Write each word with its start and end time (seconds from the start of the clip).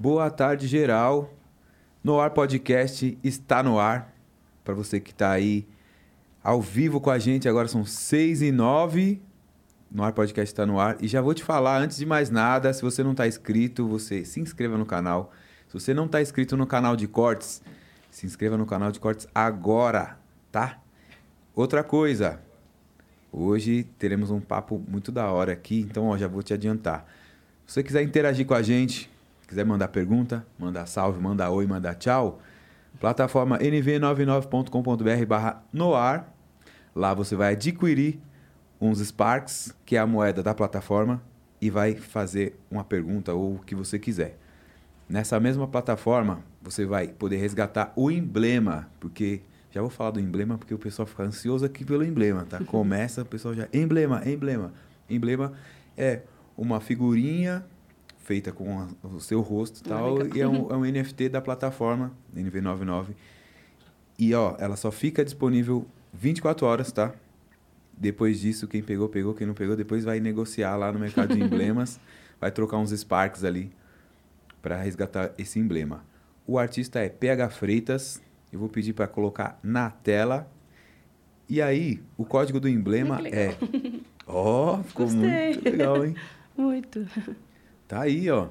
Boa 0.00 0.30
tarde, 0.30 0.68
geral. 0.68 1.34
No 2.04 2.20
Ar 2.20 2.30
Podcast 2.30 3.18
está 3.24 3.64
no 3.64 3.80
ar. 3.80 4.14
Para 4.62 4.72
você 4.72 5.00
que 5.00 5.10
está 5.10 5.32
aí 5.32 5.66
ao 6.40 6.62
vivo 6.62 7.00
com 7.00 7.10
a 7.10 7.18
gente, 7.18 7.48
agora 7.48 7.66
são 7.66 7.84
6 7.84 8.42
e 8.42 8.52
9. 8.52 9.20
No 9.90 10.04
Ar 10.04 10.12
Podcast 10.12 10.52
está 10.52 10.64
no 10.64 10.78
ar. 10.78 10.96
E 11.00 11.08
já 11.08 11.20
vou 11.20 11.34
te 11.34 11.42
falar, 11.42 11.78
antes 11.78 11.96
de 11.96 12.06
mais 12.06 12.30
nada, 12.30 12.72
se 12.72 12.80
você 12.80 13.02
não 13.02 13.10
está 13.10 13.26
inscrito, 13.26 13.88
você 13.88 14.24
se 14.24 14.38
inscreva 14.38 14.78
no 14.78 14.86
canal. 14.86 15.32
Se 15.66 15.74
você 15.74 15.92
não 15.92 16.06
está 16.06 16.22
inscrito 16.22 16.56
no 16.56 16.64
canal 16.64 16.94
de 16.94 17.08
cortes, 17.08 17.60
se 18.08 18.24
inscreva 18.24 18.56
no 18.56 18.66
canal 18.66 18.92
de 18.92 19.00
cortes 19.00 19.26
agora, 19.34 20.16
tá? 20.52 20.80
Outra 21.56 21.82
coisa, 21.82 22.40
hoje 23.32 23.82
teremos 23.98 24.30
um 24.30 24.40
papo 24.40 24.80
muito 24.86 25.10
da 25.10 25.28
hora 25.32 25.54
aqui, 25.54 25.80
então 25.80 26.06
ó, 26.06 26.16
já 26.16 26.28
vou 26.28 26.44
te 26.44 26.54
adiantar. 26.54 27.04
Se 27.66 27.74
você 27.74 27.82
quiser 27.82 28.02
interagir 28.04 28.46
com 28.46 28.54
a 28.54 28.62
gente, 28.62 29.10
quiser 29.48 29.64
mandar 29.64 29.88
pergunta, 29.88 30.46
mandar 30.58 30.86
salve, 30.86 31.20
mandar 31.20 31.50
oi, 31.50 31.66
mandar 31.66 31.94
tchau, 31.94 32.40
plataforma 33.00 33.58
nv99.com.br 33.58 35.26
barra 35.26 35.64
noar. 35.72 36.32
Lá 36.94 37.14
você 37.14 37.34
vai 37.34 37.54
adquirir 37.54 38.20
uns 38.80 38.98
Sparks, 39.00 39.74
que 39.84 39.96
é 39.96 39.98
a 39.98 40.06
moeda 40.06 40.42
da 40.42 40.54
plataforma, 40.54 41.22
e 41.60 41.70
vai 41.70 41.94
fazer 41.94 42.58
uma 42.70 42.84
pergunta 42.84 43.32
ou 43.32 43.56
o 43.56 43.58
que 43.60 43.74
você 43.74 43.98
quiser. 43.98 44.38
Nessa 45.08 45.40
mesma 45.40 45.66
plataforma, 45.66 46.44
você 46.60 46.84
vai 46.84 47.08
poder 47.08 47.38
resgatar 47.38 47.92
o 47.96 48.10
emblema, 48.10 48.88
porque 49.00 49.40
já 49.70 49.80
vou 49.80 49.90
falar 49.90 50.10
do 50.10 50.20
emblema 50.20 50.58
porque 50.58 50.74
o 50.74 50.78
pessoal 50.78 51.06
fica 51.06 51.22
ansioso 51.22 51.64
aqui 51.64 51.84
pelo 51.84 52.04
emblema, 52.04 52.44
tá? 52.44 52.62
Começa, 52.66 53.22
o 53.22 53.24
pessoal 53.24 53.54
já 53.54 53.68
emblema, 53.72 54.22
emblema. 54.28 54.72
Emblema 55.08 55.52
é 55.96 56.22
uma 56.56 56.80
figurinha 56.80 57.64
feita 58.28 58.52
com 58.52 58.78
a, 58.78 59.06
o 59.06 59.20
seu 59.20 59.40
rosto 59.40 59.80
e 59.80 59.88
tal, 59.88 60.26
e 60.36 60.38
é 60.38 60.46
um, 60.46 60.70
é 60.70 60.76
um 60.76 60.84
NFT 60.84 61.30
da 61.30 61.40
plataforma 61.40 62.12
NV99. 62.36 63.06
E 64.18 64.34
ó, 64.34 64.54
ela 64.58 64.76
só 64.76 64.90
fica 64.90 65.24
disponível 65.24 65.86
24 66.12 66.66
horas, 66.66 66.92
tá? 66.92 67.14
Depois 67.96 68.38
disso, 68.38 68.68
quem 68.68 68.82
pegou, 68.82 69.08
pegou, 69.08 69.32
quem 69.32 69.46
não 69.46 69.54
pegou, 69.54 69.74
depois 69.74 70.04
vai 70.04 70.20
negociar 70.20 70.76
lá 70.76 70.92
no 70.92 70.98
mercado 70.98 71.34
de 71.34 71.40
emblemas, 71.42 71.98
vai 72.38 72.50
trocar 72.50 72.76
uns 72.76 72.90
Sparks 72.90 73.44
ali 73.44 73.72
para 74.60 74.76
resgatar 74.76 75.32
esse 75.38 75.58
emblema. 75.58 76.04
O 76.46 76.58
artista 76.58 77.00
é 77.00 77.08
PH 77.08 77.48
Freitas. 77.48 78.20
Eu 78.52 78.58
vou 78.58 78.68
pedir 78.68 78.92
para 78.92 79.06
colocar 79.06 79.58
na 79.62 79.90
tela. 79.90 80.50
E 81.48 81.62
aí, 81.62 82.02
o 82.16 82.26
código 82.26 82.60
do 82.60 82.68
emblema 82.68 83.26
é. 83.26 83.56
Ó, 84.26 84.74
oh, 84.74 84.82
ficou 84.82 85.06
Gostei. 85.06 85.54
muito 85.54 85.64
legal, 85.64 86.04
hein? 86.04 86.14
Muito. 86.58 87.06
Tá 87.88 88.02
aí, 88.02 88.30
ó. 88.30 88.48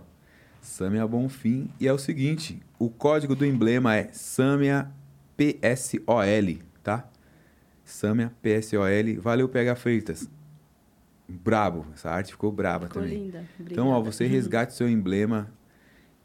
Samia 0.59 1.07
Bonfim. 1.07 1.69
E 1.79 1.87
é 1.87 1.93
o 1.93 1.97
seguinte: 1.97 2.59
o 2.77 2.89
código 2.89 3.35
do 3.35 3.45
emblema 3.45 3.95
é 3.95 4.09
Samia 4.11 4.91
PSOL, 5.37 6.59
tá? 6.83 7.07
Samia 7.85 8.33
PSOL. 8.41 9.21
Valeu, 9.21 9.47
PH 9.47 9.75
Freitas. 9.75 10.29
Brabo. 11.29 11.85
Essa 11.93 12.09
arte 12.09 12.31
ficou 12.31 12.51
braba 12.51 12.87
Ficou 12.87 13.01
também. 13.03 13.25
linda. 13.25 13.45
Então, 13.59 13.87
ó, 13.87 13.97
Obrigada. 13.97 14.11
você 14.15 14.25
resgate 14.27 14.73
seu 14.73 14.89
emblema 14.89 15.51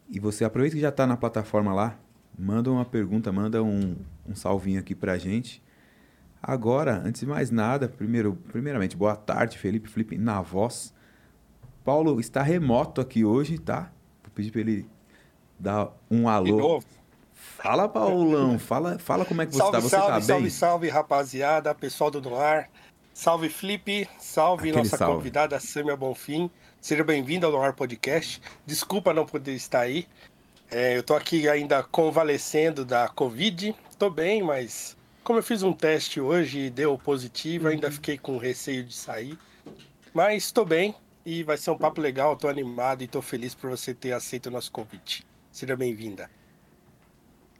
e 0.09 0.19
você 0.19 0.43
aproveita 0.43 0.75
que 0.75 0.81
já 0.81 0.89
está 0.89 1.05
na 1.05 1.15
plataforma 1.17 1.73
lá, 1.73 1.99
manda 2.37 2.71
uma 2.71 2.85
pergunta, 2.85 3.31
manda 3.31 3.61
um, 3.63 3.95
um 4.27 4.35
salvinho 4.35 4.79
aqui 4.79 4.95
pra 4.95 5.17
gente. 5.17 5.61
Agora, 6.41 7.01
antes 7.05 7.21
de 7.21 7.27
mais 7.27 7.51
nada, 7.51 7.87
primeiro, 7.87 8.35
primeiramente, 8.51 8.97
boa 8.97 9.15
tarde, 9.15 9.57
Felipe 9.57 9.87
Felipe 9.89 10.17
na 10.17 10.41
voz. 10.41 10.93
Paulo 11.83 12.19
está 12.19 12.41
remoto 12.41 13.01
aqui 13.01 13.25
hoje, 13.25 13.57
tá? 13.57 13.91
Vou 14.23 14.31
pedir 14.33 14.51
para 14.51 14.61
ele 14.61 14.85
dar 15.59 15.89
um 16.09 16.21
De 16.21 16.27
alô. 16.27 16.57
novo. 16.57 16.85
Fala, 17.33 17.87
Paulão, 17.89 18.57
fala, 18.57 18.97
fala 18.99 19.25
como 19.25 19.41
é 19.41 19.45
que 19.45 19.51
você 19.53 19.57
Salve, 19.59 19.71
tá. 19.73 19.81
Você 19.81 19.89
salve, 19.89 20.07
tá 20.13 20.21
salve, 20.21 20.41
bem? 20.43 20.49
salve, 20.51 20.89
rapaziada, 20.89 21.75
pessoal 21.75 22.09
do 22.11 22.21
Noir. 22.21 22.69
Salve, 23.13 23.49
Felipe. 23.49 24.07
Salve, 24.17 24.69
Aquele 24.69 24.83
nossa 24.83 24.97
salve. 24.97 25.15
convidada, 25.17 25.59
Samia 25.59 25.95
Bonfim. 25.95 26.49
Seja 26.81 27.03
bem-vindo 27.03 27.45
ao 27.45 27.51
Noir 27.51 27.73
Podcast. 27.73 28.41
Desculpa 28.65 29.13
não 29.13 29.25
poder 29.25 29.53
estar 29.53 29.81
aí. 29.81 30.07
É, 30.71 30.97
eu 30.97 31.03
tô 31.03 31.13
aqui 31.15 31.47
ainda 31.47 31.83
convalescendo 31.83 32.83
da 32.83 33.07
Covid. 33.09 33.75
Tô 33.99 34.09
bem, 34.09 34.41
mas 34.41 34.97
como 35.23 35.39
eu 35.39 35.43
fiz 35.43 35.63
um 35.63 35.71
teste 35.73 36.19
hoje 36.19 36.59
e 36.65 36.69
deu 36.69 36.97
positivo, 36.97 37.67
ainda 37.67 37.87
Uhum. 37.87 37.93
fiquei 37.93 38.17
com 38.17 38.37
receio 38.37 38.83
de 38.83 38.95
sair. 38.95 39.37
Mas 40.13 40.51
tô 40.51 40.65
bem 40.65 40.95
e 41.25 41.43
vai 41.43 41.57
ser 41.57 41.71
um 41.71 41.77
papo 41.77 42.01
legal. 42.01 42.35
Tô 42.35 42.47
animado 42.47 43.03
e 43.03 43.07
tô 43.07 43.21
feliz 43.21 43.55
por 43.55 43.69
você 43.69 43.93
ter 43.93 44.13
aceito 44.13 44.47
o 44.47 44.51
nosso 44.51 44.71
convite. 44.71 45.25
Seja 45.51 45.75
bem-vinda. 45.75 46.29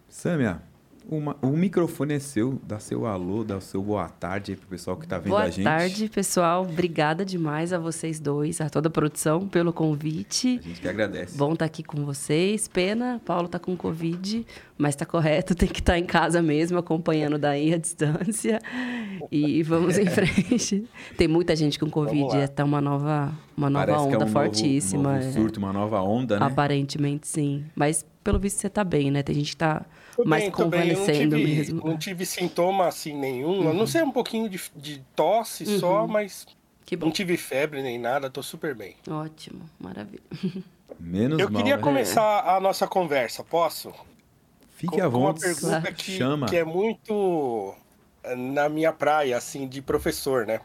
Samia, 0.09 0.61
uma- 1.09 1.35
o 1.41 1.47
microfone 1.47 2.13
é 2.15 2.19
seu, 2.19 2.59
dá 2.65 2.79
seu 2.79 3.05
alô, 3.05 3.43
dá 3.43 3.57
o 3.57 3.61
seu 3.61 3.81
boa 3.81 4.07
tarde 4.09 4.51
aí 4.53 4.57
pro 4.57 4.67
pessoal 4.67 4.95
que 4.97 5.07
tá 5.07 5.17
vendo 5.17 5.29
Boa 5.29 5.43
a 5.43 5.49
gente. 5.49 5.63
tarde, 5.63 6.09
pessoal. 6.09 6.63
Obrigada 6.63 7.23
demais 7.25 7.73
a 7.73 7.77
vocês 7.79 8.19
dois, 8.19 8.59
a 8.61 8.69
toda 8.69 8.87
a 8.87 8.91
produção, 8.91 9.47
pelo 9.47 9.71
convite. 9.73 10.59
A 10.63 10.67
gente 10.67 10.81
que 10.81 10.87
agradece. 10.87 11.37
Bom 11.37 11.53
estar 11.53 11.65
aqui 11.65 11.83
com 11.83 12.03
vocês. 12.05 12.67
Pena, 12.67 13.21
Paulo 13.25 13.47
tá 13.47 13.59
com 13.59 13.75
Covid, 13.75 14.45
mas 14.77 14.95
tá 14.95 15.05
correto, 15.05 15.53
tem 15.55 15.67
que 15.69 15.79
estar 15.81 15.97
em 15.99 16.05
casa 16.05 16.41
mesmo, 16.41 16.77
acompanhando 16.77 17.37
daí 17.37 17.73
a 17.73 17.77
distância. 17.77 18.59
E 19.31 19.61
vamos 19.63 19.97
em 19.97 20.05
frente. 20.07 20.85
Tem 21.17 21.27
muita 21.27 21.55
gente 21.55 21.77
com 21.79 21.89
Covid, 21.89 22.35
é 22.37 22.47
tá 22.47 22.63
uma 22.63 22.81
nova, 22.81 23.31
uma 23.55 23.69
nova 23.69 23.85
Parece 23.85 24.03
é 24.03 24.07
onda 24.07 24.17
um 24.17 24.19
novo- 24.21 24.31
fortíssima. 24.31 24.99
um 25.09 25.13
novo 25.13 25.25
é. 25.27 25.31
surto, 25.31 25.57
uma 25.59 25.73
nova 25.73 26.01
onda, 26.01 26.39
né? 26.39 26.45
Aparentemente, 26.45 27.27
sim. 27.27 27.65
Mas 27.75 28.05
pelo 28.23 28.39
visto 28.39 28.57
você 28.59 28.69
tá 28.69 28.83
bem, 28.83 29.11
né? 29.11 29.21
Tem 29.23 29.35
gente 29.35 29.51
que 29.51 29.57
tá 29.57 29.85
Tô 30.15 30.23
mais 30.25 30.43
bem, 30.43 30.51
tô 30.51 30.65
bem. 30.65 30.79
Eu 30.81 30.85
não 30.87 30.93
convalescendo 30.95 31.35
tive, 31.37 31.55
mesmo. 31.55 31.81
Não 31.85 31.97
tive 31.97 32.25
sintoma 32.25 32.87
assim 32.87 33.13
nenhum. 33.17 33.69
A 33.69 33.73
não 33.73 33.85
ser 33.87 34.03
um 34.03 34.11
pouquinho 34.11 34.49
de, 34.49 34.61
de 34.75 35.03
tosse 35.15 35.65
só, 35.79 36.07
mas 36.07 36.45
Que 36.85 36.95
bom. 36.95 37.07
não 37.07 37.11
tive 37.13 37.35
febre 37.37 37.81
nem 37.81 37.97
nada, 37.99 38.29
tô 38.29 38.41
super 38.43 38.73
bem. 38.75 38.95
Ótimo, 39.09 39.61
maravilha. 39.79 40.23
Menos 40.99 41.39
Eu 41.39 41.49
mal, 41.49 41.61
queria 41.61 41.77
né? 41.77 41.81
começar 41.83 42.41
a 42.55 42.59
nossa 42.59 42.87
conversa, 42.87 43.43
posso? 43.43 43.91
Fique 44.75 44.97
com, 44.97 45.03
à 45.05 45.09
com 45.09 45.17
uma 45.17 45.31
vontade. 45.33 45.55
pergunta 45.55 45.91
que, 45.91 46.11
Chama. 46.17 46.45
que 46.47 46.55
é 46.55 46.63
muito 46.63 47.73
eh, 48.23 48.35
na 48.35 48.69
minha 48.69 48.91
praia, 48.93 49.37
assim, 49.37 49.67
de 49.67 49.81
professor, 49.81 50.45
né? 50.45 50.59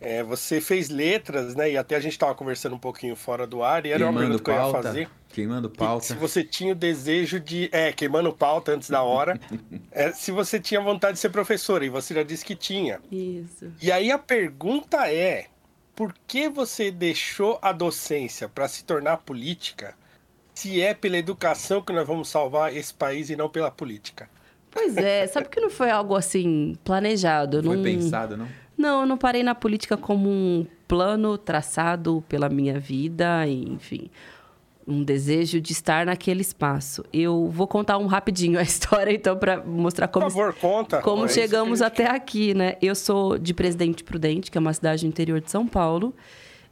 É, 0.00 0.22
você 0.22 0.60
fez 0.60 0.88
letras, 0.88 1.56
né? 1.56 1.72
E 1.72 1.76
até 1.76 1.96
a 1.96 2.00
gente 2.00 2.12
estava 2.12 2.34
conversando 2.34 2.76
um 2.76 2.78
pouquinho 2.78 3.16
fora 3.16 3.46
do 3.46 3.62
ar, 3.62 3.84
e 3.84 3.90
era 3.90 4.04
uma 4.04 4.12
Queimando 4.12 4.42
pergunta 4.42 4.44
que 4.44 4.50
eu 4.50 4.54
ia 4.54 4.60
pauta. 4.60 4.82
fazer. 4.88 5.10
Queimando 5.28 5.70
que 5.70 5.78
pauta. 5.78 6.06
Se 6.06 6.14
você 6.14 6.44
tinha 6.44 6.72
o 6.72 6.76
desejo 6.76 7.40
de. 7.40 7.68
É, 7.72 7.92
queimando 7.92 8.32
pauta 8.32 8.72
antes 8.72 8.88
da 8.88 9.02
hora. 9.02 9.38
é, 9.90 10.12
se 10.12 10.30
você 10.30 10.60
tinha 10.60 10.80
vontade 10.80 11.14
de 11.14 11.18
ser 11.18 11.30
professora, 11.30 11.84
e 11.84 11.88
você 11.88 12.14
já 12.14 12.22
disse 12.22 12.44
que 12.44 12.54
tinha. 12.54 13.00
Isso. 13.10 13.72
E 13.82 13.90
aí 13.90 14.12
a 14.12 14.18
pergunta 14.18 15.10
é: 15.10 15.46
por 15.96 16.14
que 16.28 16.48
você 16.48 16.92
deixou 16.92 17.58
a 17.60 17.72
docência 17.72 18.48
para 18.48 18.68
se 18.68 18.84
tornar 18.84 19.18
política? 19.18 19.94
Se 20.54 20.80
é 20.80 20.94
pela 20.94 21.16
educação 21.16 21.82
que 21.82 21.92
nós 21.92 22.06
vamos 22.06 22.28
salvar 22.28 22.74
esse 22.74 22.94
país 22.94 23.30
e 23.30 23.36
não 23.36 23.48
pela 23.48 23.70
política. 23.70 24.28
Pois 24.70 24.96
é, 24.96 25.26
sabe 25.26 25.48
que 25.48 25.60
não 25.60 25.70
foi 25.70 25.90
algo 25.90 26.14
assim 26.14 26.76
planejado? 26.84 27.62
Foi 27.62 27.76
não... 27.76 27.82
pensado, 27.82 28.36
não? 28.36 28.48
Não, 28.78 29.00
eu 29.00 29.06
não 29.06 29.18
parei 29.18 29.42
na 29.42 29.54
política 29.56 29.96
como 29.96 30.28
um 30.30 30.64
plano 30.86 31.36
traçado 31.36 32.24
pela 32.28 32.48
minha 32.48 32.78
vida, 32.78 33.46
enfim, 33.46 34.08
um 34.86 35.02
desejo 35.02 35.60
de 35.60 35.72
estar 35.72 36.06
naquele 36.06 36.40
espaço. 36.40 37.04
Eu 37.12 37.48
vou 37.50 37.66
contar 37.66 37.98
um 37.98 38.06
rapidinho 38.06 38.58
a 38.58 38.62
história, 38.62 39.12
então, 39.12 39.36
para 39.36 39.62
mostrar 39.64 40.06
como, 40.08 40.26
Por 40.26 40.32
favor, 40.32 40.54
conta. 40.54 41.02
como 41.02 41.24
É 41.24 41.28
chegamos 41.28 41.82
até 41.82 42.06
aqui, 42.08 42.54
né? 42.54 42.76
Eu 42.80 42.94
sou 42.94 43.36
de 43.36 43.52
Presidente 43.52 44.04
Prudente, 44.04 44.50
que 44.50 44.56
é 44.56 44.60
uma 44.60 44.72
cidade 44.72 45.04
do 45.04 45.08
interior 45.08 45.40
de 45.40 45.50
São 45.50 45.66
Paulo. 45.66 46.14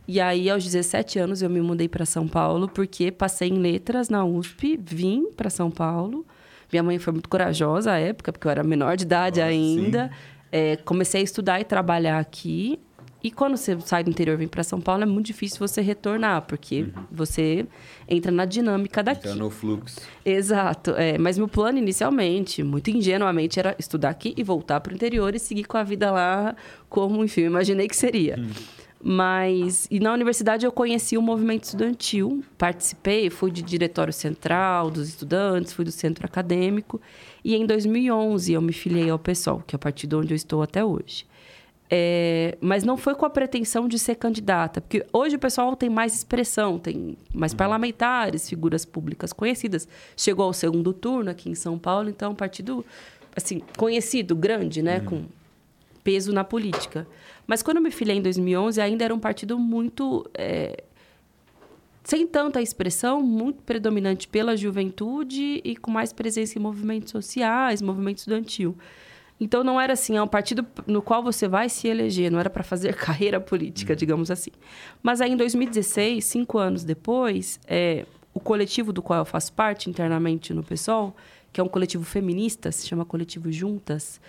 E 0.08 0.20
aí, 0.20 0.48
aos 0.48 0.62
17 0.62 1.18
anos, 1.18 1.42
eu 1.42 1.50
me 1.50 1.60
mudei 1.60 1.88
para 1.88 2.06
São 2.06 2.28
Paulo, 2.28 2.68
porque 2.68 3.10
passei 3.10 3.48
em 3.48 3.58
letras 3.58 4.08
na 4.08 4.24
USP, 4.24 4.78
vim 4.80 5.32
para 5.36 5.50
São 5.50 5.68
Paulo. 5.70 6.24
Minha 6.72 6.82
mãe 6.84 6.98
foi 6.98 7.12
muito 7.12 7.28
corajosa 7.28 7.92
à 7.92 7.98
época, 7.98 8.32
porque 8.32 8.46
eu 8.46 8.50
era 8.50 8.62
menor 8.62 8.96
de 8.96 9.02
idade 9.02 9.40
Nossa, 9.40 9.50
ainda. 9.50 10.10
É, 10.50 10.76
comecei 10.76 11.20
a 11.20 11.24
estudar 11.24 11.60
e 11.60 11.64
trabalhar 11.64 12.18
aqui. 12.18 12.78
E 13.22 13.30
quando 13.30 13.56
você 13.56 13.76
sai 13.80 14.04
do 14.04 14.10
interior 14.10 14.34
e 14.34 14.36
vem 14.36 14.46
para 14.46 14.62
São 14.62 14.80
Paulo, 14.80 15.02
é 15.02 15.06
muito 15.06 15.26
difícil 15.26 15.58
você 15.58 15.80
retornar, 15.80 16.42
porque 16.42 16.86
você 17.10 17.66
entra 18.08 18.30
na 18.30 18.44
dinâmica 18.44 19.02
daqui. 19.02 19.26
Então, 19.26 19.34
no 19.36 19.50
fluxo. 19.50 20.00
Exato. 20.24 20.92
É, 20.92 21.18
mas 21.18 21.36
meu 21.36 21.48
plano 21.48 21.76
inicialmente, 21.78 22.62
muito 22.62 22.88
ingenuamente, 22.88 23.58
era 23.58 23.74
estudar 23.80 24.10
aqui 24.10 24.32
e 24.36 24.44
voltar 24.44 24.80
para 24.80 24.92
o 24.92 24.94
interior 24.94 25.34
e 25.34 25.40
seguir 25.40 25.64
com 25.64 25.76
a 25.76 25.82
vida 25.82 26.10
lá 26.12 26.54
como, 26.88 27.24
enfim, 27.24 27.42
eu 27.42 27.46
imaginei 27.48 27.88
que 27.88 27.96
seria. 27.96 28.38
Mas, 29.02 29.86
e 29.90 30.00
na 30.00 30.12
universidade 30.12 30.64
eu 30.64 30.72
conheci 30.72 31.16
o 31.18 31.22
movimento 31.22 31.64
estudantil, 31.64 32.42
participei, 32.56 33.28
fui 33.30 33.50
de 33.50 33.62
diretório 33.62 34.12
central 34.12 34.90
dos 34.90 35.08
estudantes, 35.08 35.72
fui 35.72 35.84
do 35.84 35.92
centro 35.92 36.24
acadêmico. 36.26 37.00
E 37.44 37.54
em 37.54 37.66
2011 37.66 38.52
eu 38.52 38.60
me 38.60 38.72
filiei 38.72 39.10
ao 39.10 39.18
PSOL, 39.18 39.62
que 39.66 39.74
é 39.74 39.76
o 39.76 39.78
partido 39.78 40.18
onde 40.18 40.32
eu 40.32 40.36
estou 40.36 40.62
até 40.62 40.84
hoje. 40.84 41.26
É, 41.88 42.58
mas 42.60 42.82
não 42.82 42.96
foi 42.96 43.14
com 43.14 43.24
a 43.24 43.30
pretensão 43.30 43.86
de 43.86 43.96
ser 43.96 44.16
candidata, 44.16 44.80
porque 44.80 45.06
hoje 45.12 45.36
o 45.36 45.38
pessoal 45.38 45.76
tem 45.76 45.88
mais 45.88 46.16
expressão, 46.16 46.78
tem 46.78 47.16
mais 47.32 47.54
parlamentares, 47.54 48.48
figuras 48.48 48.84
públicas 48.84 49.32
conhecidas. 49.32 49.86
Chegou 50.16 50.46
ao 50.46 50.52
segundo 50.52 50.92
turno 50.92 51.30
aqui 51.30 51.48
em 51.48 51.54
São 51.54 51.78
Paulo, 51.78 52.08
então 52.08 52.30
é 52.30 52.32
um 52.32 52.34
partido 52.34 52.84
assim 53.36 53.62
conhecido, 53.76 54.34
grande, 54.34 54.82
né, 54.82 54.98
com 55.00 55.26
peso 56.06 56.32
na 56.32 56.44
política. 56.44 57.04
Mas 57.48 57.64
quando 57.64 57.78
eu 57.78 57.82
me 57.82 57.90
filiei 57.90 58.16
em 58.16 58.22
2011, 58.22 58.80
ainda 58.80 59.04
era 59.04 59.12
um 59.12 59.18
partido 59.18 59.58
muito 59.58 60.24
é, 60.34 60.84
sem 62.04 62.24
tanta 62.24 62.62
expressão, 62.62 63.20
muito 63.20 63.64
predominante 63.64 64.28
pela 64.28 64.56
juventude 64.56 65.60
e 65.64 65.74
com 65.74 65.90
mais 65.90 66.12
presença 66.12 66.56
em 66.56 66.62
movimentos 66.62 67.10
sociais, 67.10 67.82
movimento 67.82 68.18
estudantil. 68.18 68.76
Então 69.40 69.64
não 69.64 69.80
era 69.80 69.94
assim, 69.94 70.16
é 70.16 70.22
um 70.22 70.28
partido 70.28 70.64
no 70.86 71.02
qual 71.02 71.24
você 71.24 71.48
vai 71.48 71.68
se 71.68 71.88
eleger, 71.88 72.30
não 72.30 72.38
era 72.38 72.48
para 72.48 72.62
fazer 72.62 72.94
carreira 72.96 73.40
política, 73.40 73.96
digamos 73.96 74.30
assim. 74.30 74.52
Mas 75.02 75.20
aí 75.20 75.32
em 75.32 75.36
2016, 75.36 76.24
cinco 76.24 76.56
anos 76.56 76.84
depois, 76.84 77.58
é, 77.66 78.06
o 78.32 78.38
coletivo 78.38 78.92
do 78.92 79.02
qual 79.02 79.18
eu 79.18 79.24
faço 79.24 79.52
parte 79.52 79.90
internamente 79.90 80.54
no 80.54 80.62
PSOL, 80.62 81.16
que 81.52 81.60
é 81.60 81.64
um 81.64 81.68
coletivo 81.68 82.04
feminista, 82.04 82.70
se 82.70 82.86
chama 82.86 83.04
Coletivo 83.04 83.50
Juntas, 83.50 84.20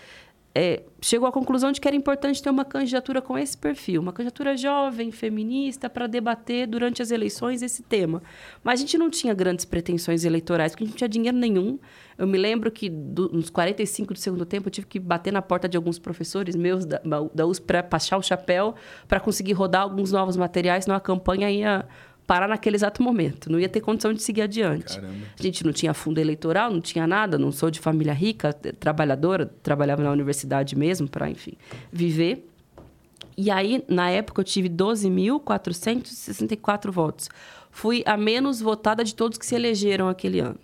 é, 0.53 0.81
chegou 0.99 1.27
à 1.27 1.31
conclusão 1.31 1.71
de 1.71 1.79
que 1.79 1.88
era 1.88 1.95
importante 1.95 2.41
ter 2.41 2.49
uma 2.49 2.65
candidatura 2.65 3.21
com 3.21 3.38
esse 3.38 3.55
perfil, 3.55 4.01
uma 4.01 4.11
candidatura 4.11 4.57
jovem, 4.57 5.11
feminista, 5.11 5.88
para 5.88 6.07
debater 6.07 6.65
durante 6.65 7.01
as 7.01 7.11
eleições 7.11 7.61
esse 7.61 7.83
tema. 7.83 8.23
Mas 8.63 8.79
a 8.79 8.81
gente 8.81 8.97
não 8.97 9.09
tinha 9.09 9.33
grandes 9.35 9.65
pretensões 9.65 10.25
eleitorais, 10.25 10.71
porque 10.71 10.83
a 10.83 10.88
gente 10.88 10.94
não 10.94 10.97
tinha 10.97 11.09
dinheiro 11.09 11.38
nenhum. 11.38 11.77
Eu 12.17 12.25
me 12.25 12.38
lembro 12.39 12.71
que 12.71 12.89
do, 12.89 13.29
nos 13.29 13.51
45 13.51 14.15
do 14.15 14.19
segundo 14.19 14.45
tempo 14.45 14.67
eu 14.67 14.71
tive 14.71 14.88
que 14.88 14.99
bater 14.99 15.31
na 15.31 15.44
porta 15.44 15.69
de 15.69 15.77
alguns 15.77 15.99
professores 15.99 16.55
meus 16.55 16.85
da, 16.85 17.00
da 17.33 17.45
USP 17.45 17.65
para 17.65 17.83
passar 17.83 18.17
o 18.17 18.23
chapéu, 18.23 18.73
para 19.07 19.19
conseguir 19.19 19.53
rodar 19.53 19.83
alguns 19.83 20.11
novos 20.11 20.35
materiais, 20.35 20.85
senão 20.85 20.97
a 20.97 21.00
campanha 21.00 21.51
ia 21.51 21.88
parar 22.27 22.47
naquele 22.47 22.75
exato 22.75 23.01
momento. 23.01 23.50
Não 23.50 23.59
ia 23.59 23.69
ter 23.69 23.79
condição 23.79 24.13
de 24.13 24.21
seguir 24.21 24.44
adiante. 24.44 24.95
Caramba. 24.95 25.15
A 25.39 25.41
gente 25.41 25.65
não 25.65 25.71
tinha 25.71 25.94
fundo 25.94 26.19
eleitoral, 26.19 26.69
não 26.69 26.81
tinha 26.81 27.07
nada, 27.07 27.39
não 27.39 27.53
sou 27.53 27.71
de 27.71 27.79
família 27.79 28.13
rica, 28.13 28.51
trabalhadora, 28.53 29.45
trabalhava 29.63 30.03
na 30.03 30.12
universidade 30.12 30.75
mesmo 30.75 31.07
para, 31.07 31.29
enfim, 31.29 31.53
viver. 31.91 32.45
E 33.38 33.50
aí, 33.50 33.81
na 33.88 34.09
época, 34.09 34.41
eu 34.41 34.44
tive 34.44 34.68
12.464 34.69 36.91
votos. 36.91 37.29
Fui 37.71 38.03
a 38.06 38.18
menos 38.18 38.59
votada 38.59 39.01
de 39.03 39.15
todos 39.15 39.38
que 39.38 39.45
se 39.45 39.56
elegeram 39.56 40.09
aquele 40.09 40.41
ano. 40.41 40.59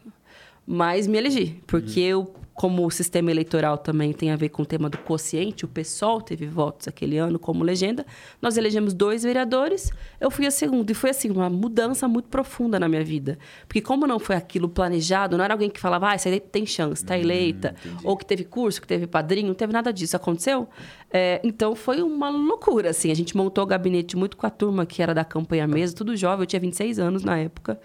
Mas 0.66 1.08
me 1.08 1.18
elegi, 1.18 1.62
porque 1.66 2.00
eu, 2.00 2.34
como 2.54 2.86
o 2.86 2.92
sistema 2.92 3.32
eleitoral 3.32 3.78
também 3.78 4.14
tem 4.14 4.32
a 4.32 4.36
ver 4.36 4.50
com 4.50 4.62
o 4.62 4.66
tema 4.66 4.90
do 4.90 4.98
quociente, 5.00 5.66
o 5.66 5.68
PSOL 5.68 6.22
teve 6.22 6.46
votos 6.46 6.88
aquele 6.88 7.18
ano 7.18 7.40
como 7.40 7.64
legenda, 7.64 8.06
nós 8.42 8.58
elegemos 8.58 8.94
dois 8.94 9.24
vereadores, 9.24 9.92
eu 10.22 10.30
fui 10.30 10.46
a 10.46 10.52
segunda. 10.52 10.92
E 10.92 10.96
foi 10.96 11.10
assim, 11.10 11.32
uma 11.32 11.50
mudança 11.50 12.08
muito 12.08 12.30
profunda 12.30 12.80
na 12.80 12.88
minha 12.88 13.04
vida. 13.04 13.40
Porque 13.68 13.82
como 13.82 14.06
não 14.06 14.20
foi 14.20 14.36
aquilo 14.36 14.70
planejado, 14.70 15.36
não 15.36 15.44
era 15.44 15.54
alguém 15.54 15.70
que 15.70 15.80
falava, 15.80 16.12
ah, 16.12 16.18
você 16.18 16.40
tem 16.40 16.66
chance, 16.66 17.04
está 17.04 17.18
eleita. 17.18 17.76
ou 18.04 18.16
que 18.16 18.26
teve 18.26 18.44
curso, 18.44 18.80
que 18.80 18.88
teve 18.88 19.08
padrinho, 19.08 19.48
não 19.48 19.56
teve 19.56 19.74
nada 19.74 19.92
disso. 19.92 20.16
Aconteceu? 20.16 20.68
É, 21.12 21.42
então 21.44 21.76
foi 21.76 22.04
uma 22.04 22.30
loucura, 22.30 22.92
assim. 22.92 23.10
A 23.10 23.16
gente 23.16 23.36
montou 23.36 23.64
o 23.64 23.68
gabinete 23.68 24.16
muito 24.16 24.38
com 24.38 24.46
a 24.46 24.50
turma 24.50 24.86
que 24.86 25.02
era 25.02 25.14
da 25.14 25.26
campanha 25.26 25.68
mesmo, 25.68 25.98
tudo 25.98 26.16
jovem, 26.16 26.44
eu 26.44 26.48
tinha 26.48 26.60
26 26.60 27.00
anos 27.00 27.24
na 27.24 27.38
época. 27.38 27.80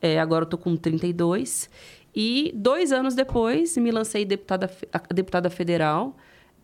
É, 0.00 0.18
agora 0.18 0.44
eu 0.44 0.48
tô 0.48 0.58
com 0.58 0.76
32. 0.76 1.70
E 2.14 2.52
dois 2.54 2.92
anos 2.92 3.14
depois, 3.14 3.76
me 3.76 3.90
lancei 3.90 4.24
deputada, 4.24 4.70
deputada 5.14 5.48
federal. 5.48 6.16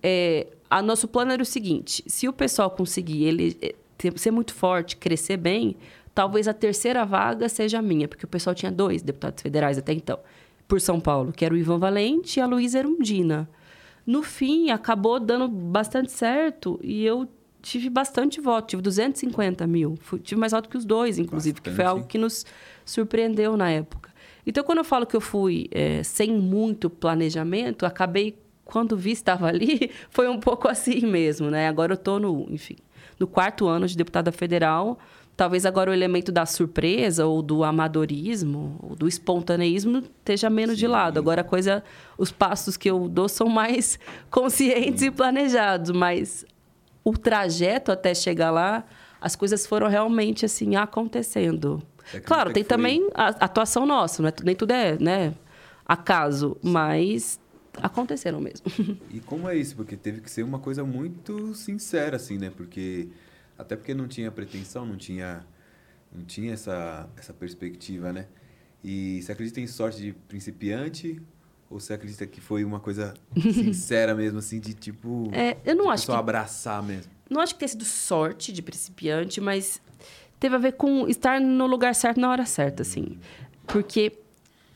É, 0.03 0.47
a 0.71 0.83
nosso 0.83 1.09
plano 1.09 1.33
era 1.33 1.43
o 1.43 1.47
seguinte: 1.47 2.03
se 2.07 2.29
o 2.29 2.33
pessoal 2.33 2.71
conseguir 2.71 3.25
ele 3.25 3.57
é, 3.63 3.75
ser 4.17 4.31
muito 4.31 4.53
forte, 4.55 4.97
crescer 4.97 5.37
bem, 5.37 5.77
talvez 6.15 6.47
a 6.49 6.53
terceira 6.55 7.05
vaga 7.05 7.49
seja 7.49 7.79
a 7.79 7.83
minha, 7.83 8.07
porque 8.07 8.25
o 8.25 8.29
pessoal 8.29 8.55
tinha 8.55 8.71
dois 8.71 9.03
deputados 9.03 9.43
federais 9.43 9.79
até 9.79 9.93
então, 9.93 10.19
por 10.69 10.81
São 10.81 11.01
Paulo, 11.01 11.33
que 11.33 11.45
era 11.45 11.55
o 11.55 11.57
Ivan 11.57 11.79
Valente 11.79 12.39
e 12.39 12.43
a 12.43 12.47
Luísa 12.47 12.79
Erundina. 12.81 13.49
No 14.07 14.23
fim, 14.23 14.71
acabou 14.71 15.19
dando 15.19 15.49
bastante 15.49 16.13
certo 16.13 16.79
e 16.83 17.05
eu 17.05 17.29
tive 17.61 17.91
bastante 17.91 18.41
voto, 18.41 18.69
tive 18.69 18.81
250 18.83 19.67
mil. 19.67 19.97
Fui- 20.01 20.19
tive 20.21 20.41
mais 20.41 20.53
voto 20.53 20.69
que 20.69 20.77
os 20.77 20.85
dois, 20.85 21.19
inclusive, 21.19 21.61
que 21.61 21.69
foi 21.71 21.77
Bastante. 21.79 21.89
algo 21.99 22.07
que 22.07 22.17
nos 22.17 22.47
surpreendeu 22.87 23.57
na 23.57 23.71
época. 23.71 24.08
Então, 24.49 24.65
quando 24.65 24.79
eu 24.79 24.85
falo 24.85 25.05
que 25.05 25.15
eu 25.15 25.21
fui 25.21 25.69
é, 25.71 26.03
sem 26.03 26.33
muito 26.33 26.89
planejamento, 26.89 27.85
acabei, 27.85 28.39
quando 28.65 28.97
vi 28.97 29.11
estava 29.11 29.47
ali, 29.47 29.91
foi 30.09 30.27
um 30.27 30.41
pouco 30.41 30.67
assim 30.67 31.03
mesmo, 31.03 31.51
né? 31.51 31.69
Agora 31.69 31.93
eu 31.93 31.97
estou 31.97 32.19
no, 32.19 32.47
enfim, 32.49 32.77
no 33.19 33.27
quarto 33.27 33.69
ano 33.69 33.87
de 33.87 33.95
deputada 33.95 34.33
federal. 34.33 34.99
Talvez 35.37 35.67
agora 35.67 35.91
o 35.91 35.95
elemento 35.95 36.33
da 36.33 36.47
surpresa 36.47 37.27
ou 37.27 37.43
do 37.43 37.63
amadorismo, 37.63 38.81
ou 38.83 38.97
do 38.97 39.07
espontaneísmo 39.07 39.99
esteja 39.99 40.49
menos 40.49 40.79
de 40.79 40.87
lado. 40.87 41.19
Agora 41.19 41.43
a 41.43 41.45
coisa, 41.45 41.85
os 42.17 42.33
passos 42.33 42.75
que 42.75 42.89
eu 42.89 43.07
dou 43.07 43.29
são 43.29 43.51
mais 43.51 43.99
conscientes 44.31 45.03
e 45.03 45.11
planejados, 45.11 45.91
mas 45.91 46.47
o 47.05 47.13
trajeto 47.13 47.93
até 47.93 48.15
chegar 48.15 48.51
lá, 48.51 48.87
as 49.21 49.37
coisas 49.37 49.67
foram 49.67 49.89
realmente 49.89 50.47
assim 50.47 50.75
acontecendo. 50.75 51.83
Claro, 52.25 52.53
tem 52.53 52.65
também 52.65 53.09
a 53.15 53.29
atuação 53.29 53.85
nossa, 53.87 54.23
não 54.23 54.29
é, 54.29 54.33
nem 54.45 54.55
tudo 54.57 54.71
é, 54.73 54.99
né, 54.99 55.35
acaso, 55.87 56.57
mas 56.63 57.39
aconteceram 57.83 58.41
mesmo. 58.41 58.67
E 59.11 59.21
como 59.21 59.49
é 59.49 59.57
isso? 59.57 59.75
Porque 59.77 59.97
teve 59.97 60.21
que 60.21 60.31
ser 60.31 60.43
uma 60.43 60.59
coisa 60.59 60.85
muito 60.85 61.55
sincera, 61.55 62.17
assim, 62.17 62.37
né? 62.39 62.51
Porque. 62.55 63.09
Até 63.57 63.75
porque 63.75 63.93
não 63.95 64.07
tinha 64.07 64.31
pretensão, 64.31 64.87
não 64.87 64.97
tinha, 64.97 65.45
não 66.15 66.25
tinha 66.25 66.53
essa, 66.53 67.09
essa 67.17 67.33
perspectiva, 67.33 68.13
né? 68.13 68.27
E 68.85 69.21
você 69.23 69.33
acredita 69.33 69.61
em 69.61 69.67
sorte 69.67 70.01
de 70.01 70.13
principiante? 70.13 71.21
Ou 71.71 71.81
você 71.81 71.93
acredita 71.95 72.25
que 72.27 72.41
foi 72.41 72.65
uma 72.65 72.79
coisa 72.81 73.15
sincera 73.35 74.15
mesmo, 74.15 74.39
assim, 74.39 74.61
de 74.61 74.75
tipo. 74.75 75.29
É, 75.33 75.57
eu 75.65 75.75
não 75.75 75.91
acho 75.91 76.03
pessoa 76.05 76.19
que- 76.19 76.21
abraçar 76.23 76.83
mesmo. 76.83 77.11
não 77.29 77.41
acho 77.41 77.55
que 77.55 77.59
tenha 77.61 77.69
sido 77.69 77.85
sorte 77.85 78.53
de 78.53 78.63
principiante, 78.63 79.41
mas 79.41 79.81
teve 80.39 80.55
a 80.55 80.59
ver 80.59 80.73
com 80.73 81.09
estar 81.09 81.41
no 81.41 81.67
lugar 81.67 81.95
certo 81.95 82.21
na 82.21 82.31
hora 82.31 82.47
certa, 82.47 82.83
assim. 82.83 83.19
Porque 83.67 84.13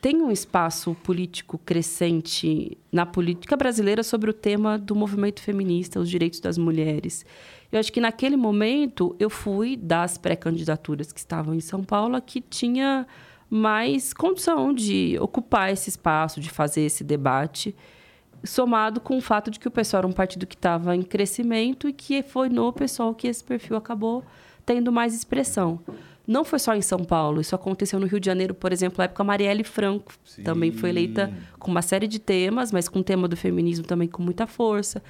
tem 0.02 0.16
um 0.20 0.32
espaço 0.32 0.96
político 1.04 1.56
crescente 1.58 2.76
na 2.90 3.06
política 3.06 3.56
brasileira 3.56 4.02
sobre 4.02 4.30
o 4.30 4.32
tema 4.32 4.76
do 4.76 4.96
movimento 4.96 5.40
feminista, 5.40 6.00
os 6.00 6.10
direitos 6.10 6.40
das 6.40 6.58
mulheres. 6.58 7.24
Eu 7.70 7.78
acho 7.78 7.92
que 7.92 8.00
naquele 8.00 8.36
momento 8.36 9.14
eu 9.20 9.30
fui 9.30 9.76
das 9.76 10.18
pré-candidaturas 10.18 11.12
que 11.12 11.20
estavam 11.20 11.54
em 11.54 11.60
São 11.60 11.84
Paulo 11.84 12.20
que 12.20 12.40
tinha 12.40 13.06
mais 13.48 14.12
condição 14.12 14.74
de 14.74 15.16
ocupar 15.20 15.72
esse 15.72 15.90
espaço, 15.90 16.40
de 16.40 16.50
fazer 16.50 16.82
esse 16.82 17.04
debate, 17.04 17.74
somado 18.42 19.00
com 19.00 19.18
o 19.18 19.20
fato 19.20 19.52
de 19.52 19.60
que 19.60 19.68
o 19.68 19.70
pessoal 19.70 20.00
era 20.00 20.06
um 20.08 20.12
partido 20.12 20.46
que 20.46 20.56
estava 20.56 20.96
em 20.96 21.02
crescimento 21.02 21.88
e 21.88 21.92
que 21.92 22.22
foi 22.22 22.48
no 22.48 22.72
pessoal 22.72 23.14
que 23.14 23.28
esse 23.28 23.44
perfil 23.44 23.76
acabou 23.76 24.24
tendo 24.64 24.92
mais 24.92 25.14
expressão. 25.14 25.80
Não 26.26 26.44
foi 26.44 26.58
só 26.58 26.74
em 26.74 26.82
São 26.82 27.04
Paulo, 27.04 27.40
isso 27.40 27.54
aconteceu 27.54 27.98
no 27.98 28.06
Rio 28.06 28.20
de 28.20 28.26
Janeiro, 28.26 28.54
por 28.54 28.72
exemplo, 28.72 28.98
na 28.98 29.04
época 29.04 29.24
Marielle 29.24 29.64
Franco 29.64 30.12
Sim. 30.24 30.44
também 30.44 30.70
foi 30.70 30.90
eleita 30.90 31.32
com 31.58 31.70
uma 31.70 31.82
série 31.82 32.06
de 32.06 32.20
temas, 32.20 32.70
mas 32.70 32.88
com 32.88 33.00
o 33.00 33.02
tema 33.02 33.26
do 33.26 33.36
feminismo 33.36 33.84
também 33.84 34.06
com 34.06 34.22
muita 34.22 34.46
força. 34.46 35.02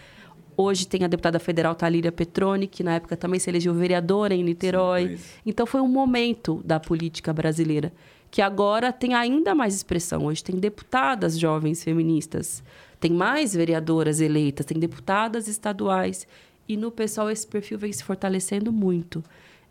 Hoje 0.56 0.86
tem 0.86 1.04
a 1.04 1.06
deputada 1.06 1.38
federal 1.38 1.74
Talíria 1.74 2.12
Petroni, 2.12 2.66
que 2.66 2.82
na 2.82 2.94
época 2.94 3.16
também 3.16 3.38
se 3.38 3.50
elegeu 3.50 3.74
vereadora 3.74 4.34
em 4.34 4.42
Niterói. 4.42 5.04
conheço. 5.04 5.24
então 5.44 5.66
foi 5.66 5.80
um 5.80 5.88
momento 5.88 6.62
da 6.64 6.80
política 6.80 7.32
brasileira 7.32 7.92
que 8.32 8.40
agora 8.40 8.90
tem 8.90 9.12
ainda 9.12 9.54
mais 9.54 9.74
expressão. 9.74 10.24
Hoje 10.24 10.42
tem 10.42 10.56
deputadas 10.56 11.38
jovens 11.38 11.84
feministas, 11.84 12.64
tem 12.98 13.12
mais 13.12 13.52
vereadoras 13.54 14.22
eleitas, 14.22 14.64
tem 14.64 14.78
deputadas 14.78 15.48
estaduais. 15.48 16.26
E 16.66 16.74
no 16.74 16.90
pessoal 16.90 17.30
esse 17.30 17.46
perfil 17.46 17.78
vem 17.78 17.92
se 17.92 18.02
fortalecendo 18.02 18.72
muito. 18.72 19.22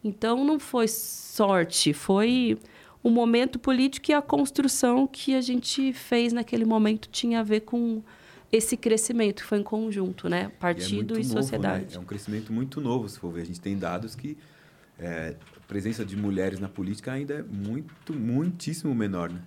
Então 0.03 0.43
não 0.43 0.59
foi 0.59 0.87
sorte, 0.87 1.93
foi 1.93 2.57
o 3.03 3.09
momento 3.09 3.59
político 3.59 4.11
e 4.11 4.13
a 4.13 4.21
construção 4.21 5.07
que 5.07 5.35
a 5.35 5.41
gente 5.41 5.93
fez 5.93 6.33
naquele 6.33 6.65
momento 6.65 7.09
tinha 7.09 7.39
a 7.39 7.43
ver 7.43 7.61
com 7.61 8.01
esse 8.51 8.75
crescimento 8.75 9.41
que 9.41 9.47
foi 9.47 9.59
em 9.59 9.63
conjunto, 9.63 10.27
né? 10.27 10.41
E 10.41 10.45
é 10.45 10.49
Partido 10.49 10.95
muito 10.95 11.19
e, 11.19 11.23
novo, 11.23 11.35
né? 11.35 11.41
sociedade. 11.41 11.95
É 11.95 11.99
um 11.99 12.05
crescimento 12.05 12.51
muito 12.51 12.81
novo, 12.81 13.07
se 13.07 13.17
for 13.17 13.31
ver. 13.31 13.41
A 13.41 13.45
gente 13.45 13.61
tem 13.61 13.77
dados 13.77 14.13
que 14.13 14.37
é, 14.99 15.35
a 15.57 15.67
presença 15.67 16.05
de 16.05 16.15
mulheres 16.15 16.59
na 16.59 16.67
política 16.67 17.11
ainda 17.11 17.35
é 17.35 17.43
muito, 17.43 18.13
muitíssimo 18.13 18.93
menor, 18.93 19.31
né? 19.31 19.41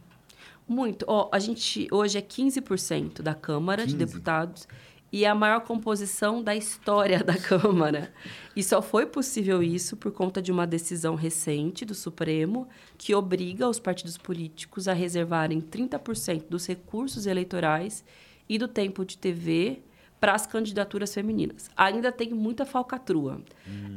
Muito. 0.67 1.05
Ó, 1.07 1.29
a 1.31 1.39
gente 1.39 1.87
hoje 1.91 2.17
é 2.17 2.23
15% 2.23 3.21
da 3.21 3.35
Câmara 3.35 3.83
15? 3.83 3.97
de 3.97 4.05
Deputados 4.05 4.67
e 5.15 5.25
a 5.25 5.33
maior 5.33 5.61
composição 5.61 6.43
da 6.43 6.57
história 6.57 7.23
da 7.23 7.39
Câmara. 7.39 8.13
E 8.57 8.65
só 8.65 8.83
foi 8.83 9.07
possível 9.07 9.63
isso 9.63 9.97
por 9.97 10.11
conta 10.11 10.43
de 10.43 10.51
uma 10.51 10.67
decisão 10.67 11.15
recente 11.15 11.85
do 11.85 11.95
Supremo 11.95 12.67
que 12.99 13.15
obriga 13.15 13.69
os 13.69 13.79
partidos 13.79 14.19
políticos 14.19 14.89
a 14.89 14.93
reservarem 14.93 15.61
30% 15.61 16.49
dos 16.49 16.67
recursos 16.67 17.27
eleitorais 17.27 18.05
e 18.49 18.59
do 18.59 18.67
tempo 18.67 19.05
de 19.05 19.17
TV 19.17 19.83
para 20.19 20.35
as 20.35 20.49
candidaturas 20.49 21.15
femininas. 21.15 21.71
Ainda 21.77 22.11
tem 22.11 22.31
muita 22.31 22.65
falcatrua. 22.65 23.41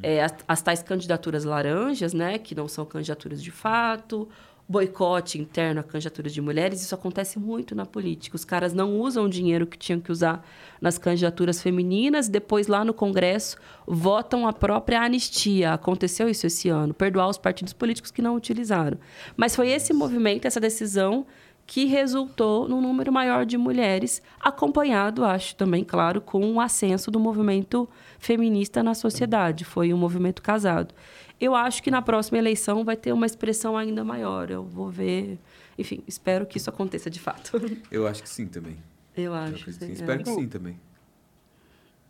É, 0.04 0.24
as, 0.24 0.36
as 0.48 0.62
tais 0.62 0.84
candidaturas 0.84 1.46
laranjas, 1.46 2.14
né, 2.14 2.38
que 2.38 2.54
não 2.54 2.68
são 2.68 2.86
candidaturas 2.86 3.42
de 3.42 3.50
fato, 3.50 4.30
boicote 4.70 5.40
interno 5.40 5.80
a 5.80 5.84
candidaturas 5.84 6.34
de 6.34 6.42
mulheres, 6.42 6.82
isso 6.82 6.94
acontece 6.94 7.40
muito 7.40 7.74
na 7.74 7.86
política. 7.86 8.36
Os 8.36 8.44
caras 8.44 8.74
não 8.74 9.00
usam 9.00 9.26
o 9.26 9.30
dinheiro 9.30 9.66
que 9.66 9.78
tinham 9.78 10.00
que 10.00 10.12
usar 10.12 10.46
nas 10.82 10.98
candidaturas 10.98 11.62
femininas, 11.62 12.28
depois 12.28 12.68
lá 12.68 12.84
no 12.84 12.94
Congresso 12.94 13.58
votam 13.88 14.48
a 14.48 14.52
própria 14.52 15.02
anistia. 15.02 15.74
Aconteceu 15.74 16.28
isso 16.28 16.46
esse 16.46 16.68
ano, 16.68 16.94
perdoar 16.94 17.30
os 17.30 17.38
partidos 17.38 17.72
políticos 17.72 18.12
que 18.12 18.22
não 18.22 18.36
utilizaram. 18.36 18.98
Mas 19.38 19.56
foi 19.56 19.70
esse 19.70 19.94
movimento, 19.94 20.46
essa 20.46 20.60
decisão 20.60 21.26
que 21.68 21.84
resultou 21.86 22.68
num 22.68 22.80
número 22.82 23.12
maior 23.12 23.46
de 23.46 23.58
mulheres, 23.58 24.22
acompanhado, 24.40 25.26
acho 25.26 25.54
também, 25.58 25.84
claro, 25.84 26.22
com 26.22 26.54
o 26.54 26.62
ascenso 26.62 27.12
do 27.12 27.20
movimento 27.20 27.88
feminista 28.18 28.82
na 28.82 28.96
sociedade. 28.96 29.66
Foi 29.66 29.94
um 29.94 29.98
movimento 29.98 30.42
casado. 30.42 30.96
Eu 31.40 31.54
acho 31.54 31.84
que 31.84 31.92
na 31.92 32.02
próxima 32.02 32.38
eleição 32.38 32.86
vai 32.86 32.96
ter 32.96 33.12
uma 33.12 33.26
expressão 33.26 33.78
ainda 33.78 34.02
maior. 34.04 34.50
Eu 34.50 34.64
vou 34.64 34.90
ver. 34.90 35.38
Enfim, 35.78 36.02
espero 36.08 36.46
que 36.46 36.58
isso 36.58 36.70
aconteça 36.70 37.10
de 37.10 37.20
fato. 37.20 37.52
Eu 37.92 38.08
acho 38.08 38.24
que 38.24 38.30
sim 38.30 38.48
também. 38.48 38.78
Eu 39.16 39.26
Eu 39.26 39.34
acho. 39.36 39.56
acredito 39.56 39.80
que 39.80 39.86
sim. 39.86 39.92
é. 39.92 39.94
Espero 39.94 40.24
que 40.24 40.34
sim 40.34 40.48
também. 40.48 40.80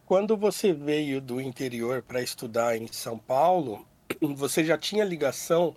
Quando 0.06 0.38
você 0.38 0.72
veio 0.72 1.20
do 1.20 1.42
interior 1.42 2.02
para 2.02 2.22
estudar 2.22 2.78
em 2.78 2.88
São 2.88 3.18
Paulo, 3.18 3.86
você 4.22 4.64
já 4.64 4.78
tinha 4.78 5.04
ligação 5.04 5.76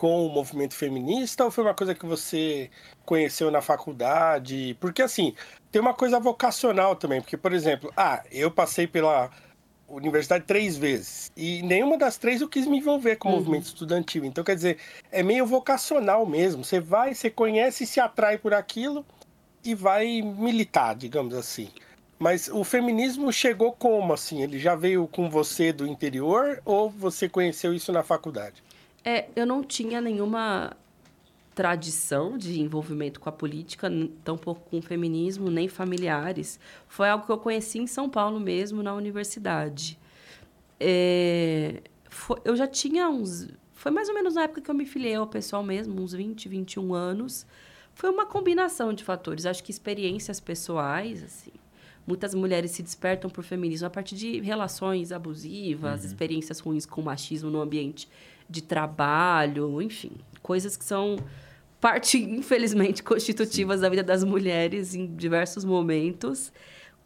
com 0.00 0.24
o 0.24 0.30
movimento 0.30 0.72
feminista 0.72 1.44
ou 1.44 1.50
foi 1.50 1.62
uma 1.62 1.74
coisa 1.74 1.94
que 1.94 2.06
você 2.06 2.70
conheceu 3.04 3.50
na 3.50 3.60
faculdade? 3.60 4.74
Porque 4.80 5.02
assim, 5.02 5.34
tem 5.70 5.78
uma 5.78 5.92
coisa 5.92 6.18
vocacional 6.18 6.96
também, 6.96 7.20
porque 7.20 7.36
por 7.36 7.52
exemplo, 7.52 7.92
ah, 7.94 8.24
eu 8.32 8.50
passei 8.50 8.86
pela 8.86 9.30
universidade 9.86 10.44
três 10.46 10.74
vezes 10.74 11.30
e 11.36 11.60
nenhuma 11.60 11.98
das 11.98 12.16
três 12.16 12.40
eu 12.40 12.48
quis 12.48 12.66
me 12.66 12.78
envolver 12.78 13.16
com 13.16 13.28
o 13.28 13.32
movimento 13.32 13.64
estudantil. 13.64 14.24
Então 14.24 14.42
quer 14.42 14.54
dizer, 14.54 14.78
é 15.12 15.22
meio 15.22 15.44
vocacional 15.44 16.24
mesmo. 16.24 16.64
Você 16.64 16.80
vai, 16.80 17.14
você 17.14 17.28
conhece 17.28 17.84
e 17.84 17.86
se 17.86 18.00
atrai 18.00 18.38
por 18.38 18.54
aquilo 18.54 19.04
e 19.62 19.74
vai 19.74 20.22
militar, 20.22 20.94
digamos 20.94 21.34
assim. 21.34 21.68
Mas 22.18 22.48
o 22.48 22.64
feminismo 22.64 23.30
chegou 23.30 23.72
como 23.72 24.14
assim? 24.14 24.42
Ele 24.42 24.58
já 24.58 24.74
veio 24.74 25.06
com 25.06 25.28
você 25.28 25.74
do 25.74 25.86
interior 25.86 26.62
ou 26.64 26.88
você 26.88 27.28
conheceu 27.28 27.74
isso 27.74 27.92
na 27.92 28.02
faculdade? 28.02 28.62
É, 29.04 29.28
eu 29.34 29.46
não 29.46 29.62
tinha 29.62 30.00
nenhuma 30.00 30.76
tradição 31.54 32.38
de 32.38 32.60
envolvimento 32.60 33.20
com 33.20 33.28
a 33.28 33.32
política, 33.32 33.90
tampouco 34.24 34.68
com 34.70 34.78
o 34.78 34.82
feminismo, 34.82 35.50
nem 35.50 35.68
familiares. 35.68 36.58
Foi 36.88 37.08
algo 37.08 37.26
que 37.26 37.32
eu 37.32 37.38
conheci 37.38 37.78
em 37.78 37.86
São 37.86 38.08
Paulo 38.08 38.38
mesmo, 38.40 38.82
na 38.82 38.94
universidade. 38.94 39.98
É, 40.78 41.82
foi- 42.08 42.40
eu 42.44 42.56
já 42.56 42.66
tinha 42.66 43.08
uns. 43.08 43.48
Foi 43.74 43.90
mais 43.90 44.08
ou 44.08 44.14
menos 44.14 44.34
na 44.34 44.42
época 44.42 44.60
que 44.60 44.70
eu 44.70 44.74
me 44.74 44.84
filiei 44.86 45.14
ao 45.14 45.26
pessoal 45.26 45.62
mesmo, 45.62 46.00
uns 46.00 46.12
20, 46.12 46.48
21 46.48 46.94
anos. 46.94 47.46
Foi 47.94 48.10
uma 48.10 48.26
combinação 48.26 48.92
de 48.92 49.02
fatores. 49.04 49.44
Acho 49.46 49.62
que 49.62 49.70
experiências 49.70 50.40
pessoais, 50.40 51.22
assim. 51.22 51.52
Muitas 52.06 52.34
mulheres 52.34 52.70
se 52.72 52.82
despertam 52.82 53.28
por 53.30 53.44
feminismo 53.44 53.86
a 53.86 53.90
partir 53.90 54.16
de 54.16 54.40
relações 54.40 55.12
abusivas, 55.12 56.04
experiências 56.04 56.58
ruins 56.58 56.86
com 56.86 57.02
machismo 57.02 57.50
no 57.50 57.60
ambiente 57.60 58.08
de 58.50 58.62
trabalho, 58.62 59.80
enfim, 59.80 60.12
coisas 60.42 60.76
que 60.76 60.84
são 60.84 61.16
parte, 61.80 62.18
infelizmente, 62.22 63.02
constitutivas 63.02 63.80
da 63.80 63.88
vida 63.88 64.02
das 64.02 64.24
mulheres 64.24 64.94
em 64.94 65.06
diversos 65.06 65.64
momentos, 65.64 66.52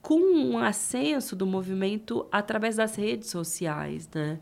com 0.00 0.18
um 0.18 0.58
ascenso 0.58 1.36
do 1.36 1.46
movimento 1.46 2.26
através 2.32 2.76
das 2.76 2.94
redes 2.96 3.30
sociais, 3.30 4.08
né? 4.14 4.38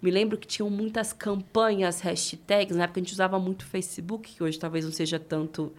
Me 0.00 0.10
lembro 0.10 0.36
que 0.36 0.46
tinham 0.46 0.68
muitas 0.68 1.12
campanhas, 1.12 2.00
hashtags, 2.00 2.76
na 2.76 2.84
época 2.84 3.00
a 3.00 3.02
gente 3.02 3.12
usava 3.12 3.38
muito 3.38 3.64
Facebook, 3.64 4.34
que 4.34 4.42
hoje 4.42 4.58
talvez 4.58 4.84
não 4.84 4.92
seja 4.92 5.18
tanto 5.18 5.72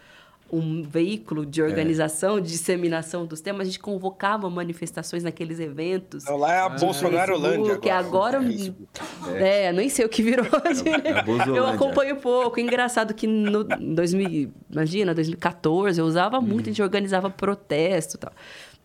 um 0.52 0.84
veículo 0.84 1.46
de 1.46 1.62
organização, 1.62 2.40
de 2.40 2.50
disseminação 2.50 3.25
dos 3.25 3.42
temas, 3.42 3.62
a 3.62 3.66
gente 3.66 3.80
convocava 3.80 4.50
manifestações 4.50 5.24
naqueles 5.24 5.60
eventos. 5.60 6.24
Então 6.24 6.38
lá 6.38 6.54
é 6.54 6.60
a 6.60 6.70
Bolsonarolândia 6.70 7.78
Que 7.78 7.90
agora. 7.90 8.42
Facebook. 8.42 8.88
É, 9.36 9.74
nem 9.74 9.90
sei 9.90 10.06
o 10.06 10.10
que 10.10 10.22
virou 10.22 10.46
hoje. 10.46 10.84
né? 10.84 11.24
é 11.54 11.58
eu 11.58 11.66
acompanho 11.66 12.18
pouco. 12.18 12.60
Engraçado 12.60 13.14
que 13.14 13.25
no 13.25 13.64
2000, 13.64 14.52
imagina, 14.70 15.16
2014, 15.16 16.00
eu 16.00 16.06
usava 16.06 16.40
muito, 16.40 16.70
a 16.70 16.72
gente 16.72 16.82
organizava 16.82 17.30
protesto 17.30 18.18
e 18.18 18.20
tal. 18.20 18.32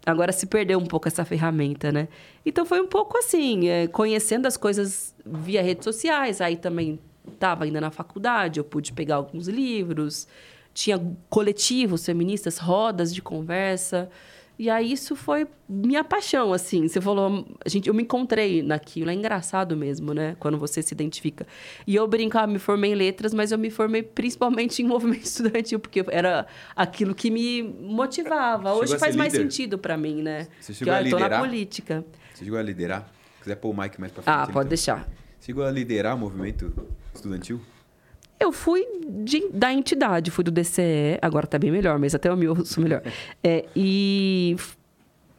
Agora 0.04 0.32
se 0.32 0.46
perdeu 0.46 0.78
um 0.78 0.86
pouco 0.86 1.08
essa 1.08 1.26
ferramenta, 1.26 1.92
né? 1.92 2.08
Então 2.44 2.64
foi 2.64 2.80
um 2.80 2.86
pouco 2.86 3.18
assim, 3.18 3.68
é, 3.68 3.86
conhecendo 3.86 4.46
as 4.46 4.56
coisas 4.56 5.14
via 5.26 5.62
redes 5.62 5.84
sociais. 5.84 6.40
Aí 6.40 6.56
também 6.56 6.98
estava 7.30 7.64
ainda 7.64 7.80
na 7.82 7.90
faculdade, 7.90 8.58
eu 8.58 8.64
pude 8.64 8.94
pegar 8.94 9.16
alguns 9.16 9.46
livros, 9.46 10.26
tinha 10.74 11.00
coletivos 11.28 12.04
feministas, 12.04 12.58
rodas 12.58 13.14
de 13.14 13.20
conversa. 13.22 14.08
E 14.58 14.68
aí 14.68 14.92
isso 14.92 15.16
foi 15.16 15.46
minha 15.66 16.04
paixão, 16.04 16.52
assim. 16.52 16.86
Você 16.86 17.00
falou, 17.00 17.46
a 17.64 17.68
gente, 17.68 17.88
eu 17.88 17.94
me 17.94 18.02
encontrei 18.02 18.62
naquilo. 18.62 19.08
É 19.10 19.14
engraçado 19.14 19.74
mesmo, 19.74 20.12
né? 20.12 20.36
Quando 20.38 20.58
você 20.58 20.82
se 20.82 20.92
identifica. 20.92 21.46
E 21.86 21.94
eu 21.96 22.06
brincava, 22.06 22.46
me 22.46 22.58
formei 22.58 22.92
em 22.92 22.94
letras, 22.94 23.32
mas 23.32 23.52
eu 23.52 23.58
me 23.58 23.70
formei 23.70 24.02
principalmente 24.02 24.82
em 24.82 24.84
movimento 24.86 25.24
estudantil, 25.24 25.80
porque 25.80 26.04
era 26.10 26.46
aquilo 26.76 27.14
que 27.14 27.30
me 27.30 27.62
motivava. 27.62 28.68
Chegou 28.68 28.82
Hoje 28.82 28.98
faz 28.98 29.16
mais 29.16 29.32
sentido 29.32 29.78
para 29.78 29.96
mim, 29.96 30.20
né? 30.20 30.46
Você 30.60 30.74
Porque 30.74 30.84
chegou 30.84 30.92
a 30.92 30.98
eu 31.00 31.04
tô 31.04 31.18
na 31.18 31.22
liderar? 31.24 31.40
política. 31.40 32.04
Você 32.34 32.44
chegou 32.44 32.58
a 32.58 32.62
liderar? 32.62 33.10
Se 33.38 33.44
quiser 33.44 33.56
pôr 33.56 33.70
o 33.70 33.80
mic 33.80 33.98
mais 33.98 34.12
pra 34.12 34.22
frente. 34.22 34.34
Ah, 34.34 34.40
pode 34.40 34.52
também. 34.52 34.68
deixar. 34.68 35.08
Chegou 35.40 35.64
a 35.64 35.70
liderar 35.70 36.14
o 36.14 36.18
movimento 36.18 36.70
estudantil? 37.14 37.62
Eu 38.40 38.50
fui 38.52 38.84
de- 39.22 39.48
da 39.52 39.70
entidade, 39.72 40.30
fui 40.30 40.42
do 40.42 40.50
DCE, 40.50 41.18
agora 41.20 41.46
tá 41.46 41.58
bem 41.58 41.70
melhor, 41.70 41.98
mas 41.98 42.14
até 42.14 42.32
o 42.32 42.36
meu 42.36 42.64
sou 42.64 42.82
melhor. 42.82 43.02
É, 43.44 43.66
e 43.76 44.56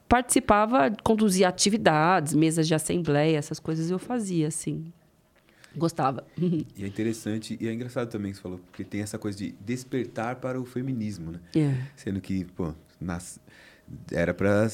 participava, 0.08 0.92
conduzia 1.04 1.48
atividades, 1.48 2.34
mesas 2.34 2.68
de 2.68 2.74
assembleia, 2.76 3.38
essas 3.38 3.60
coisas 3.60 3.90
eu 3.90 3.98
fazia, 4.00 4.48
assim. 4.48 4.86
Gostava. 5.76 6.26
E 6.78 6.84
é 6.84 6.88
interessante 6.88 7.58
e 7.60 7.68
é 7.68 7.74
engraçado 7.74 8.10
também 8.10 8.32
que 8.32 8.38
você 8.38 8.44
falou, 8.44 8.60
porque 8.60 8.84
tem 8.84 9.02
essa 9.02 9.18
coisa 9.18 9.38
de 9.38 9.54
despertar 9.62 10.36
para 10.38 10.60
o 10.60 10.66
feminismo, 10.66 11.32
né? 11.32 11.40
É. 11.56 11.74
Sendo 11.96 12.20
que, 12.22 12.44
pô, 12.46 12.74
nas... 13.00 13.40
era 14.12 14.34
para 14.34 14.68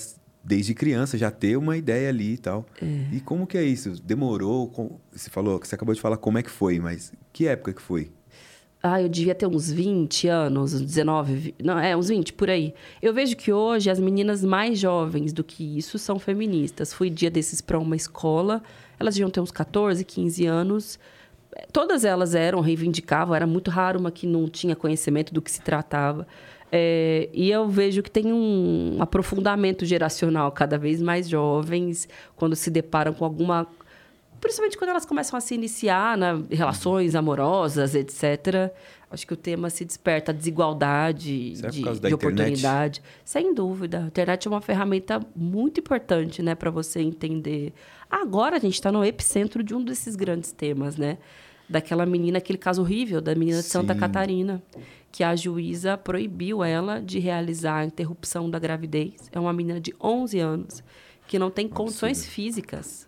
desde 0.44 0.74
criança 0.74 1.18
já 1.18 1.30
ter 1.30 1.58
uma 1.58 1.76
ideia 1.78 2.08
ali 2.10 2.34
e 2.34 2.38
tal. 2.38 2.66
É. 2.82 3.16
E 3.16 3.20
como 3.22 3.46
que 3.46 3.58
é 3.58 3.64
isso? 3.64 4.02
Demorou? 4.02 4.68
Com- 4.70 4.98
Você 5.12 5.30
falou, 5.30 5.60
você 5.60 5.76
acabou 5.76 5.94
de 5.94 6.00
falar 6.02 6.18
como 6.18 6.38
é 6.38 6.44
que 6.44 6.50
foi, 6.50 6.80
mas 6.80 7.12
que 7.34 7.48
época 7.48 7.74
que 7.74 7.82
foi? 7.82 8.12
Ah, 8.82 9.02
eu 9.02 9.10
devia 9.10 9.34
ter 9.34 9.48
uns 9.48 9.72
20 9.72 10.28
anos, 10.28 10.74
uns 10.76 10.82
19, 10.82 11.34
vi- 11.36 11.56
não, 11.64 11.80
é, 11.80 11.98
uns 11.98 12.10
20 12.10 12.32
por 12.34 12.50
aí. 12.50 12.74
Eu 13.02 13.12
vejo 13.14 13.36
que 13.36 13.52
hoje 13.52 13.90
as 13.90 14.00
meninas 14.00 14.44
mais 14.44 14.78
jovens 14.80 15.34
do 15.34 15.44
que 15.44 15.78
isso 15.78 15.98
são 15.98 16.20
feministas. 16.20 16.94
Fui 16.94 17.10
dia 17.10 17.30
desses 17.30 17.60
para 17.60 17.80
uma 17.80 17.96
escola, 17.96 18.62
elas 19.00 19.16
deviam 19.16 19.30
ter 19.32 19.40
uns 19.42 19.52
14, 19.52 20.06
15 20.06 20.46
anos. 20.46 21.00
Todas 21.74 22.06
elas 22.06 22.36
eram, 22.36 22.60
reivindicavam, 22.62 23.34
era 23.36 23.48
muito 23.48 23.72
raro 23.72 24.00
uma 24.00 24.12
que 24.12 24.28
não 24.28 24.48
tinha 24.48 24.76
conhecimento 24.76 25.34
do 25.34 25.42
que 25.42 25.50
se 25.50 25.62
tratava. 25.62 26.28
É, 26.72 27.30
e 27.34 27.50
eu 27.50 27.68
vejo 27.68 28.04
que 28.04 28.12
tem 28.12 28.32
um 28.32 28.98
aprofundamento 29.00 29.86
geracional, 29.86 30.52
cada 30.52 30.78
vez 30.78 31.02
mais 31.02 31.28
jovens, 31.28 32.08
quando 32.36 32.56
se 32.56 32.70
deparam 32.70 33.14
com 33.14 33.26
alguma 33.26 33.66
Principalmente 34.40 34.78
quando 34.78 34.92
elas 34.92 35.06
começam 35.06 35.38
a 35.38 35.42
se 35.42 35.56
iniciar 35.56 36.18
na 36.18 36.42
relações 36.50 37.16
amorosas, 37.16 37.96
etc. 37.96 38.72
Acho 39.10 39.26
que 39.26 39.34
o 39.34 39.38
tema 39.38 39.70
se 39.70 39.86
desperta 39.86 40.32
a 40.32 40.36
desigualdade 40.36 41.56
Será 41.56 41.70
por 41.70 41.94
de, 42.00 42.08
de 42.08 42.14
oportunidade. 42.14 43.02
Sem 43.24 43.54
dúvida. 43.54 44.00
A 44.00 44.08
internet 44.08 44.48
é 44.48 44.52
uma 44.52 44.62
ferramenta 44.62 45.20
muito 45.36 45.80
importante, 45.80 46.44
né, 46.44 46.56
para 46.56 46.70
você 46.70 47.00
entender. 47.00 47.74
Agora 48.10 48.58
a 48.58 48.60
gente 48.60 48.74
está 48.74 48.92
no 48.92 49.04
epicentro 49.04 49.64
de 49.64 49.74
um 49.74 49.84
desses 49.84 50.16
grandes 50.16 50.52
temas, 50.52 50.98
né? 50.98 51.18
Daquela 51.70 52.06
menina, 52.06 52.38
aquele 52.38 52.58
caso 52.58 52.82
horrível 52.82 53.20
da 53.20 53.36
menina 53.36 53.58
de 53.58 53.68
Santa 53.68 53.94
Sim. 53.94 54.00
Catarina, 54.00 54.64
que 55.12 55.24
a 55.24 55.36
juíza 55.36 55.98
proibiu 55.98 56.64
ela 56.64 57.02
de 57.02 57.20
realizar 57.20 57.80
a 57.80 57.86
interrupção 57.86 58.50
da 58.50 58.60
gravidez. 58.60 59.30
É 59.32 59.40
uma 59.40 59.52
menina 59.52 59.80
de 59.80 59.94
11 60.02 60.40
anos 60.40 60.84
que 61.28 61.38
não 61.38 61.52
tem 61.52 61.68
condições 61.68 62.26
físicas 62.26 63.08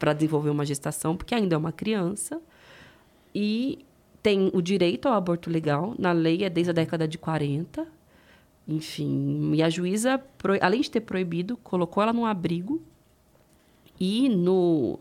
para 0.00 0.14
desenvolver 0.14 0.48
uma 0.48 0.64
gestação, 0.64 1.14
porque 1.14 1.34
ainda 1.34 1.54
é 1.54 1.58
uma 1.58 1.70
criança. 1.70 2.40
E 3.32 3.84
tem 4.22 4.50
o 4.52 4.60
direito 4.60 5.06
ao 5.06 5.14
aborto 5.14 5.50
legal, 5.50 5.94
na 5.98 6.10
lei 6.10 6.42
é 6.42 6.50
desde 6.50 6.70
a 6.70 6.72
década 6.72 7.06
de 7.06 7.18
40. 7.18 7.86
Enfim, 8.66 9.52
e 9.54 9.62
a 9.62 9.68
juíza, 9.68 10.20
além 10.60 10.80
de 10.80 10.90
ter 10.90 11.00
proibido, 11.00 11.56
colocou 11.58 12.02
ela 12.02 12.12
num 12.12 12.24
abrigo. 12.24 12.82
E 13.98 14.28
no, 14.28 14.98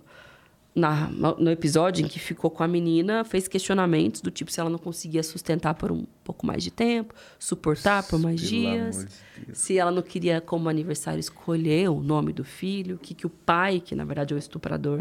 na, 0.74 1.08
no 1.10 1.50
episódio 1.50 2.06
em 2.06 2.08
que 2.08 2.20
ficou 2.20 2.50
com 2.50 2.64
a 2.64 2.68
menina, 2.68 3.24
fez 3.24 3.48
questionamentos 3.48 4.22
do 4.22 4.30
tipo 4.30 4.52
se 4.52 4.60
ela 4.60 4.70
não 4.70 4.78
conseguia 4.78 5.24
sustentar 5.24 5.74
por 5.74 5.92
um 5.92 6.06
pouco 6.24 6.46
mais 6.46 6.64
de 6.64 6.72
tempo, 6.72 7.14
suportar 7.38 8.04
por 8.04 8.20
mais 8.20 8.40
Pelo 8.40 8.50
dias 8.50 9.08
de 9.48 9.56
se 9.56 9.78
ela 9.78 9.92
não 9.92 10.02
queria, 10.02 10.40
como 10.42 10.70
aniversário, 10.70 11.20
escolher 11.20 11.90
o 11.90 12.02
nome 12.02 12.32
do 12.34 12.44
filho, 12.44 12.96
o 12.96 13.00
que, 13.00 13.14
que 13.14 13.26
o 13.26 13.30
pai, 13.30 13.80
que 13.80 13.96
na 13.96 14.06
verdade 14.06 14.34
é 14.34 14.36
o 14.36 14.40
estuprador, 14.40 15.00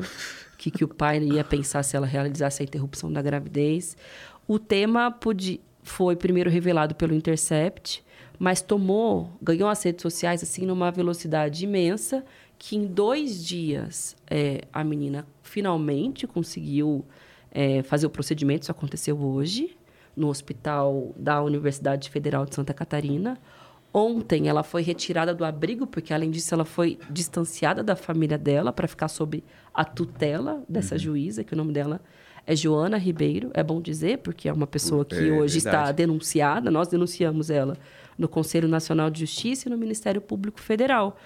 o 0.54 0.56
que, 0.56 0.70
que 0.70 0.84
o 0.84 0.88
pai 0.88 1.22
ia 1.22 1.44
pensar 1.44 1.82
se 1.82 1.96
ela 1.96 2.06
realizasse 2.06 2.62
a 2.62 2.64
interrupção 2.64 3.12
da 3.12 3.20
gravidez. 3.20 3.96
O 4.46 4.58
tema 4.58 5.10
podia, 5.10 5.60
foi 5.82 6.16
primeiro 6.16 6.50
revelado 6.50 6.94
pelo 6.94 7.14
Intercept, 7.14 8.02
mas 8.38 8.62
tomou, 8.62 9.37
ganhou 9.42 9.68
as 9.68 9.82
redes 9.82 10.02
sociais 10.02 10.42
assim 10.42 10.64
numa 10.64 10.90
velocidade 10.90 11.64
imensa, 11.64 12.25
que 12.58 12.76
em 12.76 12.86
dois 12.86 13.44
dias 13.44 14.16
é, 14.28 14.62
a 14.72 14.82
menina 14.82 15.26
finalmente 15.42 16.26
conseguiu 16.26 17.04
é, 17.50 17.82
fazer 17.82 18.06
o 18.06 18.10
procedimento, 18.10 18.62
isso 18.62 18.70
aconteceu 18.72 19.18
hoje, 19.20 19.76
no 20.16 20.28
hospital 20.28 21.14
da 21.16 21.40
Universidade 21.42 22.10
Federal 22.10 22.44
de 22.44 22.54
Santa 22.54 22.74
Catarina. 22.74 23.38
Ontem 23.94 24.48
ela 24.48 24.62
foi 24.62 24.82
retirada 24.82 25.32
do 25.32 25.44
abrigo, 25.44 25.86
porque 25.86 26.12
além 26.12 26.30
disso 26.30 26.52
ela 26.52 26.64
foi 26.64 26.98
distanciada 27.08 27.82
da 27.82 27.94
família 27.94 28.36
dela 28.36 28.72
para 28.72 28.88
ficar 28.88 29.08
sob 29.08 29.42
a 29.72 29.84
tutela 29.84 30.62
dessa 30.68 30.98
juíza, 30.98 31.44
que 31.44 31.54
o 31.54 31.56
nome 31.56 31.72
dela 31.72 32.00
é 32.44 32.56
Joana 32.56 32.98
Ribeiro. 32.98 33.50
É 33.54 33.62
bom 33.62 33.80
dizer, 33.80 34.18
porque 34.18 34.48
é 34.48 34.52
uma 34.52 34.66
pessoa 34.66 35.04
que 35.04 35.14
É, 35.28 35.32
hoje 35.32 35.58
está 35.58 35.70
verdade. 35.70 35.96
denunciada. 35.98 36.70
Nós 36.70 36.88
denunciamos 36.88 37.48
ela 37.48 37.76
no 38.18 38.28
Conselho 38.28 38.66
Nacional 38.66 39.08
de 39.10 39.20
Justiça 39.20 39.68
e 39.68 39.70
no 39.70 39.78
Ministério 39.78 40.20
Público 40.20 40.60
Federal. 40.60 41.16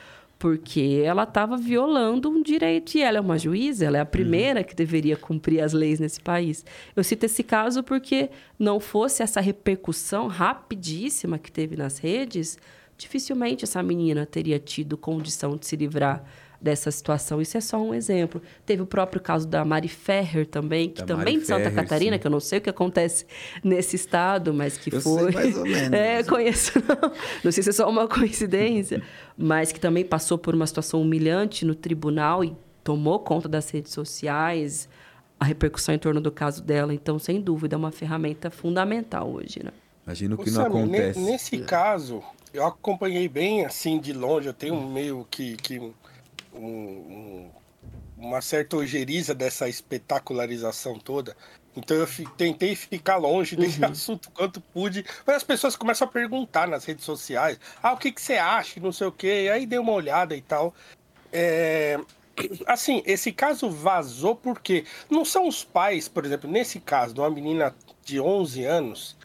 Porque 0.42 1.00
ela 1.04 1.22
estava 1.22 1.56
violando 1.56 2.28
um 2.28 2.42
direito. 2.42 2.96
E 2.96 3.00
ela 3.00 3.18
é 3.18 3.20
uma 3.20 3.38
juíza, 3.38 3.84
ela 3.84 3.98
é 3.98 4.00
a 4.00 4.04
primeira 4.04 4.64
que 4.64 4.74
deveria 4.74 5.16
cumprir 5.16 5.60
as 5.60 5.72
leis 5.72 6.00
nesse 6.00 6.20
país. 6.20 6.66
Eu 6.96 7.04
cito 7.04 7.26
esse 7.26 7.44
caso 7.44 7.80
porque 7.80 8.28
não 8.58 8.80
fosse 8.80 9.22
essa 9.22 9.40
repercussão 9.40 10.26
rapidíssima 10.26 11.38
que 11.38 11.52
teve 11.52 11.76
nas 11.76 11.98
redes, 11.98 12.58
dificilmente 12.98 13.62
essa 13.62 13.80
menina 13.84 14.26
teria 14.26 14.58
tido 14.58 14.96
condição 14.96 15.56
de 15.56 15.64
se 15.64 15.76
livrar 15.76 16.24
dessa 16.62 16.90
situação. 16.90 17.42
Isso 17.42 17.58
é 17.58 17.60
só 17.60 17.76
um 17.82 17.92
exemplo. 17.92 18.40
Teve 18.64 18.82
o 18.82 18.86
próprio 18.86 19.20
caso 19.20 19.48
da 19.48 19.64
Mari 19.64 19.88
Ferrer 19.88 20.46
também, 20.46 20.88
que 20.90 21.00
Da 21.00 21.06
também 21.06 21.34
Mari 21.34 21.38
de 21.40 21.46
Santa 21.46 21.64
Ferrer, 21.64 21.74
Catarina, 21.74 22.16
sim. 22.16 22.20
que 22.20 22.26
eu 22.26 22.30
não 22.30 22.38
sei 22.40 22.58
o 22.58 22.62
que 22.62 22.70
acontece 22.70 23.26
nesse 23.64 23.96
estado, 23.96 24.54
mas 24.54 24.76
que 24.78 24.94
Eu 24.94 25.00
sei 25.00 25.12
foi. 25.12 25.32
mais 25.32 25.56
ou 25.58 25.64
menos. 25.64 25.92
É, 25.92 26.22
conheço. 26.22 26.72
Não. 26.88 27.12
não 27.44 27.52
sei 27.52 27.62
se 27.62 27.70
é 27.70 27.72
só 27.72 27.88
uma 27.90 28.06
coincidência, 28.08 29.02
mas 29.36 29.72
que 29.72 29.80
também 29.80 30.04
passou 30.04 30.38
por 30.38 30.54
uma 30.54 30.66
situação 30.66 31.02
humilhante 31.02 31.64
no 31.64 31.74
tribunal 31.74 32.44
e 32.44 32.54
tomou 32.84 33.18
conta 33.18 33.48
das 33.48 33.68
redes 33.70 33.92
sociais, 33.92 34.88
a 35.40 35.44
repercussão 35.44 35.94
em 35.94 35.98
torno 35.98 36.20
do 36.20 36.30
caso 36.30 36.62
dela. 36.62 36.94
Então, 36.94 37.18
sem 37.18 37.40
dúvida, 37.40 37.74
é 37.74 37.78
uma 37.78 37.90
ferramenta 37.90 38.50
fundamental 38.50 39.30
hoje, 39.32 39.60
né? 39.64 39.70
Imagino 40.06 40.36
Ô, 40.36 40.38
que 40.38 40.50
não 40.50 40.62
Sammy, 40.62 40.74
ne- 40.74 40.82
acontece. 40.82 41.18
Nesse 41.20 41.58
caso, 41.58 42.22
eu 42.52 42.64
acompanhei 42.66 43.28
bem 43.28 43.64
assim 43.64 43.98
de 44.00 44.12
longe, 44.12 44.46
eu 44.48 44.52
tenho 44.52 44.80
meio 44.88 45.26
que, 45.30 45.56
que 45.56 45.92
um- 46.54 46.60
um- 46.60 47.50
uma 48.18 48.40
certa 48.40 48.76
ojeriza 48.76 49.34
dessa 49.34 49.68
espetacularização 49.68 50.98
toda. 50.98 51.36
Então 51.76 51.96
eu 51.96 52.06
tentei 52.36 52.74
ficar 52.76 53.16
longe 53.16 53.56
desse 53.56 53.82
assunto 53.84 54.30
quanto 54.30 54.60
pude. 54.60 55.04
Mas 55.26 55.36
as 55.36 55.42
pessoas 55.44 55.74
começam 55.74 56.06
a 56.06 56.10
perguntar 56.10 56.68
nas 56.68 56.84
redes 56.84 57.04
sociais: 57.04 57.58
ah, 57.82 57.92
o 57.92 57.96
que, 57.96 58.12
que 58.12 58.20
você 58.20 58.34
acha? 58.34 58.78
Não 58.78 58.92
sei 58.92 59.06
o 59.06 59.12
quê. 59.12 59.44
E 59.44 59.50
aí 59.50 59.66
dei 59.66 59.78
uma 59.78 59.92
olhada 59.92 60.36
e 60.36 60.42
tal. 60.42 60.74
É, 61.32 61.98
Assim, 62.66 63.02
esse 63.06 63.32
caso 63.32 63.70
vazou 63.70 64.34
porque 64.34 64.84
não 65.10 65.24
são 65.24 65.48
os 65.48 65.64
pais, 65.64 66.08
por 66.08 66.24
exemplo, 66.24 66.50
nesse 66.50 66.80
caso 66.80 67.14
de 67.14 67.20
uma 67.20 67.30
menina 67.30 67.74
de 68.04 68.20
11 68.20 68.64
anos, 68.64 69.16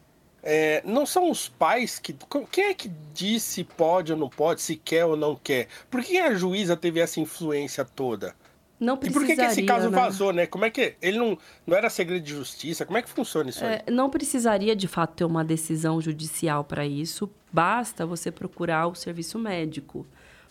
é, 0.50 0.82
não 0.82 1.04
são 1.04 1.30
os 1.30 1.46
pais 1.46 1.98
que. 1.98 2.16
Quem 2.50 2.64
é 2.64 2.74
que 2.74 2.90
diz 3.12 3.42
se 3.42 3.62
pode 3.62 4.12
ou 4.12 4.18
não 4.18 4.30
pode, 4.30 4.62
se 4.62 4.76
quer 4.76 5.04
ou 5.04 5.14
não 5.14 5.36
quer? 5.36 5.68
Por 5.90 6.02
que 6.02 6.16
a 6.16 6.32
juíza 6.32 6.74
teve 6.74 7.00
essa 7.00 7.20
influência 7.20 7.84
toda? 7.84 8.34
Não 8.80 8.94
E 9.02 9.10
por 9.10 9.26
que, 9.26 9.36
que 9.36 9.42
esse 9.42 9.64
caso 9.64 9.90
né? 9.90 10.00
vazou, 10.00 10.32
né? 10.32 10.46
Como 10.46 10.64
é 10.64 10.70
que. 10.70 10.94
Ele 11.02 11.18
não, 11.18 11.36
não 11.66 11.76
era 11.76 11.90
segredo 11.90 12.22
de 12.24 12.30
justiça? 12.30 12.86
Como 12.86 12.96
é 12.96 13.02
que 13.02 13.10
funciona 13.10 13.50
isso 13.50 13.62
aí? 13.62 13.82
É, 13.86 13.90
não 13.90 14.08
precisaria, 14.08 14.74
de 14.74 14.88
fato, 14.88 15.16
ter 15.16 15.24
uma 15.24 15.44
decisão 15.44 16.00
judicial 16.00 16.64
para 16.64 16.86
isso. 16.86 17.28
Basta 17.52 18.06
você 18.06 18.30
procurar 18.30 18.86
o 18.86 18.94
serviço 18.94 19.38
médico. 19.38 20.06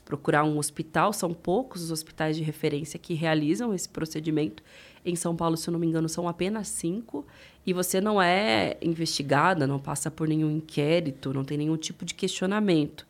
Procurar 0.05 0.43
um 0.43 0.59
hospital. 0.59 1.11
São 1.11 1.33
poucos 1.33 1.81
os 1.81 1.89
hospitais 1.89 2.37
de 2.37 2.43
referência 2.43 2.99
que 2.99 3.15
realizam 3.15 3.73
esse 3.73 3.89
procedimento. 3.89 4.61
Em 5.07 5.15
São 5.15 5.35
Paulo, 5.35 5.55
se 5.55 5.69
eu 5.69 5.71
não 5.71 5.79
me 5.79 5.87
engano, 5.87 6.09
são 6.09 6.27
apenas 6.27 6.67
cinco. 6.67 7.25
E 7.65 7.71
você 7.71 8.01
não 8.01 8.21
é 8.21 8.77
investigada, 8.81 9.65
não 9.65 9.79
passa 9.79 10.11
por 10.11 10.27
nenhum 10.27 10.51
inquérito, 10.51 11.33
não 11.33 11.45
tem 11.45 11.57
nenhum 11.57 11.77
tipo 11.77 12.03
de 12.03 12.13
questionamento. 12.13 13.07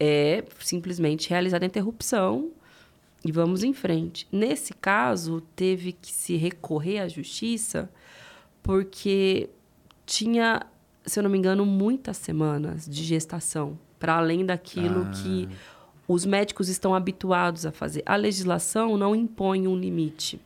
É 0.00 0.42
simplesmente 0.58 1.28
realizada 1.28 1.64
a 1.64 1.68
interrupção 1.68 2.50
e 3.24 3.30
vamos 3.30 3.62
em 3.62 3.72
frente. 3.72 4.26
Nesse 4.32 4.72
caso, 4.72 5.42
teve 5.54 5.92
que 5.92 6.10
se 6.10 6.36
recorrer 6.36 7.00
à 7.00 7.08
justiça 7.08 7.90
porque 8.62 9.50
tinha, 10.06 10.66
se 11.04 11.18
eu 11.18 11.22
não 11.22 11.30
me 11.30 11.36
engano, 11.36 11.66
muitas 11.66 12.16
semanas 12.16 12.88
de 12.88 13.04
gestação, 13.04 13.78
para 13.98 14.16
além 14.16 14.44
daquilo 14.44 15.06
que 15.10 15.48
os 16.06 16.24
médicos 16.24 16.68
estão 16.68 16.94
habituados 16.94 17.64
a 17.66 17.72
fazer. 17.72 18.02
A 18.06 18.16
legislação 18.16 18.96
não 18.96 19.14
impõe 19.14 19.66
um 19.66 19.76
limite, 19.76 20.40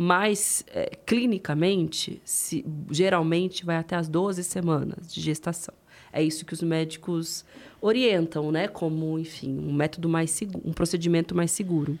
mas 0.00 0.64
é, 0.68 0.96
clinicamente, 1.04 2.22
se, 2.24 2.64
geralmente 2.88 3.66
vai 3.66 3.74
até 3.74 3.96
as 3.96 4.08
12 4.08 4.44
semanas 4.44 5.12
de 5.12 5.20
gestação. 5.20 5.74
É 6.12 6.22
isso 6.22 6.46
que 6.46 6.54
os 6.54 6.62
médicos 6.62 7.44
orientam, 7.80 8.52
né? 8.52 8.68
Como, 8.68 9.18
enfim, 9.18 9.58
um 9.58 9.72
método 9.72 10.08
mais 10.08 10.30
seguro, 10.30 10.62
um 10.64 10.72
procedimento 10.72 11.34
mais 11.34 11.50
seguro. 11.50 11.98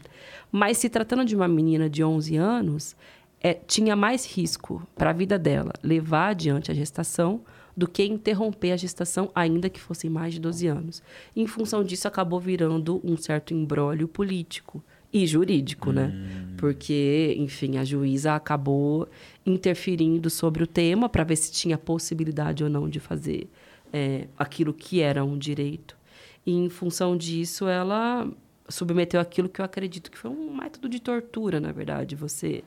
Mas 0.50 0.78
se 0.78 0.88
tratando 0.88 1.24
de 1.24 1.34
uma 1.34 1.48
menina 1.48 1.90
de 1.90 2.04
11 2.04 2.36
anos, 2.36 2.94
é, 3.40 3.52
tinha 3.52 3.96
mais 3.96 4.24
risco 4.24 4.80
para 4.96 5.10
a 5.10 5.12
vida 5.12 5.36
dela 5.36 5.72
levar 5.82 6.28
adiante 6.28 6.70
a 6.70 6.74
gestação 6.74 7.40
do 7.76 7.88
que 7.88 8.04
interromper 8.04 8.72
a 8.72 8.76
gestação, 8.76 9.28
ainda 9.34 9.68
que 9.68 9.80
fossem 9.80 10.08
mais 10.08 10.34
de 10.34 10.40
12 10.40 10.68
anos. 10.68 11.02
Em 11.34 11.48
função 11.48 11.82
disso, 11.82 12.06
acabou 12.06 12.38
virando 12.38 13.00
um 13.02 13.16
certo 13.16 13.52
embrólio 13.52 14.06
político 14.06 14.82
e 15.12 15.26
jurídico, 15.26 15.92
né? 15.92 16.12
Porque, 16.56 17.34
enfim, 17.38 17.78
a 17.78 17.84
juíza 17.84 18.34
acabou 18.34 19.08
interferindo 19.46 20.28
sobre 20.28 20.62
o 20.62 20.66
tema 20.66 21.08
para 21.08 21.24
ver 21.24 21.36
se 21.36 21.52
tinha 21.52 21.78
possibilidade 21.78 22.64
ou 22.64 22.70
não 22.70 22.88
de 22.88 23.00
fazer 23.00 23.48
é, 23.92 24.26
aquilo 24.36 24.74
que 24.74 25.00
era 25.00 25.24
um 25.24 25.38
direito. 25.38 25.96
E, 26.44 26.52
em 26.52 26.68
função 26.68 27.16
disso, 27.16 27.66
ela 27.68 28.28
submeteu 28.68 29.20
aquilo 29.20 29.48
que 29.48 29.60
eu 29.60 29.64
acredito 29.64 30.10
que 30.10 30.18
foi 30.18 30.30
um 30.30 30.54
método 30.54 30.88
de 30.88 31.00
tortura, 31.00 31.58
na 31.58 31.72
verdade. 31.72 32.14
Você 32.16 32.62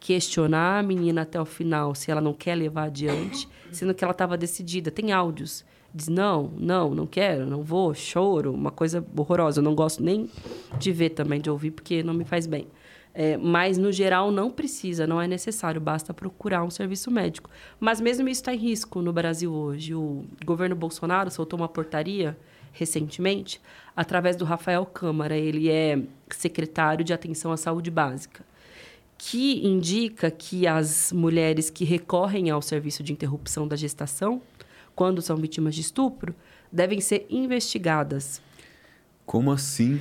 questionar 0.00 0.78
a 0.78 0.82
menina 0.82 1.22
até 1.22 1.40
o 1.40 1.44
final 1.44 1.94
se 1.94 2.10
ela 2.10 2.20
não 2.20 2.32
quer 2.32 2.54
levar 2.54 2.84
adiante, 2.84 3.48
sendo 3.72 3.92
que 3.94 4.04
ela 4.04 4.12
estava 4.12 4.36
decidida. 4.36 4.90
Tem 4.90 5.12
áudios. 5.12 5.64
Diz, 5.94 6.08
não, 6.08 6.52
não, 6.56 6.94
não 6.94 7.06
quero, 7.06 7.46
não 7.46 7.62
vou, 7.62 7.94
choro, 7.94 8.52
uma 8.52 8.70
coisa 8.70 9.04
horrorosa. 9.16 9.60
Eu 9.60 9.64
não 9.64 9.74
gosto 9.74 10.02
nem 10.02 10.28
de 10.78 10.92
ver 10.92 11.10
também, 11.10 11.40
de 11.40 11.50
ouvir, 11.50 11.70
porque 11.70 12.02
não 12.02 12.14
me 12.14 12.24
faz 12.24 12.46
bem. 12.46 12.66
É, 13.14 13.36
mas, 13.36 13.78
no 13.78 13.90
geral, 13.90 14.30
não 14.30 14.50
precisa, 14.50 15.06
não 15.06 15.20
é 15.20 15.26
necessário, 15.26 15.80
basta 15.80 16.14
procurar 16.14 16.62
um 16.62 16.70
serviço 16.70 17.10
médico. 17.10 17.50
Mas 17.80 18.00
mesmo 18.00 18.28
isso 18.28 18.40
está 18.40 18.54
em 18.54 18.58
risco 18.58 19.02
no 19.02 19.12
Brasil 19.12 19.52
hoje. 19.52 19.94
O 19.94 20.24
governo 20.44 20.76
Bolsonaro 20.76 21.30
soltou 21.30 21.58
uma 21.58 21.68
portaria 21.68 22.38
recentemente, 22.72 23.60
através 23.96 24.36
do 24.36 24.44
Rafael 24.44 24.86
Câmara. 24.86 25.36
Ele 25.36 25.68
é 25.68 26.00
secretário 26.30 27.04
de 27.04 27.12
Atenção 27.12 27.50
à 27.50 27.56
Saúde 27.56 27.90
Básica 27.90 28.44
que 29.18 29.66
indica 29.66 30.30
que 30.30 30.64
as 30.64 31.12
mulheres 31.12 31.68
que 31.68 31.84
recorrem 31.84 32.50
ao 32.50 32.62
serviço 32.62 33.02
de 33.02 33.12
interrupção 33.12 33.66
da 33.66 33.74
gestação, 33.74 34.40
quando 34.98 35.22
são 35.22 35.36
vítimas 35.36 35.76
de 35.76 35.80
estupro, 35.80 36.34
devem 36.72 37.00
ser 37.00 37.24
investigadas. 37.30 38.42
Como 39.24 39.52
assim? 39.52 40.00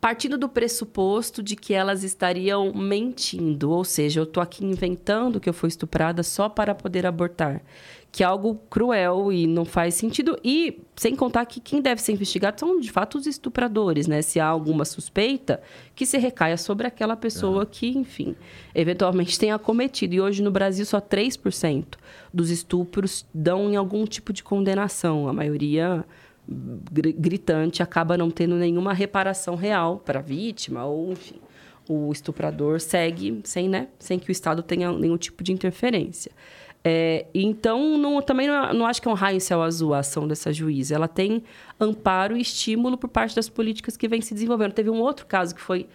Partindo 0.00 0.38
do 0.38 0.48
pressuposto 0.48 1.42
de 1.42 1.56
que 1.56 1.74
elas 1.74 2.04
estariam 2.04 2.72
mentindo, 2.72 3.70
ou 3.70 3.84
seja, 3.84 4.20
eu 4.20 4.24
estou 4.24 4.40
aqui 4.40 4.64
inventando 4.64 5.40
que 5.40 5.48
eu 5.48 5.52
fui 5.52 5.68
estuprada 5.68 6.22
só 6.22 6.48
para 6.48 6.74
poder 6.74 7.04
abortar 7.04 7.62
que 8.10 8.22
é 8.22 8.26
algo 8.26 8.54
cruel 8.70 9.32
e 9.32 9.46
não 9.46 9.64
faz 9.64 9.94
sentido. 9.94 10.38
E 10.42 10.80
sem 10.96 11.14
contar 11.14 11.44
que 11.46 11.60
quem 11.60 11.80
deve 11.80 12.00
ser 12.00 12.12
investigado 12.12 12.58
são, 12.58 12.80
de 12.80 12.90
fato, 12.90 13.18
os 13.18 13.26
estupradores, 13.26 14.06
né? 14.06 14.22
Se 14.22 14.40
há 14.40 14.46
alguma 14.46 14.84
suspeita, 14.84 15.60
que 15.94 16.06
se 16.06 16.16
recaia 16.16 16.56
sobre 16.56 16.86
aquela 16.86 17.16
pessoa 17.16 17.66
que, 17.66 17.88
enfim, 17.88 18.34
eventualmente 18.74 19.38
tenha 19.38 19.58
cometido. 19.58 20.14
E 20.14 20.20
hoje 20.20 20.42
no 20.42 20.50
Brasil 20.50 20.84
só 20.86 21.00
3% 21.00 21.96
dos 22.32 22.50
estupros 22.50 23.26
dão 23.32 23.70
em 23.70 23.76
algum 23.76 24.04
tipo 24.04 24.32
de 24.32 24.42
condenação. 24.42 25.28
A 25.28 25.32
maioria 25.32 26.04
gritante 26.90 27.82
acaba 27.82 28.16
não 28.16 28.30
tendo 28.30 28.56
nenhuma 28.56 28.92
reparação 28.92 29.54
real 29.54 29.98
para 29.98 30.20
a 30.20 30.22
vítima 30.22 30.84
ou, 30.84 31.12
enfim, 31.12 31.36
o 31.88 32.10
estuprador 32.12 32.80
segue 32.80 33.40
sem, 33.44 33.68
né, 33.68 33.88
sem 33.98 34.18
que 34.18 34.30
o 34.30 34.32
Estado 34.32 34.62
tenha 34.62 34.90
nenhum 34.92 35.16
tipo 35.16 35.42
de 35.42 35.52
interferência. 35.52 36.32
É, 36.84 37.26
então, 37.34 37.98
não, 37.98 38.22
também 38.22 38.46
não, 38.46 38.72
não, 38.72 38.86
acho 38.86 39.02
que 39.02 39.08
é 39.08 39.10
um 39.10 39.14
raio 39.14 39.36
em 39.36 39.40
céu 39.40 39.62
azul 39.62 39.92
a 39.92 39.98
ação 39.98 40.28
dessa 40.28 40.52
juíza. 40.52 40.94
Ela 40.94 41.08
tem 41.08 41.42
amparo 41.78 42.36
e 42.36 42.40
estímulo 42.40 42.96
por 42.96 43.08
parte 43.08 43.34
das 43.34 43.48
políticas 43.48 43.96
que 43.96 44.08
vem 44.08 44.20
se 44.20 44.32
desenvolvendo. 44.32 44.72
Teve 44.72 44.88
um 44.88 45.00
outro 45.00 45.26
caso 45.26 45.54
que 45.54 45.60
foi 45.60 45.86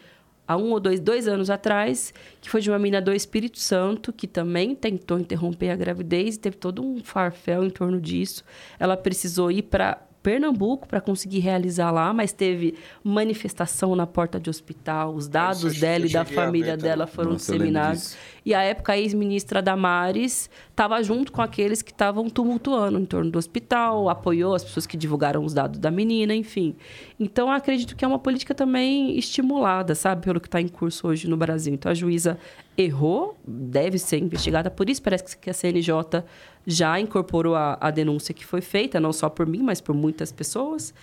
há 0.47 0.57
um 0.57 0.71
ou 0.71 0.79
dois, 0.79 0.99
dois 0.99 1.27
anos 1.27 1.49
atrás, 1.49 2.13
que 2.41 2.49
foi 2.49 2.61
de 2.61 2.69
uma 2.69 2.77
menina 2.77 3.01
do 3.01 3.13
Espírito 3.13 3.59
Santo, 3.59 4.11
que 4.11 4.27
também 4.27 4.75
tentou 4.75 5.17
interromper 5.17 5.69
a 5.69 5.75
gravidez 5.75 6.35
e 6.35 6.39
teve 6.39 6.57
todo 6.57 6.83
um 6.83 7.01
farfel 7.03 7.63
em 7.63 7.69
torno 7.69 7.99
disso. 7.99 8.43
Ela 8.77 8.97
precisou 8.97 9.49
ir 9.49 9.63
para 9.63 9.99
Pernambuco 10.23 10.87
para 10.87 11.01
conseguir 11.01 11.39
realizar 11.39 11.91
lá, 11.91 12.13
mas 12.13 12.31
teve 12.31 12.75
manifestação 13.03 13.93
na 13.93 14.07
porta 14.07 14.39
de 14.39 14.49
hospital, 14.49 15.13
os 15.13 15.27
dados 15.27 15.77
dela 15.77 16.05
e 16.05 16.09
da 16.09 16.23
família 16.23 16.77
dela 16.77 17.05
foram 17.05 17.33
Nossa, 17.33 17.51
disseminados. 17.51 18.15
E 18.45 18.53
a 18.53 18.61
época 18.61 18.93
a 18.93 18.97
ex-ministra 18.97 19.61
Damares 19.61 20.49
estava 20.69 21.03
junto 21.03 21.31
com 21.31 21.41
aqueles 21.41 21.81
que 21.81 21.91
estavam 21.91 22.29
tumultuando 22.29 22.97
em 22.97 23.05
torno 23.05 23.29
do 23.29 23.37
hospital, 23.37 24.09
apoiou 24.09 24.55
as 24.55 24.63
pessoas 24.63 24.87
que 24.87 24.95
divulgaram 24.95 25.43
os 25.43 25.53
dados 25.53 25.77
da 25.77 25.91
menina, 25.91 26.33
enfim. 26.33 26.73
Então 27.19 27.51
acredito 27.51 27.95
que 27.95 28.05
é 28.05 28.07
uma 28.07 28.19
política 28.19 28.55
também 28.55 29.17
estimulada, 29.17 29.93
sabe, 29.93 30.23
pelo 30.23 30.39
que 30.39 30.47
está 30.47 30.61
em 30.61 30.69
curso 30.69 31.07
hoje 31.07 31.29
no 31.29 31.35
Brasil. 31.35 31.73
Então 31.73 31.91
a 31.91 31.95
juíza 31.95 32.39
errou, 32.77 33.37
deve 33.45 33.99
ser 33.99 34.17
investigada. 34.17 34.71
Por 34.71 34.89
isso 34.89 35.01
parece 35.01 35.37
que 35.37 35.49
a 35.49 35.53
CNJ 35.53 36.23
já 36.65 36.99
incorporou 36.99 37.55
a, 37.55 37.77
a 37.79 37.91
denúncia 37.91 38.33
que 38.33 38.45
foi 38.45 38.61
feita, 38.61 38.99
não 38.99 39.13
só 39.13 39.29
por 39.29 39.45
mim, 39.45 39.61
mas 39.61 39.81
por 39.81 39.93
muitas 39.93 40.31
pessoas. 40.31 40.93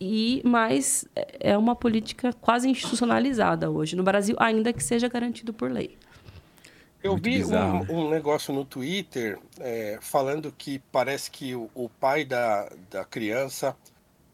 E 0.00 0.42
mas 0.44 1.06
é, 1.14 1.52
é 1.52 1.58
uma 1.58 1.76
política 1.76 2.32
quase 2.40 2.68
institucionalizada 2.68 3.70
hoje 3.70 3.96
no 3.96 4.02
Brasil, 4.02 4.36
ainda 4.38 4.72
que 4.72 4.82
seja 4.82 5.08
garantido 5.08 5.52
por 5.52 5.70
lei. 5.70 5.96
Eu 7.02 7.12
Muito 7.12 7.24
vi 7.24 7.44
um, 7.44 8.06
um, 8.06 8.10
negócio 8.10 8.52
no 8.52 8.64
Twitter 8.64 9.38
é, 9.60 9.98
falando 10.00 10.52
que 10.56 10.78
parece 10.90 11.30
que 11.30 11.54
o, 11.54 11.70
o 11.74 11.88
pai 11.88 12.24
da, 12.24 12.66
da 12.90 13.04
criança 13.04 13.76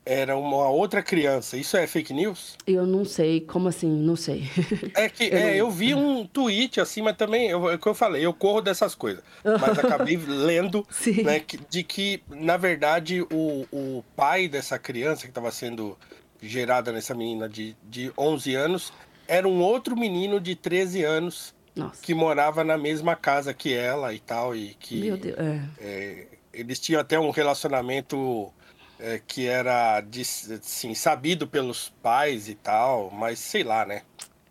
era 0.05 0.37
uma 0.37 0.69
outra 0.69 1.03
criança. 1.03 1.57
Isso 1.57 1.77
é 1.77 1.87
fake 1.87 2.13
news? 2.13 2.57
Eu 2.67 2.87
não 2.87 3.05
sei, 3.05 3.41
como 3.41 3.69
assim? 3.69 3.89
Não 3.89 4.17
sei. 4.17 4.45
É 4.95 5.09
que 5.09 5.25
eu, 5.25 5.37
é, 5.37 5.57
eu 5.57 5.71
vi 5.71 5.95
um 5.95 6.27
tweet 6.27 6.81
assim, 6.81 7.03
mas 7.03 7.17
também, 7.17 7.49
eu, 7.49 7.71
é 7.71 7.75
o 7.75 7.79
que 7.79 7.87
eu 7.87 7.95
falei, 7.95 8.25
eu 8.25 8.33
corro 8.33 8.61
dessas 8.61 8.95
coisas. 8.95 9.23
Mas 9.45 9.79
acabei 9.79 10.17
lendo 10.17 10.87
né, 11.25 11.43
de 11.69 11.83
que, 11.83 12.23
na 12.29 12.57
verdade, 12.57 13.23
o, 13.23 13.67
o 13.71 14.05
pai 14.17 14.49
dessa 14.49 14.79
criança 14.79 15.23
que 15.23 15.29
estava 15.29 15.51
sendo 15.51 15.97
gerada 16.43 16.93
nessa 16.93 17.15
menina 17.15 17.49
de, 17.49 17.77
de 17.89 18.13
11 18.17 18.55
anos 18.55 18.93
era 19.29 19.47
um 19.47 19.61
outro 19.61 19.97
menino 19.97 20.41
de 20.41 20.57
13 20.57 21.05
anos 21.05 21.55
Nossa. 21.77 22.03
que 22.03 22.15
morava 22.15 22.65
na 22.65 22.77
mesma 22.77 23.15
casa 23.15 23.55
que 23.55 23.73
ela 23.73 24.13
e 24.13 24.19
tal. 24.19 24.57
E 24.57 24.75
que 24.75 25.01
Meu 25.01 25.17
Deus, 25.17 25.39
é. 25.39 25.63
É, 25.79 26.27
eles 26.53 26.81
tinham 26.81 27.01
até 27.01 27.19
um 27.19 27.31
relacionamento 27.31 28.53
é, 29.01 29.21
que 29.27 29.47
era 29.47 30.01
de, 30.01 30.21
assim, 30.21 30.95
sabido 30.95 31.47
pelos 31.47 31.89
pais 32.03 32.49
e 32.49 32.55
tal, 32.55 33.11
mas 33.11 33.39
sei 33.39 33.65
lá, 33.65 33.85
né? 33.85 34.03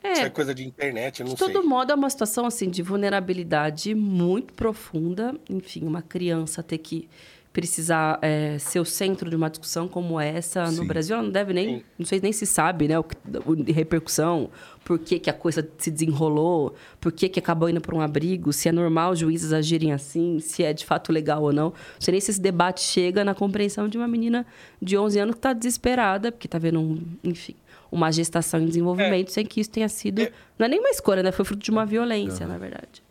É, 0.02 0.14
Isso 0.14 0.22
é 0.22 0.30
coisa 0.30 0.56
de 0.56 0.66
internet, 0.66 1.20
eu 1.20 1.28
não 1.28 1.34
de 1.34 1.44
sei. 1.44 1.54
todo 1.54 1.68
modo, 1.68 1.92
é 1.92 1.96
uma 1.96 2.10
situação 2.10 2.46
assim 2.46 2.70
de 2.70 2.82
vulnerabilidade 2.82 3.94
muito 3.94 4.54
profunda. 4.54 5.36
Enfim, 5.50 5.86
uma 5.86 6.02
criança 6.02 6.64
ter 6.64 6.78
que 6.78 7.10
precisar 7.60 8.18
é, 8.22 8.58
ser 8.58 8.80
o 8.80 8.86
centro 8.86 9.30
de 9.30 9.36
uma 9.36 9.50
discussão 9.50 9.86
como 9.86 10.18
essa 10.18 10.68
Sim. 10.68 10.78
no 10.78 10.86
Brasil, 10.86 11.14
ela 11.16 11.24
não 11.24 11.32
deve 11.32 11.52
nem, 11.52 11.80
Sim. 11.80 11.84
não 12.00 12.06
sei 12.06 12.22
nem 12.22 12.32
se 12.32 12.46
sabe, 12.46 12.88
né, 12.88 12.98
o, 12.98 13.06
o 13.46 13.64
repercussão, 13.74 14.50
por 14.86 14.98
que, 14.98 15.20
que 15.20 15.30
a 15.30 15.34
coisa 15.34 15.68
se 15.78 15.92
desenrolou, 15.92 16.74
por 17.02 17.12
que, 17.12 17.28
que 17.28 17.38
acabou 17.38 17.70
indo 17.70 17.82
para 17.82 17.94
um 17.94 18.00
abrigo, 18.00 18.54
se 18.54 18.70
é 18.70 18.72
normal 18.72 19.12
os 19.12 19.20
juízes 19.20 19.52
agirem 19.52 19.92
assim, 19.92 20.40
se 20.40 20.64
é 20.64 20.72
de 20.72 20.86
fato 20.86 21.12
legal 21.12 21.44
ou 21.44 21.52
não. 21.52 21.66
Não 21.66 21.74
sei 22.00 22.14
nem 22.14 22.22
se 22.22 22.32
esse 22.32 22.40
debate 22.40 22.80
chega 22.80 23.26
na 23.26 23.36
compreensão 23.36 23.90
de 23.90 23.98
uma 23.98 24.08
menina 24.08 24.46
de 24.82 24.98
11 24.98 25.20
anos 25.20 25.36
que 25.36 25.40
está 25.40 25.52
desesperada, 25.52 26.32
porque 26.32 26.48
está 26.48 26.58
vendo, 26.58 26.80
um, 26.80 27.02
enfim, 27.22 27.56
uma 27.92 28.10
gestação 28.10 28.62
em 28.62 28.68
desenvolvimento, 28.68 29.28
é. 29.28 29.32
sem 29.32 29.46
que 29.46 29.60
isso 29.60 29.70
tenha 29.70 29.90
sido... 29.90 30.22
É. 30.22 30.32
Não 30.58 30.66
é 30.66 30.70
nem 30.70 30.80
uma 30.80 30.90
escolha, 30.90 31.22
né? 31.22 31.32
Foi 31.34 31.44
fruto 31.44 31.62
de 31.62 31.72
uma 31.72 31.86
violência, 31.86 32.48
na 32.48 32.58
verdade 32.58 33.09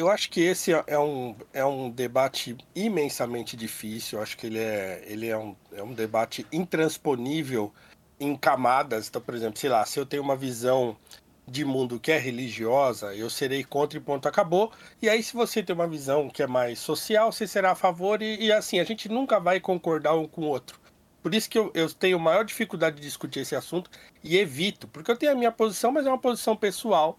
eu 0.00 0.08
acho 0.08 0.30
que 0.30 0.40
esse 0.40 0.72
é 0.86 0.98
um, 0.98 1.36
é 1.52 1.62
um 1.62 1.90
debate 1.90 2.56
imensamente 2.74 3.54
difícil. 3.54 4.18
Eu 4.18 4.22
acho 4.22 4.34
que 4.36 4.46
ele 4.46 4.58
é, 4.58 5.04
ele 5.06 5.28
é, 5.28 5.36
um, 5.36 5.54
é 5.72 5.82
um 5.82 5.92
debate 5.92 6.46
intransponível 6.50 7.70
em 8.18 8.34
camadas. 8.34 9.08
Então, 9.08 9.20
por 9.20 9.34
exemplo, 9.34 9.58
sei 9.58 9.68
lá, 9.68 9.84
se 9.84 10.00
eu 10.00 10.06
tenho 10.06 10.22
uma 10.22 10.34
visão 10.34 10.96
de 11.46 11.66
mundo 11.66 12.00
que 12.00 12.10
é 12.12 12.16
religiosa, 12.18 13.14
eu 13.14 13.28
serei 13.28 13.62
contra 13.62 13.98
e 13.98 14.00
ponto 14.00 14.26
acabou. 14.26 14.72
E 15.02 15.08
aí, 15.08 15.22
se 15.22 15.34
você 15.34 15.62
tem 15.62 15.74
uma 15.74 15.86
visão 15.86 16.30
que 16.30 16.42
é 16.42 16.46
mais 16.46 16.78
social, 16.78 17.30
você 17.30 17.46
será 17.46 17.72
a 17.72 17.74
favor. 17.74 18.22
E, 18.22 18.46
e 18.46 18.50
assim, 18.50 18.80
a 18.80 18.84
gente 18.84 19.06
nunca 19.06 19.38
vai 19.38 19.60
concordar 19.60 20.14
um 20.14 20.26
com 20.26 20.42
o 20.42 20.46
outro. 20.46 20.80
Por 21.22 21.34
isso 21.34 21.50
que 21.50 21.58
eu, 21.58 21.70
eu 21.74 21.92
tenho 21.92 22.18
maior 22.18 22.42
dificuldade 22.42 22.96
de 22.96 23.02
discutir 23.02 23.40
esse 23.40 23.54
assunto 23.54 23.90
e 24.24 24.38
evito, 24.38 24.88
porque 24.88 25.10
eu 25.10 25.16
tenho 25.16 25.32
a 25.32 25.34
minha 25.34 25.52
posição, 25.52 25.92
mas 25.92 26.06
é 26.06 26.08
uma 26.08 26.18
posição 26.18 26.56
pessoal. 26.56 27.18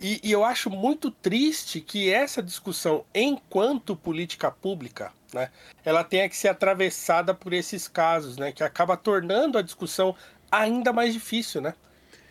E, 0.00 0.18
e, 0.24 0.32
eu 0.32 0.42
acho 0.42 0.70
muito 0.70 1.10
triste 1.10 1.78
que 1.78 2.10
essa 2.10 2.42
discussão, 2.42 3.04
enquanto 3.14 3.94
política 3.94 4.50
pública, 4.50 5.12
né, 5.34 5.50
ela 5.84 6.02
tenha 6.02 6.26
que 6.26 6.36
ser 6.36 6.48
atravessada 6.48 7.34
por 7.34 7.52
esses 7.52 7.86
casos, 7.86 8.38
né, 8.38 8.50
que 8.50 8.64
acaba 8.64 8.96
tornando 8.96 9.58
a 9.58 9.62
discussão 9.62 10.16
ainda 10.50 10.90
mais 10.90 11.12
difícil, 11.12 11.60
né? 11.60 11.74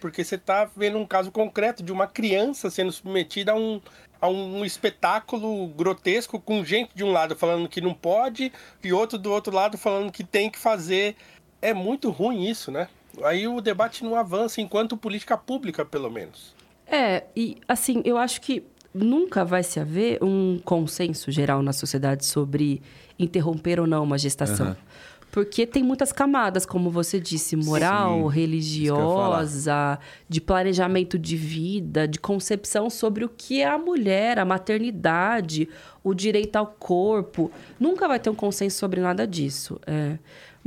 Porque 0.01 0.23
você 0.23 0.36
está 0.36 0.65
vendo 0.75 0.97
um 0.97 1.05
caso 1.05 1.32
concreto 1.32 1.84
de 1.84 1.91
uma 1.91 2.08
criança 2.08 2.71
sendo 2.71 2.91
submetida 2.91 3.51
a 3.51 3.55
um, 3.55 3.79
a 4.19 4.27
um 4.27 4.65
espetáculo 4.65 5.67
grotesco 5.67 6.39
com 6.39 6.65
gente 6.65 6.91
de 6.95 7.03
um 7.03 7.12
lado 7.12 7.36
falando 7.36 7.69
que 7.69 7.82
não 7.82 7.93
pode 7.93 8.51
e 8.84 8.93
outro 8.93 9.17
do 9.17 9.32
outro 9.32 9.53
lado 9.53 9.77
falando 9.77 10.12
que 10.12 10.23
tem 10.23 10.49
que 10.49 10.58
fazer. 10.58 11.15
É 11.62 11.73
muito 11.73 12.10
ruim 12.10 12.49
isso, 12.49 12.71
né? 12.71 12.88
Aí 13.23 13.47
o 13.47 13.62
debate 13.62 14.03
não 14.03 14.15
avança 14.15 14.62
enquanto 14.62 14.97
política 14.97 15.38
pública, 15.38 15.86
pelo 15.86 16.10
menos. 16.10 16.58
É, 16.91 17.25
e 17.36 17.58
assim, 17.67 18.02
eu 18.04 18.17
acho 18.17 18.41
que 18.41 18.63
nunca 18.93 19.45
vai 19.45 19.63
se 19.63 19.80
haver 19.80 20.23
um 20.23 20.60
consenso 20.63 21.32
geral 21.32 21.62
na 21.62 21.71
sociedade 21.73 22.25
sobre 22.25 22.82
interromper 23.17 23.80
ou 23.80 23.88
não 23.88 24.04
uma 24.04 24.17
gestação. 24.17 24.69
Uhum. 24.69 24.75
Porque 25.32 25.67
tem 25.67 25.84
muitas 25.84 26.12
camadas, 26.12 26.65
como 26.65 26.89
você 26.89 27.19
disse, 27.19 27.56
moral, 27.56 28.32
Sim, 28.32 28.36
religiosa, 28.36 29.99
de 30.28 30.41
planejamento 30.41 31.19
de 31.19 31.36
vida, 31.36 32.08
de 32.08 32.17
concepção 32.19 32.89
sobre 32.89 33.23
o 33.23 33.30
que 33.30 33.62
é 33.62 33.67
a 33.67 33.78
mulher, 33.78 34.39
a 34.39 34.45
maternidade, 34.45 35.69
o 36.04 36.15
direito 36.15 36.56
ao 36.56 36.65
corpo. 36.65 37.52
Nunca 37.80 38.08
vai 38.08 38.19
ter 38.19 38.32
um 38.32 38.36
consenso 38.36 38.80
sobre 38.80 39.02
nada 39.02 39.28
disso. 39.28 39.80
é. 39.86 40.17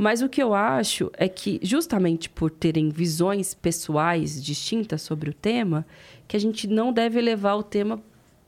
Mas 0.03 0.21
o 0.21 0.29
que 0.29 0.43
eu 0.43 0.53
acho 0.53 1.13
é 1.17 1.29
que, 1.29 1.61
justamente 1.63 2.29
por 2.29 2.51
terem 2.51 2.89
visões 2.89 3.55
pessoais 3.55 4.43
distintas 4.43 5.01
sobre 5.01 5.31
o 5.31 5.33
tema, 5.33 5.87
que 6.27 6.37
a 6.37 6.41
gente 6.41 6.67
não 6.67 6.93
deve 6.93 7.21
levar 7.21 7.55
o 7.55 7.63
tema 7.63 8.03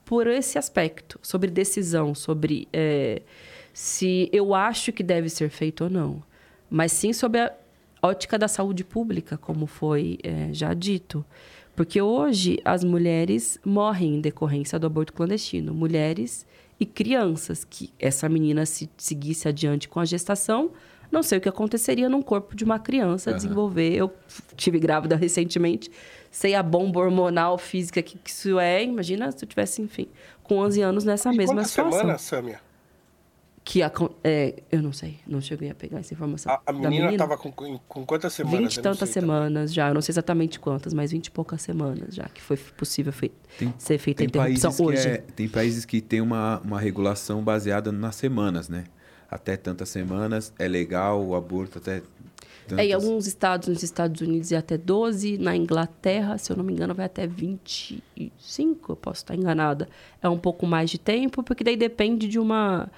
por 0.04 0.26
esse 0.26 0.58
aspecto, 0.58 1.16
sobre 1.22 1.48
decisão, 1.48 2.12
sobre 2.12 2.66
é, 2.72 3.22
se 3.72 4.28
eu 4.32 4.52
acho 4.52 4.90
que 4.90 5.04
deve 5.04 5.28
ser 5.28 5.48
feito 5.48 5.84
ou 5.84 5.90
não. 5.90 6.24
Mas 6.68 6.90
sim 6.90 7.12
sobre 7.12 7.38
a 7.42 7.52
ótica 8.02 8.36
da 8.36 8.48
saúde 8.48 8.82
pública, 8.82 9.38
como 9.38 9.68
foi 9.68 10.18
é, 10.24 10.48
já 10.52 10.74
dito. 10.74 11.24
Porque 11.76 12.02
hoje 12.02 12.58
as 12.64 12.82
mulheres 12.82 13.60
morrem 13.64 14.16
em 14.16 14.20
decorrência 14.20 14.76
do 14.76 14.88
aborto 14.88 15.12
clandestino. 15.12 15.72
Mulheres 15.72 16.44
e 16.80 16.84
crianças, 16.84 17.62
que 17.62 17.92
essa 17.96 18.28
menina 18.28 18.66
se 18.66 18.90
seguisse 18.96 19.46
adiante 19.46 19.88
com 19.88 20.00
a 20.00 20.04
gestação, 20.04 20.72
não 21.14 21.22
sei 21.22 21.38
o 21.38 21.40
que 21.40 21.48
aconteceria 21.48 22.09
num 22.09 22.20
corpo 22.20 22.55
de 22.55 22.64
uma 22.64 22.79
criança 22.79 23.33
desenvolver. 23.33 23.94
Eu 23.94 24.12
tive 24.57 24.79
grávida 24.79 25.16
recentemente, 25.16 25.90
sei 26.31 26.55
a 26.55 26.62
bomba 26.62 27.00
hormonal 27.00 27.57
física 27.57 28.03
que 28.03 28.18
que 28.18 28.29
isso 28.31 28.59
é. 28.59 28.83
Imagina 28.85 29.31
se 29.33 29.42
eu 29.44 29.48
tivesse, 29.48 29.81
enfim, 29.81 30.09
com 30.42 30.59
11 30.59 30.83
anos 30.83 31.05
nessa 31.05 31.33
E 31.33 31.37
mesma 31.37 31.55
quantas 31.55 31.70
situação. 31.70 31.98
semanas, 32.00 32.20
Sâmia? 32.22 32.61
Que 33.66 33.83
acon- 33.83 34.11
é, 34.22 34.62
eu 34.70 34.83
não 34.83 34.92
sei, 34.92 35.16
não 35.27 35.40
cheguei 35.40 35.70
a 35.70 35.74
pegar 35.74 35.98
essa 36.00 36.12
informação. 36.12 36.53
A, 36.53 36.61
a 36.66 36.70
Da 36.72 36.90
menina 36.90 37.11
estava 37.11 37.38
com, 37.38 37.50
com, 37.50 38.05
quantas 38.05 38.35
semanas? 38.35 38.61
20 38.61 38.77
e 38.77 38.83
tantas 38.83 39.09
sei 39.09 39.22
também. 39.22 39.37
semanas 39.38 39.72
já, 39.72 39.88
eu 39.88 39.94
não 39.94 40.03
sei 40.03 40.12
exatamente 40.12 40.61
quantas, 40.61 40.92
mas 40.92 41.12
20 41.12 41.29
e 41.29 41.31
poucas 41.31 41.62
semanas 41.62 42.14
já 42.14 42.24
que 42.24 42.42
foi 42.42 42.59
possível 42.59 43.11
fei- 43.11 43.33
Tem- 43.59 43.72
ser 43.79 43.96
feita 43.96 44.22
a 44.22 44.27
interrupção 44.27 44.70
que 44.70 44.83
hoje. 44.83 45.09
é, 45.09 45.16
tem 45.16 45.48
países 45.48 45.87
que 45.87 46.03
tem 46.03 46.20
uma, 46.20 46.61
uma 46.62 46.79
regulação 46.79 47.42
baseada 47.42 47.90
nas 47.90 48.16
semanas, 48.16 48.68
né? 48.68 48.85
Até 49.30 49.56
tantas 49.56 49.88
semanas 49.88 50.52
é 50.58 50.68
legal 50.68 51.24
o 51.24 51.34
aborto, 51.34 51.78
até 51.78 52.02
tantas... 52.68 52.78
É, 52.78 52.87
em 52.87 52.92
alguns 52.92 53.26
estados, 53.26 53.68
nos 53.68 53.82
Estados 53.82 54.20
Unidos 54.20 54.50
é 54.52 54.56
até 54.56 54.78
12, 54.78 55.38
na 55.38 55.56
Inglaterra, 55.56 56.38
se 56.38 56.50
eu 56.52 56.56
não 56.56 56.64
me 56.64 56.72
engano, 56.72 56.94
vai 56.94 57.06
até 57.06 57.26
25, 57.26 58.92
eu 58.92 58.96
posso 58.96 59.22
estar 59.22 59.34
enganada. 59.34 59.88
É 60.22 60.28
um 60.28 60.38
pouco 60.38 60.66
mais 60.66 60.90
de 60.90 60.98
tempo, 60.98 61.42
porque 61.42 61.64
daí 61.64 61.76
depende 61.76 62.26
de 62.28 62.38
uma 62.38 62.88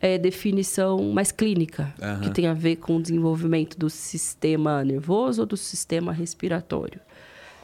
é, 0.00 0.18
definição 0.18 1.12
mais 1.12 1.30
clínica, 1.30 1.94
que 2.22 2.30
tem 2.30 2.46
a 2.46 2.54
ver 2.54 2.76
com 2.76 2.96
o 2.96 3.02
desenvolvimento 3.02 3.78
do 3.78 3.88
sistema 3.88 4.84
nervoso 4.84 5.42
ou 5.42 5.46
do 5.46 5.56
sistema 5.56 6.12
respiratório. 6.12 7.00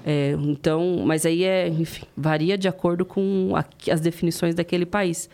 É, 0.06 0.36
então, 0.38 1.02
mas 1.04 1.26
aí 1.26 1.42
é, 1.42 1.66
enfim, 1.66 2.04
varia 2.16 2.56
de 2.56 2.68
acordo 2.68 3.04
com 3.04 3.52
a- 3.56 3.64
as 3.92 4.00
definições 4.00 4.54
daquele 4.54 4.86
país. 4.86 5.28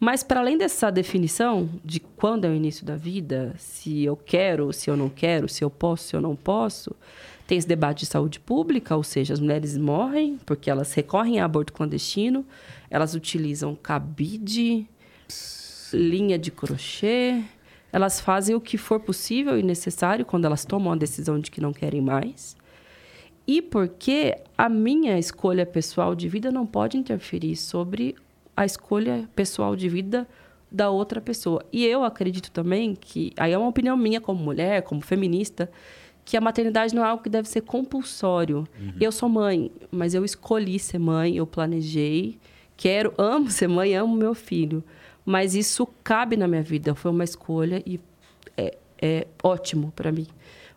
Mas 0.00 0.22
para 0.22 0.40
além 0.40 0.56
dessa 0.56 0.90
definição 0.90 1.68
de 1.84 2.00
quando 2.00 2.46
é 2.46 2.48
o 2.48 2.54
início 2.54 2.86
da 2.86 2.96
vida, 2.96 3.54
se 3.58 4.02
eu 4.02 4.16
quero, 4.16 4.72
se 4.72 4.88
eu 4.88 4.96
não 4.96 5.10
quero, 5.10 5.46
se 5.46 5.62
eu 5.62 5.68
posso, 5.68 6.08
se 6.08 6.16
eu 6.16 6.22
não 6.22 6.34
posso, 6.34 6.96
tem 7.46 7.58
esse 7.58 7.68
debate 7.68 8.00
de 8.00 8.06
saúde 8.06 8.40
pública, 8.40 8.96
ou 8.96 9.02
seja, 9.02 9.34
as 9.34 9.40
mulheres 9.40 9.76
morrem 9.76 10.38
porque 10.46 10.70
elas 10.70 10.94
recorrem 10.94 11.38
a 11.38 11.44
aborto 11.44 11.74
clandestino, 11.74 12.46
elas 12.88 13.14
utilizam 13.14 13.74
cabide, 13.74 14.88
linha 15.92 16.38
de 16.38 16.50
crochê, 16.50 17.42
elas 17.92 18.20
fazem 18.20 18.56
o 18.56 18.60
que 18.60 18.78
for 18.78 19.00
possível 19.00 19.58
e 19.58 19.62
necessário 19.62 20.24
quando 20.24 20.46
elas 20.46 20.64
tomam 20.64 20.94
a 20.94 20.96
decisão 20.96 21.38
de 21.38 21.50
que 21.50 21.60
não 21.60 21.74
querem 21.74 22.00
mais. 22.00 22.56
E 23.46 23.60
porque 23.60 24.38
a 24.56 24.68
minha 24.68 25.18
escolha 25.18 25.66
pessoal 25.66 26.14
de 26.14 26.26
vida 26.26 26.50
não 26.50 26.64
pode 26.64 26.96
interferir 26.96 27.56
sobre 27.56 28.16
a 28.56 28.64
escolha 28.64 29.28
pessoal 29.34 29.74
de 29.74 29.88
vida 29.88 30.26
da 30.70 30.90
outra 30.90 31.20
pessoa. 31.20 31.64
E 31.72 31.84
eu 31.84 32.04
acredito 32.04 32.50
também 32.50 32.94
que, 32.94 33.32
aí 33.36 33.52
é 33.52 33.58
uma 33.58 33.68
opinião 33.68 33.96
minha 33.96 34.20
como 34.20 34.42
mulher, 34.42 34.82
como 34.82 35.00
feminista, 35.00 35.70
que 36.24 36.36
a 36.36 36.40
maternidade 36.40 36.94
não 36.94 37.04
é 37.04 37.08
algo 37.08 37.22
que 37.22 37.28
deve 37.28 37.48
ser 37.48 37.62
compulsório. 37.62 38.66
Eu 39.00 39.10
sou 39.10 39.28
mãe, 39.28 39.70
mas 39.90 40.14
eu 40.14 40.24
escolhi 40.24 40.78
ser 40.78 40.98
mãe, 40.98 41.36
eu 41.36 41.46
planejei, 41.46 42.38
quero, 42.76 43.12
amo 43.18 43.50
ser 43.50 43.68
mãe, 43.68 43.94
amo 43.96 44.14
meu 44.14 44.34
filho. 44.34 44.84
Mas 45.24 45.54
isso 45.54 45.86
cabe 46.04 46.36
na 46.36 46.46
minha 46.46 46.62
vida, 46.62 46.94
foi 46.94 47.10
uma 47.10 47.24
escolha 47.24 47.82
e 47.84 48.00
é, 48.56 48.76
é 49.00 49.26
ótimo 49.42 49.92
para 49.94 50.12
mim. 50.12 50.26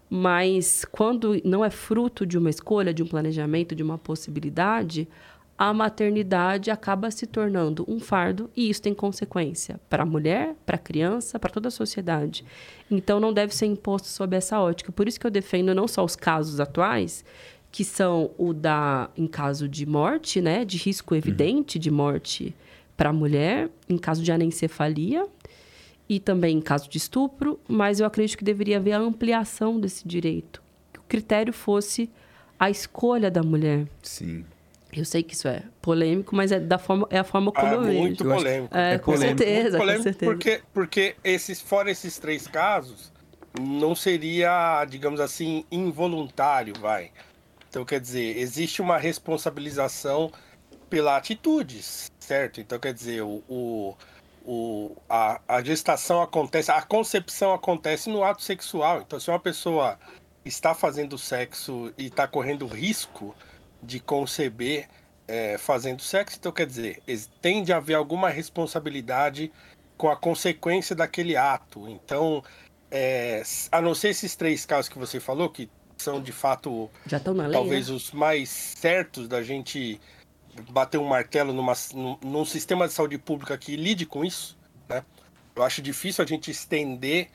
Mas 0.10 0.86
quando 0.86 1.42
não 1.44 1.64
é 1.66 1.70
fruto 1.70 2.26
de 2.26 2.38
uma 2.38 2.50
escolha, 2.50 2.94
de 2.94 3.02
um 3.02 3.08
planejamento, 3.08 3.74
de 3.74 3.82
uma 3.82 3.98
possibilidade, 3.98 5.08
a 5.64 5.74
maternidade 5.74 6.70
acaba 6.70 7.10
se 7.10 7.26
tornando 7.26 7.86
um 7.88 7.98
fardo 7.98 8.50
e 8.54 8.70
isso 8.70 8.82
tem 8.82 8.94
consequência 8.94 9.80
para 9.90 10.04
a 10.04 10.06
mulher, 10.06 10.58
para 10.66 10.76
a 10.76 10.78
criança, 10.78 11.40
para 11.40 11.50
toda 11.50 11.70
a 11.70 11.72
sociedade. 11.72 12.44
Então 12.92 13.18
não 13.18 13.32
deve 13.32 13.56
ser 13.56 13.68
imposto 13.68 14.10
sob 14.10 14.36
essa 14.36 14.60
ótica. 14.60 14.92
Por 14.92 15.08
isso 15.08 15.18
que 15.18 15.26
eu 15.26 15.32
defendo 15.32 15.74
não 15.74 15.88
só 15.88 16.04
os 16.04 16.18
casos 16.18 16.60
atuais, 16.60 17.24
que 17.72 17.86
são 17.86 18.32
o 18.38 18.52
da 18.52 19.10
em 19.16 19.26
caso 19.26 19.70
de 19.70 19.86
morte, 19.86 20.42
né, 20.42 20.66
de 20.66 20.76
risco 20.76 21.16
evidente 21.16 21.80
de 21.80 21.90
morte 21.90 22.54
para 22.98 23.12
a 23.12 23.14
mulher, 23.14 23.70
em 23.88 23.98
caso 23.98 24.22
de 24.22 24.34
anencefalia, 24.34 25.26
e 26.10 26.20
também 26.20 26.58
em 26.58 26.62
caso 26.62 26.90
de 26.90 26.98
estupro, 26.98 27.58
mas 27.70 28.02
eu 28.02 28.06
acredito 28.06 28.38
que 28.38 28.44
deveria 28.44 28.76
haver 28.80 28.92
a 28.92 29.00
ampliação 29.00 29.80
desse 29.80 30.06
direito. 30.06 30.62
Que 30.92 31.00
o 31.00 31.04
critério 31.04 31.54
fosse 31.54 32.10
a 32.60 32.70
escolha 32.70 33.32
da 33.32 33.42
mulher. 33.42 33.88
Sim. 34.02 34.44
Eu 34.96 35.06
sei 35.06 35.24
que 35.24 35.34
isso 35.34 35.48
é 35.48 35.64
polêmico, 35.82 36.36
mas 36.36 36.52
é, 36.52 36.60
da 36.60 36.78
forma, 36.78 37.08
é 37.10 37.18
a 37.20 37.24
forma 37.24 37.52
como 37.52 37.68
Ah, 37.68 37.76
eu 37.76 37.82
vejo. 37.84 38.00
muito 38.00 38.24
Eu 38.24 38.32
acho- 38.32 38.40
polêmico. 38.44 38.78
É, 38.78 38.94
É 38.94 38.98
com 39.00 39.06
polêmico. 39.14 39.38
certeza, 39.40 39.62
Muito 39.62 39.72
com 39.72 39.78
polêmico 39.80 40.04
certeza. 40.04 40.32
porque, 40.32 40.62
porque 40.74 41.16
esses, 41.24 41.62
fora 41.62 41.90
esses 41.92 42.18
três 42.20 42.48
casos, 42.48 43.12
não 43.60 43.96
seria, 43.96 44.86
digamos 44.86 45.20
assim, 45.20 45.66
involuntário, 45.72 46.74
vai. 46.80 47.12
Então, 47.70 47.84
quer 47.84 48.00
dizer, 48.00 48.38
existe 48.38 48.82
uma 48.82 48.98
responsabilização 48.98 50.32
pela 50.90 51.18
atitudes, 51.18 52.06
certo? 52.20 52.62
Então, 52.62 52.78
quer 52.80 52.94
dizer, 52.94 53.22
o, 53.24 53.44
o, 53.50 53.96
o- 54.46 54.96
a, 55.10 55.42
a 55.48 55.64
gestação 55.64 56.22
acontece, 56.22 56.70
a 56.72 56.82
concepção 56.84 57.52
acontece 57.54 58.10
no 58.10 58.24
ato 58.24 58.44
sexual. 58.44 59.02
Então, 59.02 59.20
se 59.20 59.30
uma 59.30 59.40
pessoa 59.40 59.98
está 60.46 60.76
fazendo 60.76 61.18
sexo 61.18 61.92
e 61.98 62.08
está 62.08 62.28
correndo 62.28 62.68
risco 62.68 63.34
de 63.84 64.00
conceber 64.00 64.88
é, 65.28 65.58
fazendo 65.58 66.02
sexo, 66.02 66.38
então 66.40 66.52
quer 66.52 66.66
dizer, 66.66 67.02
tem 67.42 67.64
de 67.64 67.72
haver 67.72 67.96
alguma 67.96 68.30
responsabilidade 68.30 69.52
com 69.98 70.10
a 70.10 70.16
consequência 70.16 70.96
daquele 70.96 71.36
ato. 71.38 71.88
Então, 71.88 72.44
é, 72.92 73.42
a 73.72 73.82
não 73.82 73.96
ser 73.96 74.10
esses 74.10 74.36
três 74.36 74.66
casos 74.66 74.90
que 74.90 74.98
você 74.98 75.20
falou, 75.20 75.50
que 75.50 75.70
são 75.98 76.22
de 76.22 76.32
fato 76.32 76.90
lei, 77.48 77.54
talvez 77.54 77.90
né? 77.90 77.96
os 77.96 78.12
mais 78.12 78.50
certos 78.50 79.28
da 79.28 79.42
gente 79.42 80.00
bater 80.70 80.98
um 80.98 81.06
martelo 81.06 81.54
numa, 81.54 81.74
num, 81.94 82.18
num 82.24 82.46
sistema 82.46 82.88
de 82.88 82.94
saúde 82.94 83.18
pública 83.18 83.58
que 83.58 83.76
lide 83.76 84.06
com 84.06 84.24
isso, 84.24 84.58
né? 84.88 85.04
Eu 85.56 85.64
acho 85.64 85.82
difícil 85.82 86.24
a 86.24 86.28
gente 86.28 86.52
estender 86.52 87.30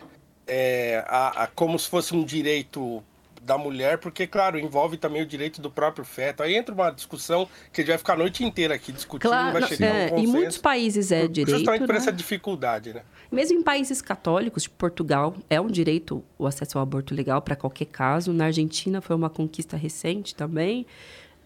é, 0.46 1.04
a, 1.06 1.44
a 1.44 1.46
como 1.46 1.78
se 1.78 1.88
fosse 1.88 2.14
um 2.14 2.24
direito 2.24 3.02
da 3.42 3.56
mulher, 3.58 3.98
porque, 3.98 4.26
claro, 4.26 4.58
envolve 4.58 4.96
também 4.96 5.22
o 5.22 5.26
direito 5.26 5.60
do 5.60 5.70
próprio 5.70 6.04
feto. 6.04 6.42
Aí 6.42 6.54
entra 6.54 6.74
uma 6.74 6.90
discussão 6.90 7.48
que 7.72 7.80
a 7.80 7.84
gente 7.84 7.88
vai 7.88 7.98
ficar 7.98 8.12
a 8.14 8.16
noite 8.16 8.44
inteira 8.44 8.74
aqui 8.74 8.92
discutindo, 8.92 9.30
Claro, 9.30 9.58
vai 9.58 9.68
chegar 9.68 9.86
é, 9.86 10.04
um 10.04 10.06
em 10.06 10.10
consenso. 10.10 10.32
muitos 10.32 10.58
países 10.58 11.12
é 11.12 11.26
direito, 11.26 11.56
Justamente 11.58 11.86
por 11.86 11.92
né? 11.92 11.98
essa 11.98 12.12
dificuldade, 12.12 12.92
né? 12.92 13.02
Mesmo 13.30 13.58
em 13.58 13.62
países 13.62 14.00
católicos, 14.00 14.62
tipo 14.62 14.76
Portugal, 14.76 15.34
é 15.50 15.60
um 15.60 15.68
direito 15.68 16.24
o 16.38 16.46
acesso 16.46 16.78
ao 16.78 16.82
aborto 16.82 17.14
legal 17.14 17.42
para 17.42 17.56
qualquer 17.56 17.86
caso. 17.86 18.32
Na 18.32 18.46
Argentina 18.46 19.00
foi 19.00 19.14
uma 19.14 19.28
conquista 19.30 19.76
recente 19.76 20.34
também. 20.34 20.86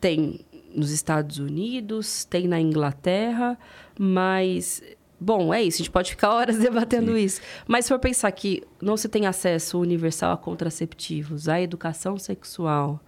Tem 0.01 0.41
nos 0.75 0.91
Estados 0.91 1.39
Unidos, 1.39 2.25
tem 2.25 2.49
na 2.49 2.61
Inglaterra, 2.61 3.59
mas 3.99 4.83
bom, 5.23 5.55
é 5.55 5.63
isso, 5.63 5.77
a 5.77 5.79
gente 5.79 5.91
pode 5.91 6.11
ficar 6.11 6.33
horas 6.33 6.59
debatendo 6.61 7.17
isso. 7.17 7.41
Mas 7.67 7.85
se 7.85 7.89
for 7.91 7.99
pensar 7.99 8.31
que 8.33 8.63
não 8.81 8.97
se 8.97 9.09
tem 9.09 9.27
acesso 9.27 9.79
universal 9.79 10.33
a 10.33 10.37
contraceptivos, 10.37 11.49
à 11.49 11.61
educação 11.61 12.19
sexual, 12.19 13.01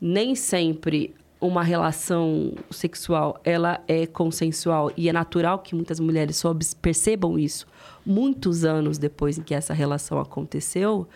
nem 0.00 0.34
sempre 0.34 1.14
uma 1.40 1.62
relação 1.62 2.54
sexual 2.70 3.40
ela 3.44 3.82
é 3.86 4.06
consensual. 4.06 4.90
E 4.96 5.08
é 5.08 5.12
natural 5.12 5.58
que 5.58 5.74
muitas 5.74 6.00
mulheres 6.00 6.36
só 6.36 6.54
percebam 6.80 7.38
isso 7.38 7.66
muitos 8.04 8.64
anos 8.64 8.98
depois 8.98 9.36
em 9.36 9.42
que 9.42 9.54
essa 9.54 9.74
relação 9.74 10.20
aconteceu. 10.20 11.08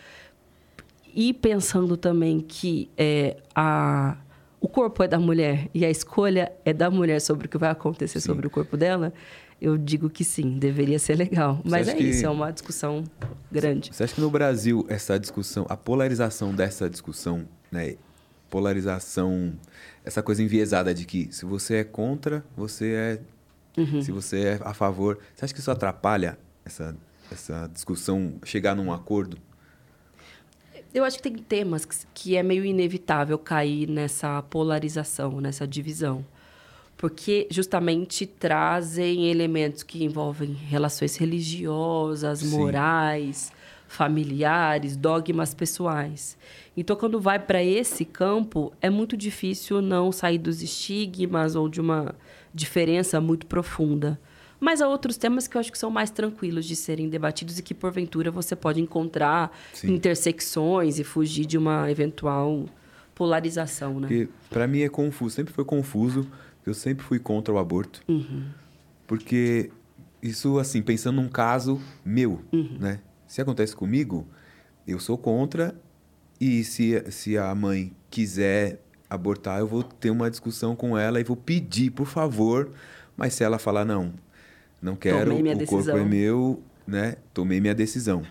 E 1.15 1.33
pensando 1.33 1.97
também 1.97 2.41
que 2.41 2.91
é, 2.97 3.37
a, 3.55 4.17
o 4.61 4.69
corpo 4.69 5.03
é 5.03 5.09
da 5.09 5.19
mulher 5.19 5.69
e 5.73 5.85
a 5.85 5.91
escolha 5.91 6.53
é 6.65 6.73
da 6.73 6.91
mulher 6.91 7.21
sobre 7.21 7.47
o 7.47 7.49
que 7.49 7.59
vai 7.59 7.71
acontecer 7.71 8.21
sobre 8.21 8.47
o 8.47 8.51
corpo 8.51 8.77
dela, 8.77 9.13
eu 9.61 9.77
digo 9.77 10.09
que 10.09 10.25
sim, 10.25 10.59
deveria 10.59 10.99
ser 10.99 11.17
legal. 11.17 11.61
Mas 11.65 11.89
é 11.89 11.95
que- 11.95 12.03
isso, 12.05 12.25
é 12.25 12.31
uma 12.31 12.51
discussão 12.51 13.05
grande. 13.53 13.91
Você 13.93 14.05
acha 14.05 14.15
que 14.15 14.21
no 14.21 14.31
Brasil 14.31 14.85
essa 14.89 15.19
discussão, 15.19 15.67
a 15.69 15.77
polarização 15.77 16.55
dessa 16.55 16.89
discussão, 16.89 17.47
né? 17.71 17.97
Polarização, 18.49 19.53
essa 20.05 20.23
coisa 20.23 20.43
enviesada 20.43 20.93
de 20.93 21.05
que 21.07 21.29
se 21.33 21.45
você 21.45 21.77
é 21.77 21.85
contra, 21.85 22.45
você 22.57 22.93
é. 22.93 23.21
Uhum. 23.81 24.03
Se 24.03 24.11
você 24.11 24.41
é 24.41 24.61
a 24.65 24.75
favor. 24.75 25.19
Você 25.35 25.45
acha 25.45 25.55
que 25.55 25.61
isso 25.61 25.71
atrapalha 25.71 26.37
essa, 26.65 26.97
essa 27.31 27.71
discussão 27.73 28.35
chegar 28.45 28.75
num 28.75 28.93
acordo? 28.93 29.39
Eu 30.93 31.05
acho 31.05 31.17
que 31.19 31.23
tem 31.23 31.35
temas 31.39 31.85
que, 31.85 31.95
que 32.13 32.37
é 32.37 32.43
meio 32.43 32.65
inevitável 32.65 33.39
cair 33.39 33.89
nessa 33.89 34.43
polarização, 34.43 35.41
nessa 35.41 35.67
divisão. 35.67 36.25
Porque 37.01 37.49
justamente 37.51 38.27
trazem 38.27 39.31
elementos 39.31 39.83
que 39.83 40.05
envolvem 40.05 40.53
relações 40.53 41.17
religiosas, 41.17 42.41
Sim. 42.41 42.51
morais, 42.51 43.51
familiares, 43.89 44.97
dogmas 44.97 45.55
pessoais. 45.55 46.37
Então, 46.77 46.95
quando 46.95 47.19
vai 47.19 47.39
para 47.39 47.65
esse 47.65 48.05
campo, 48.05 48.71
é 48.83 48.91
muito 48.91 49.17
difícil 49.17 49.81
não 49.81 50.13
sair 50.13 50.37
dos 50.37 50.61
estigmas 50.61 51.57
ou 51.57 51.71
de 51.71 51.81
uma 51.81 52.15
diferença 52.53 53.19
muito 53.19 53.47
profunda. 53.47 54.21
Mas 54.61 54.83
há 54.83 54.87
outros 54.87 55.17
temas 55.17 55.49
que 55.49 55.57
eu 55.57 55.61
acho 55.61 55.73
que 55.73 55.79
são 55.79 55.91
mais 55.91 56.11
tranquilos 56.11 56.67
de 56.67 56.77
serem 56.77 57.09
debatidos 57.09 57.59
e 57.59 57.63
que, 57.63 57.73
porventura, 57.73 58.31
você 58.31 58.55
pode 58.55 58.79
encontrar 58.79 59.57
Sim. 59.73 59.95
intersecções 59.95 60.99
e 60.99 61.05
fugir 61.05 61.47
de 61.47 61.57
uma 61.57 61.91
eventual 61.91 62.67
polarização, 63.15 63.99
né? 64.01 64.29
Pra 64.51 64.67
mim 64.67 64.81
é 64.81 64.89
confuso, 64.89 65.35
sempre 65.35 65.53
foi 65.53 65.65
confuso. 65.65 66.27
Eu 66.67 66.75
sempre 66.75 67.05
fui 67.05 67.19
contra 67.19 67.53
o 67.53 67.59
aborto. 67.59 68.03
Porque 69.07 69.71
isso, 70.23 70.59
assim, 70.59 70.83
pensando 70.83 71.17
num 71.21 71.29
caso 71.29 71.81
meu, 72.05 72.41
né? 72.79 73.01
Se 73.27 73.41
acontece 73.41 73.75
comigo, 73.75 74.27
eu 74.87 74.99
sou 74.99 75.17
contra. 75.17 75.75
E 76.41 76.65
se, 76.65 77.03
se 77.11 77.37
a 77.37 77.55
mãe 77.55 77.93
quiser 78.11 78.81
abortar, 79.09 79.61
eu 79.61 79.67
vou 79.67 79.83
ter 79.83 80.11
uma 80.11 80.31
discussão 80.31 80.75
com 80.75 80.97
ela 80.97 81.21
e 81.21 81.25
vou 81.25 81.37
pedir, 81.37 81.91
por 81.91 82.07
favor. 82.07 82.71
Mas 83.17 83.35
se 83.35 83.45
ela 83.45 83.59
falar, 83.59 83.85
não, 83.85 84.13
não 84.81 84.97
quero, 84.97 85.35
o 85.35 85.37
corpo 85.37 85.59
decisão. 85.59 85.99
é 85.99 86.05
meu, 86.05 86.63
né? 86.87 87.17
Tomei 87.35 87.61
minha 87.61 87.75
decisão. 87.75 88.23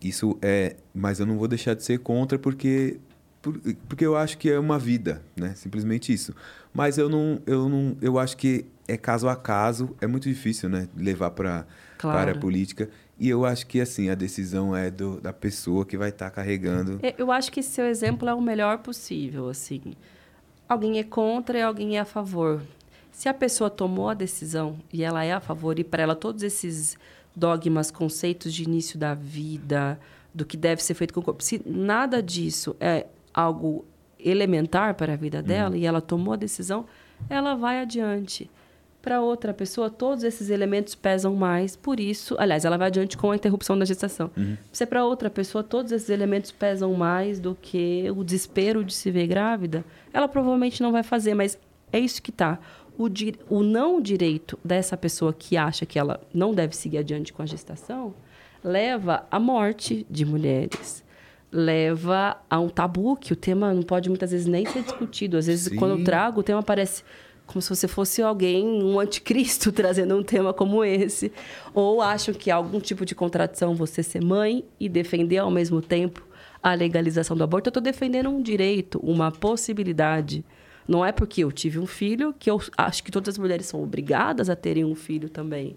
Isso 0.00 0.38
é. 0.40 0.76
Mas 0.94 1.20
eu 1.20 1.26
não 1.26 1.36
vou 1.36 1.48
deixar 1.48 1.74
de 1.74 1.82
ser 1.82 1.98
contra 1.98 2.38
porque. 2.38 2.98
Por- 3.44 3.60
Porque 3.88 4.04
eu 4.04 4.16
acho 4.16 4.36
que 4.38 4.50
é 4.50 4.58
uma 4.58 4.78
vida, 4.78 5.22
né? 5.36 5.54
Simplesmente 5.54 6.12
isso. 6.12 6.34
Mas 6.72 6.98
eu 6.98 7.08
não, 7.08 7.38
eu 7.46 7.68
não, 7.68 7.96
eu 8.00 8.18
acho 8.18 8.36
que 8.36 8.64
é 8.88 8.96
caso 8.96 9.28
a 9.28 9.36
caso, 9.36 9.94
é 10.00 10.06
muito 10.06 10.28
difícil, 10.28 10.68
né? 10.68 10.88
Levar 10.96 11.30
para 11.30 11.66
Claro. 11.98 12.18
a 12.18 12.20
área 12.20 12.34
política. 12.40 12.88
E 13.18 13.28
eu 13.28 13.44
acho 13.46 13.66
que 13.66 13.80
assim 13.80 14.10
a 14.10 14.14
decisão 14.14 14.74
é 14.74 14.90
do, 14.90 15.20
da 15.20 15.32
pessoa 15.32 15.84
que 15.86 15.96
vai 15.96 16.08
estar 16.08 16.30
carregando. 16.30 16.98
É, 17.02 17.14
Eu 17.16 17.30
acho 17.30 17.52
que 17.52 17.62
seu 17.62 17.86
exemplo 17.86 18.28
é 18.28 18.34
o 18.34 18.40
melhor 18.40 18.78
possível, 18.78 19.48
assim. 19.48 19.80
Alguém 20.68 20.98
é 20.98 21.04
contra 21.04 21.58
e 21.58 21.62
alguém 21.62 21.96
é 21.96 22.00
a 22.00 22.04
favor. 22.04 22.60
Se 23.12 23.28
a 23.28 23.34
pessoa 23.34 23.70
tomou 23.70 24.08
a 24.08 24.14
decisão 24.14 24.76
e 24.92 25.04
ela 25.04 25.22
é 25.24 25.32
a 25.32 25.38
favor 25.40 25.78
e 25.78 25.84
para 25.84 26.02
ela 26.02 26.16
todos 26.16 26.42
esses 26.42 26.96
dogmas, 27.36 27.90
conceitos 27.90 28.52
de 28.52 28.64
início 28.64 28.98
da 28.98 29.14
vida, 29.14 29.98
do 30.34 30.44
que 30.44 30.56
deve 30.56 30.82
ser 30.82 30.94
feito 30.94 31.14
com 31.14 31.20
o 31.20 31.22
corpo, 31.22 31.42
se 31.44 31.62
nada 31.64 32.20
disso 32.22 32.74
é 32.80 33.06
algo 33.34 33.84
elementar 34.18 34.94
para 34.94 35.12
a 35.12 35.16
vida 35.16 35.42
dela 35.42 35.76
e 35.76 35.84
ela 35.84 36.00
tomou 36.00 36.32
a 36.32 36.36
decisão, 36.36 36.86
ela 37.28 37.54
vai 37.54 37.80
adiante. 37.80 38.50
Para 39.02 39.20
outra 39.20 39.52
pessoa, 39.52 39.90
todos 39.90 40.24
esses 40.24 40.48
elementos 40.48 40.94
pesam 40.94 41.34
mais, 41.34 41.76
por 41.76 42.00
isso, 42.00 42.34
aliás, 42.38 42.64
ela 42.64 42.78
vai 42.78 42.86
adiante 42.86 43.18
com 43.18 43.30
a 43.30 43.36
interrupção 43.36 43.78
da 43.78 43.84
gestação. 43.84 44.30
Se 44.72 44.86
para 44.86 45.04
outra 45.04 45.28
pessoa, 45.28 45.62
todos 45.62 45.92
esses 45.92 46.08
elementos 46.08 46.50
pesam 46.50 46.94
mais 46.94 47.38
do 47.38 47.54
que 47.60 48.10
o 48.16 48.24
desespero 48.24 48.82
de 48.82 48.94
se 48.94 49.10
ver 49.10 49.26
grávida, 49.26 49.84
ela 50.10 50.26
provavelmente 50.26 50.82
não 50.82 50.90
vai 50.90 51.02
fazer, 51.02 51.34
mas 51.34 51.58
é 51.92 51.98
isso 51.98 52.22
que 52.22 52.32
tá. 52.32 52.58
O, 52.96 53.10
di- 53.10 53.34
o 53.50 53.62
não 53.62 54.00
direito 54.00 54.58
dessa 54.64 54.96
pessoa 54.96 55.34
que 55.34 55.54
acha 55.54 55.84
que 55.84 55.98
ela 55.98 56.18
não 56.32 56.54
deve 56.54 56.74
seguir 56.74 56.96
adiante 56.98 57.30
com 57.30 57.42
a 57.42 57.46
gestação 57.46 58.14
leva 58.62 59.26
à 59.30 59.38
morte 59.38 60.06
de 60.08 60.24
mulheres. 60.24 61.03
Leva 61.56 62.36
a 62.50 62.58
um 62.58 62.68
tabu 62.68 63.16
que 63.16 63.32
o 63.32 63.36
tema 63.36 63.72
não 63.72 63.82
pode 63.82 64.08
muitas 64.08 64.32
vezes 64.32 64.46
nem 64.46 64.66
ser 64.66 64.82
discutido. 64.82 65.36
Às 65.36 65.46
vezes, 65.46 65.66
Sim. 65.66 65.76
quando 65.76 65.98
eu 65.98 66.04
trago, 66.04 66.40
o 66.40 66.42
tema 66.42 66.64
parece 66.64 67.04
como 67.46 67.62
se 67.62 67.68
você 67.68 67.86
fosse 67.86 68.20
alguém, 68.20 68.66
um 68.82 68.98
anticristo, 68.98 69.70
trazendo 69.72 70.16
um 70.16 70.22
tema 70.22 70.52
como 70.52 70.84
esse. 70.84 71.30
Ou 71.72 72.02
acham 72.02 72.34
que 72.34 72.50
há 72.50 72.56
algum 72.56 72.80
tipo 72.80 73.04
de 73.06 73.14
contradição 73.14 73.74
você 73.74 74.02
ser 74.02 74.20
mãe 74.22 74.64
e 74.80 74.88
defender 74.88 75.38
ao 75.38 75.50
mesmo 75.50 75.80
tempo 75.80 76.26
a 76.60 76.74
legalização 76.74 77.36
do 77.36 77.44
aborto. 77.44 77.68
Eu 77.68 77.70
estou 77.70 77.82
defendendo 77.82 78.30
um 78.30 78.42
direito, 78.42 78.98
uma 78.98 79.30
possibilidade. 79.30 80.44
Não 80.88 81.04
é 81.04 81.12
porque 81.12 81.44
eu 81.44 81.52
tive 81.52 81.78
um 81.78 81.86
filho 81.86 82.34
que 82.38 82.50
eu 82.50 82.60
acho 82.76 83.04
que 83.04 83.12
todas 83.12 83.34
as 83.34 83.38
mulheres 83.38 83.66
são 83.66 83.82
obrigadas 83.82 84.50
a 84.50 84.56
terem 84.56 84.84
um 84.84 84.94
filho 84.94 85.28
também. 85.28 85.76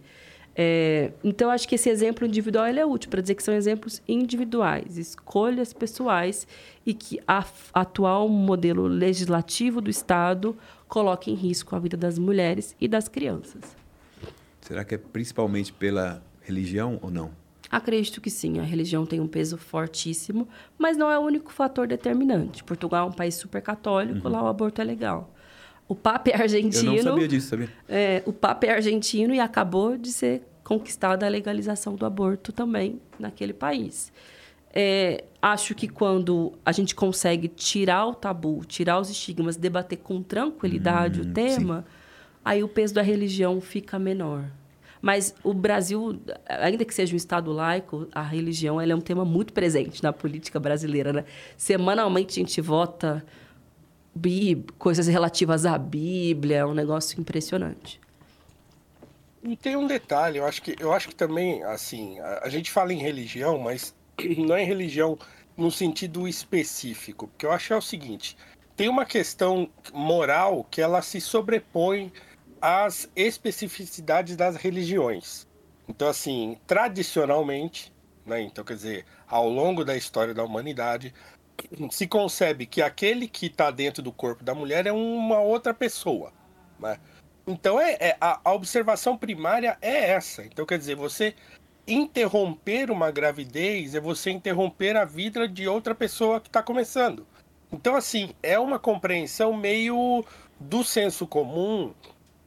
É, 0.60 1.12
então, 1.24 1.52
acho 1.52 1.68
que 1.68 1.76
esse 1.76 1.88
exemplo 1.88 2.26
individual 2.26 2.66
ele 2.66 2.80
é 2.80 2.86
útil 2.86 3.12
para 3.12 3.22
dizer 3.22 3.36
que 3.36 3.44
são 3.44 3.54
exemplos 3.54 4.02
individuais, 4.08 4.98
escolhas 4.98 5.72
pessoais 5.72 6.48
e 6.84 6.96
que 6.96 7.20
a 7.28 7.46
atual 7.72 8.28
modelo 8.28 8.88
legislativo 8.88 9.80
do 9.80 9.92
Estado 9.92 10.58
coloca 10.88 11.30
em 11.30 11.36
risco 11.36 11.76
a 11.76 11.80
vida 11.80 11.96
das 11.96 12.18
mulheres 12.18 12.76
e 12.82 12.88
das 12.88 13.08
crianças. 13.08 13.76
Será 14.60 14.84
que 14.84 14.96
é 14.96 14.98
principalmente 14.98 15.72
pela 15.72 16.24
religião 16.42 16.98
ou 17.04 17.12
não? 17.12 17.30
Acredito 17.70 18.20
que 18.20 18.32
sim, 18.32 18.60
a 18.60 18.64
religião 18.64 19.06
tem 19.06 19.20
um 19.20 19.28
peso 19.28 19.58
fortíssimo, 19.58 20.48
mas 20.76 20.98
não 20.98 21.12
é 21.12 21.20
o 21.20 21.22
único 21.22 21.52
fator 21.52 21.86
determinante. 21.86 22.64
Portugal 22.64 23.06
é 23.06 23.10
um 23.10 23.14
país 23.14 23.36
super 23.36 23.62
católico, 23.62 24.28
lá 24.28 24.42
o 24.42 24.48
aborto 24.48 24.82
é 24.82 24.84
legal. 24.84 25.32
O 25.88 25.96
Papa 25.96 26.30
é 26.30 26.36
Eu 26.36 26.42
argentino. 26.42 26.96
não 26.96 27.04
sabia 27.04 27.28
disso, 27.28 27.48
sabia? 27.48 27.70
É, 27.88 28.22
o 28.26 28.34
Papa 28.34 28.68
é 28.68 28.72
argentino 28.72 29.34
e 29.34 29.40
acabou 29.40 29.98
de 29.98 30.12
ser 30.12 30.44
conquistada 30.64 31.26
a 31.26 31.30
legalização 31.30 31.96
do 31.96 32.06
aborto 32.06 32.52
também 32.52 33.00
naquele 33.18 33.54
país. 33.54 34.12
É, 34.74 35.24
acho 35.42 35.74
que 35.74 35.88
quando 35.88 36.54
a 36.66 36.72
gente 36.72 36.94
consegue 36.94 37.48
tirar 37.48 38.06
o 38.06 38.14
tabu, 38.14 38.64
tirar 38.66 39.00
os 39.00 39.10
estigmas, 39.10 39.56
debater 39.56 39.98
com 39.98 40.22
tranquilidade 40.22 41.22
o 41.22 41.26
tema, 41.26 41.86
aí 42.44 42.64
o 42.64 42.68
peso 42.68 42.94
da 42.94 43.02
religião 43.02 43.62
fica 43.62 43.98
menor. 43.98 44.44
Mas 45.02 45.34
o 45.44 45.54
Brasil, 45.54 46.20
ainda 46.48 46.84
que 46.84 46.94
seja 46.94 47.14
um 47.14 47.18
Estado 47.18 47.52
laico, 47.52 48.08
a 48.12 48.22
religião 48.22 48.82
é 48.82 48.94
um 48.96 49.00
tema 49.00 49.24
muito 49.24 49.54
presente 49.54 50.04
na 50.04 50.12
política 50.12 50.60
brasileira. 50.60 51.14
Né? 51.14 51.26
Semanalmente 51.56 52.40
a 52.40 52.44
gente 52.44 52.60
vota 52.60 53.24
coisas 54.78 55.08
relativas 55.08 55.66
à 55.66 55.78
Bíblia, 55.78 56.58
é 56.58 56.66
um 56.66 56.74
negócio 56.74 57.20
impressionante. 57.20 58.00
E 59.44 59.56
tem 59.56 59.76
um 59.76 59.88
detalhe, 59.88 60.40
eu 60.40 60.46
acho 60.46 60.62
que, 60.62 60.76
eu 60.80 60.92
acho 60.92 61.08
que 61.08 61.16
também, 61.16 61.64
assim, 61.64 62.20
a, 62.20 62.42
a 62.44 62.50
gente 62.50 62.72
fala 62.72 62.92
em 62.92 62.98
religião, 62.98 63.58
mas 63.60 63.96
não 64.38 64.56
é 64.56 64.64
religião 64.64 65.18
no 65.56 65.72
sentido 65.72 66.28
específico. 66.28 67.28
Porque 67.28 67.46
eu 67.46 67.52
acho 67.52 67.68
que 67.68 67.74
é 67.74 67.78
o 67.78 67.82
seguinte: 67.82 68.38
tem 68.76 68.90
uma 68.90 69.06
questão 69.06 69.70
moral 69.94 70.66
que 70.70 70.82
ela 70.82 71.02
se 71.02 71.20
sobrepõe 71.20 72.12
às 72.62 73.10
especificidades 73.16 74.36
das 74.36 74.56
religiões. 74.56 75.48
Então, 75.88 76.08
assim, 76.08 76.58
tradicionalmente, 76.68 77.94
né, 78.26 78.42
então 78.42 78.64
quer 78.64 78.76
dizer, 78.76 79.06
ao 79.28 79.48
longo 79.48 79.86
da 79.86 79.96
história 79.96 80.34
da 80.34 80.44
humanidade, 80.44 81.14
se 81.92 82.08
concebe 82.08 82.66
que 82.66 82.82
aquele 82.82 83.28
que 83.28 83.48
está 83.48 83.72
dentro 83.72 84.02
do 84.02 84.12
corpo 84.12 84.44
da 84.44 84.54
mulher 84.54 84.86
é 84.88 84.92
uma 84.92 85.40
outra 85.40 85.74
pessoa. 85.74 86.32
Né? 86.80 87.00
Então 87.46 87.80
é, 87.80 87.94
é- 88.00 88.18
a, 88.20 88.40
a 88.44 88.54
observação 88.54 89.18
primária 89.18 89.78
é 89.82 90.12
essa. 90.12 90.44
Então 90.44 90.66
quer 90.66 90.78
dizer, 90.78 90.96
você 90.96 91.34
interromper 91.88 92.92
uma 92.92 93.10
gravidez 93.10 93.96
é 93.96 94.00
você 94.00 94.30
interromper 94.30 94.98
a 94.98 95.06
vida 95.06 95.48
de 95.48 95.68
outra 95.68 95.96
pessoa 95.96 96.42
que 96.42 96.50
está 96.50 96.62
começando. 96.62 97.26
Então 97.72 97.96
assim 97.96 98.34
é 98.44 98.60
uma 98.60 98.78
compreensão 98.78 99.54
meio 99.54 100.26
do 100.60 100.84
senso 100.84 101.26
comum 101.26 101.94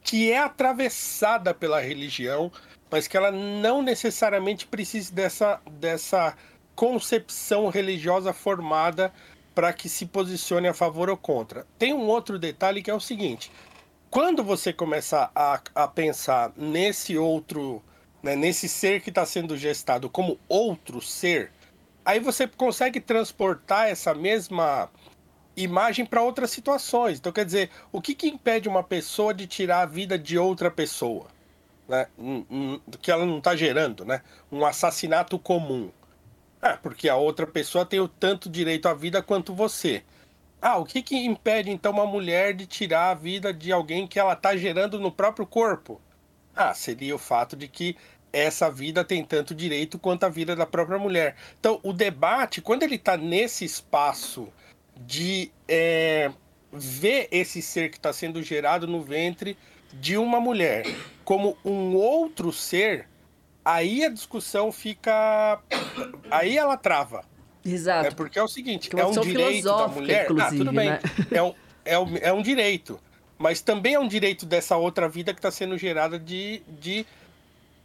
que 0.03 0.31
é 0.31 0.39
atravessada 0.39 1.53
pela 1.53 1.79
religião, 1.79 2.51
mas 2.89 3.07
que 3.07 3.15
ela 3.15 3.31
não 3.31 3.81
necessariamente 3.81 4.65
precisa 4.65 5.13
dessa, 5.13 5.61
dessa 5.71 6.35
concepção 6.81 7.69
religiosa 7.69 8.33
formada 8.33 9.13
para 9.53 9.71
que 9.71 9.87
se 9.87 10.03
posicione 10.03 10.67
a 10.67 10.73
favor 10.73 11.11
ou 11.11 11.15
contra. 11.15 11.67
Tem 11.77 11.93
um 11.93 12.07
outro 12.07 12.39
detalhe 12.39 12.81
que 12.81 12.89
é 12.89 12.93
o 12.93 12.99
seguinte: 12.99 13.51
quando 14.09 14.43
você 14.43 14.73
começa 14.73 15.29
a, 15.35 15.61
a 15.75 15.87
pensar 15.87 16.51
nesse 16.57 17.15
outro, 17.15 17.83
né, 18.23 18.35
nesse 18.35 18.67
ser 18.67 18.99
que 18.99 19.09
está 19.09 19.23
sendo 19.27 19.55
gestado 19.55 20.09
como 20.09 20.39
outro 20.49 20.99
ser, 20.99 21.51
aí 22.03 22.19
você 22.19 22.47
consegue 22.47 22.99
transportar 22.99 23.87
essa 23.87 24.15
mesma 24.15 24.89
imagem 25.55 26.03
para 26.03 26.23
outras 26.23 26.49
situações. 26.49 27.19
Então, 27.19 27.31
quer 27.31 27.45
dizer, 27.45 27.69
o 27.91 28.01
que, 28.01 28.15
que 28.15 28.27
impede 28.27 28.67
uma 28.67 28.81
pessoa 28.81 29.35
de 29.35 29.45
tirar 29.45 29.81
a 29.81 29.85
vida 29.85 30.17
de 30.17 30.35
outra 30.35 30.71
pessoa? 30.71 31.27
né, 31.91 32.07
que 33.01 33.11
ela 33.11 33.25
não 33.25 33.39
está 33.39 33.53
gerando, 33.53 34.05
né? 34.05 34.21
Um 34.49 34.65
assassinato 34.65 35.37
comum. 35.37 35.91
Ah, 36.61 36.77
porque 36.77 37.09
a 37.09 37.15
outra 37.15 37.47
pessoa 37.47 37.85
tem 37.85 37.99
o 37.99 38.07
tanto 38.07 38.49
direito 38.49 38.87
à 38.87 38.93
vida 38.93 39.21
quanto 39.21 39.53
você. 39.53 40.03
Ah, 40.61 40.77
o 40.77 40.85
que, 40.85 41.01
que 41.01 41.17
impede 41.17 41.71
então 41.71 41.91
uma 41.91 42.05
mulher 42.05 42.53
de 42.53 42.67
tirar 42.67 43.09
a 43.09 43.15
vida 43.15 43.51
de 43.51 43.71
alguém 43.71 44.05
que 44.05 44.19
ela 44.19 44.33
está 44.33 44.55
gerando 44.55 44.99
no 44.99 45.11
próprio 45.11 45.47
corpo? 45.47 45.99
Ah, 46.55 46.73
seria 46.73 47.15
o 47.15 47.19
fato 47.19 47.55
de 47.55 47.67
que 47.67 47.97
essa 48.31 48.69
vida 48.69 49.03
tem 49.03 49.23
tanto 49.25 49.55
direito 49.55 49.97
quanto 49.97 50.23
a 50.23 50.29
vida 50.29 50.55
da 50.55 50.65
própria 50.65 50.99
mulher. 50.99 51.35
Então, 51.59 51.79
o 51.83 51.91
debate, 51.91 52.61
quando 52.61 52.83
ele 52.83 52.95
está 52.95 53.17
nesse 53.17 53.65
espaço 53.65 54.47
de 54.95 55.51
é, 55.67 56.31
ver 56.71 57.27
esse 57.31 57.61
ser 57.61 57.89
que 57.89 57.97
está 57.97 58.13
sendo 58.13 58.41
gerado 58.43 58.87
no 58.87 59.01
ventre 59.01 59.57
de 59.93 60.15
uma 60.17 60.39
mulher 60.39 60.85
como 61.25 61.57
um 61.65 61.95
outro 61.95 62.53
ser, 62.53 63.07
aí 63.63 64.03
a 64.03 64.09
discussão 64.09 64.71
fica. 64.71 65.59
Aí 66.29 66.57
ela 66.57 66.77
trava. 66.77 67.23
Exato. 67.63 68.07
É 68.07 68.11
porque 68.11 68.39
é 68.39 68.43
o 68.43 68.47
seguinte, 68.47 68.89
é 68.91 69.03
uma 69.03 69.19
um 69.19 69.21
direito 69.21 69.65
da 69.65 69.87
mulher. 69.87 70.27
Ah, 70.39 70.49
tudo 70.49 70.71
bem. 70.71 70.89
né? 70.89 70.99
É, 71.31 71.43
um, 71.43 71.53
é, 71.85 71.99
um, 71.99 72.17
é 72.17 72.33
um 72.33 72.41
direito. 72.41 72.99
Mas 73.37 73.61
também 73.61 73.95
é 73.95 73.99
um 73.99 74.07
direito 74.07 74.45
dessa 74.45 74.77
outra 74.77 75.09
vida 75.09 75.33
que 75.33 75.39
está 75.39 75.49
sendo 75.49 75.77
gerada 75.77 76.19
de, 76.19 76.61
de, 76.67 77.05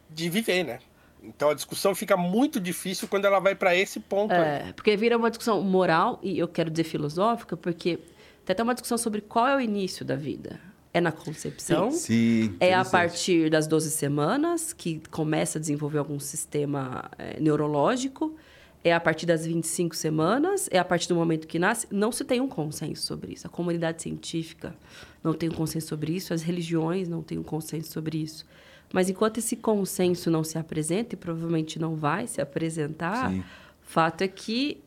de 0.09 0.29
viver, 0.29 0.63
né? 0.63 0.79
Então 1.23 1.49
a 1.49 1.53
discussão 1.53 1.95
fica 1.95 2.15
muito 2.15 2.59
difícil 2.59 3.07
quando 3.07 3.25
ela 3.25 3.39
vai 3.39 3.55
para 3.55 3.75
esse 3.75 3.99
ponto. 3.99 4.31
aí. 4.33 4.39
É, 4.39 4.73
porque 4.75 4.95
vira 4.95 5.17
uma 5.17 5.29
discussão 5.29 5.61
moral, 5.61 6.19
e 6.21 6.37
eu 6.37 6.47
quero 6.47 6.69
dizer 6.69 6.83
filosófica, 6.83 7.57
porque 7.57 7.97
tem 8.45 8.53
até 8.53 8.61
uma 8.61 8.73
discussão 8.73 8.97
sobre 8.97 9.21
qual 9.21 9.47
é 9.47 9.55
o 9.55 9.59
início 9.59 10.05
da 10.05 10.15
vida. 10.15 10.59
É 10.97 11.01
na 11.01 11.11
concepção? 11.11 11.91
Sim. 11.91 12.55
É 12.59 12.73
a 12.73 12.83
partir 12.83 13.51
das 13.51 13.67
12 13.67 13.91
semanas 13.91 14.73
que 14.73 14.99
começa 15.11 15.59
a 15.59 15.61
desenvolver 15.61 15.99
algum 15.99 16.19
sistema 16.19 17.07
eh, 17.19 17.39
neurológico. 17.39 18.35
É 18.83 18.91
a 18.91 18.99
partir 18.99 19.27
das 19.27 19.45
25 19.45 19.95
semanas. 19.95 20.67
É 20.71 20.79
a 20.79 20.83
partir 20.83 21.07
do 21.07 21.13
momento 21.13 21.47
que 21.47 21.59
nasce. 21.59 21.85
Não 21.91 22.11
se 22.11 22.25
tem 22.25 22.41
um 22.41 22.47
consenso 22.47 23.03
sobre 23.03 23.33
isso. 23.33 23.45
A 23.45 23.49
comunidade 23.49 24.01
científica 24.01 24.75
não 25.23 25.35
tem 25.35 25.49
um 25.49 25.53
consenso 25.53 25.87
sobre 25.87 26.13
isso. 26.13 26.33
As 26.33 26.41
religiões 26.41 27.07
não 27.07 27.21
têm 27.21 27.37
um 27.37 27.43
consenso 27.43 27.91
sobre 27.91 28.17
isso. 28.17 28.43
Mas 28.91 29.07
enquanto 29.07 29.37
esse 29.37 29.55
consenso 29.55 30.31
não 30.31 30.43
se 30.43 30.57
apresenta, 30.57 31.13
e 31.13 31.17
provavelmente 31.17 31.77
não 31.77 31.95
vai 31.95 32.25
se 32.25 32.41
apresentar, 32.41 33.29
Sim. 33.29 33.43
fato 33.83 34.23
é 34.23 34.27
que 34.27 34.81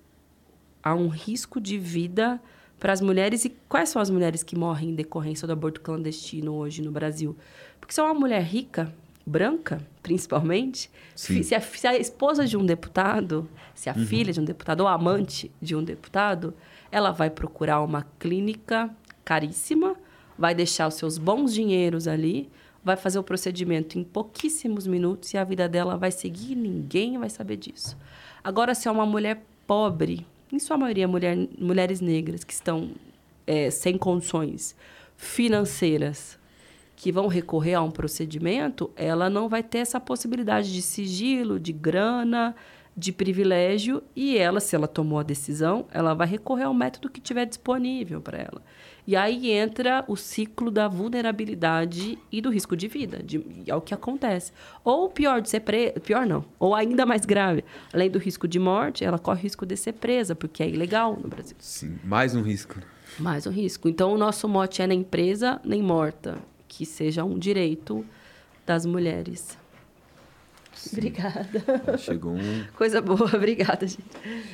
há 0.82 0.92
um 0.92 1.06
risco 1.06 1.60
de 1.60 1.78
vida 1.78 2.40
para 2.80 2.92
as 2.92 3.00
mulheres. 3.00 3.44
E 3.44 3.50
quais 3.68 3.90
são 3.90 4.02
as 4.02 4.10
mulheres 4.10 4.42
que 4.42 4.56
morrem 4.56 4.88
em 4.90 4.94
decorrência 4.94 5.46
do 5.46 5.52
aborto 5.52 5.80
clandestino 5.80 6.54
hoje 6.54 6.82
no 6.82 6.90
Brasil? 6.90 7.36
Porque 7.78 7.94
se 7.94 8.00
é 8.00 8.02
uma 8.02 8.14
mulher 8.14 8.42
rica, 8.42 8.92
branca, 9.24 9.80
principalmente, 10.02 10.90
se 11.14 11.54
a, 11.54 11.60
se 11.60 11.86
a 11.86 11.96
esposa 11.96 12.46
de 12.46 12.56
um 12.56 12.64
deputado, 12.64 13.48
se 13.74 13.88
a 13.88 13.94
filha 13.94 14.32
de 14.32 14.40
um 14.40 14.44
deputado 14.44 14.80
ou 14.80 14.88
a 14.88 14.94
amante 14.94 15.50
de 15.60 15.76
um 15.76 15.84
deputado, 15.84 16.54
ela 16.90 17.12
vai 17.12 17.30
procurar 17.30 17.80
uma 17.82 18.04
clínica 18.18 18.90
caríssima, 19.24 19.94
vai 20.36 20.54
deixar 20.54 20.88
os 20.88 20.94
seus 20.94 21.18
bons 21.18 21.52
dinheiros 21.52 22.08
ali, 22.08 22.50
vai 22.82 22.96
fazer 22.96 23.18
o 23.18 23.22
procedimento 23.22 23.98
em 23.98 24.02
pouquíssimos 24.02 24.86
minutos 24.86 25.32
e 25.34 25.38
a 25.38 25.44
vida 25.44 25.68
dela 25.68 25.96
vai 25.96 26.10
seguir 26.10 26.52
e 26.52 26.56
ninguém 26.56 27.18
vai 27.18 27.28
saber 27.28 27.56
disso. 27.56 27.96
Agora, 28.42 28.74
se 28.74 28.88
é 28.88 28.90
uma 28.90 29.04
mulher 29.04 29.44
pobre, 29.66 30.26
em 30.52 30.58
sua 30.58 30.76
maioria 30.76 31.06
mulher, 31.06 31.36
mulheres 31.58 32.00
negras 32.00 32.44
que 32.44 32.52
estão 32.52 32.90
é, 33.46 33.70
sem 33.70 33.96
condições 33.96 34.74
financeiras, 35.16 36.38
que 36.96 37.10
vão 37.10 37.26
recorrer 37.26 37.74
a 37.74 37.82
um 37.82 37.90
procedimento, 37.90 38.90
ela 38.94 39.30
não 39.30 39.48
vai 39.48 39.62
ter 39.62 39.78
essa 39.78 39.98
possibilidade 39.98 40.72
de 40.72 40.82
sigilo, 40.82 41.58
de 41.58 41.72
grana, 41.72 42.54
de 42.96 43.12
privilégio, 43.12 44.02
e 44.14 44.36
ela, 44.36 44.60
se 44.60 44.76
ela 44.76 44.86
tomou 44.86 45.18
a 45.18 45.22
decisão, 45.22 45.86
ela 45.90 46.12
vai 46.14 46.26
recorrer 46.26 46.64
ao 46.64 46.74
método 46.74 47.08
que 47.08 47.20
tiver 47.20 47.46
disponível 47.46 48.20
para 48.20 48.38
ela. 48.38 48.62
E 49.10 49.16
aí 49.16 49.50
entra 49.50 50.04
o 50.06 50.14
ciclo 50.14 50.70
da 50.70 50.86
vulnerabilidade 50.86 52.16
e 52.30 52.40
do 52.40 52.48
risco 52.48 52.76
de 52.76 52.86
vida, 52.86 53.20
de, 53.20 53.44
é 53.66 53.74
o 53.74 53.80
que 53.80 53.92
acontece. 53.92 54.52
Ou 54.84 55.10
pior 55.10 55.40
de 55.40 55.50
ser 55.50 55.58
presa, 55.62 55.98
pior 55.98 56.24
não, 56.24 56.44
ou 56.60 56.76
ainda 56.76 57.04
mais 57.04 57.24
grave, 57.24 57.64
além 57.92 58.08
do 58.08 58.20
risco 58.20 58.46
de 58.46 58.60
morte, 58.60 59.04
ela 59.04 59.18
corre 59.18 59.40
o 59.40 59.42
risco 59.42 59.66
de 59.66 59.76
ser 59.76 59.94
presa, 59.94 60.36
porque 60.36 60.62
é 60.62 60.68
ilegal 60.68 61.18
no 61.20 61.28
Brasil. 61.28 61.56
Sim, 61.58 61.98
mais 62.04 62.36
um 62.36 62.42
risco. 62.42 62.76
Mais 63.18 63.48
um 63.48 63.50
risco. 63.50 63.88
Então, 63.88 64.12
o 64.12 64.16
nosso 64.16 64.48
mote 64.48 64.80
é 64.80 64.86
nem 64.86 65.02
presa, 65.02 65.60
nem 65.64 65.82
morta. 65.82 66.38
Que 66.68 66.86
seja 66.86 67.24
um 67.24 67.36
direito 67.36 68.06
das 68.64 68.86
mulheres. 68.86 69.58
Obrigada. 70.92 71.98
Chegou 71.98 72.32
um, 72.32 72.64
Coisa 72.76 73.00
boa, 73.00 73.24
obrigada, 73.36 73.86
gente. 73.86 74.04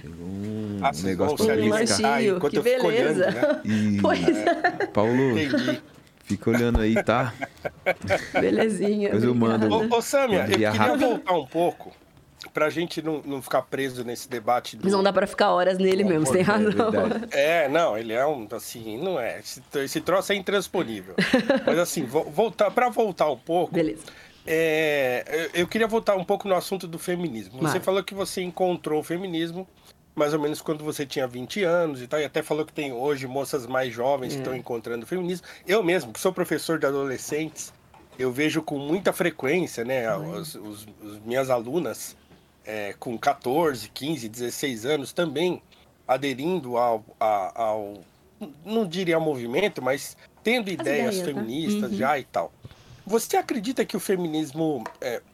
chegou 0.02 0.26
um 0.26 0.78
Ah, 0.82 0.92
vocês 0.92 1.04
negócio 1.04 1.38
se 1.38 1.50
Um 1.52 1.68
lanchinho, 1.70 2.36
enquanto 2.36 2.52
que 2.52 2.58
eu 2.58 2.62
fico 2.64 2.86
olhando, 2.86 3.18
beleza. 3.18 3.30
né? 3.30 3.60
E, 3.64 3.98
Pois 4.02 4.28
é, 4.28 4.86
Paulo, 4.92 5.38
Entendi. 5.38 5.82
fica 6.24 6.50
olhando 6.50 6.80
aí, 6.80 6.94
tá? 7.02 7.32
belezinha. 8.32 9.08
Depois 9.08 9.24
eu 9.24 9.34
mando. 9.34 9.68
Ô, 9.72 9.96
ô 9.96 10.02
Samia, 10.02 10.40
eu 10.40 10.46
queria 10.46 10.70
rápido. 10.70 10.98
voltar 11.00 11.32
um 11.34 11.46
pouco 11.46 11.92
pra 12.52 12.70
gente 12.70 13.02
não, 13.02 13.20
não 13.24 13.42
ficar 13.42 13.62
preso 13.62 14.04
nesse 14.04 14.28
debate. 14.28 14.76
Do... 14.76 14.84
Mas 14.84 14.92
não 14.92 15.02
dá 15.02 15.12
pra 15.12 15.26
ficar 15.26 15.50
horas 15.50 15.78
nele 15.78 16.02
Bom, 16.04 16.10
mesmo, 16.10 16.26
você 16.26 16.32
tem 16.34 16.40
é 16.40 16.44
razão. 16.44 16.90
verdade. 16.90 17.26
É, 17.32 17.68
não, 17.68 17.98
ele 17.98 18.12
é 18.12 18.26
um, 18.26 18.46
assim, 18.52 18.98
não 19.02 19.18
é. 19.20 19.40
Esse, 19.40 19.60
esse 19.76 20.00
troço 20.00 20.32
é 20.32 20.36
intransponível. 20.36 21.14
Mas 21.66 21.78
assim, 21.78 22.04
vo- 22.04 22.24
voltar, 22.24 22.70
pra 22.70 22.88
voltar 22.88 23.30
um 23.30 23.36
pouco, 23.36 23.74
Beleza. 23.74 24.02
É, 24.46 25.50
eu, 25.54 25.66
queria 25.66 25.86
voltar 25.86 26.16
um 26.16 26.24
pouco 26.24 26.48
no 26.48 26.54
assunto 26.54 26.86
do 26.86 26.98
feminismo. 26.98 27.58
Você 27.60 27.80
falou 27.80 28.02
que 28.02 28.14
você 28.14 28.42
encontrou 28.42 29.00
o 29.00 29.04
feminismo 29.04 29.66
mais 30.14 30.32
ou 30.32 30.40
menos 30.40 30.62
quando 30.62 30.82
você 30.82 31.04
tinha 31.04 31.26
20 31.26 31.62
anos 31.62 32.00
e 32.00 32.06
tal, 32.06 32.18
e 32.18 32.24
até 32.24 32.42
falou 32.42 32.64
que 32.64 32.72
tem 32.72 32.90
hoje 32.90 33.26
moças 33.26 33.66
mais 33.66 33.92
jovens 33.92 34.30
que 34.32 34.38
É. 34.38 34.40
estão 34.40 34.56
encontrando 34.56 35.04
o 35.04 35.06
feminismo. 35.06 35.46
Eu 35.66 35.82
mesmo, 35.82 36.10
que 36.10 36.18
sou 36.18 36.32
professor 36.32 36.78
de 36.78 36.86
adolescentes, 36.86 37.70
eu 38.18 38.32
vejo 38.32 38.62
com 38.62 38.78
muita 38.78 39.12
frequência, 39.12 39.84
né, 39.84 40.10
os, 40.16 40.54
os- 40.54 40.86
os 41.02 41.18
minhas 41.22 41.50
alunas 41.50 42.16
é, 42.64 42.94
com 42.98 43.16
14, 43.18 43.90
15, 43.90 44.26
16 44.28 44.86
anos 44.86 45.12
também 45.12 45.60
aderindo 46.08 46.78
ao, 46.78 47.04
a- 47.20 47.52
ao 47.62 47.94
não 48.64 48.86
diria 48.86 49.16
ao 49.16 49.20
movimento, 49.20 49.82
mas 49.82 50.16
tendo 50.42 50.70
ideias 50.70 51.16
ideias, 51.16 51.18
né? 51.18 51.24
feministas 51.24 51.92
já 51.92 52.18
e 52.18 52.24
tal. 52.24 52.50
Você 53.06 53.36
acredita 53.36 53.84
que 53.84 53.96
o 53.96 54.00
feminismo, 54.00 54.82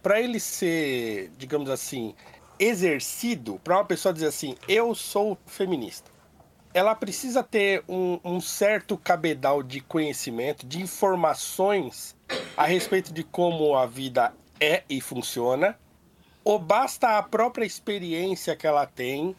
para 0.03 0.21
ele 0.21 0.39
ser, 0.39 1.33
digamos 1.39 1.71
assim, 1.71 2.15
exercido, 2.59 3.59
para 3.65 3.79
uma 3.79 3.85
pessoa 3.87 4.13
dizer 4.13 4.27
assim, 4.27 4.55
eu 4.69 4.95
sou 4.95 5.39
feminista, 5.47 6.11
ela 6.75 6.95
precisa 6.95 7.43
ter 7.43 7.83
um, 7.89 8.21
um 8.23 8.43
certo 8.43 8.99
cabedal 8.99 9.63
de 9.63 9.81
conhecimento, 9.81 10.67
de 10.67 10.83
informações 10.83 12.15
a 12.59 12.67
respeito 12.67 13.11
de 13.11 13.25
como 13.25 13.75
a 13.75 13.87
vida 13.87 14.35
é 14.61 14.83
e 14.87 15.01
funciona, 15.01 15.79
ou 16.45 16.59
basta 16.59 17.17
a 17.17 17.23
própria 17.23 17.65
experiência 17.65 18.55
que 18.55 18.67
ela 18.67 18.85
tem, 18.85 19.35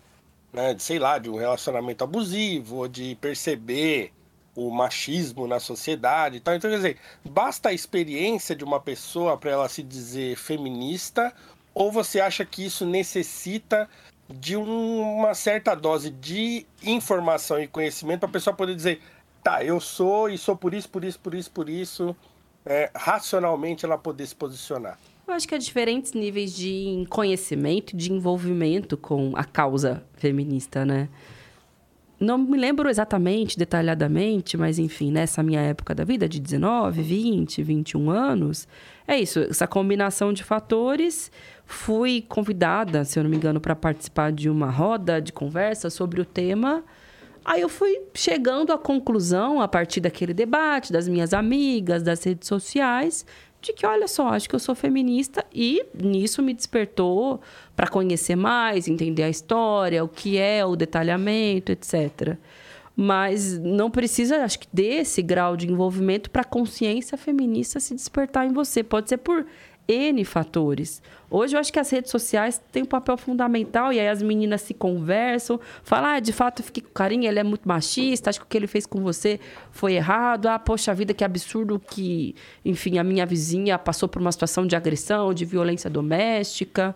né, 0.51 0.73
de, 0.73 0.81
sei 0.81 0.97
lá, 0.97 1.19
de 1.19 1.29
um 1.29 1.35
relacionamento 1.35 2.03
abusivo, 2.03 2.77
ou 2.77 2.87
de 2.87 3.15
perceber 3.21 4.11
o 4.55 4.69
machismo 4.69 5.47
na 5.47 5.59
sociedade 5.59 6.37
e 6.37 6.39
tal. 6.39 6.55
Então, 6.55 6.69
quer 6.69 6.77
dizer, 6.77 6.97
basta 7.25 7.69
a 7.69 7.73
experiência 7.73 8.55
de 8.55 8.63
uma 8.63 8.79
pessoa 8.79 9.37
para 9.37 9.51
ela 9.51 9.69
se 9.69 9.81
dizer 9.81 10.35
feminista, 10.35 11.33
ou 11.73 11.91
você 11.91 12.19
acha 12.19 12.45
que 12.45 12.65
isso 12.65 12.85
necessita 12.85 13.89
de 14.29 14.55
um- 14.55 15.01
uma 15.17 15.33
certa 15.33 15.75
dose 15.75 16.09
de 16.09 16.65
informação 16.83 17.61
e 17.61 17.67
conhecimento 17.67 18.21
para 18.21 18.29
a 18.29 18.31
pessoa 18.31 18.55
poder 18.55 18.75
dizer, 18.75 19.01
tá, 19.43 19.63
eu 19.63 19.79
sou 19.79 20.29
e 20.29 20.37
sou 20.37 20.55
por 20.55 20.73
isso, 20.73 20.89
por 20.89 21.03
isso, 21.03 21.19
por 21.19 21.33
isso, 21.33 21.51
por 21.51 21.69
isso, 21.69 22.15
é, 22.65 22.89
racionalmente 22.95 23.85
ela 23.85 23.97
poder 23.97 24.25
se 24.25 24.35
posicionar. 24.35 24.97
Eu 25.27 25.33
acho 25.33 25.47
que 25.47 25.55
há 25.55 25.57
diferentes 25.57 26.13
níveis 26.13 26.53
de 26.53 27.05
conhecimento, 27.09 27.95
de 27.95 28.11
envolvimento 28.11 28.97
com 28.97 29.31
a 29.35 29.43
causa 29.43 30.03
feminista, 30.15 30.85
né? 30.85 31.09
Não 32.19 32.37
me 32.37 32.57
lembro 32.57 32.89
exatamente, 32.89 33.57
detalhadamente, 33.57 34.55
mas 34.55 34.79
enfim, 34.79 35.11
nessa 35.11 35.43
minha 35.43 35.59
época 35.61 35.93
da 35.93 36.03
vida, 36.03 36.29
de 36.29 36.39
19, 36.39 37.01
20, 37.01 37.63
21 37.63 38.09
anos, 38.09 38.67
é 39.07 39.19
isso, 39.19 39.39
essa 39.39 39.67
combinação 39.67 40.31
de 40.31 40.43
fatores. 40.43 41.31
Fui 41.65 42.23
convidada, 42.27 43.03
se 43.03 43.19
eu 43.19 43.23
não 43.23 43.29
me 43.29 43.37
engano, 43.37 43.59
para 43.59 43.75
participar 43.75 44.31
de 44.31 44.49
uma 44.49 44.69
roda 44.69 45.21
de 45.21 45.33
conversa 45.33 45.89
sobre 45.89 46.21
o 46.21 46.25
tema. 46.25 46.83
Aí 47.43 47.61
eu 47.61 47.67
fui 47.67 48.01
chegando 48.13 48.71
à 48.71 48.77
conclusão, 48.77 49.59
a 49.59 49.67
partir 49.67 49.99
daquele 49.99 50.33
debate, 50.33 50.93
das 50.93 51.07
minhas 51.07 51.33
amigas, 51.33 52.01
das 52.03 52.23
redes 52.23 52.47
sociais, 52.47 53.25
de 53.63 53.73
que, 53.73 53.85
olha 53.85 54.07
só, 54.07 54.29
acho 54.29 54.47
que 54.47 54.55
eu 54.55 54.59
sou 54.59 54.75
feminista 54.75 55.45
e 55.53 55.85
nisso 55.93 56.41
me 56.41 56.53
despertou 56.53 57.41
para 57.75 57.87
conhecer 57.87 58.35
mais, 58.35 58.87
entender 58.87 59.23
a 59.23 59.29
história, 59.29 60.03
o 60.03 60.07
que 60.07 60.37
é 60.37 60.65
o 60.65 60.75
detalhamento, 60.75 61.71
etc. 61.71 62.37
mas 62.95 63.57
não 63.57 63.89
precisa, 63.89 64.43
acho 64.43 64.59
que, 64.59 64.67
desse 64.71 65.21
grau 65.21 65.55
de 65.55 65.71
envolvimento 65.71 66.29
para 66.29 66.41
a 66.41 66.45
consciência 66.45 67.17
feminista 67.17 67.79
se 67.79 67.95
despertar 67.95 68.45
em 68.45 68.53
você. 68.53 68.83
Pode 68.83 69.09
ser 69.09 69.17
por 69.17 69.45
N 69.87 70.23
fatores. 70.23 71.01
Hoje 71.29 71.55
eu 71.55 71.59
acho 71.59 71.73
que 71.73 71.79
as 71.79 71.89
redes 71.89 72.11
sociais 72.11 72.61
têm 72.71 72.83
um 72.83 72.85
papel 72.85 73.17
fundamental 73.17 73.91
e 73.91 73.99
aí 73.99 74.07
as 74.07 74.21
meninas 74.21 74.61
se 74.61 74.73
conversam, 74.73 75.59
falam, 75.83 76.11
ah, 76.11 76.19
de 76.19 76.31
fato 76.31 76.61
eu 76.61 76.65
fiquei 76.65 76.83
com 76.83 76.91
carinho, 76.91 77.25
ele 77.25 77.39
é 77.39 77.43
muito 77.43 77.67
machista, 77.67 78.29
acho 78.29 78.39
que 78.39 78.45
o 78.45 78.47
que 78.47 78.55
ele 78.55 78.67
fez 78.67 78.85
com 78.85 79.01
você 79.01 79.39
foi 79.71 79.93
errado. 79.93 80.47
Ah, 80.47 80.59
poxa 80.59 80.93
vida, 80.93 81.13
que 81.13 81.23
absurdo 81.23 81.79
que, 81.79 82.35
enfim, 82.63 82.97
a 82.97 83.03
minha 83.03 83.25
vizinha 83.25 83.77
passou 83.77 84.07
por 84.07 84.21
uma 84.21 84.31
situação 84.31 84.65
de 84.65 84.75
agressão, 84.75 85.33
de 85.33 85.43
violência 85.43 85.89
doméstica. 85.89 86.95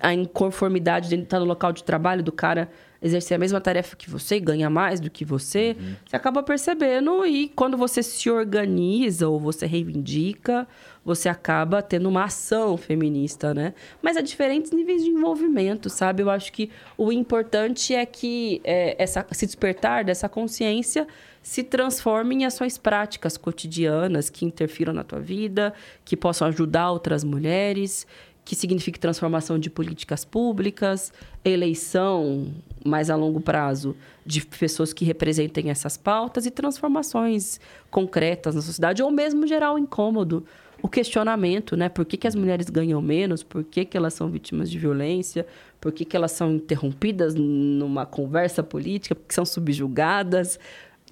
A 0.00 0.14
inconformidade 0.14 1.08
de 1.08 1.16
estar 1.16 1.38
no 1.38 1.44
local 1.44 1.72
de 1.72 1.84
trabalho 1.84 2.22
do 2.22 2.32
cara 2.32 2.70
exercer 3.00 3.36
a 3.36 3.38
mesma 3.38 3.60
tarefa 3.60 3.96
que 3.96 4.10
você, 4.10 4.40
ganha 4.40 4.68
mais 4.68 4.98
do 5.00 5.10
que 5.10 5.24
você, 5.24 5.76
uhum. 5.78 5.94
você 6.04 6.16
acaba 6.16 6.42
percebendo 6.42 7.24
e 7.24 7.48
quando 7.48 7.76
você 7.76 8.02
se 8.02 8.28
organiza 8.28 9.28
ou 9.28 9.38
você 9.38 9.66
reivindica, 9.66 10.66
você 11.04 11.28
acaba 11.28 11.80
tendo 11.80 12.08
uma 12.08 12.24
ação 12.24 12.76
feminista, 12.76 13.54
né? 13.54 13.72
Mas 14.02 14.16
há 14.16 14.20
diferentes 14.20 14.72
níveis 14.72 15.02
de 15.02 15.10
envolvimento, 15.10 15.88
sabe? 15.88 16.22
Eu 16.22 16.28
acho 16.28 16.52
que 16.52 16.70
o 16.96 17.12
importante 17.12 17.94
é 17.94 18.04
que 18.04 18.60
é, 18.64 18.94
essa, 19.02 19.24
se 19.30 19.46
despertar 19.46 20.04
dessa 20.04 20.28
consciência 20.28 21.06
se 21.40 21.62
transforme 21.62 22.34
em 22.34 22.44
ações 22.44 22.76
práticas 22.76 23.38
cotidianas 23.38 24.28
que 24.28 24.44
interfiram 24.44 24.92
na 24.92 25.02
tua 25.02 25.20
vida, 25.20 25.72
que 26.04 26.14
possam 26.14 26.48
ajudar 26.48 26.90
outras 26.90 27.24
mulheres 27.24 28.06
que 28.48 28.56
signifique 28.56 28.98
transformação 28.98 29.58
de 29.58 29.68
políticas 29.68 30.24
públicas, 30.24 31.12
eleição 31.44 32.50
mais 32.82 33.10
a 33.10 33.14
longo 33.14 33.42
prazo 33.42 33.94
de 34.24 34.40
pessoas 34.46 34.94
que 34.94 35.04
representem 35.04 35.68
essas 35.68 35.98
pautas 35.98 36.46
e 36.46 36.50
transformações 36.50 37.60
concretas 37.90 38.54
na 38.54 38.62
sociedade, 38.62 39.02
ou 39.02 39.10
mesmo 39.10 39.46
gerar 39.46 39.74
um 39.74 39.76
incômodo, 39.76 40.46
o 40.80 40.88
questionamento, 40.88 41.76
né? 41.76 41.90
Por 41.90 42.06
que, 42.06 42.16
que 42.16 42.26
as 42.26 42.34
mulheres 42.34 42.70
ganham 42.70 43.02
menos? 43.02 43.42
Por 43.42 43.62
que, 43.62 43.84
que 43.84 43.98
elas 43.98 44.14
são 44.14 44.30
vítimas 44.30 44.70
de 44.70 44.78
violência? 44.78 45.46
Por 45.78 45.92
que, 45.92 46.06
que 46.06 46.16
elas 46.16 46.32
são 46.32 46.52
interrompidas 46.52 47.34
numa 47.34 48.06
conversa 48.06 48.62
política? 48.62 49.14
Por 49.14 49.26
que 49.26 49.34
são 49.34 49.44
subjugadas? 49.44 50.58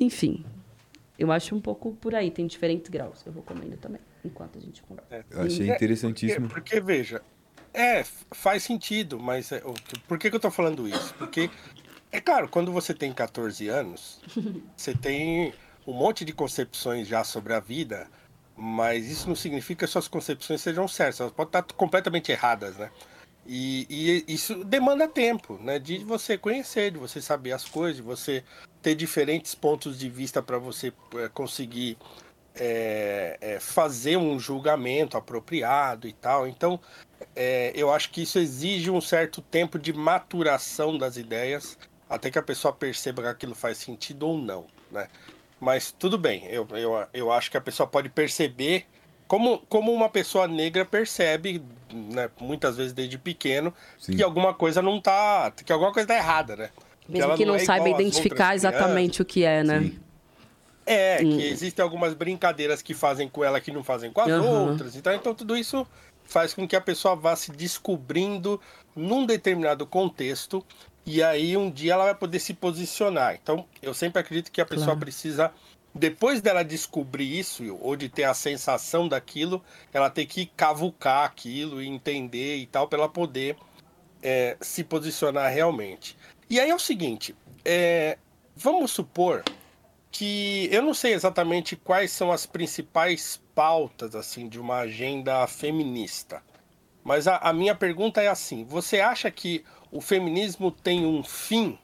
Enfim, 0.01 0.43
eu 1.19 1.31
acho 1.31 1.55
um 1.55 1.61
pouco 1.61 1.93
por 2.01 2.15
aí, 2.15 2.31
tem 2.31 2.47
diferentes 2.47 2.89
graus. 2.89 3.23
Eu 3.27 3.33
vou 3.33 3.43
comendo 3.43 3.77
também 3.77 4.01
enquanto 4.27 4.59
a 4.59 4.61
gente 4.61 4.83
conversa. 4.83 5.09
É, 5.11 5.25
eu 5.31 5.43
achei 5.43 5.71
interessantíssimo. 5.71 6.49
Porque, 6.49 6.77
porque, 6.77 6.81
veja, 6.81 7.23
é, 7.73 8.05
faz 8.33 8.63
sentido, 8.63 9.19
mas 9.19 9.53
é, 9.53 9.63
por 10.09 10.19
que, 10.19 10.31
que 10.31 10.37
eu 10.37 10.41
tô 10.41 10.51
falando 10.51 10.89
isso? 10.89 11.15
Porque, 11.15 11.51
é 12.11 12.21
claro, 12.21 12.49
quando 12.49 12.73
você 12.73 12.95
tem 12.95 13.13
14 13.13 13.69
anos, 13.69 14.21
você 14.77 14.95
tem 14.95 15.53
um 15.87 15.93
monte 15.93 16.25
de 16.25 16.33
concepções 16.33 17.07
já 17.07 17.23
sobre 17.23 17.53
a 17.53 17.61
vida, 17.61 18.09
mas 18.57 19.07
isso 19.11 19.29
não 19.29 19.37
significa 19.37 19.87
que 19.87 19.93
suas 19.93 20.09
concepções 20.09 20.61
sejam 20.61 20.89
certas, 20.89 21.21
elas 21.21 21.33
podem 21.33 21.49
estar 21.49 21.63
completamente 21.75 22.33
erradas, 22.33 22.77
né? 22.77 22.91
E, 23.49 23.87
e, 23.89 24.35
isso 24.35 24.65
demanda 24.65 25.07
tempo, 25.07 25.59
né? 25.63 25.79
De 25.79 25.99
você 25.99 26.37
conhecer, 26.37 26.91
de 26.91 26.99
você 26.99 27.21
saber 27.21 27.53
as 27.53 27.65
coisas, 27.65 27.97
de 27.97 28.03
você 28.03 28.43
ter 28.83 28.95
diferentes 28.95 29.55
pontos 29.55 29.99
de 29.99 30.09
vista 30.09 30.43
para 30.43 30.59
você 30.59 30.93
é, 31.15 31.29
conseguir 31.29 31.97
é, 32.59 33.37
é, 33.41 33.61
fazer 33.61 34.17
um 34.17 34.39
julgamento 34.39 35.17
apropriado 35.17 36.09
e 36.09 36.13
tal. 36.13 36.47
Então, 36.47 36.81
é, 37.35 37.73
eu 37.75 37.93
acho 37.93 38.11
que 38.11 38.23
isso 38.23 38.39
exige 38.39 38.91
um 38.91 39.01
certo 39.01 39.41
tempo 39.43 39.79
de 39.79 39.93
maturação 39.93 40.97
das 40.97 41.17
ideias, 41.17 41.79
até 42.09 42.31
que 42.31 42.39
a 42.39 42.43
pessoa 42.43 42.73
perceba 42.73 43.23
que 43.23 43.29
aquilo 43.29 43.55
faz 43.55 43.79
sentido 43.79 44.27
ou 44.29 44.39
não, 44.39 44.67
né? 44.91 45.09
Mas 45.59 45.91
tudo 45.91 46.19
bem, 46.19 46.47
eu, 46.47 46.67
eu, 46.73 47.07
eu 47.15 47.33
acho 47.33 47.51
que 47.51 47.57
a 47.57 47.61
pessoa 47.61 47.87
pode 47.87 48.11
perceber 48.11 48.87
como, 49.27 49.59
como 49.69 49.93
uma 49.93 50.09
pessoa 50.09 50.47
negra 50.47 50.85
percebe, 50.85 51.63
né, 51.93 52.31
muitas 52.41 52.77
vezes 52.77 52.93
desde 52.93 53.19
pequeno, 53.19 53.73
Sim. 53.99 54.17
que 54.17 54.23
alguma 54.23 54.55
coisa 54.55 54.81
não 54.81 55.01
tá. 55.01 55.53
que 55.65 55.73
alguma 55.73 55.93
coisa 55.93 56.07
tá 56.07 56.15
errada, 56.15 56.57
né? 56.57 56.71
Mesmo 57.09 57.31
que, 57.33 57.39
que 57.39 57.45
não, 57.45 57.55
não 57.55 57.61
é 57.61 57.65
saiba 57.65 57.89
identificar 57.89 58.55
exatamente 58.55 59.23
o 59.23 59.25
que 59.25 59.45
é, 59.45 59.65
né? 59.65 59.81
Sim. 59.81 59.99
É, 60.87 61.19
hum. 61.21 61.37
que 61.37 61.45
existem 61.45 61.83
algumas 61.83 62.15
brincadeiras 62.15 62.81
que 62.81 62.95
fazem 62.95 63.29
com 63.29 63.43
ela 63.43 63.61
que 63.61 63.73
não 63.73 63.83
fazem 63.83 64.13
com 64.13 64.21
as 64.21 64.29
uhum. 64.29 64.71
outras. 64.71 64.95
Então, 64.95 65.13
então 65.13 65.35
tudo 65.35 65.57
isso 65.57 65.85
faz 66.25 66.55
com 66.55 66.67
que 66.67 66.77
a 66.77 66.81
pessoa 66.81 67.17
vá 67.17 67.35
se 67.35 67.51
descobrindo 67.51 68.61
num 68.95 69.27
determinado 69.27 69.85
contexto 69.85 70.65
e 71.05 71.23
aí 71.23 71.57
um 71.57 71.71
dia 71.71 71.95
ela 71.95 72.05
vai 72.05 72.15
poder 72.15 72.39
se 72.39 72.55
posicionar. 72.55 73.35
Então, 73.41 73.65
eu 73.83 73.93
sempre 73.93 74.21
acredito 74.21 74.51
que 74.51 74.61
a 74.61 74.67
pessoa 74.67 74.87
claro. 74.87 75.01
precisa 75.01 75.53
depois 75.97 76.43
dela 76.43 76.63
descobrir 76.63 77.39
isso 77.39 77.77
ou 77.81 77.97
de 77.97 78.09
ter 78.09 78.25
a 78.25 78.35
sensação 78.35 79.09
daquilo, 79.09 79.65
ela 79.93 80.11
tem 80.11 80.27
que 80.27 80.47
cavucar 80.47 81.25
aquilo 81.25 81.83
e 81.83 81.89
entender 81.89 82.57
e 82.57 82.67
tal 82.67 82.87
para 82.87 82.99
ela 82.99 83.09
poder 83.09 83.57
é, 84.23 84.57
se 84.61 84.85
posicionar 84.85 85.51
realmente. 85.53 86.17
E 86.51 86.61
aí 86.61 86.69
é 86.69 86.75
o 86.75 86.79
seguinte, 86.79 87.35
é, 87.65 88.19
vamos 88.55 88.91
supor 88.91 89.43
que 90.17 90.67
eu 90.73 90.83
não 90.83 90.95
sei 90.95 91.13
exatamente 91.13 91.77
quais 91.77 92.11
são 92.11 92.33
as 92.33 92.47
principais 92.47 93.39
pautas 93.55 94.15
assim 94.15 94.49
de 94.49 94.59
uma 94.59 94.79
agenda 94.79 95.47
feminista. 95.47 96.43
Mas 97.05 97.29
a, 97.29 97.37
a, 97.37 97.53
minha 97.53 97.75
pergunta 97.75 98.23
é 98.23 98.29
assim: 98.29 98.65
você 98.65 99.01
acha 99.01 99.31
que 99.31 99.63
o 99.93 100.01
feminismo 100.01 100.71
tem 100.71 101.05
um 101.05 101.23
fim? 101.23 101.79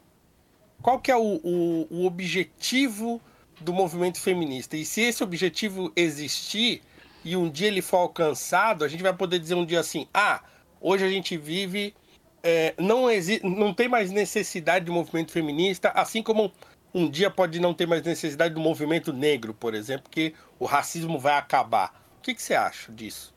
Qual 0.80 0.98
que 0.98 1.10
é 1.10 1.16
o, 1.16 1.40
o, 1.44 1.86
o 1.90 2.06
objetivo 2.06 3.20
do 3.60 3.70
movimento 3.70 4.18
feminista? 4.18 4.78
E 4.78 4.84
se 4.86 5.02
esse 5.02 5.22
objetivo 5.22 5.92
existir 5.94 6.80
e 7.22 7.36
um 7.36 7.50
dia 7.50 7.68
ele 7.68 7.82
for 7.82 7.98
alcançado, 7.98 8.82
a 8.82 8.88
gente 8.88 9.02
vai 9.02 9.12
poder 9.12 9.38
dizer 9.38 9.56
um 9.56 9.66
dia 9.66 9.80
assim: 9.80 10.08
ah, 10.14 10.42
hoje 10.80 11.04
a 11.04 11.10
gente 11.10 11.36
vive, 11.36 11.94
é, 12.42 12.72
não, 12.78 13.04
não 13.42 13.74
tem 13.74 13.88
mais 13.88 14.10
necessidade 14.10 14.86
de 14.86 14.90
movimento 14.90 15.32
feminista, 15.32 15.90
assim 15.90 16.22
como 16.22 16.50
um 16.94 17.08
dia 17.08 17.30
pode 17.30 17.58
não 17.58 17.72
ter 17.72 17.86
mais 17.86 18.02
necessidade 18.02 18.54
do 18.54 18.60
movimento 18.60 19.12
negro, 19.12 19.54
por 19.54 19.74
exemplo, 19.74 20.10
que 20.10 20.34
o 20.58 20.64
racismo 20.64 21.18
vai 21.18 21.34
acabar. 21.34 22.02
O 22.18 22.22
que, 22.22 22.34
que 22.34 22.42
você 22.42 22.54
acha 22.54 22.92
disso? 22.92 23.32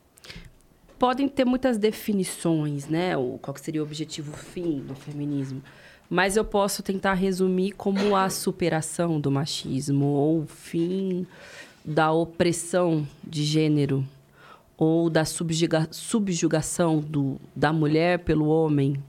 Podem 0.99 1.27
ter 1.27 1.45
muitas 1.45 1.77
definições, 1.77 2.87
né? 2.87 3.17
O, 3.17 3.37
qual 3.41 3.55
seria 3.57 3.81
o 3.81 3.85
objetivo 3.85 4.35
fim 4.35 4.79
do 4.79 4.95
feminismo. 4.95 5.61
Mas 6.09 6.37
eu 6.37 6.45
posso 6.45 6.83
tentar 6.83 7.13
resumir 7.13 7.71
como 7.71 8.15
a 8.15 8.29
superação 8.29 9.19
do 9.19 9.31
machismo, 9.31 10.05
ou 10.05 10.41
o 10.41 10.47
fim 10.47 11.25
da 11.83 12.11
opressão 12.11 13.07
de 13.23 13.43
gênero, 13.43 14.05
ou 14.77 15.09
da 15.09 15.25
subjuga 15.25 15.87
subjugação 15.91 16.99
do, 16.99 17.39
da 17.55 17.73
mulher 17.73 18.19
pelo 18.19 18.47
homem, 18.47 19.01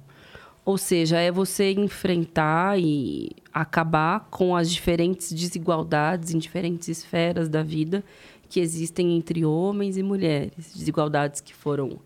ou 0.67 0.77
seja, 0.77 1.21
é 1.21 1.31
você 1.31 1.71
enfrentar 1.71 2.77
e 2.77 3.31
acabar 3.55 4.27
com 4.33 4.57
as 4.57 4.69
diferentes 4.69 5.33
desigualdades 5.33 6.35
em 6.35 6.39
diferentes 6.39 6.89
esferas 6.89 7.49
da 7.49 7.63
vida 7.63 8.03
que 8.49 8.59
existem 8.59 9.17
entre 9.17 9.45
homens 9.45 9.97
e 9.97 10.03
mulheres. 10.03 10.73
Desigualdades 10.75 11.41
que 11.41 11.55
foram 11.55 12.01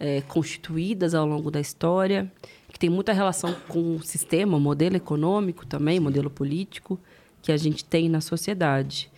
é, 0.00 0.20
constituídas 0.22 1.14
ao 1.14 1.24
longo 1.24 1.48
da 1.48 1.60
história, 1.60 2.30
que 2.72 2.78
tem 2.78 2.90
muita 2.90 3.12
relação 3.12 3.54
com 3.68 3.94
o 3.94 4.02
sistema, 4.02 4.58
modelo 4.58 4.96
econômico 4.96 5.64
também, 5.64 6.00
modelo 6.00 6.28
político 6.28 6.98
que 7.40 7.52
a 7.52 7.56
gente 7.56 7.84
tem 7.84 8.08
na 8.08 8.20
sociedade. 8.20 9.08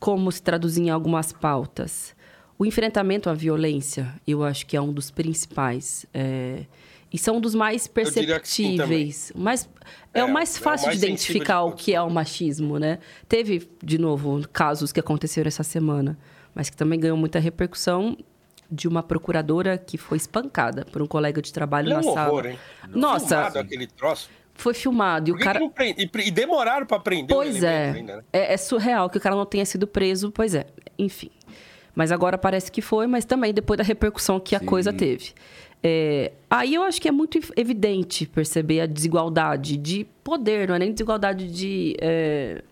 Como 0.00 0.32
se 0.32 0.42
traduzir 0.42 0.82
em 0.82 0.90
algumas 0.90 1.32
pautas? 1.32 2.12
O 2.58 2.66
enfrentamento 2.66 3.30
à 3.30 3.34
violência, 3.34 4.12
eu 4.26 4.42
acho 4.42 4.66
que 4.66 4.76
é 4.76 4.80
um 4.80 4.92
dos 4.92 5.12
principais. 5.12 6.04
É, 6.12 6.64
e 7.12 7.18
são 7.18 7.36
um 7.36 7.40
dos 7.40 7.54
mais 7.54 7.86
perceptíveis. 7.86 9.32
Mas 9.34 9.68
é, 10.12 10.20
é, 10.20 10.24
o 10.24 10.32
mais 10.32 10.58
fácil 10.58 10.86
é 10.86 10.88
o 10.88 10.90
mais 10.90 11.00
de 11.00 11.06
identificar 11.06 11.64
de 11.64 11.68
o 11.68 11.72
que 11.72 11.94
é 11.94 12.02
o 12.02 12.10
machismo, 12.10 12.78
né? 12.78 12.98
Teve, 13.28 13.68
de 13.82 13.98
novo, 13.98 14.46
casos 14.52 14.92
que 14.92 15.00
aconteceram 15.00 15.48
essa 15.48 15.62
semana, 15.62 16.18
mas 16.54 16.68
que 16.68 16.76
também 16.76 16.98
ganhou 17.00 17.16
muita 17.16 17.38
repercussão 17.38 18.16
de 18.70 18.86
uma 18.86 19.02
procuradora 19.02 19.78
que 19.78 19.96
foi 19.96 20.18
espancada 20.18 20.84
por 20.92 21.00
um 21.00 21.06
colega 21.06 21.40
de 21.40 21.52
trabalho 21.52 21.90
é 21.90 21.94
na 21.94 22.00
um 22.00 22.14
sala. 22.14 22.30
Horror, 22.30 22.46
hein? 22.46 22.58
Nossa. 22.88 23.46
aquele 23.46 23.86
troço. 23.86 24.28
Foi 24.54 24.74
filmado 24.74 25.30
e 25.30 25.32
o 25.32 25.38
cara. 25.38 25.60
E, 25.80 26.10
e, 26.26 26.30
demoraram 26.32 26.84
para 26.84 26.98
prender 26.98 27.34
pois 27.34 27.62
é. 27.62 27.92
Ainda, 27.92 28.16
né? 28.16 28.22
é. 28.32 28.54
É 28.54 28.56
surreal 28.56 29.08
que 29.08 29.16
o 29.16 29.20
cara 29.20 29.36
não 29.36 29.46
tenha 29.46 29.64
sido 29.64 29.86
preso, 29.86 30.32
pois 30.32 30.52
é. 30.54 30.66
Enfim. 30.98 31.30
Mas 31.94 32.12
agora 32.12 32.36
parece 32.36 32.70
que 32.70 32.82
foi, 32.82 33.06
mas 33.06 33.24
também 33.24 33.54
depois 33.54 33.78
da 33.78 33.84
repercussão 33.84 34.38
que 34.38 34.50
Sim. 34.50 34.64
a 34.64 34.68
coisa 34.68 34.92
teve. 34.92 35.32
É, 35.82 36.32
aí 36.50 36.74
eu 36.74 36.82
acho 36.82 37.00
que 37.00 37.08
é 37.08 37.12
muito 37.12 37.38
evidente 37.56 38.26
perceber 38.26 38.80
a 38.80 38.86
desigualdade 38.86 39.76
de 39.76 40.06
poder, 40.24 40.68
não 40.68 40.74
é 40.74 40.78
nem 40.78 40.92
desigualdade 40.92 41.50
de, 41.50 41.96
é, 42.00 42.62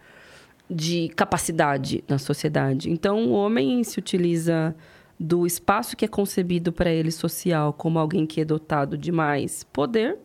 de 0.69 1.09
capacidade 1.11 2.03
na 2.09 2.19
sociedade. 2.19 2.91
Então, 2.91 3.29
o 3.29 3.33
homem 3.33 3.83
se 3.85 3.99
utiliza 3.99 4.75
do 5.19 5.47
espaço 5.47 5.97
que 5.97 6.05
é 6.05 6.09
concebido 6.09 6.73
para 6.73 6.91
ele 6.91 7.11
social 7.11 7.73
como 7.73 7.99
alguém 7.99 8.27
que 8.27 8.41
é 8.41 8.45
dotado 8.45 8.99
de 8.99 9.11
mais 9.11 9.65
poder, 9.65 10.19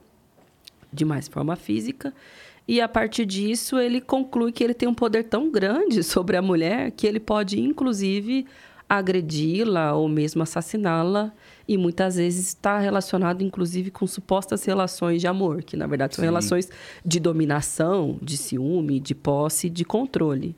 de 0.91 1.05
mais 1.05 1.27
forma 1.27 1.55
física, 1.55 2.13
E 2.67 2.79
a 2.79 2.87
partir 2.87 3.25
disso, 3.25 3.79
ele 3.79 3.99
conclui 3.99 4.51
que 4.51 4.63
ele 4.63 4.73
tem 4.73 4.87
um 4.87 4.93
poder 4.93 5.23
tão 5.23 5.49
grande 5.49 6.03
sobre 6.05 6.37
a 6.37 6.41
mulher 6.41 6.91
que 6.91 7.07
ele 7.07 7.19
pode, 7.19 7.59
inclusive, 7.59 8.45
agredi-la 8.87 9.93
ou 9.93 10.07
mesmo 10.07 10.43
assassiná-la. 10.43 11.33
E 11.71 11.77
muitas 11.77 12.17
vezes 12.17 12.49
está 12.49 12.79
relacionado, 12.79 13.41
inclusive, 13.41 13.91
com 13.91 14.05
supostas 14.05 14.65
relações 14.65 15.21
de 15.21 15.27
amor, 15.27 15.63
que 15.63 15.77
na 15.77 15.87
verdade 15.87 16.15
são 16.15 16.21
Sim. 16.21 16.27
relações 16.27 16.69
de 17.05 17.17
dominação, 17.17 18.19
de 18.21 18.35
ciúme, 18.35 18.99
de 18.99 19.15
posse, 19.15 19.69
de 19.69 19.85
controle. 19.85 20.53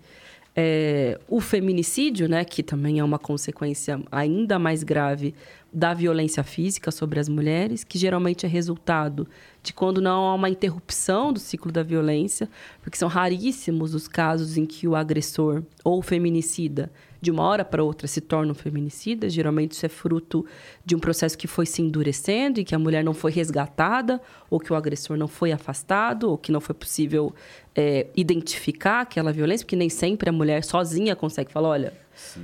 É, 0.55 1.19
o 1.27 1.39
feminicídio, 1.39 2.27
né, 2.27 2.43
que 2.43 2.63
também 2.63 2.97
é 2.97 3.03
uma 3.03 3.19
consequência 3.19 4.01
ainda 4.11 4.57
mais 4.57 4.81
grave 4.81 5.35
da 5.71 5.93
violência 5.93 6.43
física 6.43 6.89
sobre 6.89 7.19
as 7.19 7.29
mulheres, 7.29 7.83
que 7.83 7.99
geralmente 7.99 8.47
é 8.47 8.49
resultado 8.49 9.27
de 9.61 9.71
quando 9.71 10.01
não 10.01 10.25
há 10.25 10.33
uma 10.33 10.49
interrupção 10.49 11.31
do 11.31 11.39
ciclo 11.39 11.71
da 11.71 11.83
violência, 11.83 12.49
porque 12.81 12.97
são 12.97 13.07
raríssimos 13.07 13.93
os 13.93 14.07
casos 14.07 14.57
em 14.57 14.65
que 14.65 14.87
o 14.87 14.95
agressor 14.95 15.61
ou 15.83 15.99
o 15.99 16.01
feminicida 16.01 16.91
de 17.23 17.31
uma 17.31 17.43
hora 17.43 17.63
para 17.63 17.81
outra 17.81 18.05
se 18.05 18.19
tornam 18.19 18.53
feminicidas. 18.53 19.31
Geralmente 19.31 19.71
isso 19.71 19.85
é 19.85 19.89
fruto 19.89 20.45
de 20.85 20.93
um 20.93 20.99
processo 20.99 21.37
que 21.37 21.47
foi 21.47 21.65
se 21.65 21.81
endurecendo 21.81 22.59
e 22.59 22.65
que 22.65 22.75
a 22.75 22.79
mulher 22.79 23.01
não 23.01 23.13
foi 23.13 23.31
resgatada, 23.31 24.21
ou 24.49 24.59
que 24.59 24.73
o 24.73 24.75
agressor 24.75 25.15
não 25.15 25.27
foi 25.27 25.53
afastado, 25.53 26.29
ou 26.29 26.37
que 26.37 26.51
não 26.51 26.59
foi 26.59 26.75
possível 26.75 27.33
é, 27.73 28.07
identificar 28.13 29.01
aquela 29.01 29.31
violência, 29.31 29.65
porque 29.65 29.77
nem 29.77 29.89
sempre 29.89 30.29
a 30.29 30.33
mulher 30.33 30.65
sozinha 30.65 31.15
consegue 31.15 31.49
falar: 31.49 31.69
olha, 31.69 31.93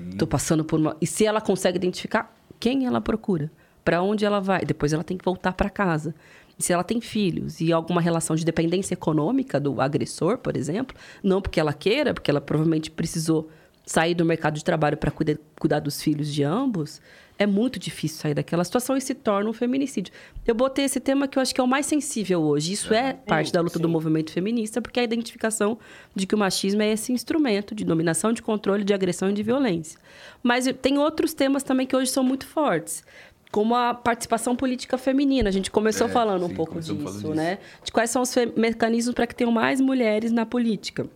estou 0.09 0.27
passando 0.27 0.63
por 0.63 0.79
uma. 0.79 0.95
E 1.01 1.05
se 1.05 1.25
ela 1.25 1.41
consegue 1.41 1.77
identificar, 1.77 2.33
quem 2.57 2.85
ela 2.85 3.01
procura? 3.01 3.51
Para 3.83 4.01
onde 4.01 4.23
ela 4.23 4.39
vai? 4.39 4.61
Depois 4.61 4.93
ela 4.93 5.03
tem 5.03 5.17
que 5.17 5.25
voltar 5.25 5.51
para 5.51 5.69
casa. 5.69 6.15
Se 6.57 6.73
ela 6.73 6.83
tem 6.83 6.99
filhos 7.01 7.61
e 7.61 7.71
alguma 7.71 8.01
relação 8.01 8.35
de 8.35 8.45
dependência 8.45 8.93
econômica 8.93 9.59
do 9.59 9.79
agressor, 9.79 10.37
por 10.37 10.57
exemplo, 10.57 10.95
não 11.23 11.41
porque 11.41 11.59
ela 11.59 11.71
queira, 11.73 12.13
porque 12.13 12.29
ela 12.29 12.41
provavelmente 12.41 12.91
precisou 12.91 13.49
sair 13.89 14.13
do 14.13 14.23
mercado 14.23 14.53
de 14.53 14.63
trabalho 14.63 14.95
para 14.95 15.09
cuidar, 15.09 15.35
cuidar 15.59 15.79
dos 15.79 15.99
filhos 15.99 16.31
de 16.31 16.43
ambos, 16.43 17.01
é 17.39 17.47
muito 17.47 17.79
difícil 17.79 18.19
sair 18.19 18.35
daquela 18.35 18.63
situação 18.63 18.95
e 18.95 19.01
se 19.01 19.15
torna 19.15 19.49
um 19.49 19.53
feminicídio. 19.53 20.13
Eu 20.45 20.53
botei 20.53 20.85
esse 20.85 20.99
tema 20.99 21.27
que 21.27 21.39
eu 21.39 21.41
acho 21.41 21.55
que 21.55 21.59
é 21.59 21.63
o 21.63 21.67
mais 21.67 21.87
sensível 21.87 22.39
hoje. 22.39 22.71
Isso 22.71 22.93
é, 22.93 23.09
é 23.09 23.13
parte 23.13 23.51
da 23.51 23.59
luta 23.61 23.79
sim. 23.79 23.81
do 23.81 23.89
movimento 23.89 24.31
feminista, 24.31 24.79
porque 24.79 24.99
é 24.99 25.01
a 25.01 25.05
identificação 25.05 25.75
de 26.13 26.27
que 26.27 26.35
o 26.35 26.37
machismo 26.37 26.83
é 26.83 26.91
esse 26.91 27.11
instrumento 27.11 27.73
de 27.73 27.83
dominação, 27.83 28.31
de 28.31 28.43
controle, 28.43 28.83
de 28.83 28.93
agressão 28.93 29.31
e 29.31 29.33
de 29.33 29.41
violência. 29.41 29.99
Mas 30.43 30.67
tem 30.83 30.99
outros 30.99 31.33
temas 31.33 31.63
também 31.63 31.87
que 31.87 31.95
hoje 31.95 32.11
são 32.11 32.23
muito 32.23 32.45
fortes 32.45 33.03
como 33.51 33.73
a 33.73 33.95
participação 33.95 34.55
política 34.55 34.99
feminina. 34.99 35.49
A 35.49 35.51
gente 35.51 35.71
começou 35.71 36.05
é, 36.05 36.11
falando 36.11 36.45
sim, 36.45 36.51
um 36.51 36.55
pouco 36.55 36.79
disso, 36.79 37.33
né? 37.33 37.57
De 37.83 37.91
quais 37.91 38.11
são 38.11 38.21
os 38.21 38.31
mecanismos 38.55 39.15
para 39.15 39.25
que 39.25 39.33
tenham 39.33 39.51
mais 39.51 39.81
mulheres 39.81 40.31
na 40.31 40.45
política. 40.45 41.07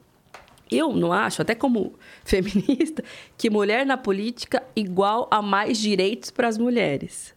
Eu 0.75 0.93
não 0.93 1.13
acho, 1.13 1.41
até 1.41 1.53
como 1.55 1.93
feminista, 2.23 3.03
que 3.37 3.49
mulher 3.49 3.85
na 3.85 3.97
política 3.97 4.63
igual 4.75 5.27
a 5.29 5.41
mais 5.41 5.77
direitos 5.77 6.31
para 6.31 6.47
as 6.47 6.57
mulheres. 6.57 7.35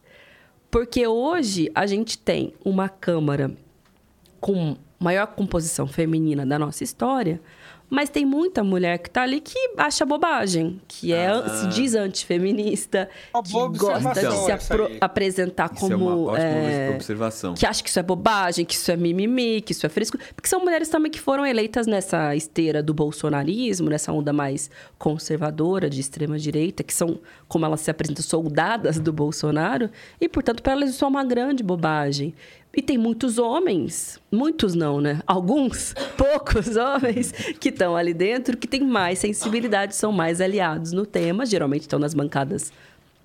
Porque 0.70 1.07
hoje 1.07 1.70
a 1.74 1.87
gente 1.87 2.18
tem 2.18 2.53
uma 2.64 2.89
Câmara 2.89 3.55
com 4.41 4.76
maior 4.99 5.26
composição 5.28 5.87
feminina 5.87 6.45
da 6.45 6.59
nossa 6.59 6.82
história, 6.82 7.41
mas 7.89 8.09
tem 8.09 8.24
muita 8.24 8.64
mulher 8.64 8.99
que 8.99 9.09
tá 9.09 9.22
ali 9.22 9.41
que 9.41 9.57
acha 9.76 10.05
bobagem, 10.05 10.80
que 10.89 11.12
é, 11.12 11.28
ah. 11.28 11.49
se 11.49 11.68
diz 11.68 11.95
antifeminista, 11.95 13.09
que 13.45 13.78
gosta 13.78 14.28
de 14.28 14.37
se 14.37 14.53
apresentar 15.01 15.70
isso 15.72 15.80
como. 15.80 15.93
É 15.93 15.97
uma 15.97 16.16
ótima 16.16 16.47
é, 16.47 16.91
observação. 16.95 17.55
Que 17.55 17.64
acha 17.64 17.82
que 17.82 17.89
isso 17.89 17.99
é 17.99 18.03
bobagem, 18.03 18.64
que 18.64 18.74
isso 18.74 18.91
é 18.91 18.97
mimimi, 18.97 19.61
que 19.61 19.72
isso 19.72 19.87
é 19.87 19.89
fresco. 19.89 20.18
Porque 20.34 20.49
são 20.49 20.61
mulheres 20.61 20.89
também 20.89 21.11
que 21.11 21.20
foram 21.20 21.47
eleitas 21.47 21.87
nessa 21.87 22.34
esteira 22.34 22.82
do 22.82 22.93
bolsonarismo, 22.93 23.89
nessa 23.89 24.12
onda 24.12 24.32
mais 24.32 24.70
conservadora, 24.99 25.89
de 25.89 26.01
extrema-direita, 26.01 26.82
que 26.82 26.93
são, 26.93 27.20
como 27.47 27.64
elas 27.64 27.80
se 27.80 27.91
apresentam, 27.91 28.22
soldadas 28.22 28.99
do 28.99 29.12
Bolsonaro. 29.12 29.89
E, 30.20 30.28
portanto, 30.28 30.62
para 30.62 30.72
elas 30.72 30.91
isso 30.91 31.05
é 31.05 31.09
uma 31.09 31.24
grande 31.24 31.62
bobagem. 31.62 32.34
E 32.77 32.83
tem 32.83 32.99
muitos 32.99 33.39
homens, 33.39 34.20
muitos 34.31 34.74
não, 34.74 35.01
né? 35.01 35.22
Alguns, 35.27 35.95
poucos 36.14 36.77
homens 36.77 37.33
que 37.59 37.70
estão 37.70 37.97
ali 37.97 38.12
dentro 38.12 38.55
que 38.55 38.68
têm 38.68 38.83
mais 38.83 39.18
sensibilidade, 39.18 39.97
são 39.97 40.12
mais 40.12 40.43
aliados 40.43 40.93
no 40.93 41.07
tema, 41.07 41.47
geralmente 41.47 41.83
estão 41.83 41.99
nas 41.99 42.12
bancadas 42.12 42.70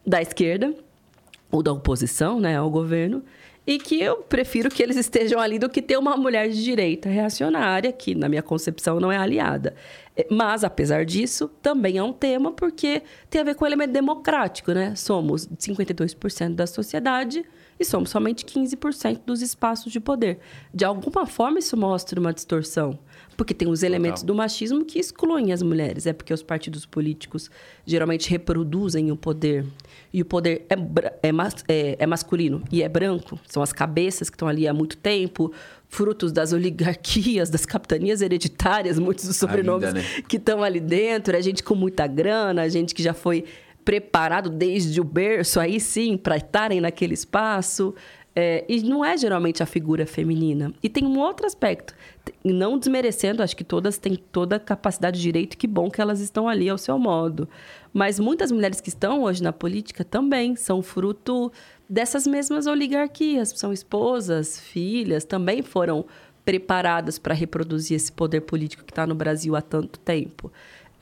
da 0.07 0.21
esquerda 0.21 0.73
ou 1.51 1.61
da 1.61 1.73
oposição, 1.73 2.39
né, 2.39 2.55
ao 2.55 2.69
governo, 2.69 3.21
e 3.67 3.77
que 3.77 4.01
eu 4.01 4.17
prefiro 4.23 4.69
que 4.69 4.81
eles 4.81 4.95
estejam 4.95 5.37
ali 5.37 5.59
do 5.59 5.69
que 5.69 5.81
ter 5.81 5.97
uma 5.97 6.15
mulher 6.15 6.49
de 6.49 6.63
direita 6.63 7.09
reacionária, 7.09 7.91
que 7.91 8.15
na 8.15 8.29
minha 8.29 8.41
concepção 8.41 9.01
não 9.01 9.11
é 9.11 9.17
aliada. 9.17 9.75
É, 10.15 10.25
mas, 10.31 10.63
apesar 10.63 11.05
disso, 11.05 11.49
também 11.61 11.97
é 11.97 12.03
um 12.03 12.13
tema 12.13 12.53
porque 12.53 13.03
tem 13.29 13.41
a 13.41 13.43
ver 13.43 13.55
com 13.55 13.65
o 13.65 13.67
elemento 13.67 13.91
democrático, 13.91 14.71
né? 14.71 14.95
Somos 14.95 15.45
52% 15.47 16.55
da 16.55 16.65
sociedade, 16.65 17.45
e 17.81 17.85
somos 17.85 18.09
somente 18.09 18.45
15% 18.45 19.21
dos 19.25 19.41
espaços 19.41 19.91
de 19.91 19.99
poder. 19.99 20.39
De 20.73 20.85
alguma 20.85 21.25
forma, 21.25 21.59
isso 21.59 21.75
mostra 21.75 22.19
uma 22.19 22.33
distorção. 22.33 22.97
Porque 23.35 23.53
tem 23.53 23.67
os 23.67 23.81
elementos 23.81 24.23
do 24.23 24.35
machismo 24.35 24.85
que 24.85 24.99
excluem 24.99 25.51
as 25.51 25.63
mulheres. 25.63 26.05
É 26.05 26.13
porque 26.13 26.33
os 26.33 26.43
partidos 26.43 26.85
políticos 26.85 27.49
geralmente 27.85 28.29
reproduzem 28.29 29.11
o 29.11 29.15
poder. 29.15 29.65
E 30.13 30.21
o 30.21 30.25
poder 30.25 30.65
é, 30.69 30.75
é, 31.27 31.31
é, 31.67 31.95
é 31.99 32.07
masculino 32.07 32.63
e 32.71 32.83
é 32.83 32.89
branco. 32.89 33.39
São 33.47 33.63
as 33.63 33.73
cabeças 33.73 34.29
que 34.29 34.35
estão 34.35 34.47
ali 34.47 34.67
há 34.67 34.73
muito 34.73 34.95
tempo, 34.97 35.51
frutos 35.87 36.31
das 36.31 36.53
oligarquias, 36.53 37.49
das 37.49 37.65
capitanias 37.65 38.21
hereditárias, 38.21 38.99
muitos 38.99 39.25
dos 39.25 39.37
sobrenomes 39.37 39.87
Ainda, 39.87 39.99
né? 40.01 40.05
que 40.27 40.37
estão 40.37 40.63
ali 40.63 40.79
dentro. 40.79 41.35
É 41.35 41.41
gente 41.41 41.63
com 41.63 41.73
muita 41.73 42.05
grana, 42.05 42.69
gente 42.69 42.93
que 42.93 43.01
já 43.01 43.13
foi 43.13 43.45
preparado 43.91 44.49
desde 44.49 45.01
o 45.01 45.03
berço, 45.03 45.59
aí 45.59 45.77
sim, 45.77 46.15
para 46.15 46.37
estarem 46.37 46.79
naquele 46.79 47.13
espaço. 47.13 47.93
É, 48.33 48.63
e 48.69 48.81
não 48.83 49.03
é 49.03 49.17
geralmente 49.17 49.61
a 49.61 49.65
figura 49.65 50.05
feminina. 50.05 50.73
E 50.81 50.87
tem 50.87 51.05
um 51.05 51.19
outro 51.19 51.45
aspecto, 51.45 51.93
não 52.41 52.77
desmerecendo, 52.77 53.43
acho 53.43 53.53
que 53.53 53.65
todas 53.65 53.97
têm 53.97 54.15
toda 54.15 54.55
a 54.55 54.59
capacidade 54.59 55.17
de 55.17 55.23
direito, 55.23 55.57
que 55.57 55.67
bom 55.67 55.91
que 55.91 55.99
elas 55.99 56.21
estão 56.21 56.47
ali 56.47 56.69
ao 56.69 56.77
seu 56.77 56.97
modo. 56.97 57.49
Mas 57.91 58.17
muitas 58.17 58.49
mulheres 58.49 58.79
que 58.79 58.87
estão 58.87 59.23
hoje 59.23 59.43
na 59.43 59.51
política 59.51 60.05
também 60.05 60.55
são 60.55 60.81
fruto 60.81 61.51
dessas 61.89 62.25
mesmas 62.25 62.67
oligarquias, 62.67 63.49
são 63.49 63.73
esposas, 63.73 64.57
filhas, 64.57 65.25
também 65.25 65.61
foram 65.61 66.05
preparadas 66.45 67.19
para 67.19 67.33
reproduzir 67.33 67.97
esse 67.97 68.13
poder 68.13 68.41
político 68.41 68.85
que 68.85 68.91
está 68.93 69.05
no 69.05 69.13
Brasil 69.13 69.53
há 69.53 69.61
tanto 69.61 69.99
tempo. 69.99 70.49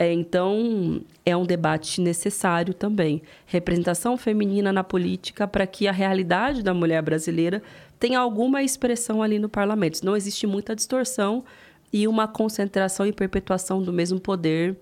É, 0.01 0.13
então, 0.13 1.01
é 1.25 1.35
um 1.35 1.45
debate 1.45 1.99
necessário 1.99 2.73
também. 2.73 3.21
Representação 3.45 4.15
feminina 4.15 4.71
na 4.71 4.81
política 4.81 5.45
para 5.45 5.67
que 5.67 5.89
a 5.89 5.91
realidade 5.91 6.63
da 6.63 6.73
mulher 6.73 7.01
brasileira 7.01 7.61
tenha 7.99 8.17
alguma 8.17 8.63
expressão 8.63 9.21
ali 9.21 9.37
no 9.37 9.49
parlamento. 9.49 10.01
Não 10.05 10.15
existe 10.15 10.47
muita 10.47 10.73
distorção 10.73 11.43
e 11.91 12.07
uma 12.07 12.29
concentração 12.29 13.05
e 13.05 13.11
perpetuação 13.11 13.81
do 13.81 13.91
mesmo 13.91 14.21
poder 14.21 14.77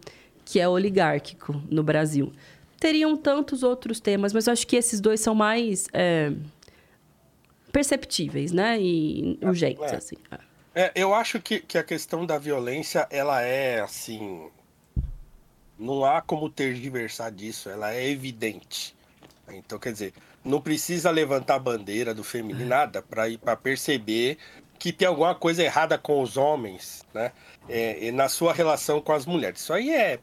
que 0.46 0.60
é 0.60 0.70
oligárquico 0.70 1.60
no 1.68 1.82
Brasil. 1.82 2.32
Teriam 2.80 3.18
tantos 3.18 3.64
outros 3.64 4.00
temas, 4.00 4.32
mas 4.34 4.46
eu 4.46 4.54
acho 4.54 4.68
que 4.68 4.76
esses 4.76 5.02
dois 5.02 5.20
são 5.20 5.34
mais 5.34 5.88
é, 5.92 6.32
perceptíveis, 7.72 8.52
né? 8.52 8.80
E 8.80 9.40
urgentes, 9.42 9.92
é, 9.92 9.96
assim. 9.96 10.16
É, 10.76 10.92
eu 10.94 11.12
acho 11.12 11.42
que, 11.42 11.60
que 11.60 11.76
a 11.76 11.84
questão 11.84 12.24
da 12.24 12.38
violência, 12.38 13.08
ela 13.10 13.42
é, 13.42 13.80
assim, 13.80 14.48
não 15.78 16.04
há 16.06 16.22
como 16.22 16.50
tergiversar 16.50 17.32
disso, 17.32 17.70
ela 17.70 17.94
é 17.94 18.10
evidente. 18.10 18.96
Então, 19.50 19.80
quer 19.80 19.94
dizer, 19.94 20.14
não 20.44 20.62
precisa 20.62 21.10
levantar 21.10 21.56
a 21.56 21.60
bandeira 21.60 22.14
do 22.14 22.24
feminino, 22.24 22.64
é. 22.64 22.66
nada, 22.66 23.02
para 23.02 23.56
perceber 23.56 24.38
que 24.80 24.92
tem 24.94 25.08
alguma 25.08 25.34
coisa 25.34 25.64
errada 25.64 25.98
com 25.98 26.22
os 26.22 26.38
homens, 26.38 27.04
né? 27.14 27.32
É, 27.68 28.12
na 28.12 28.30
sua 28.30 28.54
relação 28.54 29.02
com 29.02 29.12
as 29.12 29.26
mulheres. 29.26 29.62
Isso 29.62 29.74
aí 29.74 29.90
é. 29.90 30.20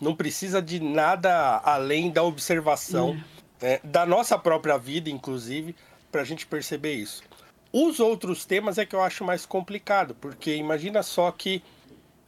Não 0.00 0.14
precisa 0.14 0.60
de 0.60 0.80
nada 0.80 1.62
além 1.64 2.10
da 2.10 2.22
observação 2.22 3.18
é. 3.60 3.80
da 3.82 4.04
nossa 4.04 4.38
própria 4.38 4.76
vida, 4.76 5.08
inclusive, 5.08 5.74
para 6.10 6.22
a 6.22 6.24
gente 6.24 6.46
perceber 6.46 6.94
isso. 6.94 7.22
Os 7.72 8.00
outros 8.00 8.44
temas 8.44 8.78
é 8.78 8.84
que 8.84 8.94
eu 8.94 9.02
acho 9.02 9.24
mais 9.24 9.46
complicado, 9.46 10.14
porque 10.20 10.54
imagina 10.56 11.02
só 11.02 11.30
que 11.30 11.62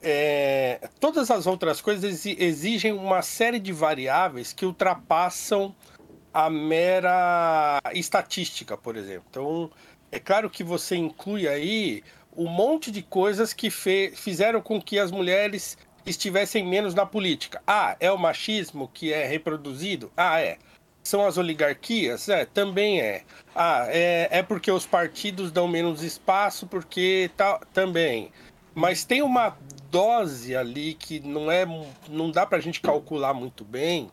é, 0.03 0.89
todas 0.99 1.31
as 1.31 1.47
outras 1.47 1.81
coisas 1.81 2.25
exigem 2.25 2.93
uma 2.93 3.23
série 3.23 3.59
de 3.59 3.73
variáveis 3.73 4.53
que 4.53 4.65
ultrapassam 4.65 5.75
a 6.33 6.49
mera 6.49 7.81
estatística, 7.93 8.77
por 8.77 8.97
exemplo. 8.97 9.25
Então, 9.31 9.71
é 10.11 10.19
claro 10.19 10.49
que 10.49 10.65
você 10.65 10.97
inclui 10.97 11.47
aí 11.47 12.03
um 12.37 12.49
monte 12.49 12.91
de 12.91 13.03
coisas 13.03 13.53
que 13.53 13.71
fizeram 13.71 14.61
com 14.61 14.81
que 14.81 14.99
as 14.99 15.11
mulheres 15.11 15.77
estivessem 16.07 16.67
menos 16.67 16.95
na 16.95 17.05
política. 17.05 17.63
Ah, 17.67 17.97
é 18.01 18.11
o 18.11 18.19
machismo 18.19 18.89
que 18.93 19.13
é 19.13 19.27
reproduzido? 19.27 20.11
Ah, 20.17 20.41
é. 20.41 20.57
São 21.03 21.27
as 21.27 21.37
oligarquias? 21.37 22.29
É, 22.29 22.45
também 22.45 23.01
é. 23.01 23.23
Ah, 23.55 23.87
é, 23.89 24.29
é 24.31 24.43
porque 24.43 24.71
os 24.71 24.87
partidos 24.87 25.51
dão 25.51 25.67
menos 25.67 26.03
espaço, 26.03 26.67
porque 26.67 27.31
tal, 27.37 27.61
também. 27.73 28.31
mas 28.75 29.05
tem 29.05 29.23
uma 29.23 29.57
dose 29.91 30.55
ali 30.55 30.95
que 30.95 31.21
não 31.21 31.51
é 31.51 31.67
não 32.09 32.31
dá 32.31 32.47
pra 32.47 32.61
gente 32.61 32.81
calcular 32.81 33.35
muito 33.35 33.65
bem 33.65 34.11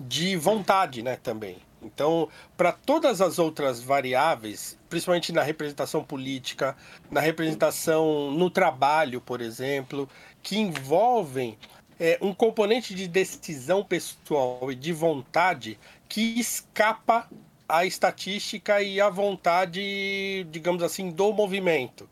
de 0.00 0.36
vontade, 0.36 1.02
né, 1.02 1.16
também. 1.16 1.58
Então, 1.82 2.28
para 2.56 2.72
todas 2.72 3.20
as 3.20 3.38
outras 3.38 3.80
variáveis, 3.80 4.78
principalmente 4.88 5.32
na 5.32 5.42
representação 5.42 6.04
política, 6.04 6.76
na 7.10 7.20
representação 7.20 8.30
no 8.30 8.48
trabalho, 8.48 9.20
por 9.20 9.40
exemplo, 9.40 10.08
que 10.42 10.58
envolvem 10.58 11.58
é, 11.98 12.18
um 12.20 12.32
componente 12.32 12.94
de 12.94 13.08
decisão 13.08 13.84
pessoal 13.84 14.70
e 14.70 14.74
de 14.74 14.92
vontade 14.92 15.78
que 16.08 16.38
escapa 16.38 17.28
à 17.68 17.84
estatística 17.84 18.80
e 18.82 19.00
à 19.00 19.08
vontade, 19.08 20.46
digamos 20.50 20.82
assim, 20.82 21.10
do 21.10 21.32
movimento. 21.32 22.08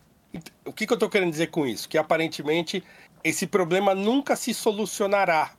O 0.64 0.72
que, 0.72 0.86
que 0.86 0.92
eu 0.92 0.96
estou 0.96 1.08
querendo 1.08 1.30
dizer 1.30 1.48
com 1.48 1.66
isso? 1.66 1.88
Que 1.88 1.98
aparentemente 1.98 2.82
esse 3.24 3.46
problema 3.46 3.94
nunca 3.94 4.36
se 4.36 4.54
solucionará. 4.54 5.52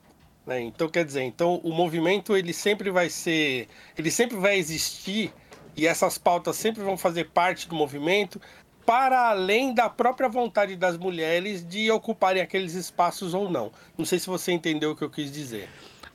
Né? 0.45 0.61
Então, 0.61 0.89
quer 0.89 1.05
dizer, 1.05 1.23
então 1.23 1.59
o 1.63 1.71
movimento 1.71 2.35
ele 2.35 2.53
sempre 2.53 2.89
vai 2.89 3.09
ser, 3.09 3.67
ele 3.97 4.09
sempre 4.09 4.37
vai 4.37 4.57
existir 4.57 5.31
e 5.75 5.85
essas 5.85 6.17
pautas 6.17 6.55
sempre 6.55 6.83
vão 6.83 6.97
fazer 6.97 7.29
parte 7.29 7.67
do 7.67 7.75
movimento 7.75 8.41
para 8.85 9.29
além 9.29 9.73
da 9.73 9.89
própria 9.89 10.27
vontade 10.27 10.75
das 10.75 10.97
mulheres 10.97 11.65
de 11.65 11.91
ocuparem 11.91 12.41
aqueles 12.41 12.73
espaços 12.73 13.33
ou 13.33 13.49
não. 13.49 13.71
Não 13.97 14.05
sei 14.05 14.19
se 14.19 14.27
você 14.27 14.51
entendeu 14.51 14.91
o 14.91 14.95
que 14.95 15.03
eu 15.03 15.09
quis 15.09 15.31
dizer. 15.31 15.69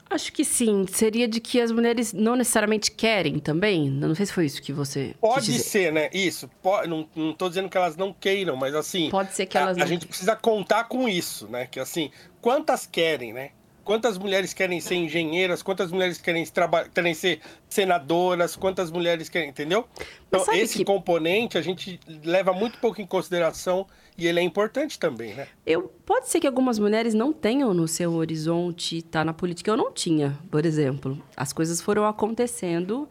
Acho 0.09 0.33
que 0.33 0.45
sim. 0.45 0.87
Seria 0.87 1.27
de 1.27 1.41
que 1.41 1.61
as 1.61 1.73
mulheres 1.73 2.13
não 2.13 2.37
necessariamente 2.37 2.91
querem 2.91 3.39
também? 3.39 3.91
Não 3.91 4.15
sei 4.15 4.27
se 4.27 4.33
foi 4.33 4.47
isso 4.47 4.63
que 4.63 4.73
você. 4.73 5.15
Pode 5.21 5.53
ser, 5.59 5.93
né? 5.93 6.09
Isso. 6.13 6.49
Pode, 6.63 6.89
não, 6.89 7.09
não 7.15 7.33
tô 7.33 7.49
dizendo 7.49 7.69
que 7.69 7.77
elas 7.77 7.97
não 7.97 8.13
queiram, 8.13 8.57
mas 8.57 8.75
assim. 8.75 9.11
Pode 9.11 9.35
ser 9.35 9.47
que 9.47 9.59
elas 9.59 9.77
a, 9.77 9.81
não. 9.81 9.87
A 9.87 9.89
gente 9.89 10.07
precisa 10.07 10.37
contar 10.37 10.85
com 10.85 11.09
isso, 11.09 11.49
né? 11.49 11.67
Que 11.67 11.81
assim, 11.81 12.11
quantas 12.41 12.87
querem, 12.87 13.33
né? 13.33 13.51
Quantas 13.85 14.19
mulheres 14.19 14.53
querem 14.53 14.81
ser 14.81 14.97
engenheiras? 14.97 15.63
Quantas 15.63 15.93
mulheres 15.93 16.19
querem, 16.19 16.45
querem 16.93 17.15
ser 17.15 17.41
senadoras? 17.69 18.57
Quantas 18.57 18.91
mulheres 18.91 19.29
querem. 19.29 19.49
Entendeu? 19.49 19.87
Então, 20.29 20.45
esse 20.55 20.79
que... 20.79 20.85
componente 20.85 21.57
a 21.57 21.63
gente 21.63 22.01
leva 22.25 22.53
muito 22.53 22.79
pouco 22.79 23.01
em 23.01 23.07
consideração 23.07 23.87
e 24.19 24.27
ele 24.27 24.41
é 24.41 24.43
importante 24.43 24.99
também, 24.99 25.35
né? 25.35 25.47
Eu, 25.67 25.93
pode 26.05 26.29
ser 26.29 26.41
que 26.41 26.47
algumas 26.47 26.79
mulheres 26.79 27.13
não 27.13 27.33
tenham 27.33 27.75
no 27.75 27.87
seu 27.87 28.13
horizonte 28.13 28.99
estar 28.99 29.21
tá 29.21 29.25
na 29.25 29.35
política. 29.35 29.71
Eu 29.71 29.77
não 29.77 29.93
tinha, 29.93 30.39
por 30.51 30.65
exemplo. 30.65 31.23
As 31.37 31.53
coisas 31.53 31.81
foram 31.83 32.07
acontecendo. 32.07 33.09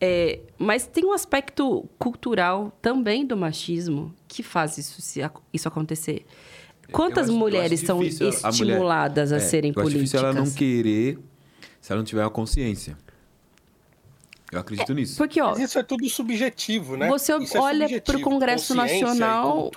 É, 0.00 0.40
mas 0.56 0.86
tem 0.86 1.04
um 1.04 1.12
aspecto 1.12 1.88
cultural 1.98 2.72
também 2.80 3.26
do 3.26 3.36
machismo 3.36 4.14
que 4.28 4.42
faz 4.42 4.78
isso, 4.78 5.00
isso 5.52 5.68
acontecer. 5.68 6.24
Quantas 6.90 7.28
acho, 7.28 7.36
mulheres 7.36 7.80
são 7.80 8.02
estimuladas 8.02 9.32
a, 9.32 9.34
mulher, 9.34 9.46
a 9.46 9.48
serem 9.48 9.70
é, 9.70 9.72
eu 9.72 9.82
políticas? 9.82 10.14
É 10.14 10.18
difícil 10.18 10.18
ela 10.18 10.32
não 10.32 10.50
querer 10.50 11.18
se 11.80 11.92
ela 11.92 12.00
não 12.00 12.04
tiver 12.04 12.22
uma 12.22 12.30
consciência. 12.30 12.96
Eu 14.50 14.60
acredito 14.60 14.92
é, 14.92 14.94
nisso. 14.94 15.16
Porque, 15.16 15.40
ó, 15.40 15.50
Mas 15.50 15.60
isso 15.60 15.78
é 15.78 15.82
tudo 15.82 16.08
subjetivo, 16.08 16.96
né? 16.96 17.08
Você 17.08 17.36
isso 17.36 17.58
olha 17.58 17.84
é 17.84 18.00
para 18.00 18.16
o 18.16 18.20
Congresso 18.20 18.74
Nacional, 18.74 19.70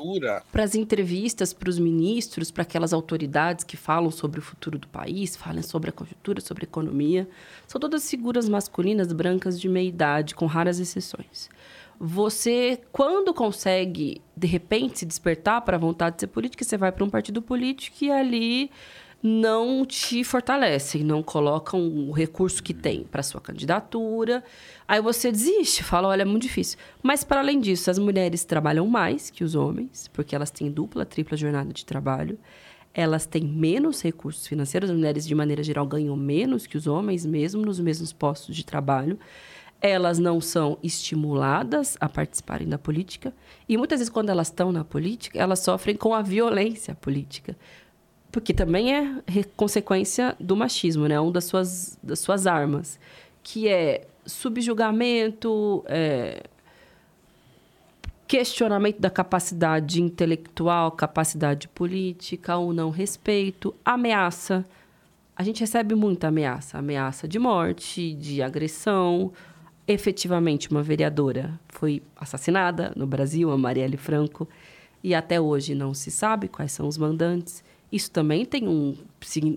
para 0.51 0.63
as 0.63 0.75
entrevistas, 0.75 1.51
para 1.51 1.69
os 1.69 1.77
ministros, 1.77 2.51
para 2.51 2.63
aquelas 2.63 2.93
autoridades 2.93 3.65
que 3.65 3.75
falam 3.75 4.09
sobre 4.09 4.39
o 4.39 4.43
futuro 4.43 4.79
do 4.79 4.87
país, 4.87 5.35
falam 5.35 5.61
sobre 5.61 5.89
a 5.89 5.93
conjuntura, 5.93 6.39
sobre 6.39 6.63
a 6.63 6.67
economia. 6.67 7.27
São 7.67 7.81
todas 7.81 8.09
figuras 8.09 8.47
masculinas, 8.47 9.11
brancas, 9.11 9.59
de 9.59 9.67
meia 9.67 9.87
idade, 9.87 10.33
com 10.35 10.45
raras 10.45 10.79
exceções 10.79 11.49
você, 12.03 12.79
quando 12.91 13.31
consegue, 13.31 14.23
de 14.35 14.47
repente, 14.47 14.97
se 14.97 15.05
despertar 15.05 15.61
para 15.61 15.77
a 15.77 15.79
vontade 15.79 16.15
de 16.15 16.21
ser 16.21 16.27
política, 16.27 16.63
você 16.63 16.75
vai 16.75 16.91
para 16.91 17.05
um 17.05 17.09
partido 17.11 17.43
político 17.43 17.97
e 18.01 18.11
ali 18.11 18.71
não 19.23 19.85
te 19.85 20.23
fortalecem, 20.23 21.03
não 21.03 21.21
colocam 21.21 21.79
o 21.79 22.11
recurso 22.11 22.61
que 22.63 22.73
tem 22.73 23.03
para 23.03 23.21
sua 23.21 23.39
candidatura. 23.39 24.43
Aí 24.87 25.01
você 25.01 25.31
desiste, 25.31 25.83
fala, 25.83 26.07
olha, 26.07 26.23
é 26.23 26.25
muito 26.25 26.43
difícil. 26.43 26.79
Mas 27.03 27.23
para 27.23 27.39
além 27.39 27.59
disso, 27.59 27.91
as 27.91 27.99
mulheres 27.99 28.43
trabalham 28.43 28.87
mais 28.87 29.29
que 29.29 29.43
os 29.43 29.53
homens, 29.53 30.07
porque 30.11 30.35
elas 30.35 30.49
têm 30.49 30.71
dupla, 30.71 31.05
tripla 31.05 31.37
jornada 31.37 31.71
de 31.71 31.85
trabalho. 31.85 32.37
Elas 32.93 33.25
têm 33.25 33.43
menos 33.43 34.01
recursos 34.01 34.47
financeiros, 34.47 34.89
as 34.89 34.95
mulheres 34.95 35.25
de 35.25 35.35
maneira 35.35 35.63
geral 35.63 35.85
ganham 35.85 36.15
menos 36.15 36.67
que 36.67 36.75
os 36.75 36.87
homens, 36.87 37.25
mesmo 37.25 37.65
nos 37.65 37.79
mesmos 37.79 38.11
postos 38.11 38.55
de 38.55 38.65
trabalho 38.65 39.17
elas 39.81 40.19
não 40.19 40.39
são 40.39 40.77
estimuladas 40.83 41.97
a 41.99 42.07
participarem 42.07 42.69
da 42.69 42.77
política. 42.77 43.33
E 43.67 43.75
muitas 43.75 43.99
vezes, 43.99 44.13
quando 44.13 44.29
elas 44.29 44.47
estão 44.47 44.71
na 44.71 44.85
política, 44.85 45.39
elas 45.39 45.59
sofrem 45.59 45.95
com 45.95 46.13
a 46.13 46.21
violência 46.21 46.93
política. 46.93 47.57
Porque 48.31 48.53
também 48.53 48.95
é 48.95 49.43
consequência 49.55 50.35
do 50.39 50.55
machismo, 50.55 51.07
né? 51.07 51.19
Um 51.19 51.31
das 51.31 51.45
suas, 51.45 51.99
das 52.01 52.19
suas 52.19 52.47
armas. 52.47 52.99
Que 53.43 53.67
é 53.67 54.07
subjugamento, 54.25 55.83
é, 55.87 56.43
questionamento 58.27 58.99
da 58.99 59.09
capacidade 59.09 60.01
intelectual, 60.01 60.91
capacidade 60.91 61.67
política, 61.67 62.57
o 62.57 62.71
não 62.71 62.89
respeito, 62.89 63.75
ameaça. 63.83 64.65
A 65.35 65.43
gente 65.43 65.59
recebe 65.59 65.95
muita 65.95 66.27
ameaça. 66.29 66.77
Ameaça 66.77 67.27
de 67.27 67.37
morte, 67.37 68.13
de 68.13 68.41
agressão, 68.41 69.33
efetivamente 69.87 70.69
uma 70.69 70.81
vereadora 70.81 71.59
foi 71.69 72.01
assassinada 72.15 72.93
no 72.95 73.05
Brasil, 73.05 73.51
a 73.51 73.57
Marielle 73.57 73.97
Franco, 73.97 74.47
e 75.03 75.15
até 75.15 75.41
hoje 75.41 75.73
não 75.73 75.93
se 75.93 76.11
sabe 76.11 76.47
quais 76.47 76.71
são 76.71 76.87
os 76.87 76.97
mandantes. 76.97 77.63
Isso 77.91 78.09
também 78.09 78.45
tem 78.45 78.67
um, 78.67 78.95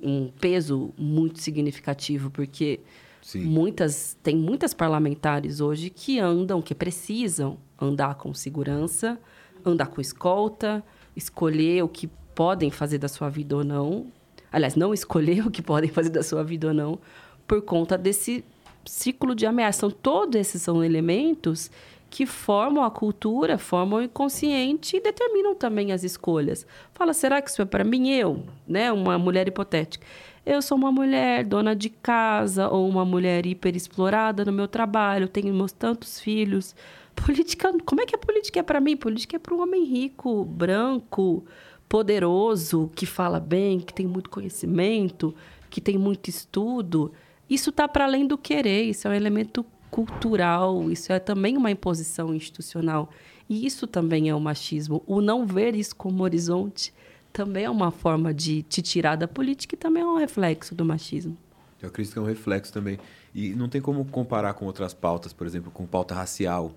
um 0.03 0.31
peso 0.41 0.93
muito 0.99 1.41
significativo, 1.41 2.31
porque 2.31 2.81
Sim. 3.23 3.45
muitas 3.45 4.17
tem 4.23 4.37
muitas 4.37 4.75
parlamentares 4.75 5.61
hoje 5.61 5.89
que 5.89 6.19
andam, 6.19 6.61
que 6.61 6.75
precisam 6.75 7.57
andar 7.81 8.17
com 8.17 8.35
segurança, 8.35 9.19
andar 9.65 9.87
com 9.87 10.01
escolta, 10.01 10.85
escolher 11.15 11.83
o 11.83 11.89
que 11.89 12.09
podem 12.35 12.71
fazer 12.71 12.99
da 12.99 13.09
sua 13.09 13.29
vida 13.29 13.57
ou 13.57 13.65
não. 13.65 14.07
Aliás, 14.51 14.75
não 14.75 14.93
escolher 14.93 15.47
o 15.47 15.51
que 15.51 15.63
podem 15.63 15.91
fazer 15.91 16.11
da 16.11 16.23
sua 16.23 16.43
vida 16.43 16.69
ou 16.69 16.75
não, 16.75 16.99
por 17.47 17.63
conta 17.63 17.97
desse 17.97 18.45
ciclo 18.85 19.35
de 19.35 19.47
ameaça. 19.47 19.87
Então, 19.87 19.91
todos 19.91 20.41
esses 20.41 20.61
são 20.61 20.83
elementos 20.83 21.71
que 22.15 22.27
formam 22.27 22.85
a 22.85 22.93
cultura, 22.93 23.59
formam 23.59 23.99
o 23.99 24.03
inconsciente 24.05 24.97
e 24.97 25.01
determinam 25.01 25.53
também 25.53 25.91
as 25.91 26.05
escolhas. 26.05 26.65
Fala, 26.93 27.13
será 27.13 27.43
que 27.43 27.51
isso 27.51 27.61
é 27.61 27.65
para 27.65 27.83
mim? 27.83 28.09
Eu, 28.09 28.45
né, 28.69 28.93
uma 28.93 29.19
mulher 29.19 29.49
hipotética. 29.49 30.07
Eu 30.47 30.63
sou 30.63 30.79
uma 30.79 30.93
mulher 30.93 31.45
dona 31.45 31.75
de 31.75 31.91
casa 31.91 32.69
ou 32.69 32.89
uma 32.89 33.05
mulher 33.05 33.45
hiperexplorada 33.45 34.45
no 34.45 34.53
meu 34.53 34.69
trabalho, 34.69 35.27
tenho 35.27 35.53
meus 35.53 35.73
tantos 35.73 36.21
filhos. 36.21 36.77
Política, 37.17 37.77
como 37.85 38.01
é 38.01 38.07
que 38.07 38.15
a 38.15 38.19
política 38.19 38.61
é 38.61 38.63
para 38.63 38.81
mim? 38.81 38.97
Política 38.97 39.35
é 39.35 39.39
para 39.41 39.53
um 39.53 39.61
homem 39.61 39.83
rico, 39.83 40.45
branco, 40.45 41.45
poderoso, 41.89 42.93
que 42.95 43.07
fala 43.07 43.41
bem, 43.41 43.81
que 43.81 43.93
tem 43.93 44.07
muito 44.07 44.31
conhecimento, 44.31 45.35
que 45.69 45.81
tem 45.81 45.99
muito 45.99 46.31
estudo. 46.31 47.11
Isso 47.51 47.71
está 47.71 47.89
para 47.89 48.05
além 48.05 48.25
do 48.25 48.39
querer, 48.39 48.85
isso 48.85 49.09
é 49.09 49.11
um 49.11 49.15
elemento 49.15 49.67
cultural, 49.95 50.91
isso 50.91 51.13
é 51.13 51.21
também 51.21 51.57
uma 51.57 51.71
imposição 51.71 52.35
institucional. 52.35 53.09
E 53.49 53.65
isso 53.65 53.87
também 53.87 54.29
é 54.29 54.35
o 54.35 54.41
machismo. 54.41 55.05
O 55.07 55.21
não 55.21 55.47
ver 55.47 55.77
isso 55.77 55.95
como 55.95 56.25
horizonte 56.25 56.93
também 57.33 57.67
é 57.67 57.71
uma 57.71 57.93
forma 57.93 58.35
de 58.35 58.65
te 58.65 58.83
tirar 58.83 59.15
da 59.15 59.29
política 59.29 59.77
e 59.77 59.79
também 59.79 60.03
é 60.03 60.07
um 60.07 60.17
reflexo 60.17 60.75
do 60.75 60.85
machismo. 60.85 61.39
Eu 61.81 61.91
acredito 61.91 62.13
que 62.13 62.19
é 62.19 62.23
um 62.23 62.27
reflexo 62.27 62.73
também. 62.73 62.99
E 63.33 63.51
não 63.51 63.69
tem 63.69 63.81
como 63.81 64.05
comparar 64.07 64.55
com 64.55 64.67
outras 64.67 64.93
pautas, 64.93 65.33
por 65.33 65.47
exemplo, 65.47 65.71
com 65.71 65.87
pauta 65.87 66.13
racial. 66.13 66.73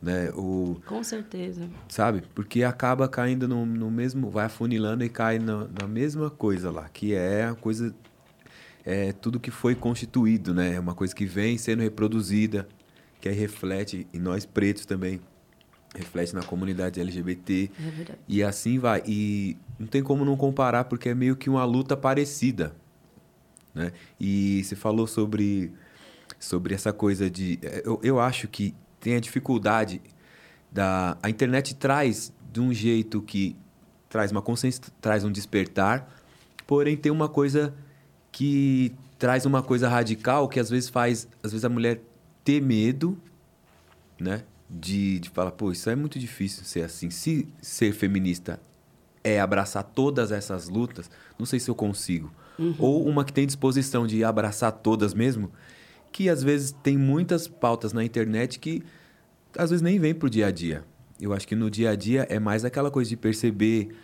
Né? 0.00 0.30
O, 0.30 0.80
com 0.86 1.04
certeza. 1.04 1.68
Sabe? 1.88 2.22
Porque 2.34 2.64
acaba 2.64 3.06
caindo 3.06 3.46
no, 3.46 3.66
no 3.66 3.90
mesmo. 3.90 4.30
Vai 4.30 4.46
afunilando 4.46 5.04
e 5.04 5.10
cai 5.10 5.38
na, 5.38 5.66
na 5.78 5.86
mesma 5.86 6.30
coisa 6.30 6.70
lá, 6.70 6.88
que 6.88 7.12
é 7.12 7.44
a 7.44 7.54
coisa 7.54 7.94
é 8.84 9.12
tudo 9.12 9.40
que 9.40 9.50
foi 9.50 9.74
constituído, 9.74 10.52
né? 10.52 10.74
É 10.74 10.80
uma 10.80 10.94
coisa 10.94 11.14
que 11.14 11.24
vem 11.24 11.56
sendo 11.56 11.82
reproduzida, 11.82 12.68
que 13.20 13.28
aí 13.28 13.34
reflete 13.34 14.06
em 14.12 14.18
nós 14.18 14.44
pretos 14.44 14.84
também, 14.84 15.20
reflete 15.94 16.34
na 16.34 16.42
comunidade 16.42 17.00
LGBT. 17.00 17.70
É 17.78 17.90
verdade. 17.90 18.18
E 18.28 18.42
assim 18.42 18.78
vai. 18.78 19.02
E 19.06 19.56
não 19.78 19.86
tem 19.86 20.02
como 20.02 20.24
não 20.24 20.36
comparar, 20.36 20.84
porque 20.84 21.08
é 21.08 21.14
meio 21.14 21.34
que 21.34 21.48
uma 21.48 21.64
luta 21.64 21.96
parecida. 21.96 22.74
Né? 23.74 23.92
E 24.20 24.62
você 24.62 24.76
falou 24.76 25.06
sobre, 25.06 25.72
sobre 26.38 26.74
essa 26.74 26.92
coisa 26.92 27.30
de. 27.30 27.58
Eu, 27.84 27.98
eu 28.02 28.20
acho 28.20 28.46
que 28.48 28.74
tem 29.00 29.16
a 29.16 29.20
dificuldade 29.20 30.02
da. 30.70 31.16
A 31.22 31.30
internet 31.30 31.74
traz 31.74 32.32
de 32.52 32.60
um 32.60 32.72
jeito 32.72 33.22
que 33.22 33.56
traz 34.10 34.30
uma 34.30 34.42
consciência, 34.42 34.82
traz 35.00 35.24
um 35.24 35.32
despertar, 35.32 36.08
porém 36.66 36.96
tem 36.96 37.10
uma 37.10 37.28
coisa 37.28 37.74
que 38.34 38.92
traz 39.16 39.46
uma 39.46 39.62
coisa 39.62 39.88
radical 39.88 40.48
que 40.48 40.58
às 40.58 40.68
vezes 40.68 40.88
faz, 40.88 41.28
às 41.40 41.52
vezes 41.52 41.64
a 41.64 41.68
mulher 41.68 42.00
ter 42.42 42.60
medo, 42.60 43.16
né? 44.20 44.42
De, 44.68 45.20
de 45.20 45.30
falar, 45.30 45.52
pô, 45.52 45.70
isso 45.70 45.88
é 45.88 45.94
muito 45.94 46.18
difícil 46.18 46.64
ser 46.64 46.82
assim. 46.82 47.10
Se 47.10 47.46
ser 47.62 47.92
feminista 47.92 48.58
é 49.22 49.38
abraçar 49.38 49.84
todas 49.84 50.32
essas 50.32 50.68
lutas, 50.68 51.08
não 51.38 51.46
sei 51.46 51.60
se 51.60 51.70
eu 51.70 51.76
consigo. 51.76 52.32
Ou 52.80 53.06
uma 53.06 53.24
que 53.24 53.32
tem 53.32 53.46
disposição 53.46 54.04
de 54.04 54.24
abraçar 54.24 54.72
todas 54.72 55.14
mesmo, 55.14 55.52
que 56.10 56.28
às 56.28 56.42
vezes 56.42 56.72
tem 56.82 56.98
muitas 56.98 57.46
pautas 57.46 57.92
na 57.92 58.02
internet 58.02 58.58
que 58.58 58.82
às 59.56 59.70
vezes 59.70 59.80
nem 59.80 60.00
vem 60.00 60.12
pro 60.12 60.28
dia 60.28 60.48
a 60.48 60.50
dia. 60.50 60.84
Eu 61.20 61.32
acho 61.32 61.46
que 61.46 61.54
no 61.54 61.70
dia 61.70 61.90
a 61.90 61.94
dia 61.94 62.26
é 62.28 62.40
mais 62.40 62.64
aquela 62.64 62.90
coisa 62.90 63.08
de 63.08 63.16
perceber 63.16 63.94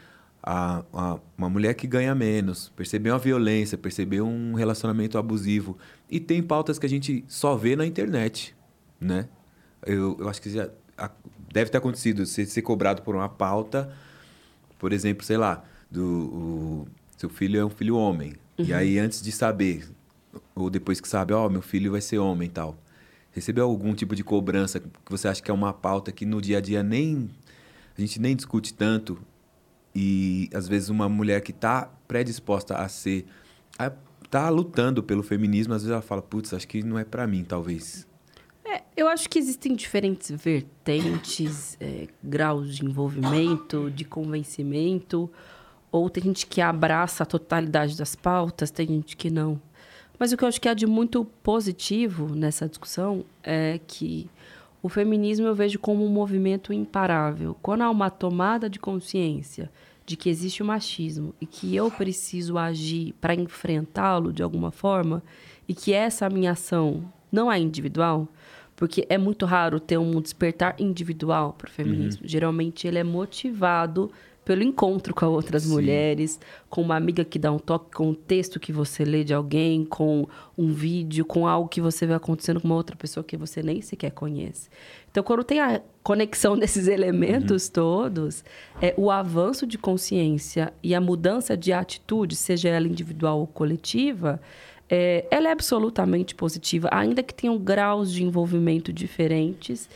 a, 0.42 0.82
a- 0.92 1.18
uma 1.36 1.48
mulher 1.50 1.74
que 1.74 1.86
ganha 1.86 2.14
menos, 2.14 2.70
perceber 2.76 3.10
uma 3.10 3.18
violência, 3.18 3.76
perceber 3.76 4.20
um 4.22 4.54
relacionamento 4.54 5.18
abusivo. 5.18 5.76
E 6.10 6.18
tem 6.20 6.42
pautas 6.42 6.78
que 6.78 6.86
a 6.86 6.88
gente 6.88 7.24
só 7.28 7.56
vê 7.56 7.76
na 7.76 7.86
internet, 7.86 8.54
né? 9.00 9.28
Eu, 9.84 10.16
eu 10.18 10.28
acho 10.28 10.40
que 10.40 10.50
já 10.50 10.68
a- 10.96 11.10
deve 11.52 11.70
ter 11.70 11.78
acontecido 11.78 12.24
você 12.26 12.44
ser 12.46 12.62
cobrado 12.62 13.02
por 13.02 13.14
uma 13.14 13.28
pauta, 13.28 13.92
por 14.78 14.92
exemplo, 14.92 15.24
sei 15.24 15.36
lá, 15.36 15.62
do 15.90 16.04
o- 16.04 16.88
seu 17.16 17.28
filho 17.28 17.60
é 17.60 17.64
um 17.64 17.70
filho 17.70 17.96
homem. 17.96 18.34
E 18.58 18.72
aí 18.74 18.98
antes 18.98 19.20
de 19.22 19.32
saber 19.32 19.88
ou 20.54 20.70
depois 20.70 21.00
que 21.00 21.08
sabe, 21.08 21.32
ó, 21.32 21.48
meu 21.48 21.62
filho 21.62 21.90
vai 21.92 22.00
ser 22.00 22.18
homem 22.18 22.46
e 22.48 22.50
tal. 22.52 22.78
Recebeu 23.32 23.64
algum 23.64 23.94
tipo 23.94 24.14
de 24.14 24.22
cobrança 24.24 24.80
que 24.80 24.88
você 25.08 25.28
acha 25.28 25.42
que 25.42 25.50
é 25.50 25.54
uma 25.54 25.72
pauta 25.72 26.10
que 26.12 26.24
no 26.26 26.40
dia 26.40 26.58
a 26.58 26.60
dia 26.60 26.82
nem 26.82 27.28
a 27.96 28.00
gente 28.00 28.20
nem 28.20 28.34
discute 28.36 28.72
tanto 28.74 29.18
e 29.94 30.48
às 30.54 30.68
vezes 30.68 30.88
uma 30.88 31.08
mulher 31.08 31.40
que 31.40 31.50
está 31.50 31.90
predisposta 32.06 32.76
a 32.76 32.88
ser 32.88 33.26
a, 33.78 33.90
tá 34.30 34.48
lutando 34.48 35.02
pelo 35.02 35.22
feminismo, 35.22 35.74
às 35.74 35.82
vezes 35.82 35.92
ela 35.92 36.02
fala, 36.02 36.22
putz, 36.22 36.54
acho 36.54 36.68
que 36.68 36.82
não 36.82 36.98
é 36.98 37.04
pra 37.04 37.26
mim, 37.26 37.44
talvez. 37.44 38.06
É, 38.64 38.82
eu 38.96 39.08
acho 39.08 39.28
que 39.28 39.38
existem 39.38 39.74
diferentes 39.74 40.30
vertentes, 40.30 41.76
é, 41.80 42.06
graus 42.22 42.76
de 42.76 42.84
envolvimento, 42.84 43.90
de 43.90 44.04
convencimento. 44.04 45.30
Ou 45.90 46.08
tem 46.08 46.22
gente 46.22 46.46
que 46.46 46.60
abraça 46.60 47.24
a 47.24 47.26
totalidade 47.26 47.96
das 47.96 48.14
pautas, 48.14 48.70
tem 48.70 48.86
gente 48.86 49.16
que 49.16 49.28
não. 49.28 49.60
Mas 50.16 50.30
o 50.32 50.36
que 50.36 50.44
eu 50.44 50.48
acho 50.48 50.60
que 50.60 50.68
há 50.68 50.74
de 50.74 50.86
muito 50.86 51.24
positivo 51.42 52.34
nessa 52.34 52.68
discussão 52.68 53.24
é 53.42 53.80
que 53.88 54.30
o 54.82 54.88
feminismo 54.88 55.46
eu 55.46 55.54
vejo 55.54 55.78
como 55.78 56.04
um 56.04 56.08
movimento 56.08 56.72
imparável. 56.72 57.56
Quando 57.62 57.82
há 57.82 57.90
uma 57.90 58.10
tomada 58.10 58.68
de 58.68 58.78
consciência 58.78 59.70
de 60.06 60.16
que 60.16 60.28
existe 60.28 60.62
o 60.62 60.66
machismo 60.66 61.34
e 61.40 61.46
que 61.46 61.76
eu 61.76 61.90
preciso 61.90 62.58
agir 62.58 63.14
para 63.20 63.34
enfrentá-lo 63.34 64.32
de 64.32 64.42
alguma 64.42 64.70
forma 64.70 65.22
e 65.68 65.74
que 65.74 65.92
essa 65.92 66.28
minha 66.28 66.52
ação 66.52 67.04
não 67.30 67.52
é 67.52 67.58
individual, 67.58 68.26
porque 68.74 69.06
é 69.08 69.18
muito 69.18 69.46
raro 69.46 69.78
ter 69.78 69.98
um 69.98 70.20
despertar 70.20 70.74
individual 70.78 71.52
para 71.52 71.68
o 71.68 71.70
feminismo. 71.70 72.22
Geralmente 72.26 72.88
ele 72.88 72.98
é 72.98 73.04
motivado 73.04 74.10
pelo 74.50 74.64
encontro 74.64 75.14
com 75.14 75.26
outras 75.26 75.64
mulheres, 75.64 76.40
com 76.68 76.82
uma 76.82 76.96
amiga 76.96 77.24
que 77.24 77.38
dá 77.38 77.52
um 77.52 77.58
toque, 77.60 77.94
com 77.94 78.08
um 78.08 78.14
texto 78.14 78.58
que 78.58 78.72
você 78.72 79.04
lê 79.04 79.22
de 79.22 79.32
alguém, 79.32 79.84
com 79.84 80.26
um 80.58 80.72
vídeo, 80.72 81.24
com 81.24 81.46
algo 81.46 81.68
que 81.68 81.80
você 81.80 82.04
vê 82.04 82.14
acontecendo 82.14 82.60
com 82.60 82.66
uma 82.66 82.74
outra 82.74 82.96
pessoa 82.96 83.22
que 83.22 83.36
você 83.36 83.62
nem 83.62 83.80
sequer 83.80 84.10
conhece. 84.10 84.68
Então, 85.08 85.22
quando 85.22 85.44
tem 85.44 85.60
a 85.60 85.80
conexão 86.02 86.58
desses 86.58 86.88
elementos 86.88 87.68
todos, 87.68 88.42
é, 88.82 88.92
o 88.96 89.08
avanço 89.08 89.68
de 89.68 89.78
consciência 89.78 90.74
e 90.82 90.96
a 90.96 91.00
mudança 91.00 91.56
de 91.56 91.72
atitude, 91.72 92.34
seja 92.34 92.70
ela 92.70 92.88
individual 92.88 93.38
ou 93.38 93.46
coletiva, 93.46 94.40
é, 94.88 95.28
ela 95.30 95.46
é 95.46 95.52
absolutamente 95.52 96.34
positiva, 96.34 96.88
ainda 96.90 97.22
que 97.22 97.32
tenham 97.32 97.56
graus 97.56 98.12
de 98.12 98.24
envolvimento 98.24 98.92
diferentes 98.92 99.88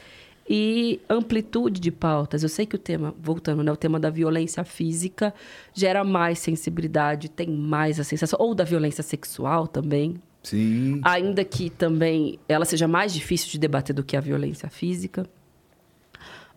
e 0.49 1.01
amplitude 1.09 1.81
de 1.81 1.91
pautas. 1.91 2.43
Eu 2.43 2.49
sei 2.49 2.67
que 2.67 2.77
o 2.77 2.79
tema, 2.79 3.15
voltando, 3.19 3.63
né, 3.63 3.73
o 3.73 3.77
tema 3.77 3.99
da 3.99 4.11
violência 4.11 4.65
física 4.65 5.33
gera 5.73 6.05
mais 6.05 6.39
sensibilidade, 6.39 7.31
tem 7.31 7.49
mais 7.49 7.99
a 7.99 8.05
sensação, 8.05 8.39
ou 8.41 8.55
da 8.55 8.65
violência 8.65 9.03
sexual 9.03 9.67
também, 9.67 10.17
Sim. 10.43 11.01
ainda 11.03 11.45
que 11.45 11.71
também 11.71 12.39
ela 12.49 12.65
seja 12.65 12.87
mais 12.87 13.13
difícil 13.13 13.51
de 13.51 13.59
debater 13.59 13.95
do 13.95 14.05
que 14.05 14.17
a 14.17 14.21
violência 14.21 14.69
física. 14.69 15.27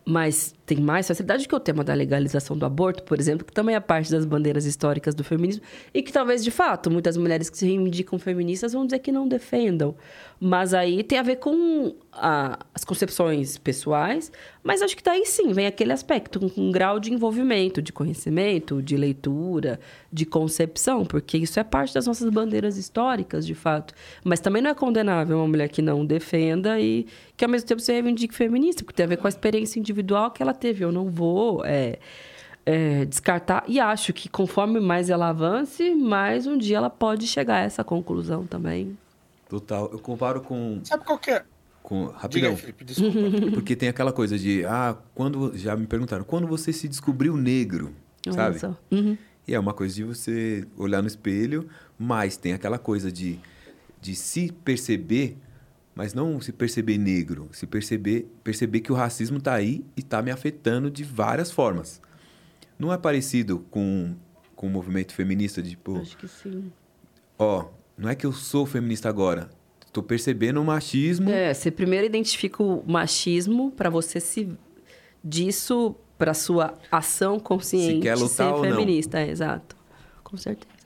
Mas 0.05 0.55
tem 0.67 0.79
mais 0.81 1.07
facilidade 1.07 1.47
que 1.47 1.55
o 1.55 1.59
tema 1.61 1.81
da 1.81 1.93
legalização 1.93 2.57
do 2.57 2.65
aborto, 2.65 3.01
por 3.03 3.17
exemplo, 3.19 3.45
que 3.45 3.53
também 3.53 3.73
é 3.73 3.79
parte 3.79 4.11
das 4.11 4.25
bandeiras 4.25 4.65
históricas 4.65 5.15
do 5.15 5.23
feminismo 5.23 5.63
e 5.93 6.03
que 6.03 6.11
talvez, 6.11 6.43
de 6.43 6.51
fato, 6.51 6.91
muitas 6.91 7.15
mulheres 7.15 7.49
que 7.49 7.57
se 7.57 7.65
reivindicam 7.65 8.19
feministas 8.19 8.73
vão 8.73 8.85
dizer 8.85 8.99
que 8.99 9.09
não 9.11 9.27
defendam. 9.29 9.95
Mas 10.39 10.73
aí 10.73 11.03
tem 11.03 11.17
a 11.17 11.23
ver 11.23 11.37
com 11.37 11.95
a- 12.11 12.59
as 12.75 12.83
concepções 12.83 13.57
pessoais, 13.57 14.31
mas 14.61 14.81
acho 14.81 14.95
que 14.97 15.01
daí 15.03 15.25
sim 15.25 15.53
vem 15.53 15.65
aquele 15.67 15.93
aspecto, 15.93 16.37
com 16.39 16.61
um 16.61 16.71
grau 16.71 16.99
de 16.99 17.13
envolvimento, 17.13 17.81
de 17.81 17.93
conhecimento, 17.93 18.81
de 18.81 18.97
leitura, 18.97 19.79
de 20.11 20.25
concepção, 20.25 21.05
porque 21.05 21.37
isso 21.37 21.59
é 21.59 21.63
parte 21.63 21.93
das 21.93 22.05
nossas 22.05 22.29
bandeiras 22.29 22.75
históricas, 22.77 23.45
de 23.47 23.55
fato. 23.55 23.93
Mas 24.23 24.39
também 24.39 24.61
não 24.61 24.69
é 24.69 24.75
condenável 24.75 25.37
uma 25.37 25.47
mulher 25.47 25.69
que 25.69 25.81
não 25.81 26.05
defenda 26.05 26.79
e 26.79 27.07
que 27.35 27.45
ao 27.45 27.49
mesmo 27.49 27.67
tempo 27.67 27.79
se 27.81 27.91
reivindique 27.93 28.33
feminista, 28.35 28.83
porque 28.83 28.95
tem 28.97 29.05
a 29.05 29.09
ver 29.09 29.17
com 29.17 29.27
a 29.27 29.29
experiência 29.29 29.79
individual 29.79 30.29
que 30.31 30.41
ela 30.43 30.53
teve. 30.57 30.83
Eu 30.83 30.91
não 30.91 31.09
vou 31.09 31.63
é, 31.63 31.99
é, 32.65 33.05
descartar. 33.05 33.63
E 33.67 33.79
acho 33.79 34.11
que 34.11 34.27
conforme 34.27 34.79
mais 34.79 35.09
ela 35.09 35.29
avance, 35.29 35.95
mais 35.95 36.45
um 36.45 36.57
dia 36.57 36.77
ela 36.77 36.89
pode 36.89 37.25
chegar 37.27 37.57
a 37.57 37.61
essa 37.61 37.83
conclusão 37.83 38.45
também. 38.45 38.97
Total. 39.47 39.89
Eu 39.91 39.99
comparo 39.99 40.41
com. 40.41 40.81
Sabe 40.83 41.05
qual 41.05 41.17
que 41.17 41.31
é? 41.31 41.43
com 41.87 42.07
Diga 42.07 42.17
rapidão. 42.17 42.49
aí, 42.49 42.57
Felipe, 42.57 42.83
desculpa. 42.83 43.17
Porque 43.55 43.73
tem 43.73 43.87
aquela 43.87 44.11
coisa 44.11 44.37
de, 44.37 44.65
ah, 44.65 44.97
quando. 45.15 45.57
Já 45.57 45.73
me 45.73 45.87
perguntaram, 45.87 46.25
quando 46.25 46.45
você 46.45 46.73
se 46.73 46.85
descobriu 46.85 47.37
negro? 47.37 47.93
Sabe? 48.29 48.59
Uhum. 48.91 49.17
E 49.47 49.55
é 49.55 49.59
uma 49.59 49.73
coisa 49.73 49.95
de 49.95 50.03
você 50.03 50.67
olhar 50.77 51.01
no 51.01 51.07
espelho, 51.07 51.69
mas 51.97 52.35
tem 52.35 52.51
aquela 52.51 52.77
coisa 52.77 53.09
de, 53.09 53.39
de 54.01 54.13
se 54.15 54.51
perceber, 54.51 55.37
mas 55.97 56.13
não 56.13 56.39
se 56.39 56.53
perceber 56.53 56.95
negro, 56.99 57.49
se 57.51 57.65
perceber, 57.65 58.27
perceber 58.43 58.81
que 58.81 58.91
o 58.91 58.95
racismo 58.95 59.39
está 59.39 59.55
aí 59.55 59.83
e 59.95 60.01
está 60.01 60.21
me 60.21 60.29
afetando 60.29 60.91
de 60.91 61.03
várias 61.03 61.51
formas. 61.51 61.99
Não 62.77 62.93
é 62.93 62.97
parecido 62.99 63.65
com, 63.71 64.15
com 64.55 64.67
o 64.67 64.69
movimento 64.69 65.11
feminista, 65.11 65.59
de, 65.59 65.71
tipo, 65.71 65.97
Acho 65.97 66.15
que 66.15 66.27
sim. 66.27 66.71
ó, 67.39 67.65
não 67.97 68.07
é 68.07 68.13
que 68.13 68.27
eu 68.27 68.31
sou 68.31 68.63
feminista 68.67 69.09
agora, 69.09 69.49
estou 69.87 70.03
percebendo 70.03 70.61
o 70.61 70.63
machismo. 70.63 71.31
É, 71.31 71.51
você 71.51 71.71
primeiro 71.71 72.05
identifica 72.05 72.61
o 72.61 72.83
machismo 72.87 73.71
para 73.71 73.89
você 73.89 74.19
se 74.19 74.55
disso 75.23 75.95
para 76.15 76.35
sua 76.35 76.77
ação 76.91 77.39
consciente 77.39 78.01
quer 78.01 78.13
lutar 78.13 78.29
ser 78.29 78.43
ou 78.43 78.63
não. 78.63 78.69
feminista, 78.69 79.19
é, 79.19 79.31
exato. 79.31 79.75
Com 80.23 80.37
certeza. 80.37 80.77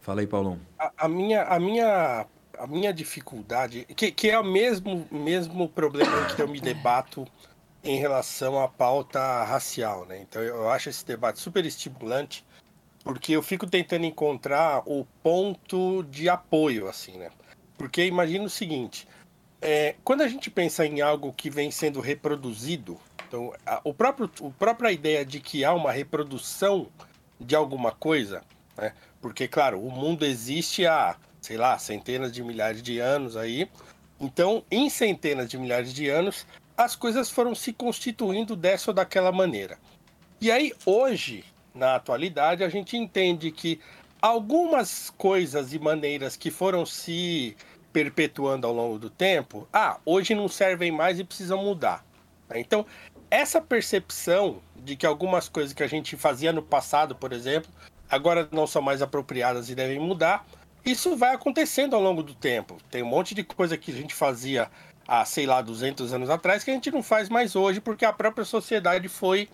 Fala 0.00 0.20
aí, 0.20 0.26
Paulão. 0.26 0.60
A, 0.78 0.92
a 0.98 1.08
minha, 1.08 1.44
a 1.44 1.58
minha, 1.58 2.26
a 2.58 2.66
minha 2.66 2.92
dificuldade, 2.92 3.84
que, 3.96 4.10
que 4.10 4.30
é 4.30 4.38
o 4.38 4.44
mesmo, 4.44 5.06
mesmo 5.10 5.68
problema 5.68 6.26
que 6.34 6.40
eu 6.40 6.48
me 6.48 6.60
debato 6.60 7.26
em 7.82 7.98
relação 7.98 8.60
à 8.60 8.68
pauta 8.68 9.44
racial, 9.44 10.04
né? 10.06 10.20
Então 10.20 10.42
eu 10.42 10.68
acho 10.70 10.88
esse 10.88 11.04
debate 11.06 11.38
super 11.38 11.64
estimulante, 11.64 12.44
porque 13.04 13.32
eu 13.32 13.42
fico 13.42 13.66
tentando 13.66 14.04
encontrar 14.04 14.82
o 14.86 15.06
ponto 15.22 16.02
de 16.04 16.28
apoio, 16.28 16.88
assim, 16.88 17.12
né? 17.16 17.30
Porque 17.78 18.04
imagina 18.04 18.44
o 18.44 18.50
seguinte, 18.50 19.06
é, 19.60 19.94
quando 20.02 20.22
a 20.22 20.28
gente 20.28 20.50
pensa 20.50 20.84
em 20.84 21.00
algo 21.00 21.32
que 21.32 21.48
vem 21.48 21.70
sendo 21.70 22.00
reproduzido, 22.00 22.98
então 23.28 23.52
a, 23.64 23.80
o 23.84 23.94
próprio, 23.94 24.30
a 24.44 24.50
própria 24.50 24.90
ideia 24.90 25.24
de 25.24 25.40
que 25.40 25.64
há 25.64 25.72
uma 25.72 25.92
reprodução 25.92 26.88
de 27.40 27.54
alguma 27.54 27.92
coisa, 27.92 28.42
né? 28.76 28.92
Porque, 29.20 29.48
claro, 29.48 29.80
o 29.80 29.90
mundo 29.90 30.24
existe 30.24 30.86
há, 30.86 31.16
sei 31.46 31.56
lá, 31.56 31.78
centenas 31.78 32.32
de 32.32 32.42
milhares 32.42 32.82
de 32.82 32.98
anos 32.98 33.36
aí. 33.36 33.70
Então, 34.20 34.64
em 34.68 34.90
centenas 34.90 35.48
de 35.48 35.56
milhares 35.56 35.94
de 35.94 36.08
anos, 36.08 36.44
as 36.76 36.96
coisas 36.96 37.30
foram 37.30 37.54
se 37.54 37.72
constituindo 37.72 38.56
dessa 38.56 38.90
ou 38.90 38.94
daquela 38.94 39.30
maneira. 39.30 39.78
E 40.40 40.50
aí, 40.50 40.72
hoje, 40.84 41.44
na 41.72 41.94
atualidade, 41.94 42.64
a 42.64 42.68
gente 42.68 42.96
entende 42.96 43.52
que 43.52 43.80
algumas 44.20 45.08
coisas 45.10 45.72
e 45.72 45.78
maneiras 45.78 46.36
que 46.36 46.50
foram 46.50 46.84
se 46.84 47.56
perpetuando 47.92 48.66
ao 48.66 48.72
longo 48.72 48.98
do 48.98 49.08
tempo, 49.08 49.68
ah, 49.72 49.98
hoje 50.04 50.34
não 50.34 50.48
servem 50.48 50.90
mais 50.90 51.20
e 51.20 51.24
precisam 51.24 51.62
mudar. 51.62 52.04
Então, 52.54 52.84
essa 53.30 53.60
percepção 53.60 54.60
de 54.74 54.96
que 54.96 55.06
algumas 55.06 55.48
coisas 55.48 55.72
que 55.72 55.82
a 55.82 55.86
gente 55.86 56.16
fazia 56.16 56.52
no 56.52 56.62
passado, 56.62 57.14
por 57.14 57.32
exemplo, 57.32 57.70
agora 58.10 58.48
não 58.50 58.66
são 58.66 58.82
mais 58.82 59.00
apropriadas 59.00 59.70
e 59.70 59.74
devem 59.74 59.98
mudar, 59.98 60.44
isso 60.86 61.16
vai 61.16 61.34
acontecendo 61.34 61.94
ao 61.96 62.02
longo 62.02 62.22
do 62.22 62.34
tempo. 62.34 62.78
Tem 62.90 63.02
um 63.02 63.06
monte 63.06 63.34
de 63.34 63.42
coisa 63.42 63.76
que 63.76 63.90
a 63.90 63.94
gente 63.94 64.14
fazia 64.14 64.70
há, 65.06 65.24
sei 65.24 65.44
lá, 65.46 65.60
200 65.60 66.12
anos 66.12 66.30
atrás 66.30 66.62
que 66.64 66.70
a 66.70 66.74
gente 66.74 66.90
não 66.90 67.02
faz 67.02 67.28
mais 67.28 67.56
hoje 67.56 67.80
porque 67.80 68.04
a 68.04 68.12
própria 68.12 68.44
sociedade 68.44 69.08
foi 69.08 69.48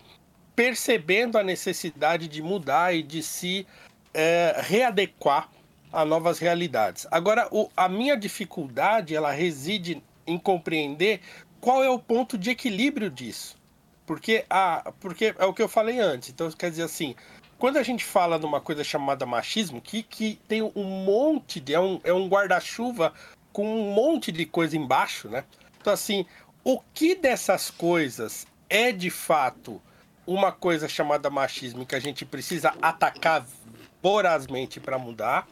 percebendo 0.55 1.39
a 1.39 1.43
necessidade 1.43 2.29
de 2.29 2.43
mudar 2.43 2.95
e 2.95 3.03
de 3.03 3.23
se 3.23 3.67
é, 4.15 4.61
readequar 4.63 5.49
a 5.91 6.05
novas 6.05 6.39
realidades. 6.39 7.07
Agora, 7.11 7.49
o- 7.51 7.71
a 7.75 7.89
minha 7.89 8.17
dificuldade 8.17 9.15
ela 9.15 9.31
reside 9.33 10.03
em 10.27 10.39
compreender 10.39 11.21
qual 11.61 11.83
é 11.83 11.89
o 11.89 11.99
ponto 11.99 12.37
de 12.37 12.51
equilíbrio 12.51 13.11
disso. 13.11 13.57
Porque, 14.05 14.45
a, 14.51 14.93
porque 15.01 15.35
é 15.39 15.45
o 15.47 15.55
que 15.55 15.63
eu 15.63 15.69
falei 15.69 15.99
antes. 15.99 16.29
Então, 16.29 16.51
quer 16.51 16.71
dizer 16.71 16.83
assim, 16.83 17.15
quando 17.63 17.77
a 17.77 17.83
gente 17.85 18.05
fala 18.05 18.41
numa 18.41 18.61
coisa 18.61 18.83
chamada 18.83 19.25
machismo, 19.25 19.81
que, 19.81 20.03
que 20.03 20.35
tem 20.49 20.63
um 20.63 20.83
monte 20.83 21.61
de. 21.61 21.73
É 21.73 21.79
um, 21.79 22.01
é 22.03 22.13
um 22.13 22.27
guarda-chuva 22.27 23.15
com 23.53 23.65
um 23.65 23.95
monte 23.95 24.33
de 24.33 24.45
coisa 24.45 24.77
embaixo, 24.77 25.29
né? 25.29 25.45
Então, 25.81 25.93
assim, 25.93 26.27
o 26.65 26.81
que 26.93 27.15
dessas 27.15 27.71
coisas 27.71 28.49
é 28.69 28.91
de 28.91 29.11
fato 29.11 29.81
uma 30.27 30.51
coisa 30.51 30.89
chamada 30.89 31.31
machismo 31.31 31.87
que 31.87 31.95
a 31.95 32.01
gente 32.01 32.25
precisa 32.25 32.75
atacar 32.83 33.47
vorazmente 34.03 34.81
para 34.81 34.99
mudar? 34.99 35.47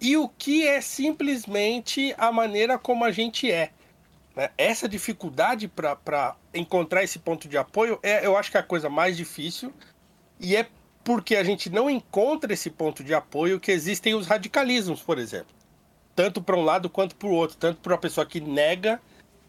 E 0.00 0.16
o 0.16 0.30
que 0.30 0.66
é 0.66 0.80
simplesmente 0.80 2.14
a 2.16 2.32
maneira 2.32 2.78
como 2.78 3.04
a 3.04 3.10
gente 3.10 3.52
é? 3.52 3.70
Né? 4.34 4.48
Essa 4.56 4.88
dificuldade 4.88 5.68
para 5.68 6.36
encontrar 6.54 7.04
esse 7.04 7.18
ponto 7.18 7.46
de 7.46 7.58
apoio 7.58 8.00
é, 8.02 8.24
eu 8.24 8.34
acho 8.34 8.50
que 8.50 8.56
é 8.56 8.60
a 8.60 8.62
coisa 8.62 8.88
mais 8.88 9.14
difícil. 9.14 9.74
E 10.40 10.56
é 10.56 10.68
porque 11.02 11.36
a 11.36 11.44
gente 11.44 11.70
não 11.70 11.88
encontra 11.88 12.52
esse 12.52 12.70
ponto 12.70 13.02
de 13.02 13.14
apoio 13.14 13.60
que 13.60 13.72
existem 13.72 14.14
os 14.14 14.26
radicalismos, 14.26 15.02
por 15.02 15.18
exemplo. 15.18 15.54
Tanto 16.14 16.42
para 16.42 16.56
um 16.56 16.64
lado 16.64 16.90
quanto 16.90 17.16
para 17.16 17.28
o 17.28 17.32
outro. 17.32 17.56
Tanto 17.56 17.80
para 17.80 17.94
a 17.94 17.98
pessoa 17.98 18.26
que 18.26 18.40
nega 18.40 19.00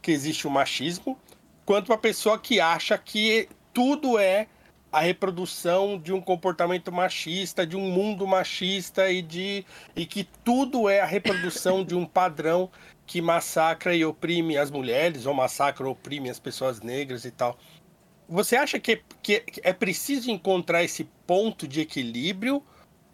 que 0.01 0.11
existe 0.11 0.47
o 0.47 0.49
machismo, 0.49 1.17
quanto 1.65 1.87
para 1.87 1.95
a 1.95 1.99
pessoa 1.99 2.39
que 2.39 2.59
acha 2.59 2.97
que 2.97 3.49
tudo 3.73 4.17
é 4.17 4.47
a 4.91 4.99
reprodução 4.99 5.99
de 5.99 6.11
um 6.11 6.19
comportamento 6.19 6.91
machista, 6.91 7.65
de 7.65 7.77
um 7.77 7.91
mundo 7.91 8.25
machista 8.25 9.11
e 9.11 9.21
de 9.21 9.63
e 9.95 10.05
que 10.05 10.23
tudo 10.43 10.89
é 10.89 10.99
a 10.99 11.05
reprodução 11.05 11.83
de 11.83 11.95
um 11.95 12.05
padrão 12.05 12.69
que 13.05 13.21
massacra 13.21 13.95
e 13.95 14.03
oprime 14.03 14.57
as 14.57 14.71
mulheres 14.71 15.25
ou 15.25 15.33
massacra 15.33 15.85
ou 15.85 15.93
oprime 15.93 16.29
as 16.29 16.39
pessoas 16.39 16.81
negras 16.81 17.25
e 17.25 17.31
tal. 17.31 17.57
Você 18.29 18.55
acha 18.55 18.79
que, 18.79 19.01
que 19.23 19.43
é 19.63 19.73
preciso 19.73 20.29
encontrar 20.29 20.83
esse 20.83 21.05
ponto 21.25 21.67
de 21.67 21.81
equilíbrio? 21.81 22.63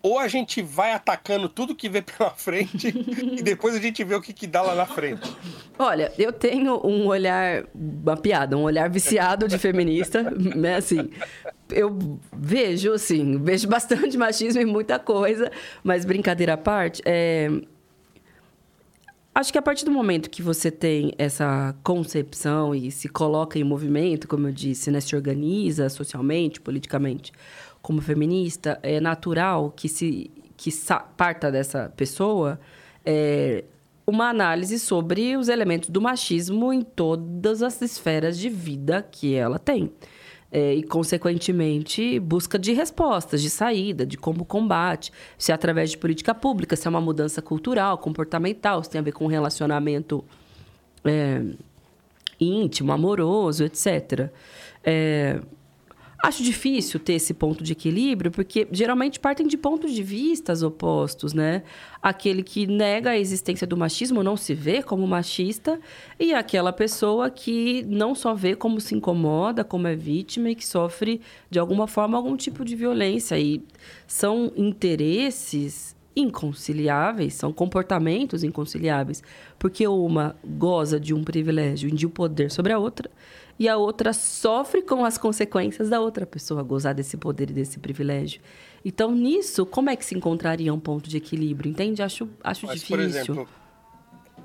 Ou 0.04 0.20
a 0.20 0.28
gente 0.28 0.62
vai 0.62 0.92
atacando 0.92 1.50
tudo 1.50 1.74
que 1.74 1.90
vê 1.90 2.00
pela 2.04 2.30
frente 2.30 2.90
e 2.90 3.42
depois 3.42 3.76
a 3.76 3.80
gente 3.80 4.04
vê 4.04 4.14
o 4.14 4.22
que, 4.22 4.34
que 4.34 4.46
dá 4.46 4.62
lá 4.62 4.76
na 4.76 4.86
frente? 4.86 5.36
Olha, 5.80 6.14
eu 6.18 6.32
tenho 6.32 6.80
um 6.86 7.08
olhar, 7.08 7.64
uma 7.74 8.16
piada, 8.16 8.56
um 8.56 8.62
olhar 8.62 8.88
viciado 8.88 9.48
de 9.48 9.58
feminista, 9.58 10.22
né? 10.56 10.76
Assim, 10.76 11.10
eu 11.72 12.20
vejo, 12.32 12.94
assim, 12.94 13.42
vejo 13.42 13.68
bastante 13.68 14.16
machismo 14.16 14.62
em 14.62 14.66
muita 14.66 15.00
coisa, 15.00 15.52
mas 15.84 16.06
brincadeira 16.06 16.54
à 16.54 16.58
parte, 16.58 17.02
é, 17.04 17.50
Acho 19.36 19.52
que 19.52 19.58
a 19.58 19.62
partir 19.62 19.84
do 19.84 19.92
momento 19.92 20.30
que 20.30 20.42
você 20.42 20.72
tem 20.72 21.12
essa 21.18 21.76
concepção 21.84 22.74
e 22.74 22.90
se 22.90 23.10
coloca 23.10 23.60
em 23.60 23.66
movimento, 23.66 24.30
como 24.30 24.48
eu 24.48 24.54
disse, 24.54 24.90
né, 24.90 25.02
se 25.02 25.14
organiza 25.14 25.90
socialmente, 25.90 26.62
politicamente, 26.62 27.34
como 27.82 28.00
feminista, 28.00 28.80
é 28.82 29.02
natural 29.02 29.74
que 29.76 29.90
se 29.90 30.32
que 30.56 30.72
parta 31.18 31.52
dessa 31.52 31.92
pessoa 31.98 32.58
é, 33.06 33.66
uma 34.08 34.30
análise 34.30 34.80
sobre 34.80 35.36
os 35.36 35.50
elementos 35.50 35.90
do 35.90 36.00
machismo 36.00 36.72
em 36.72 36.82
todas 36.82 37.62
as 37.62 37.82
esferas 37.82 38.38
de 38.40 38.48
vida 38.48 39.06
que 39.12 39.36
ela 39.36 39.60
tem 39.60 39.92
é, 40.52 40.74
e, 40.74 40.84
consequentemente, 40.84 42.20
busca 42.20 42.58
de 42.58 42.72
respostas, 42.74 43.42
de 43.42 43.50
saída, 43.50 44.06
de 44.06 44.18
como 44.18 44.46
combate, 44.46 45.12
se 45.38 45.52
é 45.52 45.56
através 45.56 45.92
de 45.92 45.98
política 45.98 46.34
pública, 46.34 46.76
se 46.76 46.88
é 46.88 46.90
uma 46.90 47.02
mudança 47.02 47.42
cultural, 47.42 47.98
comportamental, 47.98 48.84
se 48.84 48.90
tem 48.90 49.00
a 49.00 49.04
ver 49.04 49.12
com 49.12 49.28
relacionamento 49.28 50.24
é, 51.04 51.42
íntimo, 52.40 52.92
amoroso, 52.92 53.64
etc. 53.64 54.30
É, 54.84 55.42
Acho 56.26 56.42
difícil 56.42 57.00
ter 57.00 57.14
esse 57.14 57.36
ponto 57.36 57.64
de 57.64 57.74
equilíbrio, 57.74 58.32
porque 58.32 58.68
geralmente 58.72 59.20
partem 59.20 59.46
de 59.46 59.56
pontos 59.56 59.94
de 59.94 60.02
vistas 60.02 60.64
opostos, 60.64 61.34
né? 61.34 61.62
Aquele 62.02 62.42
que 62.42 62.66
nega 62.66 63.12
a 63.12 63.18
existência 63.20 63.68
do 63.68 63.78
machismo 63.78 64.24
não 64.24 64.36
se 64.36 64.56
vê 64.56 64.82
como 64.82 65.06
machista, 65.06 65.80
e 66.20 66.34
aquela 66.34 66.74
pessoa 66.74 67.30
que 67.30 67.86
não 67.88 68.16
só 68.16 68.34
vê 68.34 68.56
como 68.56 68.82
se 68.82 68.96
incomoda, 68.96 69.64
como 69.64 69.86
é 69.86 69.96
vítima 69.96 70.50
e 70.50 70.56
que 70.56 70.66
sofre 70.66 71.22
de 71.48 71.60
alguma 71.60 71.86
forma 71.86 72.18
algum 72.18 72.36
tipo 72.36 72.66
de 72.66 72.76
violência. 72.76 73.38
E 73.38 73.62
são 74.08 74.52
interesses 74.58 75.96
inconciliáveis, 76.16 77.36
são 77.36 77.54
comportamentos 77.54 78.44
inconciliáveis, 78.44 79.22
porque 79.60 79.88
uma 79.88 80.36
goza 80.44 81.00
de 81.00 81.14
um 81.14 81.24
privilégio 81.24 81.88
e 81.88 81.92
de 81.92 82.08
um 82.08 82.10
poder 82.10 82.50
sobre 82.50 82.74
a 82.74 82.80
outra 82.80 83.12
e 83.58 83.70
a 83.70 83.78
outra 83.78 84.14
sofre 84.14 84.82
com 84.82 85.06
as 85.06 85.18
consequências 85.18 85.90
da 85.90 86.00
outra 86.02 86.26
pessoa 86.26 86.62
gozar 86.62 86.94
desse 86.94 87.18
poder 87.18 87.50
e 87.50 87.54
desse 87.54 87.80
privilégio. 87.80 88.42
Então, 88.84 89.12
nisso, 89.12 89.66
como 89.66 89.90
é 89.90 89.96
que 89.96 90.06
se 90.06 90.16
encontraria 90.16 90.74
um 90.74 90.80
ponto 90.80 91.10
de 91.10 91.18
equilíbrio? 91.18 91.72
Entende? 91.72 92.04
Acho, 92.04 92.30
acho 92.44 92.66
mas, 92.66 92.82
difícil. 92.82 92.98
Por 92.98 93.04
exemplo, 93.04 93.50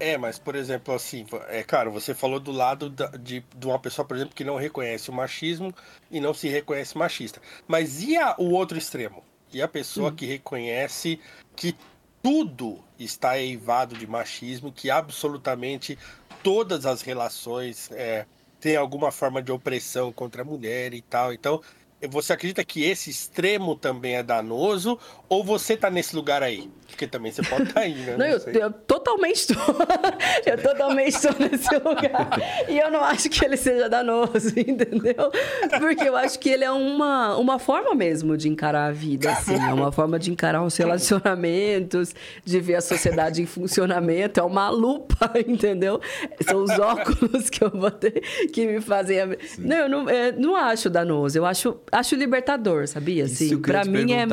é, 0.00 0.16
mas, 0.16 0.38
por 0.38 0.54
exemplo, 0.54 0.94
assim, 0.94 1.26
é 1.48 1.62
claro, 1.62 1.92
você 1.92 2.14
falou 2.14 2.40
do 2.40 2.50
lado 2.50 2.88
da, 2.88 3.08
de, 3.08 3.44
de 3.54 3.66
uma 3.66 3.78
pessoa, 3.78 4.02
por 4.02 4.16
exemplo, 4.16 4.34
que 4.34 4.42
não 4.42 4.56
reconhece 4.56 5.11
o 5.11 5.12
machismo 5.12 5.74
e 6.11 6.20
não 6.20 6.32
se 6.32 6.48
reconhece 6.48 6.96
machista. 6.96 7.40
Mas 7.68 8.02
e 8.02 8.16
a, 8.16 8.34
o 8.38 8.50
outro 8.50 8.78
extremo? 8.78 9.22
E 9.52 9.61
a 9.61 9.68
pessoa 9.68 10.11
hum. 10.11 10.14
que 10.14 10.24
reconhece 10.24 11.20
que 11.54 11.76
tudo 12.22 12.82
está 12.98 13.38
eivado 13.38 13.94
de 13.94 14.06
machismo, 14.06 14.72
que 14.72 14.90
absolutamente 14.90 15.98
todas 16.42 16.86
as 16.86 17.02
relações 17.02 17.90
é, 17.92 18.24
tem 18.61 18.76
alguma 18.76 19.11
forma 19.11 19.42
de 19.42 19.50
opressão 19.50 20.12
contra 20.12 20.42
a 20.42 20.44
mulher 20.44 20.94
e 20.94 21.02
tal. 21.02 21.32
Então, 21.32 21.62
você 22.09 22.32
acredita 22.32 22.64
que 22.64 22.82
esse 22.82 23.11
extremo 23.11 23.76
também 23.76 24.16
é 24.16 24.22
danoso? 24.22 24.98
Ou 25.28 25.44
você 25.44 25.76
tá 25.76 25.90
nesse 25.90 26.16
lugar 26.16 26.42
aí? 26.42 26.70
Porque 26.86 27.07
também 27.07 27.30
você 27.30 27.42
pode 27.42 27.62
estar 27.62 27.74
tá 27.74 27.80
aí, 27.80 27.94
né? 27.94 28.12
Não, 28.18 28.18
não 28.18 28.26
eu, 28.26 28.38
eu, 28.38 28.72
totalmente 28.72 29.36
estou. 29.36 29.57
eu 30.44 30.61
totalmente 30.61 31.14
estou 31.14 31.34
nesse 31.38 31.72
lugar. 31.74 32.66
E 32.68 32.78
eu 32.78 32.90
não 32.90 33.05
acho 33.05 33.30
que 33.30 33.44
ele 33.44 33.57
seja 33.57 33.88
danoso, 33.88 34.53
entendeu? 34.59 35.30
Porque 35.78 36.09
eu 36.09 36.16
acho 36.16 36.38
que 36.38 36.51
ele 36.51 36.64
é 36.64 36.70
uma, 36.70 37.36
uma 37.36 37.59
forma 37.59 37.94
mesmo 37.94 38.36
de 38.36 38.48
encarar 38.48 38.86
a 38.86 38.92
vida, 38.92 39.30
assim. 39.30 39.55
É 39.55 39.72
uma 39.72 39.92
forma 39.92 40.18
de 40.18 40.30
encarar 40.30 40.62
os 40.62 40.76
relacionamentos, 40.76 42.14
de 42.44 42.61
ver 42.61 42.76
a 42.76 42.80
sociedade 42.80 43.40
em 43.40 43.46
funcionamento. 43.46 44.40
É 44.40 44.42
uma 44.42 44.68
lupa, 44.68 45.32
entendeu? 45.46 46.01
São 46.40 46.62
os 46.62 46.70
óculos 46.70 47.48
que 47.48 47.62
eu 47.62 47.70
vou 47.70 47.90
ter 47.90 48.20
que 48.53 48.66
me 48.66 48.80
fazem... 48.80 49.18
Não, 49.59 49.76
eu 49.76 49.88
não, 49.88 50.11
é, 50.11 50.32
não 50.32 50.57
acho 50.57 50.90
danoso. 50.90 51.38
Eu 51.38 51.46
acho 51.46 51.80
acho 51.93 52.14
libertador, 52.14 52.86
sabia? 52.86 53.24
Assim, 53.24 53.59
para 53.61 53.84
mim 53.84 54.12
é 54.12 54.26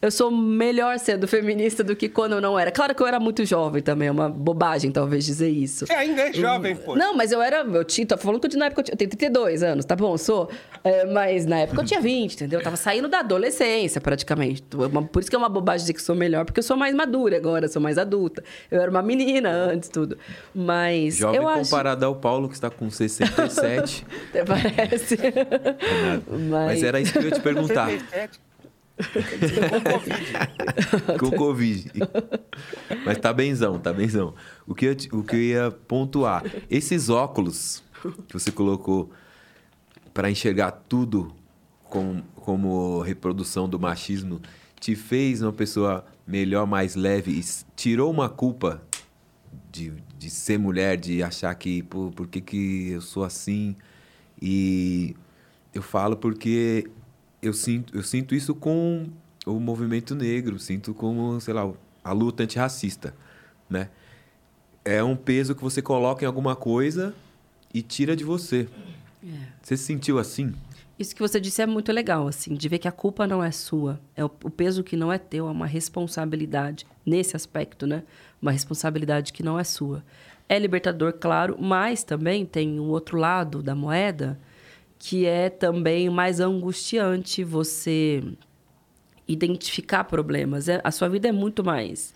eu 0.00 0.10
sou 0.10 0.30
melhor 0.30 0.98
sendo 0.98 1.26
feminista 1.26 1.82
do 1.82 1.94
que 1.96 2.08
quando 2.08 2.32
eu 2.32 2.40
não 2.40 2.58
era. 2.58 2.70
Claro 2.70 2.94
que 2.94 3.02
eu 3.02 3.06
era 3.06 3.20
muito 3.20 3.44
jovem 3.44 3.82
também, 3.82 4.08
é 4.08 4.10
uma 4.10 4.28
bobagem 4.28 4.90
talvez 4.90 5.24
dizer 5.24 5.48
isso. 5.48 5.86
Você 5.86 5.92
ainda 5.92 6.22
é 6.22 6.32
jovem, 6.32 6.76
pô. 6.76 6.94
Não, 6.96 7.16
mas 7.16 7.32
eu 7.32 7.42
era, 7.42 7.58
eu 7.58 7.84
tinha, 7.84 8.06
tô 8.06 8.16
falando 8.16 8.40
que 8.40 8.56
na 8.56 8.66
época 8.66 8.80
eu, 8.80 8.84
tinha, 8.84 8.94
eu 8.94 8.98
tenho 8.98 9.10
32 9.10 9.62
anos, 9.62 9.84
tá 9.84 9.96
bom, 9.96 10.16
sou, 10.16 10.50
é, 10.82 11.04
mas 11.06 11.46
na 11.46 11.60
época 11.60 11.82
eu 11.82 11.84
tinha 11.84 12.00
20, 12.00 12.34
entendeu? 12.34 12.60
Eu 12.60 12.64
tava 12.64 12.76
saindo 12.76 13.08
da 13.08 13.20
adolescência 13.20 14.00
praticamente. 14.00 14.62
Por 14.62 15.20
isso 15.20 15.30
que 15.30 15.36
é 15.36 15.38
uma 15.38 15.48
bobagem 15.48 15.80
dizer 15.80 15.94
que 15.94 16.02
sou 16.02 16.14
melhor, 16.14 16.44
porque 16.44 16.60
eu 16.60 16.64
sou 16.64 16.76
mais 16.76 16.94
madura 16.94 17.36
agora, 17.36 17.68
sou 17.68 17.80
mais 17.80 17.98
adulta. 17.98 18.42
Eu 18.70 18.80
era 18.80 18.90
uma 18.90 19.02
menina 19.02 19.50
antes 19.50 19.88
tudo. 19.88 20.18
Mas 20.54 21.16
jovem 21.16 21.40
eu 21.40 21.46
comparado 21.46 22.04
acho... 22.04 22.14
ao 22.14 22.20
Paulo 22.20 22.48
que 22.48 22.54
está 22.54 22.70
com 22.70 22.90
67. 22.90 24.06
Até 24.30 24.44
parece. 24.44 25.18
mas... 26.28 26.50
mas 26.50 26.82
era 26.82 26.93
isso 27.00 27.12
que 27.12 27.18
eu 27.18 27.24
ia 27.24 27.30
te 27.30 27.40
perguntar. 27.40 27.88
Com 31.18 31.30
Covid. 31.32 31.90
Mas 33.04 33.18
tá 33.18 33.32
benzão, 33.32 33.78
tá 33.78 33.92
benzão. 33.92 34.34
O 34.66 34.74
que, 34.74 34.86
eu, 34.86 34.96
o 35.12 35.22
que 35.22 35.36
eu 35.36 35.40
ia 35.40 35.70
pontuar? 35.70 36.44
Esses 36.70 37.08
óculos 37.08 37.82
que 38.28 38.34
você 38.34 38.52
colocou 38.52 39.10
para 40.12 40.30
enxergar 40.30 40.70
tudo 40.88 41.34
com, 41.82 42.22
como 42.36 43.00
reprodução 43.00 43.68
do 43.68 43.80
machismo 43.80 44.40
te 44.78 44.94
fez 44.94 45.42
uma 45.42 45.52
pessoa 45.52 46.04
melhor, 46.26 46.66
mais 46.66 46.94
leve 46.94 47.32
e 47.32 47.44
tirou 47.74 48.10
uma 48.10 48.28
culpa 48.28 48.82
de, 49.72 49.92
de 50.18 50.30
ser 50.30 50.58
mulher, 50.58 50.96
de 50.96 51.22
achar 51.22 51.54
que, 51.54 51.82
pô, 51.82 52.10
por 52.10 52.28
que, 52.28 52.40
que 52.40 52.90
eu 52.90 53.00
sou 53.00 53.24
assim? 53.24 53.74
E 54.40 55.16
eu 55.74 55.82
falo 55.82 56.16
porque 56.16 56.88
eu 57.42 57.52
sinto, 57.52 57.96
eu 57.96 58.02
sinto 58.02 58.34
isso 58.34 58.54
com 58.54 59.06
o 59.44 59.58
movimento 59.60 60.14
negro, 60.14 60.58
sinto 60.58 60.94
como, 60.94 61.40
sei 61.40 61.52
lá, 61.52 61.70
a 62.02 62.12
luta 62.12 62.42
antirracista, 62.42 63.14
né? 63.68 63.90
É 64.84 65.02
um 65.02 65.16
peso 65.16 65.54
que 65.54 65.62
você 65.62 65.82
coloca 65.82 66.24
em 66.24 66.26
alguma 66.26 66.54
coisa 66.54 67.14
e 67.72 67.82
tira 67.82 68.14
de 68.14 68.22
você. 68.22 68.68
É. 69.22 69.28
Você 69.62 69.76
se 69.76 69.84
sentiu 69.84 70.18
assim? 70.18 70.54
Isso 70.98 71.14
que 71.14 71.20
você 71.20 71.40
disse 71.40 71.60
é 71.60 71.66
muito 71.66 71.90
legal, 71.90 72.28
assim, 72.28 72.54
de 72.54 72.68
ver 72.68 72.78
que 72.78 72.86
a 72.86 72.92
culpa 72.92 73.26
não 73.26 73.42
é 73.42 73.50
sua. 73.50 73.98
É 74.14 74.24
o, 74.24 74.30
o 74.44 74.50
peso 74.50 74.84
que 74.84 74.96
não 74.96 75.12
é 75.12 75.18
teu, 75.18 75.48
é 75.48 75.50
uma 75.50 75.66
responsabilidade 75.66 76.86
nesse 77.04 77.34
aspecto, 77.34 77.86
né? 77.86 78.04
Uma 78.40 78.52
responsabilidade 78.52 79.32
que 79.32 79.42
não 79.42 79.58
é 79.58 79.64
sua. 79.64 80.04
É 80.48 80.58
libertador, 80.58 81.14
claro, 81.14 81.56
mas 81.58 82.04
também 82.04 82.46
tem 82.46 82.78
um 82.78 82.90
outro 82.90 83.18
lado 83.18 83.62
da 83.62 83.74
moeda, 83.74 84.38
que 85.06 85.26
é 85.26 85.50
também 85.50 86.08
mais 86.08 86.40
angustiante 86.40 87.44
você 87.44 88.24
identificar 89.28 90.02
problemas. 90.04 90.66
É, 90.66 90.80
a 90.82 90.90
sua 90.90 91.10
vida 91.10 91.28
é 91.28 91.32
muito 91.32 91.62
mais 91.62 92.14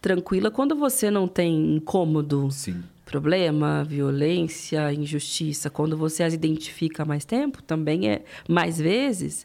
tranquila 0.00 0.48
quando 0.48 0.76
você 0.76 1.10
não 1.10 1.26
tem 1.26 1.74
incômodo, 1.74 2.48
Sim. 2.52 2.80
problema, 3.04 3.82
violência, 3.82 4.92
injustiça. 4.92 5.68
Quando 5.68 5.96
você 5.96 6.22
as 6.22 6.32
identifica 6.32 7.04
mais 7.04 7.24
tempo, 7.24 7.60
também 7.60 8.08
é 8.08 8.22
mais 8.48 8.78
vezes, 8.78 9.44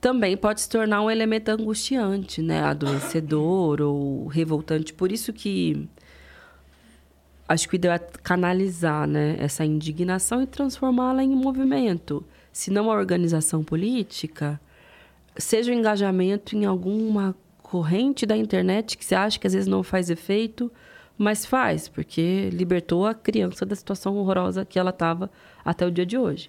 também 0.00 0.36
pode 0.36 0.62
se 0.62 0.68
tornar 0.68 1.02
um 1.02 1.10
elemento 1.12 1.50
angustiante, 1.50 2.42
né? 2.42 2.60
Adoecedor 2.64 3.80
ou 3.82 4.26
revoltante. 4.26 4.92
Por 4.92 5.12
isso 5.12 5.32
que 5.32 5.88
acho 7.50 7.68
que 7.68 7.74
o 7.74 7.76
ideal 7.76 7.96
é 7.96 7.98
canalizar 8.22 9.08
né, 9.08 9.34
essa 9.40 9.64
indignação 9.64 10.40
e 10.40 10.46
transformá-la 10.46 11.24
em 11.24 11.30
movimento. 11.30 12.24
Se 12.52 12.70
não 12.70 12.84
uma 12.84 12.94
organização 12.94 13.64
política, 13.64 14.60
seja 15.36 15.72
o 15.72 15.74
engajamento 15.74 16.54
em 16.54 16.64
alguma 16.64 17.34
corrente 17.60 18.24
da 18.24 18.36
internet 18.36 18.96
que 18.96 19.04
você 19.04 19.16
acha 19.16 19.36
que 19.36 19.48
às 19.48 19.52
vezes 19.52 19.66
não 19.66 19.82
faz 19.82 20.10
efeito, 20.10 20.70
mas 21.18 21.44
faz, 21.44 21.88
porque 21.88 22.50
libertou 22.52 23.04
a 23.04 23.14
criança 23.14 23.66
da 23.66 23.74
situação 23.74 24.16
horrorosa 24.16 24.64
que 24.64 24.78
ela 24.78 24.90
estava 24.90 25.28
até 25.64 25.84
o 25.84 25.90
dia 25.90 26.06
de 26.06 26.16
hoje. 26.16 26.48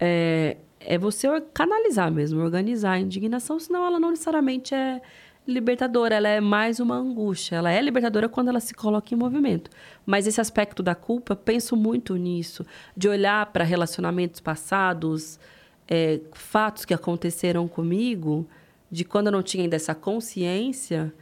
É, 0.00 0.56
é 0.80 0.98
você 0.98 1.28
canalizar 1.54 2.10
mesmo, 2.10 2.42
organizar 2.42 2.94
a 2.94 2.98
indignação, 2.98 3.60
senão 3.60 3.86
ela 3.86 4.00
não 4.00 4.10
necessariamente 4.10 4.74
é 4.74 5.00
libertadora, 5.46 6.14
ela 6.14 6.28
é 6.28 6.40
mais 6.40 6.80
uma 6.80 6.96
angústia. 6.96 7.56
Ela 7.56 7.72
é 7.72 7.80
libertadora 7.80 8.28
quando 8.28 8.48
ela 8.48 8.60
se 8.60 8.74
coloca 8.74 9.14
em 9.14 9.16
movimento. 9.16 9.70
Mas 10.06 10.26
esse 10.26 10.40
aspecto 10.40 10.82
da 10.82 10.94
culpa, 10.94 11.34
penso 11.34 11.76
muito 11.76 12.16
nisso, 12.16 12.64
de 12.96 13.08
olhar 13.08 13.46
para 13.46 13.64
relacionamentos 13.64 14.40
passados, 14.40 15.38
é, 15.88 16.20
fatos 16.32 16.84
que 16.84 16.94
aconteceram 16.94 17.66
comigo, 17.66 18.46
de 18.90 19.04
quando 19.04 19.26
eu 19.26 19.32
não 19.32 19.42
tinha 19.42 19.64
ainda 19.64 19.76
essa 19.76 19.94
consciência, 19.94 21.12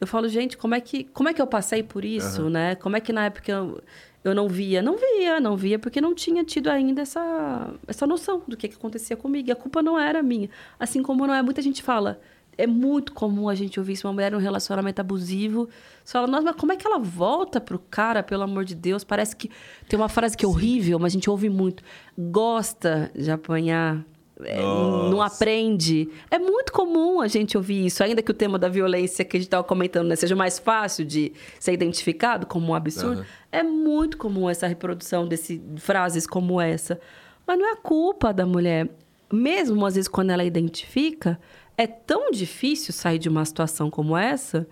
eu 0.00 0.06
falo, 0.06 0.28
gente, 0.28 0.56
como 0.56 0.74
é 0.74 0.80
que, 0.80 1.04
como 1.04 1.28
é 1.28 1.34
que 1.34 1.40
eu 1.40 1.46
passei 1.46 1.82
por 1.82 2.04
isso, 2.04 2.50
né? 2.50 2.74
Como 2.74 2.96
é 2.96 3.00
que 3.00 3.12
na 3.12 3.26
época 3.26 3.52
eu, 3.52 3.80
eu 4.24 4.34
não 4.34 4.48
via? 4.48 4.82
Não 4.82 4.96
via, 4.96 5.38
não 5.38 5.56
via, 5.56 5.78
porque 5.78 6.00
não 6.00 6.12
tinha 6.12 6.42
tido 6.42 6.68
ainda 6.68 7.02
essa, 7.02 7.72
essa 7.86 8.04
noção 8.04 8.42
do 8.48 8.56
que, 8.56 8.66
que 8.66 8.74
acontecia 8.74 9.16
comigo. 9.16 9.48
E 9.48 9.52
a 9.52 9.54
culpa 9.54 9.80
não 9.80 9.96
era 9.96 10.20
minha. 10.20 10.50
Assim 10.80 11.02
como 11.02 11.24
não 11.24 11.32
é, 11.32 11.40
muita 11.40 11.62
gente 11.62 11.84
fala, 11.84 12.20
é 12.56 12.66
muito 12.66 13.12
comum 13.12 13.48
a 13.48 13.54
gente 13.54 13.78
ouvir 13.80 13.94
isso, 13.94 14.06
uma 14.06 14.12
mulher 14.12 14.32
num 14.32 14.38
relacionamento 14.38 15.00
abusivo. 15.00 15.68
Você 16.04 16.12
fala, 16.12 16.26
nossa, 16.26 16.44
mas 16.44 16.56
como 16.56 16.72
é 16.72 16.76
que 16.76 16.86
ela 16.86 16.98
volta 16.98 17.60
pro 17.60 17.78
cara, 17.78 18.22
pelo 18.22 18.42
amor 18.42 18.64
de 18.64 18.74
Deus? 18.74 19.04
Parece 19.04 19.34
que 19.34 19.50
tem 19.88 19.98
uma 19.98 20.08
frase 20.08 20.36
que 20.36 20.44
é 20.44 20.48
horrível, 20.48 20.98
mas 20.98 21.12
a 21.12 21.14
gente 21.14 21.30
ouve 21.30 21.48
muito. 21.48 21.82
Gosta 22.16 23.10
de 23.14 23.30
apanhar. 23.30 24.04
é, 24.44 24.60
não 24.60 25.22
aprende. 25.22 26.08
É 26.30 26.38
muito 26.38 26.72
comum 26.72 27.20
a 27.20 27.28
gente 27.28 27.56
ouvir 27.56 27.86
isso, 27.86 28.02
ainda 28.02 28.20
que 28.22 28.30
o 28.30 28.34
tema 28.34 28.58
da 28.58 28.68
violência 28.68 29.24
que 29.24 29.36
a 29.36 29.40
gente 29.40 29.46
estava 29.46 29.64
comentando 29.64 30.08
né, 30.08 30.16
seja 30.16 30.34
mais 30.36 30.58
fácil 30.58 31.04
de 31.04 31.32
ser 31.58 31.72
identificado 31.72 32.46
como 32.46 32.72
um 32.72 32.74
absurdo. 32.74 33.20
Aham. 33.20 33.26
É 33.50 33.62
muito 33.62 34.16
comum 34.16 34.48
essa 34.48 34.66
reprodução 34.66 35.28
de 35.28 35.38
frases 35.78 36.26
como 36.26 36.60
essa. 36.60 36.98
Mas 37.46 37.58
não 37.58 37.66
é 37.66 37.72
a 37.72 37.76
culpa 37.76 38.32
da 38.32 38.46
mulher. 38.46 38.88
Mesmo 39.32 39.84
às 39.86 39.94
vezes 39.94 40.08
quando 40.08 40.30
ela 40.30 40.44
identifica, 40.44 41.38
é 41.76 41.86
tão 41.86 42.30
difícil 42.30 42.92
sair 42.92 43.18
de 43.18 43.28
uma 43.28 43.44
situação 43.44 43.90
como 43.90 44.16
essa. 44.16 44.66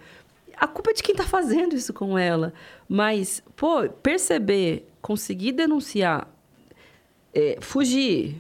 A 0.57 0.67
culpa 0.67 0.91
é 0.91 0.95
de 0.95 1.03
quem 1.03 1.13
está 1.15 1.25
fazendo 1.25 1.75
isso 1.75 1.93
com 1.93 2.19
ela. 2.19 2.53
Mas, 2.89 3.43
pô, 3.57 3.89
perceber, 3.89 4.87
conseguir 5.01 5.53
denunciar, 5.53 6.29
é, 7.35 7.57
fugir, 7.61 8.37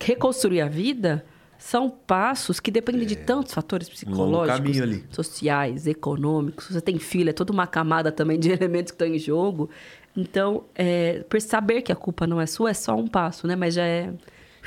reconstruir 0.00 0.60
a 0.60 0.68
vida 0.68 1.24
são 1.56 1.88
passos 1.88 2.60
que 2.60 2.70
dependem 2.70 3.06
de 3.06 3.16
tantos 3.16 3.54
fatores 3.54 3.88
psicológicos, 3.88 4.76
É. 4.80 5.00
sociais, 5.10 5.86
econômicos. 5.86 6.66
Você 6.68 6.80
tem 6.80 6.98
filho, 6.98 7.30
é 7.30 7.32
toda 7.32 7.52
uma 7.52 7.66
camada 7.66 8.12
também 8.12 8.38
de 8.38 8.50
elementos 8.52 8.90
que 8.92 9.02
estão 9.02 9.08
em 9.08 9.18
jogo. 9.18 9.70
Então, 10.14 10.64
é, 10.74 11.24
saber 11.40 11.80
que 11.82 11.90
a 11.90 11.96
culpa 11.96 12.26
não 12.26 12.38
é 12.40 12.46
sua 12.46 12.70
é 12.70 12.74
só 12.74 12.94
um 12.94 13.06
passo, 13.06 13.46
né? 13.46 13.56
Mas 13.56 13.74
já 13.74 13.84
é 13.86 14.12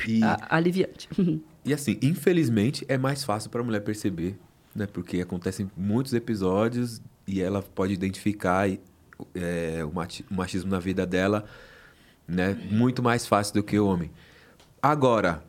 E- 0.08 0.24
a- 0.24 0.48
aliviante. 0.50 1.08
E 1.68 1.74
assim, 1.74 1.97
infelizmente, 2.01 2.86
é 2.88 2.97
mais 2.97 3.24
fácil 3.24 3.49
para 3.49 3.59
a 3.61 3.63
mulher 3.63 3.82
perceber, 3.82 4.38
né? 4.74 4.88
Porque 4.88 5.20
acontecem 5.22 5.70
muitos 5.76 6.13
episódios 6.13 7.01
e 7.28 7.41
ela 7.41 7.61
pode 7.61 7.93
identificar 7.93 8.70
é, 9.36 9.84
o 9.84 9.91
machi- 9.93 10.26
o 10.32 10.34
machismo 10.34 10.72
na 10.72 10.80
vida 10.80 11.05
dela, 11.05 11.43
né? 12.28 12.57
Muito 12.72 13.03
mais 13.03 13.28
fácil 13.28 13.53
do 13.55 13.63
que 13.63 13.78
o 13.78 13.86
homem. 13.86 14.09
Agora, 14.82 15.43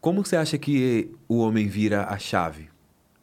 como 0.00 0.24
você 0.24 0.36
acha 0.36 0.58
que 0.58 1.10
o 1.26 1.38
homem 1.38 1.66
vira 1.68 2.04
a 2.04 2.18
chave? 2.18 2.68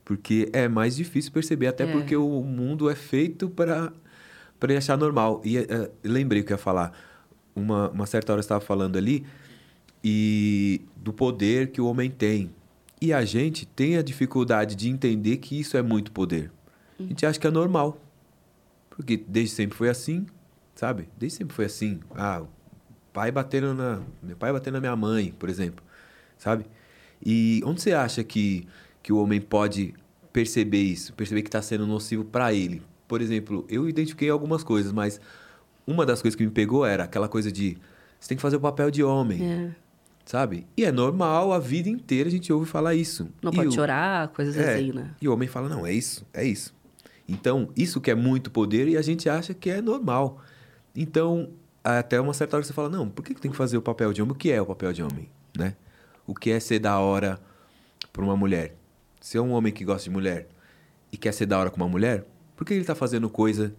Porque 0.03 0.49
é 0.51 0.67
mais 0.67 0.95
difícil 0.95 1.31
perceber, 1.31 1.67
até 1.67 1.83
É. 1.83 1.91
porque 1.91 2.15
o 2.15 2.41
mundo 2.41 2.89
é 2.89 2.95
feito 2.95 3.49
para 3.49 3.93
para 4.59 4.71
ele 4.71 4.77
achar 4.77 4.97
normal. 4.97 5.41
E 5.43 5.57
eh, 5.57 5.91
lembrei 6.03 6.41
o 6.41 6.45
que 6.45 6.53
eu 6.53 6.55
ia 6.55 6.57
falar. 6.57 6.93
Uma, 7.53 7.89
uma 7.89 8.05
certa 8.05 8.31
hora 8.31 8.39
eu 8.39 8.41
estava 8.41 8.61
falando 8.61 8.97
ali 8.97 9.25
e 10.03 10.81
do 10.95 11.13
poder 11.13 11.71
que 11.71 11.79
o 11.79 11.85
homem 11.85 12.09
tem. 12.09 12.51
E 13.01 13.13
a 13.13 13.23
gente 13.25 13.65
tem 13.65 13.97
a 13.97 14.01
dificuldade 14.01 14.75
de 14.75 14.89
entender 14.89 15.37
que 15.37 15.59
isso 15.59 15.77
é 15.77 15.81
muito 15.81 16.11
poder. 16.11 16.51
A 16.99 17.03
gente 17.03 17.25
acha 17.25 17.39
que 17.39 17.47
é 17.47 17.51
normal. 17.51 17.99
Porque 18.89 19.17
desde 19.17 19.55
sempre 19.55 19.77
foi 19.77 19.89
assim, 19.89 20.25
sabe? 20.75 21.09
Desde 21.17 21.39
sempre 21.39 21.55
foi 21.55 21.65
assim. 21.65 21.99
Ah, 22.15 22.43
pai 23.11 23.31
batendo 23.31 23.73
na. 23.73 24.01
Meu 24.21 24.35
pai 24.37 24.53
batendo 24.53 24.75
na 24.75 24.79
minha 24.79 24.95
mãe, 24.95 25.33
por 25.37 25.49
exemplo. 25.49 25.83
Sabe? 26.37 26.65
E 27.25 27.61
onde 27.65 27.81
você 27.81 27.93
acha 27.93 28.23
que, 28.23 28.67
que 29.01 29.11
o 29.11 29.17
homem 29.17 29.41
pode 29.41 29.93
perceber 30.31 30.81
isso? 30.81 31.13
Perceber 31.13 31.41
que 31.41 31.47
está 31.47 31.61
sendo 31.61 31.87
nocivo 31.87 32.23
para 32.23 32.53
ele? 32.53 32.81
Por 33.07 33.21
exemplo, 33.21 33.65
eu 33.69 33.87
identifiquei 33.89 34.29
algumas 34.29 34.63
coisas, 34.63 34.91
mas 34.91 35.19
uma 35.87 36.05
das 36.05 36.21
coisas 36.21 36.35
que 36.35 36.43
me 36.45 36.51
pegou 36.51 36.85
era 36.85 37.03
aquela 37.03 37.27
coisa 37.27 37.51
de 37.51 37.77
você 38.19 38.29
tem 38.29 38.37
que 38.37 38.41
fazer 38.41 38.55
o 38.55 38.59
papel 38.61 38.89
de 38.89 39.03
homem, 39.03 39.43
É. 39.43 39.75
sabe? 40.25 40.65
E 40.77 40.83
é 40.85 40.91
normal, 40.91 41.51
a 41.53 41.59
vida 41.59 41.89
inteira 41.89 42.27
a 42.29 42.31
gente 42.31 42.51
ouve 42.51 42.65
falar 42.69 42.95
isso. 42.95 43.27
Não 43.41 43.51
E 43.51 43.55
pode 43.55 43.67
o- 43.69 43.71
chorar, 43.71 44.27
coisas 44.29 44.55
é, 44.57 44.75
assim, 44.75 44.91
né? 44.91 45.11
E 45.21 45.27
o 45.27 45.33
homem 45.33 45.47
fala, 45.47 45.67
não, 45.69 45.85
é 45.85 45.91
isso, 45.93 46.25
é 46.33 46.43
isso. 46.45 46.73
Então, 47.27 47.69
isso 47.75 48.01
que 48.01 48.11
é 48.11 48.15
muito 48.15 48.51
poder 48.51 48.87
e 48.87 48.97
a 48.97 49.01
gente 49.01 49.29
acha 49.29 49.53
que 49.53 49.69
é 49.69 49.81
normal. 49.81 50.41
Então, 50.95 51.49
até 51.83 52.19
uma 52.19 52.33
certa 52.33 52.57
hora 52.57 52.65
você 52.65 52.73
fala, 52.73 52.89
não, 52.89 53.09
por 53.09 53.23
que 53.23 53.33
que 53.33 53.41
tem 53.41 53.51
que 53.51 53.57
fazer 53.57 53.77
o 53.77 53.81
papel 53.81 54.11
de 54.13 54.21
homem? 54.21 54.33
O 54.33 54.35
que 54.37 54.51
é 54.51 54.61
o 54.61 54.65
papel 54.65 54.91
de 54.93 55.01
homem, 55.03 55.29
né? 55.57 55.75
O 56.27 56.33
que 56.35 56.51
é 56.51 56.59
ser 56.59 56.79
da 56.79 56.99
hora 56.99 57.39
para 58.11 58.23
uma 58.23 58.35
mulher? 58.35 58.75
Se 59.21 59.37
é 59.37 59.41
um 59.41 59.51
homem 59.51 59.71
que 59.71 59.83
gosta 59.85 60.03
de 60.03 60.09
mulher 60.09 60.47
e 61.11 61.17
quer 61.17 61.31
ser 61.33 61.45
da 61.45 61.57
hora 61.57 61.69
com 61.69 61.77
uma 61.77 61.87
mulher, 61.87 62.25
por 62.55 62.65
que 62.65 62.73
ele 62.73 62.83
tá 62.85 62.95
fazendo 62.95 63.29
coisa 63.29 63.73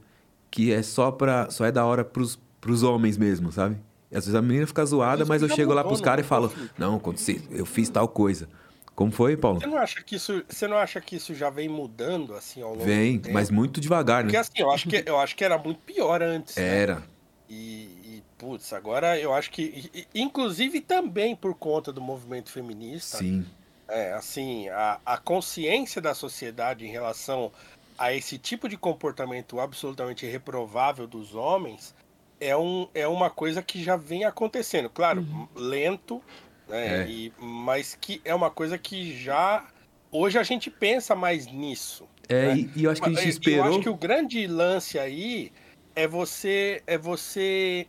que 0.50 0.72
é 0.72 0.82
só 0.82 1.10
para 1.10 1.50
só 1.50 1.64
é 1.66 1.72
da 1.72 1.84
hora 1.84 2.04
pros, 2.04 2.38
pros 2.60 2.82
homens 2.82 3.16
mesmo, 3.18 3.50
sabe? 3.52 3.76
Às 4.14 4.24
vezes 4.26 4.34
a 4.34 4.42
menina 4.42 4.66
fica 4.66 4.84
zoada, 4.84 5.22
Isso 5.22 5.28
mas 5.28 5.42
eu 5.42 5.48
chego 5.48 5.72
lá 5.72 5.82
pros 5.82 5.98
não 6.00 6.04
caras 6.04 6.24
e 6.24 6.28
falo, 6.28 6.52
não, 6.78 6.96
aconteceu, 6.96 7.40
eu 7.50 7.66
fiz 7.66 7.88
tal 7.88 8.06
coisa. 8.08 8.48
Como 8.94 9.10
foi, 9.10 9.36
Paulo? 9.36 9.58
Você 9.60 9.66
não 9.66 9.76
acha 9.76 10.02
que 10.04 10.14
isso, 10.14 10.44
você 10.48 10.68
não 10.68 10.76
acha 10.76 11.00
que 11.00 11.16
isso 11.16 11.34
já 11.34 11.50
vem 11.50 11.68
mudando 11.68 12.32
assim 12.34 12.62
ao 12.62 12.70
longo 12.70 12.84
Vem, 12.84 13.20
mas 13.32 13.50
muito 13.50 13.80
devagar, 13.80 14.22
Porque 14.22 14.36
né? 14.36 14.40
assim, 14.40 14.52
eu 14.56 14.70
acho 14.70 14.88
que 14.88 15.02
eu 15.04 15.18
acho 15.18 15.34
que 15.34 15.44
era 15.44 15.58
muito 15.58 15.80
pior 15.80 16.22
antes. 16.22 16.54
né? 16.56 16.62
Era. 16.82 17.02
E, 17.50 17.82
e, 18.04 18.22
putz, 18.38 18.72
agora 18.72 19.18
eu 19.18 19.34
acho 19.34 19.50
que 19.50 19.90
e- 19.92 20.06
inclusive 20.14 20.80
também 20.80 21.34
por 21.34 21.54
conta 21.54 21.92
do 21.92 22.00
movimento 22.00 22.50
feminista, 22.52 23.18
Sim. 23.18 23.44
é, 23.88 24.12
assim, 24.12 24.68
a, 24.68 25.00
a 25.04 25.18
consciência 25.18 26.00
da 26.00 26.14
sociedade 26.14 26.86
em 26.86 26.90
relação 26.90 27.50
a 27.98 28.12
esse 28.14 28.38
tipo 28.38 28.68
de 28.68 28.76
comportamento 28.76 29.58
absolutamente 29.58 30.24
reprovável 30.24 31.06
dos 31.08 31.34
homens 31.34 31.92
é, 32.40 32.56
um, 32.56 32.88
é 32.94 33.06
uma 33.06 33.30
coisa 33.30 33.62
que 33.62 33.82
já 33.82 33.96
vem 33.96 34.24
acontecendo. 34.24 34.88
Claro, 34.90 35.26
lento, 35.54 36.22
né? 36.68 37.02
É. 37.02 37.08
E, 37.08 37.32
mas 37.38 37.96
que 38.00 38.20
é 38.24 38.34
uma 38.34 38.50
coisa 38.50 38.78
que 38.78 39.16
já. 39.16 39.64
Hoje 40.10 40.38
a 40.38 40.42
gente 40.42 40.70
pensa 40.70 41.14
mais 41.14 41.46
nisso. 41.46 42.08
É, 42.28 42.48
né? 42.48 42.56
e, 42.56 42.70
e 42.76 42.84
eu 42.84 42.90
acho 42.90 43.02
que 43.02 43.08
a 43.08 43.12
gente 43.12 43.24
Mas 43.24 43.34
esperou. 43.34 43.66
Eu 43.66 43.70
acho 43.72 43.80
que 43.80 43.88
o 43.88 43.96
grande 43.96 44.46
lance 44.46 44.98
aí 44.98 45.52
é 45.94 46.06
você, 46.06 46.82
é 46.86 46.96
você, 46.96 47.86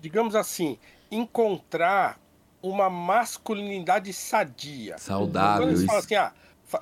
digamos 0.00 0.34
assim, 0.34 0.78
encontrar 1.10 2.18
uma 2.62 2.88
masculinidade 2.88 4.12
sadia. 4.12 4.96
Saudável, 4.98 5.66
Quando 5.66 5.76
você 5.76 5.78
isso. 5.78 5.86
fala 5.86 5.98
assim, 5.98 6.14
ah, 6.14 6.32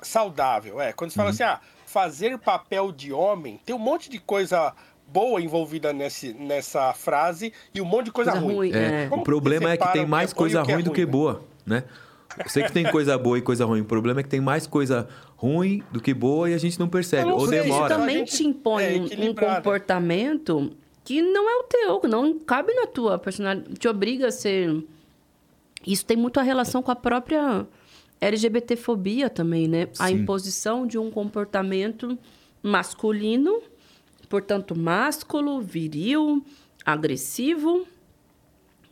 saudável, 0.01 0.81
é. 0.81 0.93
Quando 0.93 1.11
você 1.11 1.17
fala 1.17 1.29
assim, 1.31 1.43
ah, 1.43 1.59
fazer 1.85 2.37
papel 2.37 2.91
de 2.91 3.11
homem, 3.11 3.59
tem 3.65 3.75
um 3.75 3.79
monte 3.79 4.09
de 4.09 4.19
coisa 4.19 4.73
boa 5.07 5.39
envolvida 5.41 5.93
nesse, 5.93 6.33
nessa 6.33 6.91
frase 6.93 7.53
e 7.73 7.79
um 7.81 7.85
monte 7.85 8.05
de 8.05 8.11
coisa, 8.11 8.31
Coisa 8.31 8.45
ruim. 8.45 8.55
ruim, 8.55 8.71
É, 8.73 9.05
É. 9.05 9.09
O 9.11 9.21
problema 9.21 9.67
que 9.77 9.83
é 9.83 9.87
que 9.87 9.93
tem 9.93 10.05
mais 10.05 10.31
é 10.31 10.35
coisa 10.35 10.63
que 10.63 10.71
é 10.71 10.73
ruim 10.75 10.83
do 10.83 10.89
ruim, 10.89 10.95
que 10.95 11.05
né? 11.05 11.11
boa, 11.11 11.43
né? 11.65 11.83
Eu 12.43 12.49
sei 12.49 12.63
que 12.63 12.71
tem 12.71 12.83
coisa 12.89 13.15
boa 13.15 13.37
e 13.37 13.41
coisa 13.43 13.63
ruim. 13.63 13.81
O 13.81 13.85
problema 13.85 14.19
é 14.21 14.23
que 14.23 14.29
tem 14.29 14.41
mais 14.41 14.65
coisa 14.65 15.07
ruim 15.37 15.83
do 15.91 16.01
que 16.01 16.15
boa 16.15 16.49
e 16.49 16.55
a 16.55 16.57
gente 16.57 16.79
não 16.79 16.89
percebe. 16.89 17.25
Não 17.29 17.37
Ou 17.37 17.47
sei, 17.47 17.59
Isso 17.59 17.67
demora. 17.67 17.85
então- 17.85 17.99
também 17.99 18.15
A 18.15 18.19
gente 18.19 18.35
te 18.37 18.43
impõe 18.43 18.83
é 18.83 19.29
um- 19.29 19.35
comportamento 19.35 20.71
que 21.03 21.21
não 21.21 21.47
é 21.47 21.55
o 21.57 21.63
teu, 21.63 21.99
que 21.99 22.07
não 22.07 22.39
cabe 22.39 22.73
na 22.73 22.87
tua 22.87 23.19
personalidade, 23.19 23.75
te 23.75 23.87
obriga 23.87 24.27
a 24.27 24.31
ser 24.31 24.83
Isso 25.85 26.05
tem 26.05 26.15
muito 26.17 26.39
a 26.39 26.43
relação 26.43 26.81
com 26.81 26.89
a 26.91 26.95
própria 26.95 27.67
LGBTfobia 28.21 29.29
também, 29.29 29.67
né? 29.67 29.87
A 29.99 30.07
Sim. 30.07 30.13
imposição 30.15 30.87
de 30.87 30.97
um 30.97 31.11
comportamento 31.11 32.17
masculino, 32.63 33.61
portanto, 34.37 34.75
másculo, 34.75 35.61
viril, 35.61 36.43
agressivo, 36.83 37.85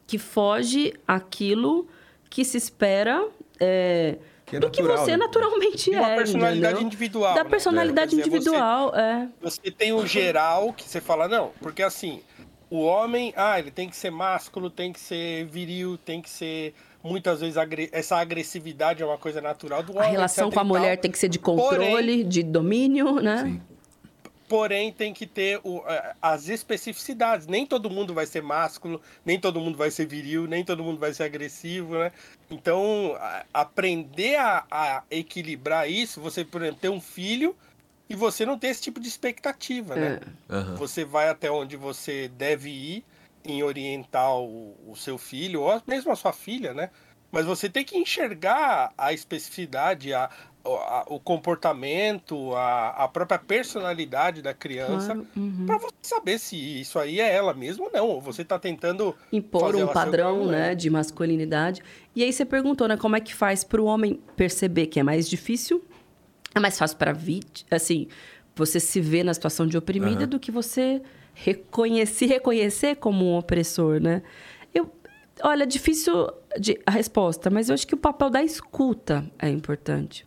que 0.05 0.19
foge 0.19 0.93
aquilo 1.07 1.87
que 2.29 2.45
se 2.45 2.57
espera 2.57 3.27
é, 3.59 4.17
Que 4.45 4.57
é 4.57 4.59
do 4.59 4.69
que 4.69 4.83
natural, 4.83 5.03
você 5.03 5.11
né? 5.11 5.17
naturalmente 5.17 5.89
uma 5.89 6.11
é. 6.11 6.15
personalidade 6.15 6.73
entendeu? 6.73 6.81
individual, 6.87 7.33
Da 7.33 7.43
né? 7.43 7.49
personalidade 7.49 8.13
É, 8.13 8.17
dizer, 8.17 8.29
você- 8.29 8.37
individual, 8.37 8.95
é. 8.95 9.29
Você 9.41 9.71
tem 9.71 9.91
o 9.93 10.05
geral 10.05 10.73
que 10.73 10.83
você 10.87 11.01
fala, 11.01 11.27
não, 11.27 11.49
porque 11.59 11.81
assim, 11.81 12.21
o 12.69 12.81
homem, 12.81 13.33
ah, 13.35 13.57
ele 13.57 13.71
tem 13.71 13.89
que 13.89 13.95
ser 13.95 14.11
másculo, 14.11 14.69
tem 14.69 14.93
que 14.93 14.99
ser 14.99 15.45
viril, 15.45 15.97
tem 15.97 16.21
que 16.21 16.29
ser. 16.29 16.75
Muitas 17.03 17.39
vezes 17.41 17.57
agre- 17.57 17.89
essa 17.91 18.15
agressividade 18.17 19.01
é 19.01 19.05
uma 19.07 19.17
coisa 19.17 19.41
natural 19.41 19.81
do 19.81 19.93
A 19.93 20.01
homem. 20.01 20.11
relação 20.11 20.49
etc 20.49 20.53
com 20.53 20.59
a 20.59 20.63
mulher 20.63 20.97
tem 20.97 21.09
que 21.09 21.17
ser 21.17 21.29
de 21.29 21.39
controle, 21.39 22.23
de 22.23 22.43
domínio, 22.43 23.15
né? 23.15 23.37
Sim. 23.43 23.61
Porém, 24.51 24.91
tem 24.91 25.13
que 25.13 25.25
ter 25.25 25.61
o- 25.63 25.81
as 26.21 26.49
especificidades. 26.49 27.47
Nem 27.47 27.65
todo 27.65 27.89
mundo 27.89 28.13
vai 28.13 28.25
ser 28.25 28.43
másculo, 28.43 29.01
nem 29.23 29.39
todo 29.39 29.61
mundo 29.61 29.77
vai 29.77 29.89
ser 29.89 30.05
viril, 30.05 30.45
nem 30.45 30.61
todo 30.65 30.83
mundo 30.83 30.99
vai 30.99 31.13
ser 31.13 31.23
agressivo, 31.23 31.97
né? 31.97 32.11
Então, 32.49 33.15
a- 33.17 33.45
aprender 33.53 34.35
a, 34.35 34.65
a 34.69 35.03
equilibrar 35.09 35.89
isso, 35.89 36.19
você, 36.19 36.43
por 36.43 36.61
exemplo, 36.61 36.81
ter 36.81 36.89
um 36.89 36.99
filho 36.99 37.55
e 38.09 38.13
você 38.13 38.45
não 38.45 38.59
ter 38.59 38.67
esse 38.67 38.81
tipo 38.81 38.99
de 38.99 39.07
expectativa, 39.07 39.95
né? 39.95 40.19
É. 40.49 40.53
Aham. 40.53 40.75
Você 40.75 41.05
vai 41.05 41.29
até 41.29 41.49
onde 41.49 41.77
você 41.77 42.27
deve 42.27 42.69
ir 42.71 43.05
em 43.45 43.63
orientar 43.63 44.35
o, 44.35 44.75
o 44.85 44.97
seu 44.97 45.17
filho, 45.17 45.61
ou 45.61 45.81
mesmo 45.87 46.11
a 46.11 46.15
sua 46.17 46.33
filha, 46.33 46.73
né? 46.73 46.89
Mas 47.31 47.45
você 47.45 47.69
tem 47.69 47.85
que 47.85 47.97
enxergar 47.97 48.91
a 48.97 49.13
especificidade, 49.13 50.13
a- 50.13 50.29
o 50.63 51.19
comportamento, 51.19 52.53
a, 52.55 52.89
a 52.89 53.07
própria 53.07 53.39
personalidade 53.39 54.41
da 54.41 54.53
criança, 54.53 55.13
Claro, 55.13 55.27
uhum. 55.35 55.65
para 55.65 55.77
você 55.77 55.95
saber 56.01 56.39
se 56.39 56.55
isso 56.55 56.99
aí 56.99 57.19
é 57.19 57.33
ela 57.33 57.53
mesmo 57.53 57.85
ou 57.85 57.91
não. 57.91 58.07
Ou 58.09 58.21
você 58.21 58.43
tá 58.45 58.59
tentando 58.59 59.15
impor 59.31 59.71
fazer 59.71 59.83
um 59.83 59.87
padrão, 59.87 60.37
né, 60.39 60.43
mulher. 60.45 60.75
de 60.75 60.89
masculinidade. 60.89 61.81
E 62.15 62.23
aí 62.23 62.31
você 62.31 62.45
perguntou, 62.45 62.87
né, 62.87 62.97
como 62.97 63.15
é 63.15 63.19
que 63.19 63.33
faz 63.33 63.63
para 63.63 63.81
o 63.81 63.85
homem 63.85 64.19
perceber 64.35 64.87
que 64.87 64.99
é 64.99 65.03
mais 65.03 65.27
difícil, 65.29 65.83
é 66.53 66.59
mais 66.59 66.77
fácil 66.77 66.97
para 66.97 67.13
vítima, 67.13 67.69
assim, 67.71 68.07
você 68.55 68.79
se 68.79 68.99
ver 68.99 69.23
na 69.23 69.33
situação 69.33 69.65
de 69.65 69.77
oprimida 69.77 70.21
Aham. 70.21 70.27
do 70.27 70.39
que 70.39 70.51
você 70.51 71.01
reconhecer, 71.33 72.13
se 72.13 72.25
reconhecer 72.25 72.95
como 72.95 73.25
um 73.25 73.37
opressor, 73.37 73.99
né? 73.99 74.21
Eu, 74.73 74.91
olha, 75.43 75.65
difícil 75.65 76.29
de, 76.59 76.79
a 76.85 76.91
resposta, 76.91 77.49
mas 77.49 77.69
eu 77.69 77.73
acho 77.73 77.87
que 77.87 77.95
o 77.95 77.97
papel 77.97 78.29
da 78.29 78.43
escuta 78.43 79.25
é 79.39 79.49
importante. 79.49 80.25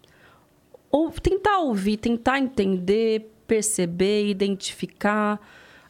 Ou 0.95 1.11
tentar 1.11 1.59
ouvir, 1.59 1.97
tentar 1.97 2.39
entender, 2.39 3.29
perceber, 3.49 4.29
identificar. 4.29 5.41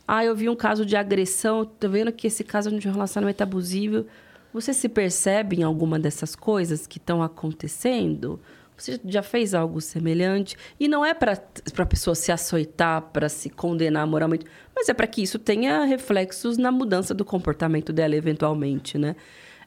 Ah, 0.09 0.25
eu 0.25 0.35
vi 0.35 0.49
um 0.49 0.57
caso 0.57 0.87
de 0.87 0.97
agressão, 0.97 1.63
tô 1.63 1.91
vendo 1.91 2.11
que 2.11 2.27
esse 2.27 2.43
caso 2.43 2.71
de 2.71 2.89
um 2.89 2.93
relacionamento 2.93 3.43
abusivo. 3.43 4.07
Você 4.55 4.73
se 4.73 4.89
percebe 4.89 5.57
em 5.57 5.63
alguma 5.63 5.99
dessas 5.99 6.35
coisas 6.35 6.87
que 6.87 6.97
estão 6.97 7.23
acontecendo? 7.23 8.41
Você 8.79 8.99
já 9.05 9.23
fez 9.23 9.53
algo 9.53 9.79
semelhante? 9.79 10.57
E 10.81 10.89
não 10.89 11.05
é 11.05 11.13
para 11.13 11.35
a 11.35 11.87
pessoa 11.87 12.15
se 12.15 12.33
açoitar, 12.33 13.03
para 13.13 13.29
se 13.29 13.51
condenar 13.51 14.07
moralmente, 14.07 14.47
mas 14.75 14.89
é 14.89 14.95
para 14.95 15.07
que 15.07 15.23
isso 15.23 15.39
tenha 15.39 15.85
reflexos 15.85 16.57
na 16.57 16.73
mudança 16.73 17.13
do 17.13 17.27
comportamento 17.27 17.93
dela, 17.93 18.17
eventualmente, 18.17 18.97
né? 18.97 19.17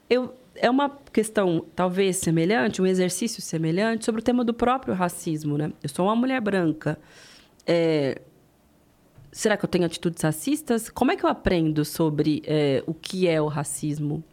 Eu, 0.10 0.34
é 0.58 0.70
uma 0.70 0.90
questão, 0.90 1.66
talvez, 1.76 2.18
semelhante, 2.18 2.82
um 2.82 2.86
exercício 2.86 3.42
semelhante 3.42 4.06
sobre 4.06 4.22
o 4.22 4.24
tema 4.24 4.44
do 4.44 4.54
próprio 4.54 4.94
racismo, 4.94 5.58
né? 5.58 5.72
Eu 5.82 5.90
sou 5.90 6.06
uma 6.06 6.16
mulher 6.16 6.42
branca. 6.42 6.98
É, 7.66 8.22
será 9.32 9.56
que 9.56 9.64
eu 9.66 9.70
tenho 9.70 9.86
atitudes 9.86 10.22
racistas? 10.22 10.90
Como 10.90 11.12
é 11.12 11.16
que 11.16 11.26
eu 11.26 11.30
aprendo 11.30 11.86
sobre 11.86 12.42
é, 12.46 12.84
o 12.86 12.94
que 12.94 13.28
é 13.28 13.42
o 13.42 13.48
racismo? 13.48 14.24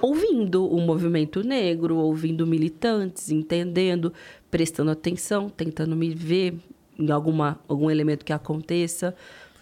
Ouvindo 0.00 0.66
o 0.66 0.80
movimento 0.80 1.42
negro, 1.42 1.96
ouvindo 1.96 2.46
militantes, 2.46 3.30
entendendo, 3.30 4.12
prestando 4.50 4.90
atenção, 4.90 5.48
tentando 5.48 5.94
me 5.94 6.14
ver 6.14 6.54
em 6.98 7.10
alguma, 7.10 7.60
algum 7.68 7.90
elemento 7.90 8.24
que 8.24 8.32
aconteça. 8.32 9.14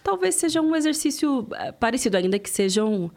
Talvez 0.03 0.35
seja 0.35 0.61
um 0.61 0.75
exercício 0.75 1.47
é, 1.53 1.71
parecido, 1.71 2.17
ainda 2.17 2.39
que 2.39 2.49
sejam 2.49 3.11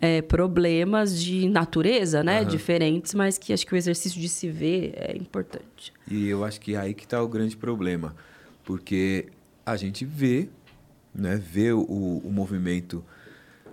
é, 0.00 0.22
problemas 0.22 1.20
de 1.20 1.48
natureza, 1.48 2.22
né? 2.22 2.44
Diferentes, 2.44 3.14
mas 3.14 3.36
que 3.36 3.52
acho 3.52 3.66
que 3.66 3.74
o 3.74 3.76
exercício 3.76 4.20
de 4.20 4.28
se 4.28 4.48
ver 4.48 4.92
é 4.96 5.16
importante. 5.16 5.92
E 6.10 6.28
eu 6.28 6.44
acho 6.44 6.60
que 6.60 6.74
é 6.74 6.78
aí 6.78 6.94
que 6.94 7.04
está 7.04 7.22
o 7.22 7.28
grande 7.28 7.56
problema. 7.56 8.14
Porque 8.64 9.28
a 9.64 9.76
gente 9.76 10.04
vê, 10.04 10.48
né, 11.14 11.36
vê 11.36 11.72
o, 11.72 11.80
o 11.82 12.30
movimento 12.30 13.04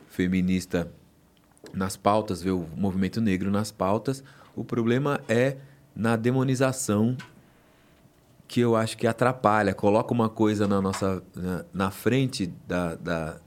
feminista 0.10 0.92
nas 1.74 1.98
pautas, 1.98 2.42
vê 2.42 2.52
o 2.52 2.66
movimento 2.76 3.22
negro 3.22 3.52
nas 3.52 3.72
pautas. 3.72 4.24
O 4.56 4.64
problema 4.64 5.22
é 5.28 5.58
na 5.96 6.16
demonização 6.16 7.16
que 8.48 8.62
eu 8.62 8.76
acho 8.76 8.98
que 8.98 9.08
atrapalha, 9.08 9.74
coloca 9.74 10.14
uma 10.14 10.30
coisa 10.30 10.68
na 10.68 10.82
nossa 10.82 11.22
na, 11.36 11.66
na 11.74 11.92
frente 11.92 12.48
da, 12.68 12.96
da, 12.96 13.38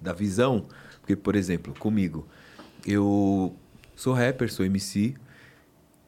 da 0.00 0.12
visão. 0.12 0.66
Porque, 1.12 1.16
por 1.16 1.36
exemplo, 1.36 1.74
comigo, 1.78 2.26
eu 2.86 3.54
sou 3.94 4.14
rapper, 4.14 4.50
sou 4.50 4.64
MC 4.64 5.14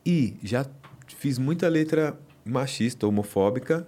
e 0.05 0.35
já 0.43 0.67
fiz 1.09 1.39
muita 1.39 1.69
letra 1.69 2.19
machista, 2.45 3.07
homofóbica, 3.07 3.87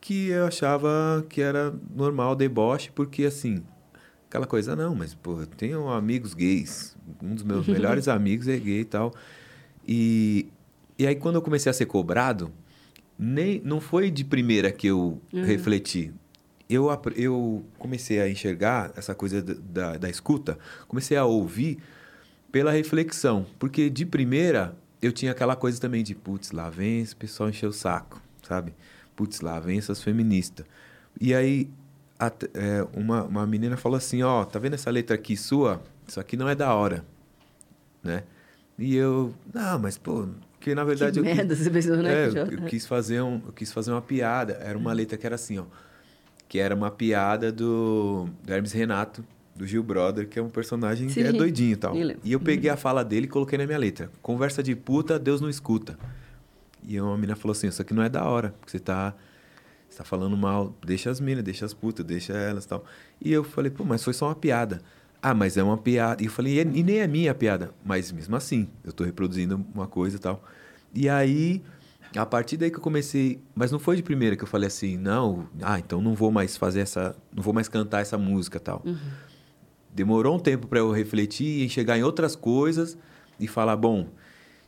que 0.00 0.28
eu 0.28 0.46
achava 0.46 1.24
que 1.28 1.40
era 1.40 1.74
normal, 1.94 2.34
deboche, 2.34 2.90
porque 2.94 3.24
assim, 3.24 3.62
aquela 4.28 4.46
coisa, 4.46 4.74
não, 4.74 4.94
mas 4.94 5.14
pô, 5.14 5.40
eu 5.40 5.46
tenho 5.46 5.88
amigos 5.88 6.34
gays, 6.34 6.96
um 7.22 7.34
dos 7.34 7.44
meus 7.44 7.66
melhores 7.68 8.08
amigos 8.08 8.48
é 8.48 8.56
gay 8.56 8.80
e 8.80 8.84
tal. 8.84 9.12
E, 9.86 10.48
e 10.98 11.06
aí 11.06 11.14
quando 11.14 11.36
eu 11.36 11.42
comecei 11.42 11.68
a 11.68 11.72
ser 11.74 11.86
cobrado, 11.86 12.50
nem, 13.18 13.60
não 13.64 13.80
foi 13.80 14.10
de 14.10 14.24
primeira 14.24 14.72
que 14.72 14.86
eu 14.86 15.20
refleti. 15.30 16.12
Eu, 16.68 16.88
eu 17.16 17.64
comecei 17.78 18.20
a 18.20 18.28
enxergar 18.28 18.92
essa 18.96 19.14
coisa 19.14 19.42
da, 19.42 19.96
da, 19.98 20.08
escuta, 20.08 20.58
comecei 20.88 21.16
a 21.16 21.24
ouvir 21.24 21.78
pela 22.50 22.70
reflexão. 22.72 23.44
Porque 23.58 23.90
de 23.90 24.06
primeira 24.06 24.74
eu 25.02 25.12
tinha 25.12 25.32
aquela 25.32 25.54
coisa 25.56 25.78
também 25.80 26.02
de, 26.02 26.14
putz, 26.14 26.52
lá 26.52 26.70
vem 26.70 27.00
esse 27.00 27.14
pessoal 27.14 27.50
encher 27.50 27.66
o 27.66 27.72
saco, 27.72 28.20
sabe? 28.42 28.72
Putz, 29.14 29.40
lá 29.42 29.60
vem 29.60 29.76
essas 29.78 30.02
feministas. 30.02 30.64
E 31.20 31.34
aí 31.34 31.68
at- 32.18 32.48
é, 32.54 32.86
uma, 32.94 33.24
uma 33.24 33.46
menina 33.46 33.76
falou 33.76 33.96
assim, 33.98 34.22
ó, 34.22 34.44
tá 34.44 34.58
vendo 34.58 34.74
essa 34.74 34.90
letra 34.90 35.14
aqui 35.14 35.36
sua? 35.36 35.82
Isso 36.08 36.18
aqui 36.18 36.36
não 36.36 36.48
é 36.48 36.54
da 36.54 36.72
hora, 36.74 37.04
né? 38.02 38.24
E 38.78 38.94
eu, 38.96 39.34
não, 39.52 39.78
mas 39.78 39.96
pô, 39.98 40.26
que 40.58 40.74
na 40.74 40.82
verdade 40.82 41.12
que 41.12 41.18
eu 41.20 41.24
quis- 41.24 41.36
merda, 41.36 41.54
você 41.54 41.70
pensou, 41.70 41.96
né? 41.98 42.24
é, 42.24 42.28
eu, 42.28 42.34
eu 42.46 42.62
quis 42.66 42.86
fazer 42.86 43.20
um, 43.22 43.40
eu 43.46 43.52
quis 43.52 43.72
fazer 43.72 43.92
uma 43.92 44.02
piada. 44.02 44.54
Era 44.54 44.76
uma 44.76 44.92
letra 44.92 45.16
que 45.16 45.26
era 45.26 45.34
assim, 45.36 45.58
ó, 45.58 45.64
que 46.54 46.60
era 46.60 46.72
uma 46.72 46.88
piada 46.88 47.50
do, 47.50 48.28
do 48.44 48.52
Hermes 48.52 48.70
Renato, 48.70 49.24
do 49.56 49.66
Gil 49.66 49.82
Brother, 49.82 50.28
que 50.28 50.38
é 50.38 50.42
um 50.42 50.48
personagem 50.48 51.08
que 51.08 51.18
é 51.20 51.32
doidinho 51.32 51.72
e 51.72 51.76
tal. 51.76 51.92
lembro. 52.04 52.20
E 52.22 52.30
eu 52.30 52.38
peguei 52.38 52.70
a 52.70 52.76
fala 52.76 53.04
dele 53.04 53.26
e 53.26 53.28
coloquei 53.28 53.58
na 53.58 53.66
minha 53.66 53.76
letra. 53.76 54.08
Conversa 54.22 54.62
de 54.62 54.76
puta, 54.76 55.18
Deus 55.18 55.40
não 55.40 55.50
escuta. 55.50 55.98
E 56.86 57.00
uma 57.00 57.16
menina 57.16 57.34
falou 57.34 57.50
assim, 57.50 57.66
isso 57.66 57.82
aqui 57.82 57.92
não 57.92 58.04
é 58.04 58.08
da 58.08 58.22
hora, 58.22 58.54
porque 58.60 58.70
você 58.70 58.78
tá, 58.78 59.16
você 59.90 59.98
tá 59.98 60.04
falando 60.04 60.36
mal, 60.36 60.72
deixa 60.86 61.10
as 61.10 61.18
minas, 61.18 61.42
deixa 61.42 61.66
as 61.66 61.74
putas, 61.74 62.06
deixa 62.06 62.34
elas 62.34 62.66
e 62.66 62.68
tal. 62.68 62.84
E 63.20 63.32
eu 63.32 63.42
falei, 63.42 63.72
pô, 63.72 63.82
mas 63.82 64.04
foi 64.04 64.12
só 64.12 64.28
uma 64.28 64.36
piada. 64.36 64.80
Ah, 65.20 65.34
mas 65.34 65.56
é 65.56 65.62
uma 65.64 65.76
piada. 65.76 66.22
E 66.22 66.26
eu 66.26 66.30
falei, 66.30 66.60
e, 66.60 66.60
e 66.60 66.84
nem 66.84 66.98
é 66.98 67.08
minha 67.08 67.34
piada. 67.34 67.72
Mas 67.84 68.12
mesmo 68.12 68.36
assim, 68.36 68.68
eu 68.84 68.92
tô 68.92 69.02
reproduzindo 69.02 69.60
uma 69.74 69.88
coisa 69.88 70.14
e 70.18 70.20
tal. 70.20 70.40
E 70.94 71.08
aí, 71.08 71.64
a 72.16 72.26
partir 72.26 72.56
daí 72.56 72.70
que 72.70 72.76
eu 72.76 72.82
comecei. 72.82 73.40
Mas 73.54 73.70
não 73.72 73.78
foi 73.78 73.96
de 73.96 74.02
primeira 74.02 74.36
que 74.36 74.42
eu 74.42 74.46
falei 74.48 74.66
assim, 74.68 74.96
não, 74.96 75.48
ah, 75.62 75.78
então 75.78 76.00
não 76.00 76.14
vou 76.14 76.30
mais 76.30 76.56
fazer 76.56 76.80
essa. 76.80 77.16
Não 77.34 77.42
vou 77.42 77.52
mais 77.54 77.68
cantar 77.68 78.00
essa 78.00 78.16
música 78.18 78.58
tal. 78.60 78.82
Demorou 79.92 80.36
um 80.36 80.38
tempo 80.40 80.66
para 80.66 80.78
eu 80.80 80.90
refletir 80.90 81.60
e 81.60 81.64
enxergar 81.64 81.96
em 81.98 82.02
outras 82.02 82.34
coisas 82.34 82.98
e 83.38 83.46
falar, 83.46 83.76
bom, 83.76 84.08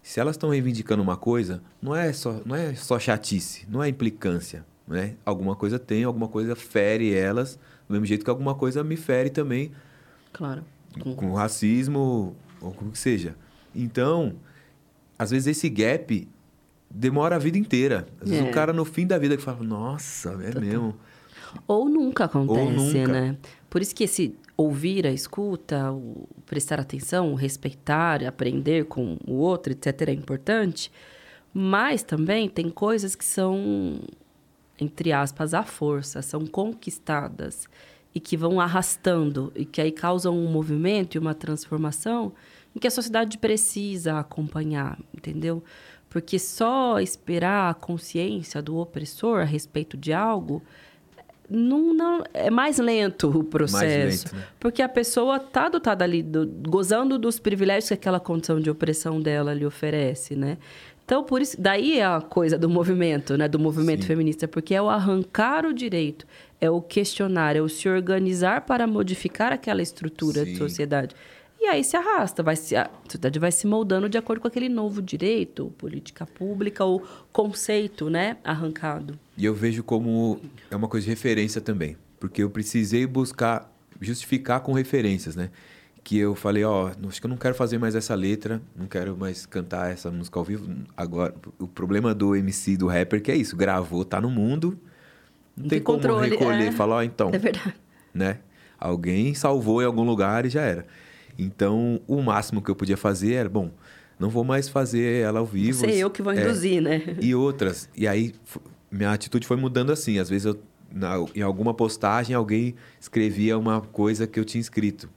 se 0.03 0.21
elas 0.21 0.37
estão 0.37 0.51
reivindicando 0.51 1.03
uma 1.03 1.17
coisa, 1.17 1.61
não 1.83 1.95
é 1.95 2.13
só, 2.13 2.41
não 2.45 2.55
é 2.55 2.75
só 2.75 2.99
chatice, 2.99 3.67
não 3.69 3.83
é 3.83 3.89
implicância, 3.89 4.65
né? 4.87 5.17
Alguma 5.25 5.57
coisa 5.57 5.81
tem, 5.81 6.05
alguma 6.05 6.29
coisa 6.29 6.55
fere 6.55 7.13
elas, 7.13 7.59
do 7.89 7.93
mesmo 7.93 8.07
jeito 8.07 8.23
que 8.25 8.31
alguma 8.31 8.55
coisa 8.55 8.85
me 8.85 8.97
fere 8.97 9.31
também 9.31 9.73
Claro. 10.33 10.65
com 11.17 11.35
racismo 11.35 12.37
ou 12.61 12.73
como 12.73 12.93
que 12.93 12.99
seja. 12.99 13.35
Então, 13.75 14.35
às 15.19 15.31
vezes 15.33 15.49
esse 15.49 15.69
gap 15.69 16.29
demora 16.97 17.37
a 17.37 17.39
vida 17.39 17.59
inteira. 17.59 18.07
Às 18.21 18.29
vezes 18.31 18.45
É. 18.47 18.49
o 18.49 18.53
cara 18.53 18.73
no 18.73 18.85
fim 18.85 19.07
da 19.07 19.19
vida 19.19 19.37
que 19.37 19.43
fala, 19.43 19.63
nossa, 19.63 20.31
é 20.43 20.59
mesmo. 20.59 20.95
Ou 21.67 21.89
nunca 21.89 22.25
acontece, 22.25 22.99
nunca. 22.99 23.13
né? 23.13 23.37
Por 23.71 23.81
isso 23.83 23.95
que 23.95 24.05
esse 24.05 24.35
ouvir 24.57 25.07
a 25.07 25.13
escuta, 25.13 25.93
o 25.93 26.27
prestar 26.47 26.81
atenção, 26.81 27.33
o 27.33 27.35
respeitar, 27.35 28.25
aprender 28.25 28.87
com 28.87 29.19
o 29.27 29.35
outro, 29.35 29.73
etc., 29.73 30.09
é 30.09 30.13
importante. 30.13 30.91
Mas 31.53 32.03
também 32.03 32.49
tem 32.49 32.69
coisas 32.71 33.15
que 33.15 33.25
são, 33.25 34.01
entre 34.81 35.13
aspas, 35.13 35.55
à 35.55 35.63
força, 35.63 36.23
são 36.23 36.47
conquistadas 36.47 37.67
e 38.15 38.21
que 38.21 38.37
vão 38.37 38.61
arrastando 38.61 39.53
e 39.55 39.65
que 39.65 39.81
aí 39.81 39.93
causam 39.93 40.37
um 40.39 40.51
movimento 40.51 41.15
e 41.15 41.19
uma 41.19 41.35
transformação 41.35 42.33
em 42.75 42.79
que 42.79 42.87
a 42.87 42.91
sociedade 42.91 43.39
precisa 43.39 44.19
acompanhar, 44.19 44.99
entendeu? 45.15 45.63
Porque 46.09 46.39
só 46.39 46.99
esperar 47.01 47.71
a 47.71 47.75
consciência 47.75 48.63
do 48.63 48.77
opressor 48.77 49.41
a 49.41 49.45
respeito 49.45 49.97
de 49.97 50.13
algo 50.13 50.63
não, 51.49 51.95
não 51.95 52.25
é 52.35 52.51
mais 52.51 52.79
lento 52.79 53.29
o 53.29 53.45
processo. 53.45 54.25
lento, 54.27 54.37
né? 54.37 54.45
Porque 54.59 54.83
a 54.83 54.89
pessoa 54.89 55.37
está 55.37 55.69
dotada 55.69 56.05
ali, 56.05 56.23
do- 56.23 56.47
gozando 56.69 57.19
dos 57.19 57.39
privilégios 57.39 57.89
que 57.89 57.95
aquela 57.95 58.19
condição 58.19 58.61
de 58.61 58.69
opressão 58.69 59.21
dela 59.21 59.55
lhe 59.55 59.65
oferece, 59.65 60.35
né? 60.35 60.59
Então, 61.05 61.23
por 61.23 61.41
isso, 61.41 61.61
daí 61.61 62.01
é 62.01 62.05
a 62.05 62.21
coisa 62.21 62.59
do 62.59 62.69
movimento, 62.69 63.37
né? 63.37 63.47
Do 63.47 63.61
movimento 63.61 64.01
Sim. 64.03 64.09
feminista, 64.09 64.49
porque 64.49 64.75
é 64.75 64.83
o 64.83 64.89
arrancar 64.91 65.65
o 65.65 65.73
direito, 65.73 66.27
é 66.61 66.69
o 66.69 66.81
questionar, 66.83 67.55
é 67.55 67.61
o 67.61 67.69
se 67.69 67.89
organizar 67.89 68.63
para 68.63 68.85
modificar 68.89 69.53
aquela 69.53 69.81
estrutura 69.81 70.45
de 70.45 70.51
Sim. 70.53 70.57
sociedade. 70.57 71.15
E 71.61 71.67
aí 71.67 71.83
se 71.83 71.97
arrasta, 71.97 72.43
vai 72.43 72.55
se, 72.55 72.77
a 72.77 72.89
sociedade 73.05 73.39
vai 73.39 73.51
se 73.51 73.67
moldando 73.67 74.09
de 74.09 74.17
acordo 74.19 74.41
com 74.41 74.47
aquele 74.49 74.69
novo 74.69 75.01
direito, 75.03 75.73
política 75.79 76.27
pública 76.27 76.85
ou 76.85 77.03
conceito, 77.33 78.09
né? 78.11 78.37
Arrancado. 78.45 79.19
E 79.37 79.45
eu 79.45 79.55
vejo 79.55 79.83
como 79.83 80.39
é 80.71 80.77
uma 80.77 80.87
coisa 80.89 81.05
de 81.05 81.11
referência 81.11 81.61
também. 81.61 81.97
Porque 82.21 82.43
eu 82.43 82.51
precisei 82.51 83.07
buscar, 83.07 83.71
justificar 84.01 84.61
com 84.61 84.73
referências, 84.73 85.35
né? 85.35 85.51
Que 86.05 86.19
eu 86.19 86.35
falei, 86.37 86.63
ó, 86.63 86.93
acho 87.09 87.21
que 87.21 87.27
eu 87.27 87.31
não 87.31 87.37
quero 87.37 87.55
fazer 87.55 87.79
mais 87.79 87.95
essa 87.97 88.15
letra, 88.15 88.63
não 88.77 88.87
quero 88.87 89.17
mais 89.17 89.45
cantar 89.45 89.91
essa 89.91 90.11
música 90.11 90.39
ao 90.39 90.45
vivo. 90.45 90.69
Agora, 90.97 91.35
o 91.59 91.67
problema 91.67 92.15
do 92.15 92.37
MC, 92.37 92.77
do 92.77 92.87
rapper, 92.87 93.21
que 93.21 93.31
é 93.33 93.35
isso, 93.37 93.57
gravou, 93.57 94.05
tá 94.05 94.21
no 94.21 94.31
mundo, 94.31 94.79
não, 95.57 95.65
Não 95.65 95.69
tem 95.69 95.81
como 95.81 95.99
controle, 95.99 96.31
recolher, 96.31 96.69
é. 96.69 96.73
falar, 96.73 96.97
ó, 96.97 97.03
então, 97.03 97.31
É 97.33 97.39
verdade. 97.39 97.75
né? 98.15 98.39
Alguém 98.79 99.35
salvou 99.35 99.83
em 99.83 99.87
algum 99.87 100.05
lugar 100.05 100.47
e 100.47 100.51
já 100.51 100.61
era. 100.63 100.87
Então, 101.39 102.01
o 102.07 102.23
máximo 102.23 102.63
que 102.63 102.71
eu 102.71 102.75
podia 102.77 102.97
fazer 102.97 103.35
era, 103.35 103.49
bom, 103.49 103.71
não 104.19 104.31
vou 104.31 104.45
mais 104.45 104.69
fazer 104.69 105.23
ela 105.23 105.39
ao 105.41 105.47
vivo. 105.47 105.81
Sei 105.81 105.99
eu 106.03 106.11
que 106.11 106.23
vou 106.23 106.33
É, 106.33 106.41
induzir, 106.41 106.81
né? 106.81 107.03
e 107.21 107.35
outras. 107.35 107.89
E 107.97 108.09
aí, 108.09 108.35
minha 108.91 109.13
atitude 109.13 109.47
foi 109.47 109.57
mudando 109.57 109.93
assim. 109.93 110.19
Às 110.19 110.29
vezes, 110.31 110.47
eu, 110.47 110.59
na- 110.91 111.25
em 111.35 111.43
alguma 111.43 111.75
postagem, 111.75 112.35
alguém 112.35 112.75
escrevia 113.01 113.59
uma 113.59 113.81
coisa 113.81 114.27
que 114.27 114.41
eu 114.41 114.45
tinha 114.45 114.61
escrito, 114.61 115.09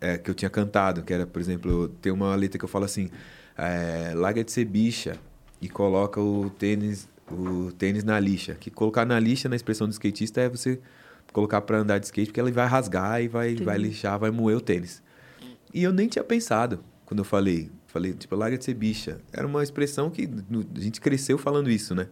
é, 0.00 0.18
que 0.18 0.30
eu 0.30 0.34
tinha 0.34 0.50
cantado, 0.50 1.02
que 1.02 1.12
era, 1.12 1.26
por 1.26 1.40
exemplo, 1.40 1.88
tem 2.00 2.12
uma 2.12 2.34
letra 2.34 2.58
que 2.58 2.64
eu 2.64 2.68
falo 2.68 2.84
assim: 2.84 3.08
é, 3.56 4.12
larga 4.14 4.44
de 4.44 4.52
ser 4.52 4.64
bicha 4.66 5.16
e 5.60 5.68
coloca 5.68 6.20
o 6.20 6.50
tênis, 6.50 7.08
o 7.30 7.72
tênis 7.72 8.04
na 8.04 8.18
lixa. 8.20 8.54
Que 8.54 8.70
colocar 8.70 9.06
na 9.06 9.18
lixa, 9.18 9.48
na 9.48 9.56
expressão 9.56 9.86
do 9.86 9.92
skatista, 9.92 10.40
é 10.42 10.48
você 10.48 10.78
colocar 11.32 11.62
para 11.62 11.78
andar 11.78 11.98
de 11.98 12.04
skate, 12.06 12.26
porque 12.28 12.40
ele 12.40 12.52
vai 12.52 12.66
rasgar 12.66 13.22
e 13.22 13.28
vai, 13.28 13.54
vai 13.54 13.78
lixar, 13.78 14.18
vai 14.18 14.30
moer 14.30 14.56
o 14.56 14.60
tênis. 14.60 15.00
E 15.72 15.82
eu 15.82 15.92
nem 15.92 16.08
tinha 16.08 16.24
pensado 16.24 16.84
quando 17.06 17.20
eu 17.20 17.24
falei. 17.24 17.70
Falei, 17.86 18.14
tipo, 18.14 18.34
larga 18.34 18.56
de 18.56 18.64
ser 18.64 18.74
bicha. 18.74 19.20
Era 19.32 19.46
uma 19.46 19.62
expressão 19.62 20.10
que 20.10 20.28
a 20.74 20.80
gente 20.80 21.00
cresceu 21.00 21.36
falando 21.36 21.70
isso, 21.70 21.94
né? 21.94 22.08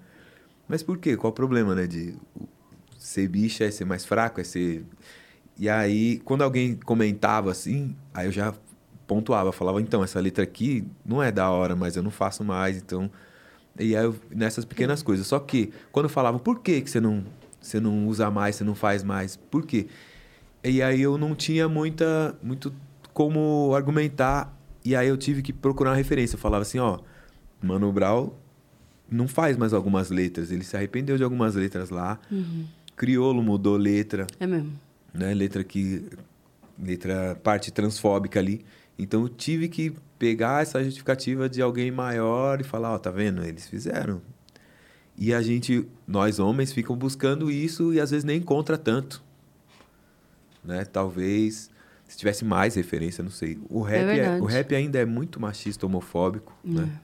Mas 0.69 0.83
por 0.83 0.99
quê? 0.99 1.17
Qual 1.17 1.31
o 1.31 1.35
problema, 1.35 1.75
né? 1.75 1.87
De 1.87 2.15
ser 2.99 3.27
bicha 3.29 3.65
é 3.65 3.71
ser 3.71 3.87
mais 3.87 4.05
fraco, 4.05 4.41
é 4.41 4.45
ser. 4.45 4.85
E 5.59 5.69
aí, 5.69 6.21
quando 6.25 6.43
alguém 6.43 6.77
comentava 6.77 7.51
assim, 7.51 7.97
aí 8.13 8.27
eu 8.27 8.33
já 8.33 8.55
pontuava, 9.07 9.53
falava, 9.53 9.81
então, 9.81 10.05
essa 10.05 10.21
letra 10.21 10.45
aqui 10.45 10.85
não 11.05 11.23
é 11.23 11.33
da 11.33 11.51
hora, 11.51 11.75
mas 11.75 11.97
eu 11.97 12.03
não 12.03 12.11
faço 12.11 12.45
mais, 12.45 12.77
então. 12.77 13.11
E 13.79 13.97
aí, 13.97 14.05
eu, 14.05 14.15
nessas 14.31 14.65
pequenas 14.65 15.03
coisas. 15.03 15.27
Só 15.27 15.39
que, 15.39 15.73
quando 15.91 16.09
falavam, 16.09 16.39
por 16.39 16.61
que, 16.61 16.81
que 16.83 16.91
você, 16.91 17.01
não, 17.01 17.25
você 17.61 17.81
não 17.81 18.07
usa 18.07 18.31
mais, 18.31 18.57
você 18.57 18.65
não 18.65 18.75
faz 18.75 19.03
mais? 19.03 19.37
Por 19.37 19.67
quê? 19.67 19.87
E 20.63 20.83
aí 20.83 21.01
eu 21.01 21.17
não 21.17 21.35
tinha 21.35 21.69
muita, 21.69 22.37
muito 22.43 22.71
como 23.13 23.73
argumentar. 23.75 24.57
E 24.85 24.97
aí 24.97 25.09
eu 25.09 25.17
tive 25.17 25.43
que 25.43 25.53
procurar 25.53 25.91
uma 25.91 25.97
referência. 25.97 26.37
Eu 26.37 26.41
falava 26.41 26.63
assim, 26.63 26.79
ó, 26.79 26.99
Mano 27.63 27.93
Brown 27.93 28.31
não 29.11 29.27
faz 29.29 29.57
mais 29.57 29.73
algumas 29.73 30.11
letras. 30.11 30.51
Ele 30.51 30.65
se 30.65 30.77
arrependeu 30.77 31.17
de 31.17 31.25
algumas 31.25 31.55
letras 31.55 31.91
lá. 31.91 32.19
Criolo 32.97 33.43
mudou 33.43 33.77
letra, 33.77 34.27
É 34.39 34.47
mesmo. 34.47 34.73
né? 35.13 35.33
Letra 35.35 35.63
que. 35.65 36.05
Letra 36.83 37.35
parte 37.43 37.71
transfóbica 37.71 38.39
ali. 38.41 38.65
Então 38.99 39.23
eu 39.23 39.29
tive 39.29 39.69
que 39.69 39.93
pegar 40.19 40.63
essa 40.63 40.83
justificativa 40.83 41.49
de 41.49 41.61
alguém 41.61 41.91
maior 41.91 42.61
e 42.61 42.65
falar, 42.65 42.95
ó, 42.95 42.99
tá 42.99 43.11
vendo? 43.11 43.43
Eles 43.45 43.67
fizeram. 43.69 44.21
E 45.17 45.35
a 45.35 45.43
gente, 45.43 45.87
nós 46.07 46.39
homens, 46.39 46.73
ficam 46.73 46.97
buscando 46.97 47.51
isso 47.51 47.93
e 47.93 48.01
às 48.01 48.11
vezes 48.11 48.25
nem 48.25 48.39
encontra 48.39 48.79
tanto. 48.79 49.23
Né? 50.65 50.85
Talvez 50.85 51.70
se 52.11 52.19
tivesse 52.19 52.45
mais 52.45 52.75
referência, 52.75 53.23
não 53.23 53.31
sei. 53.31 53.57
O 53.69 53.83
rap, 53.83 54.01
é 54.01 54.05
verdade. 54.05 54.41
o 54.43 54.45
rap 54.45 54.75
ainda 54.75 54.99
é 54.99 55.05
muito 55.05 55.39
machista, 55.41 55.87
homofóbico, 55.87 56.53
né? 56.65 57.01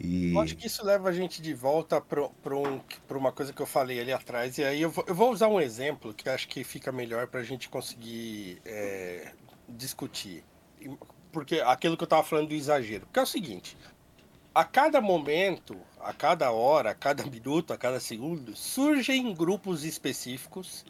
E 0.00 0.34
Eu 0.34 0.40
acho 0.40 0.56
que 0.56 0.66
isso 0.66 0.84
leva 0.84 1.08
a 1.08 1.12
gente 1.12 1.40
de 1.40 1.54
volta 1.54 2.00
para 2.00 2.56
um, 2.56 2.80
uma 3.10 3.30
coisa 3.30 3.52
que 3.52 3.62
eu 3.62 3.66
falei 3.66 4.00
ali 4.00 4.12
atrás. 4.12 4.58
E 4.58 4.64
aí 4.64 4.82
eu 4.82 4.90
vou, 4.90 5.04
eu 5.06 5.14
vou 5.14 5.30
usar 5.30 5.46
um 5.46 5.60
exemplo 5.60 6.12
que 6.12 6.28
eu 6.28 6.32
acho 6.32 6.48
que 6.48 6.64
fica 6.64 6.90
melhor 6.90 7.28
para 7.28 7.38
a 7.38 7.44
gente 7.44 7.68
conseguir 7.68 8.60
é, 8.64 9.30
discutir. 9.68 10.42
Porque 11.30 11.60
aquilo 11.60 11.96
que 11.96 12.02
eu 12.02 12.06
estava 12.06 12.24
falando 12.24 12.48
do 12.48 12.54
exagero. 12.54 13.06
Porque 13.06 13.20
é 13.20 13.22
o 13.22 13.26
seguinte: 13.26 13.76
a 14.52 14.64
cada 14.64 15.00
momento, 15.00 15.76
a 16.00 16.12
cada 16.12 16.50
hora, 16.50 16.90
a 16.90 16.94
cada 16.96 17.24
minuto, 17.30 17.72
a 17.72 17.78
cada 17.78 18.00
segundo, 18.00 18.56
surgem 18.56 19.32
grupos 19.32 19.84
específicos 19.84 20.84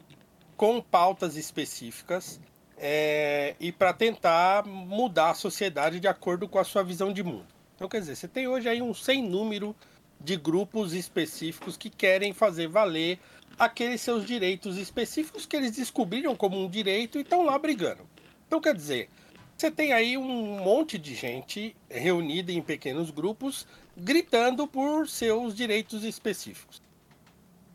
com 0.57 0.81
pautas 0.81 1.37
específicas 1.37 2.41
é, 2.87 3.57
e 3.59 3.73
para 3.73 3.95
tentar 3.95 4.67
mudar 4.67 5.31
a 5.31 5.35
sociedade 5.35 5.99
de 5.99 6.07
acordo 6.07 6.47
com 6.47 6.59
a 6.59 6.65
sua 6.65 6.83
visão 6.83 7.15
de 7.15 7.23
mundo. 7.23 7.47
Então, 7.75 7.89
quer 7.89 7.99
dizer, 7.99 8.15
você 8.15 8.29
tem 8.29 8.47
hoje 8.47 8.69
aí 8.69 8.83
um 8.83 8.93
sem 8.93 9.23
número 9.27 9.75
de 10.21 10.37
grupos 10.37 10.93
específicos 10.93 11.79
que 11.79 11.89
querem 11.89 12.35
fazer 12.35 12.69
valer 12.69 13.19
aqueles 13.59 14.03
seus 14.03 14.27
direitos 14.27 14.77
específicos 14.77 15.47
que 15.47 15.57
eles 15.57 15.71
descobriram 15.71 16.37
como 16.37 16.63
um 16.63 16.69
direito 16.69 17.17
e 17.17 17.23
estão 17.23 17.43
lá 17.43 17.59
brigando. 17.59 18.07
Então, 18.47 18.61
quer 18.61 18.75
dizer, 18.75 19.09
você 19.57 19.71
tem 19.71 19.95
aí 19.95 20.19
um 20.19 20.59
monte 20.63 20.99
de 20.99 21.15
gente 21.15 21.75
reunida 21.89 22.53
em 22.53 22.61
pequenos 22.61 23.11
grupos 23.11 23.67
gritando 23.97 24.67
por 24.67 25.09
seus 25.09 25.55
direitos 25.55 26.05
específicos. 26.05 26.84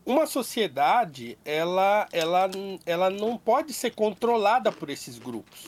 Uma 0.10 0.26
sociedade, 0.26 1.38
ela, 1.45 2.07
ela, 2.11 2.49
ela 2.84 3.10
não 3.11 3.38
pode 3.38 3.72
ser 3.73 3.91
controlada 3.91 4.72
por 4.72 4.90
esses 4.90 5.19
grupos. 5.19 5.68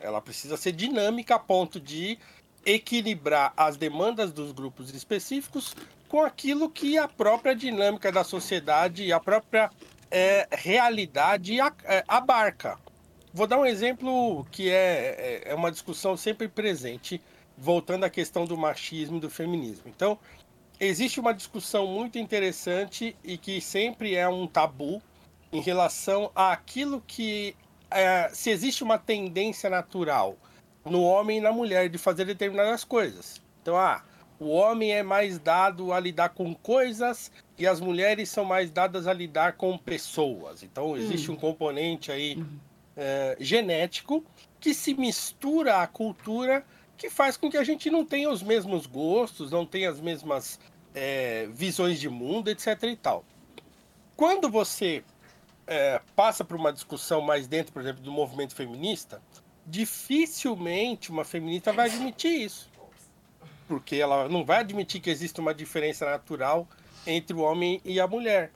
Ela 0.00 0.22
precisa 0.22 0.56
ser 0.56 0.72
dinâmica 0.72 1.34
a 1.34 1.38
ponto 1.38 1.78
de 1.78 2.18
equilibrar 2.64 3.52
as 3.54 3.76
demandas 3.76 4.32
dos 4.32 4.52
grupos 4.52 4.88
específicos 4.94 5.76
com 6.08 6.22
aquilo 6.22 6.70
que 6.70 6.96
a 6.96 7.06
própria 7.06 7.54
dinâmica 7.54 8.10
da 8.10 8.24
sociedade 8.24 9.04
e 9.04 9.12
a 9.12 9.20
própria 9.20 9.70
é, 10.10 10.48
realidade 10.50 11.60
é, 11.60 12.02
abarca. 12.08 12.78
Vou 13.34 13.46
dar 13.46 13.58
um 13.58 13.66
exemplo 13.66 14.46
que 14.50 14.70
é, 14.70 15.42
é- 15.44 15.50
é 15.50 15.54
uma 15.54 15.70
discussão 15.70 16.16
sempre 16.16 16.48
presente, 16.48 17.20
voltando 17.54 18.04
à 18.04 18.08
questão 18.08 18.46
do 18.46 18.56
machismo 18.56 19.18
e 19.18 19.20
do 19.20 19.28
feminismo. 19.28 19.84
Então, 19.94 20.18
existe 20.78 21.20
uma 21.20 21.32
discussão 21.32 21.86
muito 21.86 22.18
interessante 22.18 23.16
e 23.22 23.38
que 23.38 23.60
sempre 23.60 24.14
é 24.14 24.28
um 24.28 24.46
tabu 24.46 25.02
em 25.52 25.60
relação 25.60 26.30
àquilo 26.34 27.02
que 27.06 27.56
é, 27.90 28.28
se 28.32 28.50
existe 28.50 28.82
uma 28.82 28.98
tendência 28.98 29.70
natural 29.70 30.36
no 30.84 31.02
homem 31.02 31.38
e 31.38 31.40
na 31.40 31.52
mulher 31.52 31.88
de 31.88 31.96
fazer 31.96 32.24
determinadas 32.24 32.84
coisas. 32.84 33.40
Então, 33.62 33.76
ah, 33.76 34.02
o 34.38 34.48
homem 34.48 34.92
é 34.92 35.02
mais 35.02 35.38
dado 35.38 35.92
a 35.92 36.00
lidar 36.00 36.30
com 36.30 36.54
coisas 36.54 37.30
e 37.56 37.66
as 37.66 37.80
mulheres 37.80 38.28
são 38.28 38.44
mais 38.44 38.70
dadas 38.70 39.06
a 39.06 39.12
lidar 39.12 39.52
com 39.52 39.78
pessoas. 39.78 40.62
Então, 40.62 40.96
existe 40.96 41.30
um 41.30 41.36
componente 41.36 42.10
aí 42.10 42.44
é, 42.96 43.36
genético 43.38 44.24
que 44.60 44.74
se 44.74 44.94
mistura 44.94 45.82
à 45.82 45.86
cultura 45.86 46.64
que 46.96 47.10
faz 47.10 47.36
com 47.36 47.50
que 47.50 47.56
a 47.56 47.64
gente 47.64 47.90
não 47.90 48.04
tenha 48.04 48.30
os 48.30 48.42
mesmos 48.42 48.86
gostos, 48.86 49.50
não 49.50 49.66
tenha 49.66 49.90
as 49.90 50.00
mesmas 50.00 50.58
é, 50.94 51.48
visões 51.52 51.98
de 51.98 52.08
mundo, 52.08 52.48
etc. 52.48 52.82
e 52.84 52.96
tal. 52.96 53.24
Quando 54.16 54.48
você 54.48 55.02
é, 55.66 56.00
passa 56.14 56.44
por 56.44 56.56
uma 56.56 56.72
discussão 56.72 57.20
mais 57.20 57.46
dentro, 57.46 57.72
por 57.72 57.82
exemplo, 57.82 58.02
do 58.02 58.12
movimento 58.12 58.54
feminista, 58.54 59.20
dificilmente 59.66 61.10
uma 61.10 61.24
feminista 61.24 61.72
vai 61.72 61.88
admitir 61.88 62.42
isso. 62.42 62.70
Porque 63.66 63.96
ela 63.96 64.28
não 64.28 64.44
vai 64.44 64.58
admitir 64.58 65.00
que 65.00 65.10
existe 65.10 65.40
uma 65.40 65.54
diferença 65.54 66.04
natural 66.04 66.68
entre 67.06 67.34
o 67.36 67.40
homem 67.40 67.80
e 67.84 67.98
a 67.98 68.06
mulher. 68.06 68.52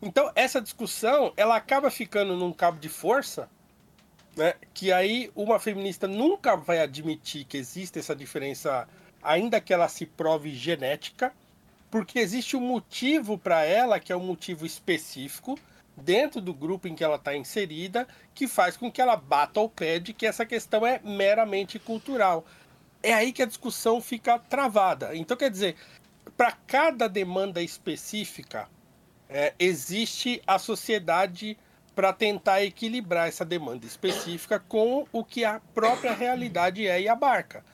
Então, 0.00 0.30
essa 0.34 0.60
discussão, 0.60 1.32
ela 1.36 1.56
acaba 1.56 1.90
ficando 1.90 2.36
num 2.36 2.52
cabo 2.52 2.78
de 2.78 2.88
força, 2.88 3.48
né? 4.36 4.54
Que 4.74 4.92
aí 4.92 5.30
uma 5.34 5.58
feminista 5.58 6.06
nunca 6.06 6.56
vai 6.56 6.80
admitir 6.80 7.44
que 7.44 7.56
existe 7.56 7.98
essa 7.98 8.14
diferença, 8.14 8.86
ainda 9.22 9.60
que 9.60 9.72
ela 9.72 9.88
se 9.88 10.04
prove 10.04 10.54
genética, 10.54 11.32
porque 11.90 12.18
existe 12.18 12.56
um 12.56 12.60
motivo 12.60 13.38
para 13.38 13.64
ela, 13.64 13.98
que 13.98 14.12
é 14.12 14.16
um 14.16 14.24
motivo 14.24 14.66
específico, 14.66 15.58
dentro 15.96 16.40
do 16.42 16.52
grupo 16.52 16.86
em 16.86 16.94
que 16.94 17.02
ela 17.02 17.16
está 17.16 17.34
inserida, 17.34 18.06
que 18.34 18.46
faz 18.46 18.76
com 18.76 18.92
que 18.92 19.00
ela 19.00 19.16
bata 19.16 19.58
ao 19.58 19.68
pé 19.68 19.98
de 19.98 20.12
que 20.12 20.26
essa 20.26 20.44
questão 20.44 20.86
é 20.86 21.00
meramente 21.02 21.78
cultural. 21.78 22.44
É 23.02 23.14
aí 23.14 23.32
que 23.32 23.42
a 23.42 23.46
discussão 23.46 24.00
fica 24.00 24.38
travada. 24.38 25.16
Então, 25.16 25.36
quer 25.36 25.50
dizer, 25.50 25.76
para 26.36 26.52
cada 26.52 27.08
demanda 27.08 27.62
específica, 27.62 28.68
é, 29.28 29.54
existe 29.58 30.42
a 30.46 30.58
sociedade 30.58 31.56
para 31.96 32.12
tentar 32.12 32.62
equilibrar 32.62 33.26
essa 33.26 33.42
demanda 33.42 33.86
específica 33.86 34.60
com 34.60 35.06
o 35.10 35.24
que 35.24 35.46
a 35.46 35.60
própria 35.72 36.12
realidade 36.12 36.86
é 36.86 37.00
e 37.00 37.08
abarca. 37.08 37.64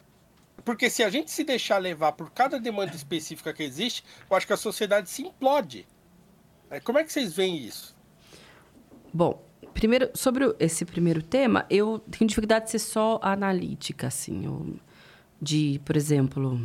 Porque 0.65 0.89
se 0.89 1.03
a 1.03 1.11
gente 1.11 1.29
se 1.29 1.43
deixar 1.43 1.79
levar 1.79 2.13
por 2.13 2.31
cada 2.31 2.61
demanda 2.61 2.95
específica 2.95 3.53
que 3.53 3.65
existe, 3.65 4.05
eu 4.31 4.37
acho 4.37 4.47
que 4.47 4.53
a 4.53 4.57
sociedade 4.57 5.11
se 5.11 5.23
implode. 5.23 5.89
É, 6.71 6.79
como 6.79 7.01
é 7.01 7.05
que 7.05 7.13
vocês 7.13 7.35
veem 7.35 7.57
isso? 7.57 7.97
Bom, 9.13 9.45
primeiro, 9.75 10.09
sobre 10.15 10.55
esse 10.61 10.85
primeiro 10.85 11.21
tema, 11.21 11.67
eu 11.69 11.99
tenho 11.99 12.29
dificuldade 12.29 12.67
de 12.67 12.71
ser 12.71 12.79
só 12.79 13.19
analítica, 13.21 14.07
assim. 14.07 14.79
De, 15.41 15.81
por 15.85 15.97
exemplo, 15.97 16.61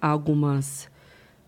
algumas 0.00 0.90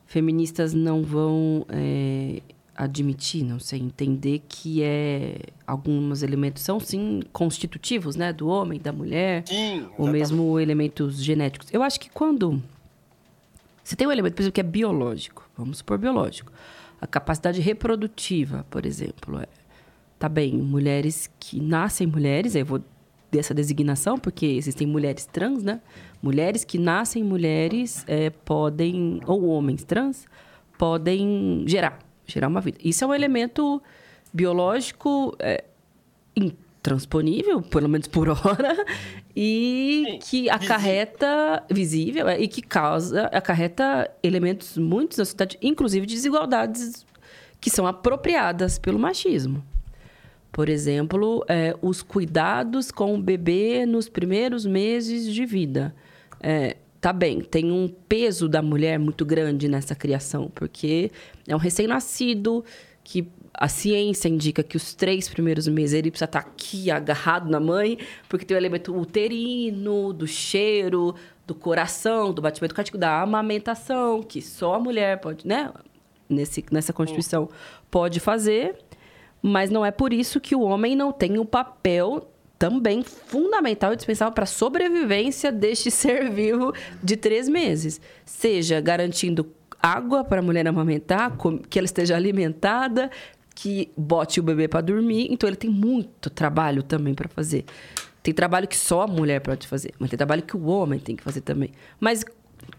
feministas 0.06 0.72
não 0.72 1.02
vão 1.02 1.66
é, 1.68 2.40
admitir, 2.74 3.44
não 3.44 3.58
sei, 3.58 3.80
entender 3.80 4.42
que 4.48 4.82
é 4.82 5.36
alguns 5.66 6.22
elementos 6.22 6.62
são 6.62 6.80
sim 6.80 7.20
constitutivos, 7.32 8.16
né, 8.16 8.32
do 8.32 8.48
homem, 8.48 8.80
da 8.80 8.92
mulher, 8.92 9.44
Sim, 9.46 9.86
ou 9.98 10.08
mesmo 10.08 10.58
elementos 10.58 11.22
genéticos. 11.22 11.68
Eu 11.72 11.82
acho 11.82 12.00
que 12.00 12.10
quando 12.10 12.62
você 13.84 13.94
tem 13.94 14.06
um 14.06 14.12
elemento, 14.12 14.34
por 14.34 14.42
exemplo, 14.42 14.54
que 14.54 14.60
é 14.60 14.64
biológico, 14.64 15.48
vamos 15.56 15.78
supor 15.78 15.98
biológico, 15.98 16.52
a 17.00 17.06
capacidade 17.06 17.60
reprodutiva, 17.60 18.64
por 18.70 18.86
exemplo, 18.86 19.38
é, 19.40 19.46
tá 20.18 20.28
bem, 20.28 20.52
mulheres 20.54 21.30
que 21.38 21.60
nascem 21.60 22.06
mulheres, 22.06 22.54
aí 22.54 22.62
eu 22.62 22.66
vou 22.66 22.82
dessa 23.30 23.54
designação, 23.54 24.18
porque 24.18 24.44
existem 24.44 24.86
mulheres 24.86 25.24
trans, 25.24 25.62
né? 25.62 25.80
Mulheres 26.22 26.64
que 26.64 26.78
nascem 26.78 27.24
mulheres 27.24 28.04
é, 28.06 28.28
podem, 28.28 29.20
ou 29.26 29.46
homens 29.46 29.84
trans, 29.84 30.26
podem 30.78 31.64
gerar 31.66 31.98
gerar 32.26 32.48
uma 32.48 32.60
vida. 32.60 32.78
Isso 32.82 33.04
é 33.04 33.06
um 33.06 33.14
elemento 33.14 33.82
biológico 34.32 35.36
é, 35.38 35.64
intransponível, 36.34 37.62
pelo 37.62 37.88
menos 37.88 38.08
por 38.08 38.28
hora, 38.30 38.84
e 39.34 40.04
Sim, 40.06 40.18
que 40.18 40.50
acarreta 40.50 41.62
visível 41.70 42.28
é, 42.28 42.40
e 42.40 42.48
que 42.48 42.62
causa, 42.62 43.26
acarreta 43.26 44.10
elementos 44.22 44.76
muitos 44.76 45.18
na 45.18 45.24
sociedade, 45.24 45.58
inclusive 45.62 46.06
de 46.06 46.14
desigualdades 46.14 47.06
que 47.60 47.70
são 47.70 47.86
apropriadas 47.86 48.78
pelo 48.78 48.98
machismo. 48.98 49.64
Por 50.50 50.68
exemplo, 50.68 51.44
é, 51.48 51.74
os 51.80 52.02
cuidados 52.02 52.90
com 52.90 53.14
o 53.14 53.18
bebê 53.18 53.86
nos 53.86 54.08
primeiros 54.08 54.66
meses 54.66 55.32
de 55.32 55.46
vida. 55.46 55.94
É, 56.40 56.76
tá 57.02 57.12
bem, 57.12 57.40
tem 57.40 57.72
um 57.72 57.88
peso 57.88 58.48
da 58.48 58.62
mulher 58.62 58.96
muito 58.96 59.26
grande 59.26 59.66
nessa 59.66 59.92
criação, 59.92 60.48
porque 60.54 61.10
é 61.48 61.54
um 61.54 61.58
recém-nascido 61.58 62.64
que 63.02 63.28
a 63.52 63.66
ciência 63.66 64.28
indica 64.28 64.62
que 64.62 64.76
os 64.76 64.94
três 64.94 65.28
primeiros 65.28 65.66
meses 65.66 65.94
ele 65.94 66.12
precisa 66.12 66.26
estar 66.26 66.38
aqui 66.38 66.92
agarrado 66.92 67.50
na 67.50 67.58
mãe, 67.58 67.98
porque 68.28 68.46
tem 68.46 68.56
o 68.56 68.60
elemento 68.60 68.96
uterino, 68.96 70.12
do 70.12 70.28
cheiro, 70.28 71.12
do 71.44 71.56
coração, 71.56 72.32
do 72.32 72.40
batimento 72.40 72.72
cardíaco, 72.72 72.96
da 72.96 73.20
amamentação, 73.20 74.22
que 74.22 74.40
só 74.40 74.74
a 74.74 74.78
mulher 74.78 75.18
pode, 75.20 75.44
né? 75.44 75.72
Nesse, 76.28 76.64
nessa 76.70 76.92
Constituição 76.92 77.48
pode 77.90 78.20
fazer, 78.20 78.76
mas 79.42 79.70
não 79.70 79.84
é 79.84 79.90
por 79.90 80.12
isso 80.12 80.40
que 80.40 80.54
o 80.54 80.60
homem 80.60 80.94
não 80.94 81.10
tem 81.10 81.36
o 81.36 81.44
papel 81.44 82.28
também 82.62 83.02
fundamental 83.02 83.92
e 83.92 83.96
dispensável 83.96 84.32
para 84.32 84.44
a 84.44 84.46
sobrevivência 84.46 85.50
deste 85.50 85.90
ser 85.90 86.30
vivo 86.30 86.72
de 87.02 87.16
três 87.16 87.48
meses. 87.48 88.00
Seja 88.24 88.80
garantindo 88.80 89.52
água 89.82 90.22
para 90.22 90.38
a 90.38 90.42
mulher 90.42 90.68
amamentar, 90.68 91.36
que 91.68 91.76
ela 91.76 91.86
esteja 91.86 92.14
alimentada, 92.14 93.10
que 93.52 93.90
bote 93.96 94.38
o 94.38 94.44
bebê 94.44 94.68
para 94.68 94.80
dormir. 94.80 95.26
Então, 95.28 95.48
ele 95.48 95.56
tem 95.56 95.68
muito 95.68 96.30
trabalho 96.30 96.84
também 96.84 97.14
para 97.14 97.28
fazer. 97.28 97.64
Tem 98.22 98.32
trabalho 98.32 98.68
que 98.68 98.76
só 98.76 99.02
a 99.02 99.06
mulher 99.08 99.40
pode 99.40 99.66
fazer, 99.66 99.92
mas 99.98 100.08
tem 100.08 100.16
trabalho 100.16 100.42
que 100.42 100.56
o 100.56 100.66
homem 100.66 101.00
tem 101.00 101.16
que 101.16 101.24
fazer 101.24 101.40
também. 101.40 101.72
Mas 101.98 102.24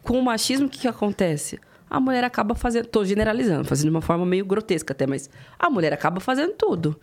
com 0.02 0.18
o 0.18 0.24
machismo, 0.24 0.68
o 0.68 0.70
que, 0.70 0.80
que 0.80 0.88
acontece? 0.88 1.60
A 1.90 2.00
mulher 2.00 2.24
acaba 2.24 2.56
fazendo. 2.56 2.86
Estou 2.86 3.04
generalizando, 3.04 3.66
fazendo 3.66 3.90
de 3.90 3.96
uma 3.96 4.02
forma 4.02 4.26
meio 4.26 4.46
grotesca 4.46 4.94
até, 4.94 5.06
mas 5.06 5.30
a 5.60 5.70
mulher 5.70 5.92
acaba 5.92 6.22
fazendo 6.22 6.54
tudo 6.54 6.98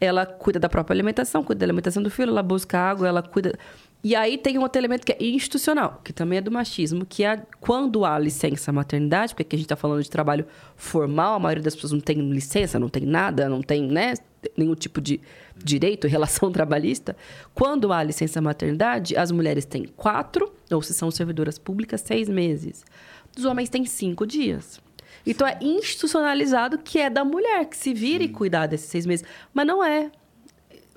ela 0.00 0.26
cuida 0.26 0.58
da 0.58 0.68
própria 0.68 0.94
alimentação, 0.94 1.42
cuida 1.42 1.60
da 1.60 1.66
alimentação 1.66 2.02
do 2.02 2.10
filho, 2.10 2.30
ela 2.30 2.42
busca 2.42 2.78
água, 2.78 3.08
ela 3.08 3.22
cuida. 3.22 3.58
E 4.04 4.14
aí 4.14 4.38
tem 4.38 4.58
um 4.58 4.62
outro 4.62 4.80
elemento 4.80 5.04
que 5.04 5.12
é 5.12 5.16
institucional, 5.20 6.00
que 6.04 6.12
também 6.12 6.38
é 6.38 6.40
do 6.40 6.50
machismo, 6.50 7.04
que 7.04 7.24
é 7.24 7.42
quando 7.60 8.04
há 8.04 8.18
licença 8.18 8.70
maternidade, 8.70 9.34
porque 9.34 9.42
aqui 9.42 9.56
a 9.56 9.58
gente 9.58 9.66
está 9.66 9.76
falando 9.76 10.02
de 10.02 10.10
trabalho 10.10 10.46
formal, 10.76 11.34
a 11.34 11.38
maioria 11.38 11.64
das 11.64 11.74
pessoas 11.74 11.92
não 11.92 12.00
tem 12.00 12.18
licença, 12.30 12.78
não 12.78 12.88
tem 12.88 13.04
nada, 13.04 13.48
não 13.48 13.62
tem 13.62 13.82
né, 13.88 14.14
nenhum 14.56 14.74
tipo 14.74 15.00
de 15.00 15.20
direito, 15.56 16.06
relação 16.06 16.52
trabalhista. 16.52 17.16
Quando 17.54 17.92
há 17.92 18.02
licença 18.02 18.40
maternidade, 18.40 19.16
as 19.16 19.32
mulheres 19.32 19.64
têm 19.64 19.84
quatro, 19.96 20.52
ou 20.70 20.82
se 20.82 20.94
são 20.94 21.10
servidoras 21.10 21.58
públicas, 21.58 22.00
seis 22.00 22.28
meses. 22.28 22.84
Os 23.36 23.44
homens 23.44 23.68
têm 23.68 23.84
cinco 23.84 24.26
dias. 24.26 24.80
Então 25.26 25.46
é 25.46 25.58
institucionalizado 25.60 26.78
que 26.78 26.98
é 26.98 27.10
da 27.10 27.24
mulher 27.24 27.66
que 27.66 27.76
se 27.76 27.92
vira 27.92 28.22
e 28.22 28.28
cuidar 28.28 28.66
desses 28.66 28.88
seis 28.88 29.04
meses. 29.04 29.26
Mas 29.52 29.66
não 29.66 29.82
é. 29.82 30.10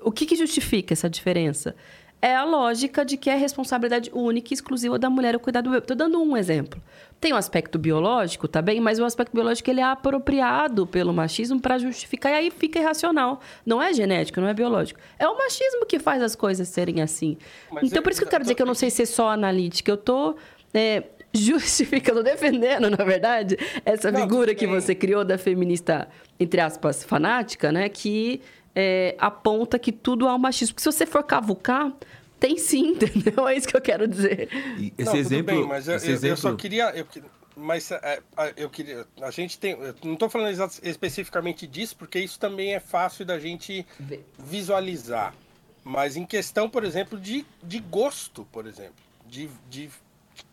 O 0.00 0.12
que, 0.12 0.24
que 0.24 0.36
justifica 0.36 0.94
essa 0.94 1.10
diferença? 1.10 1.74
É 2.22 2.36
a 2.36 2.44
lógica 2.44 3.02
de 3.02 3.16
que 3.16 3.30
é 3.30 3.34
responsabilidade 3.34 4.10
única 4.12 4.52
e 4.52 4.54
exclusiva 4.54 4.98
da 4.98 5.08
mulher 5.08 5.34
o 5.34 5.40
cuidar 5.40 5.62
do 5.62 5.70
bebê. 5.70 5.82
Estou 5.82 5.96
dando 5.96 6.22
um 6.22 6.36
exemplo. 6.36 6.80
Tem 7.18 7.32
um 7.32 7.36
aspecto 7.36 7.78
biológico, 7.78 8.46
tá 8.46 8.60
bem? 8.60 8.78
Mas 8.78 8.98
o 8.98 9.04
aspecto 9.04 9.32
biológico 9.32 9.70
ele 9.70 9.80
é 9.80 9.84
apropriado 9.84 10.86
pelo 10.86 11.14
machismo 11.14 11.58
para 11.58 11.78
justificar 11.78 12.32
e 12.32 12.34
aí 12.34 12.50
fica 12.50 12.78
irracional. 12.78 13.40
Não 13.64 13.82
é 13.82 13.92
genético, 13.94 14.38
não 14.38 14.48
é 14.48 14.54
biológico. 14.54 15.00
É 15.18 15.26
o 15.26 15.36
machismo 15.36 15.86
que 15.86 15.98
faz 15.98 16.22
as 16.22 16.36
coisas 16.36 16.68
serem 16.68 17.00
assim. 17.00 17.38
Mas 17.70 17.84
então, 17.84 18.00
é, 18.00 18.02
por 18.02 18.12
isso 18.12 18.20
que 18.20 18.26
eu 18.26 18.30
quero 18.30 18.44
dizer 18.44 18.54
que 18.54 18.62
eu 18.62 18.66
não 18.66 18.74
sei 18.74 18.90
ser 18.90 19.06
só 19.06 19.30
analítica. 19.30 19.90
Eu 19.90 19.96
tô 19.96 20.36
é, 20.74 21.04
justificando, 21.34 22.22
defendendo, 22.22 22.90
na 22.90 23.04
verdade, 23.04 23.56
essa 23.84 24.10
não, 24.10 24.20
figura 24.20 24.54
que 24.54 24.66
você 24.66 24.94
criou 24.94 25.24
da 25.24 25.38
feminista, 25.38 26.08
entre 26.38 26.60
aspas, 26.60 27.04
fanática, 27.04 27.70
né? 27.70 27.88
Que 27.88 28.40
é, 28.74 29.16
aponta 29.18 29.78
que 29.78 29.92
tudo 29.92 30.28
há 30.28 30.34
um 30.34 30.38
machismo. 30.38 30.74
Porque 30.74 30.90
se 30.90 30.96
você 30.96 31.06
for 31.06 31.22
cavucar, 31.22 31.92
tem 32.38 32.56
sim, 32.56 32.92
entendeu? 32.98 33.46
É 33.46 33.56
isso 33.56 33.68
que 33.68 33.76
eu 33.76 33.80
quero 33.80 34.08
dizer. 34.08 34.48
E 34.78 34.92
esse 34.98 35.10
não, 35.10 35.16
exemplo. 35.16 35.54
Bem, 35.54 35.66
mas 35.66 35.86
eu, 35.86 35.96
esse 35.96 36.08
eu, 36.08 36.14
exemplo... 36.14 36.32
eu 36.32 36.36
só 36.36 36.54
queria. 36.56 36.90
Eu, 36.96 37.06
mas 37.56 37.90
é, 37.90 38.20
eu 38.56 38.70
queria. 38.70 39.06
A 39.20 39.30
gente 39.30 39.58
tem. 39.58 39.72
Eu 39.72 39.94
não 40.02 40.14
estou 40.14 40.28
falando 40.28 40.50
especificamente 40.82 41.66
disso, 41.66 41.96
porque 41.96 42.18
isso 42.18 42.38
também 42.38 42.74
é 42.74 42.80
fácil 42.80 43.24
da 43.24 43.38
gente 43.38 43.86
visualizar. 44.38 45.34
Mas 45.84 46.16
em 46.16 46.26
questão, 46.26 46.68
por 46.68 46.84
exemplo, 46.84 47.18
de, 47.18 47.44
de 47.62 47.78
gosto, 47.78 48.46
por 48.52 48.66
exemplo. 48.66 48.94
De, 49.26 49.48
de 49.68 49.88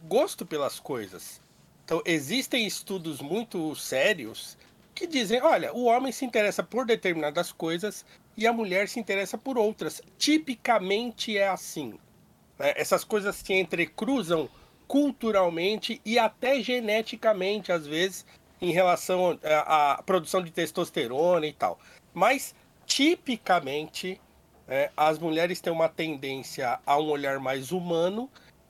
gosto 0.04 0.46
pelas 0.46 0.80
coisas. 0.80 1.42
Então, 1.86 2.02
existem 2.06 2.68
estudos 2.68 3.22
muito 3.22 3.76
sérios 3.76 4.58
que 4.94 5.08
dizem: 5.08 5.42
olha, 5.42 5.74
o 5.74 5.86
homem 5.86 6.12
se 6.12 6.26
interessa 6.26 6.62
por 6.64 6.86
determinadas 6.86 7.52
coisas 7.52 8.06
e 8.36 8.46
a 8.46 8.54
mulher 8.54 8.88
se 8.90 9.00
interessa 9.00 9.38
por 9.38 9.58
outras. 9.58 10.02
Tipicamente 10.18 11.38
é 11.38 11.48
assim. 11.48 11.98
Né? 12.60 12.74
Essas 12.76 13.04
coisas 13.04 13.36
se 13.36 13.54
entrecruzam 13.54 14.50
culturalmente 14.88 16.02
e 16.06 16.18
até 16.18 16.62
geneticamente, 16.62 17.72
às 17.72 17.86
vezes, 17.86 18.26
em 18.62 18.72
relação 18.72 19.38
à, 19.44 20.02
produção 20.06 20.42
de 20.42 20.52
testosterona 20.52 21.46
e 21.46 21.54
tal. 21.54 21.80
Mas, 22.14 22.56
tipicamente, 22.86 24.20
é, 24.68 24.90
as 24.96 25.20
mulheres 25.20 25.62
têm 25.62 25.72
uma 25.72 25.90
tendência 25.90 26.80
a 26.86 26.98
um 26.98 27.10
olhar 27.10 27.40
mais 27.40 27.72
humano 27.72 28.30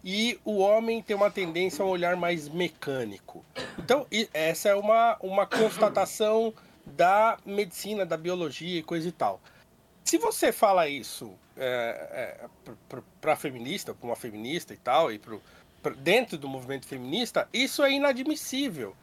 e 0.09 0.39
o 0.45 0.59
homem 0.59 1.01
tem 1.01 1.17
uma 1.17 1.29
tendência 1.29 1.83
a 1.83 1.85
um 1.85 1.89
olhar 1.89 2.15
mais 2.15 2.47
mecânico. 2.47 3.43
Então, 3.77 4.07
essa 4.33 4.69
é 4.69 4.73
uma, 4.73 5.17
uma 5.19 5.45
constatação 5.45 6.53
da 6.85 7.37
medicina, 7.45 8.05
da 8.05 8.15
biologia 8.15 8.79
e 8.79 8.81
coisa 8.81 9.09
e 9.09 9.11
tal. 9.11 9.41
Se 10.05 10.17
você 10.17 10.53
fala 10.53 10.87
isso 10.87 11.33
é, 11.57 12.39
é, 12.39 12.73
para 13.19 13.35
feminista, 13.35 13.93
para 13.93 14.07
uma 14.07 14.15
feminista 14.15 14.73
e 14.73 14.77
tal, 14.77 15.11
e 15.11 15.19
pro, 15.19 15.41
pra, 15.83 15.91
dentro 15.91 16.37
do 16.37 16.47
movimento 16.47 16.87
feminista, 16.87 17.45
isso 17.51 17.83
é 17.83 17.91
inadmissível. 17.91 18.95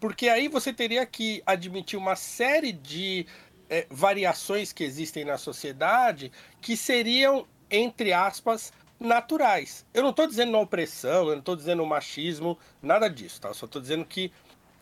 Porque 0.00 0.28
aí 0.28 0.48
você 0.48 0.72
teria 0.72 1.06
que 1.06 1.40
admitir 1.46 1.96
uma 1.96 2.16
série 2.16 2.72
de 2.72 3.24
é, 3.68 3.86
variações 3.88 4.72
que 4.72 4.82
existem 4.82 5.24
na 5.24 5.38
sociedade 5.38 6.32
que 6.60 6.76
seriam, 6.76 7.46
entre 7.70 8.12
aspas, 8.12 8.72
naturais. 9.00 9.86
Eu 9.94 10.02
não 10.02 10.10
estou 10.10 10.26
dizendo 10.26 10.50
uma 10.50 10.60
opressão, 10.60 11.26
eu 11.26 11.32
não 11.32 11.38
estou 11.38 11.56
dizendo 11.56 11.84
machismo, 11.86 12.58
nada 12.82 13.08
disso, 13.08 13.40
tá? 13.40 13.48
Eu 13.48 13.54
só 13.54 13.66
estou 13.66 13.80
dizendo 13.80 14.04
que, 14.04 14.30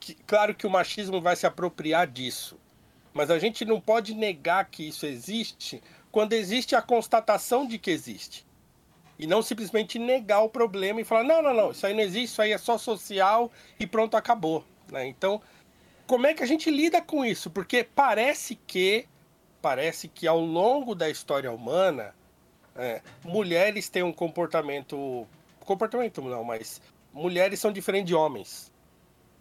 que, 0.00 0.14
claro 0.26 0.54
que 0.54 0.66
o 0.66 0.70
machismo 0.70 1.20
vai 1.20 1.36
se 1.36 1.46
apropriar 1.46 2.06
disso. 2.08 2.58
Mas 3.14 3.30
a 3.30 3.38
gente 3.38 3.64
não 3.64 3.80
pode 3.80 4.14
negar 4.14 4.64
que 4.66 4.88
isso 4.88 5.06
existe 5.06 5.82
quando 6.10 6.32
existe 6.32 6.74
a 6.74 6.82
constatação 6.82 7.66
de 7.66 7.78
que 7.78 7.90
existe. 7.90 8.46
E 9.18 9.26
não 9.26 9.42
simplesmente 9.42 9.98
negar 9.98 10.42
o 10.42 10.48
problema 10.48 11.00
e 11.00 11.04
falar, 11.04 11.24
não, 11.24 11.42
não, 11.42 11.54
não, 11.54 11.70
isso 11.70 11.86
aí 11.86 11.94
não 11.94 12.00
existe, 12.00 12.32
isso 12.32 12.42
aí 12.42 12.52
é 12.52 12.58
só 12.58 12.78
social 12.78 13.50
e 13.78 13.86
pronto, 13.86 14.16
acabou. 14.16 14.64
Né? 14.90 15.06
Então, 15.06 15.40
como 16.06 16.26
é 16.26 16.34
que 16.34 16.42
a 16.42 16.46
gente 16.46 16.70
lida 16.70 17.02
com 17.02 17.24
isso? 17.24 17.50
Porque 17.50 17.82
parece 17.82 18.54
que, 18.54 19.06
parece 19.60 20.08
que 20.08 20.26
ao 20.26 20.40
longo 20.40 20.94
da 20.94 21.10
história 21.10 21.50
humana, 21.50 22.14
é, 22.78 23.02
mulheres 23.24 23.88
têm 23.88 24.02
um 24.02 24.12
comportamento. 24.12 25.26
Comportamento 25.60 26.22
não, 26.22 26.44
mas 26.44 26.80
mulheres 27.12 27.58
são 27.58 27.72
diferentes 27.72 28.06
de 28.06 28.14
homens. 28.14 28.72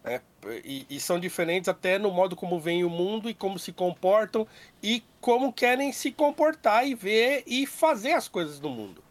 Né? 0.04 0.22
E, 0.66 0.86
e, 0.90 1.00
são 1.00 1.20
diferentes 1.20 1.70
até 1.70 2.00
no 2.00 2.10
modo 2.10 2.36
como 2.36 2.60
veem 2.60 2.84
o 2.84 2.90
mundo 2.90 3.30
e 3.30 3.34
como 3.34 3.60
se 3.60 3.72
comportam 3.72 4.48
e 4.82 5.04
como 5.22 5.54
querem 5.54 5.92
se 5.92 6.12
comportar 6.12 6.88
e 6.88 6.96
ver 6.96 7.44
e 7.46 7.66
fazer 7.66 8.14
as 8.14 8.28
coisas 8.28 8.60
no 8.60 8.70
mundo. 8.70 9.04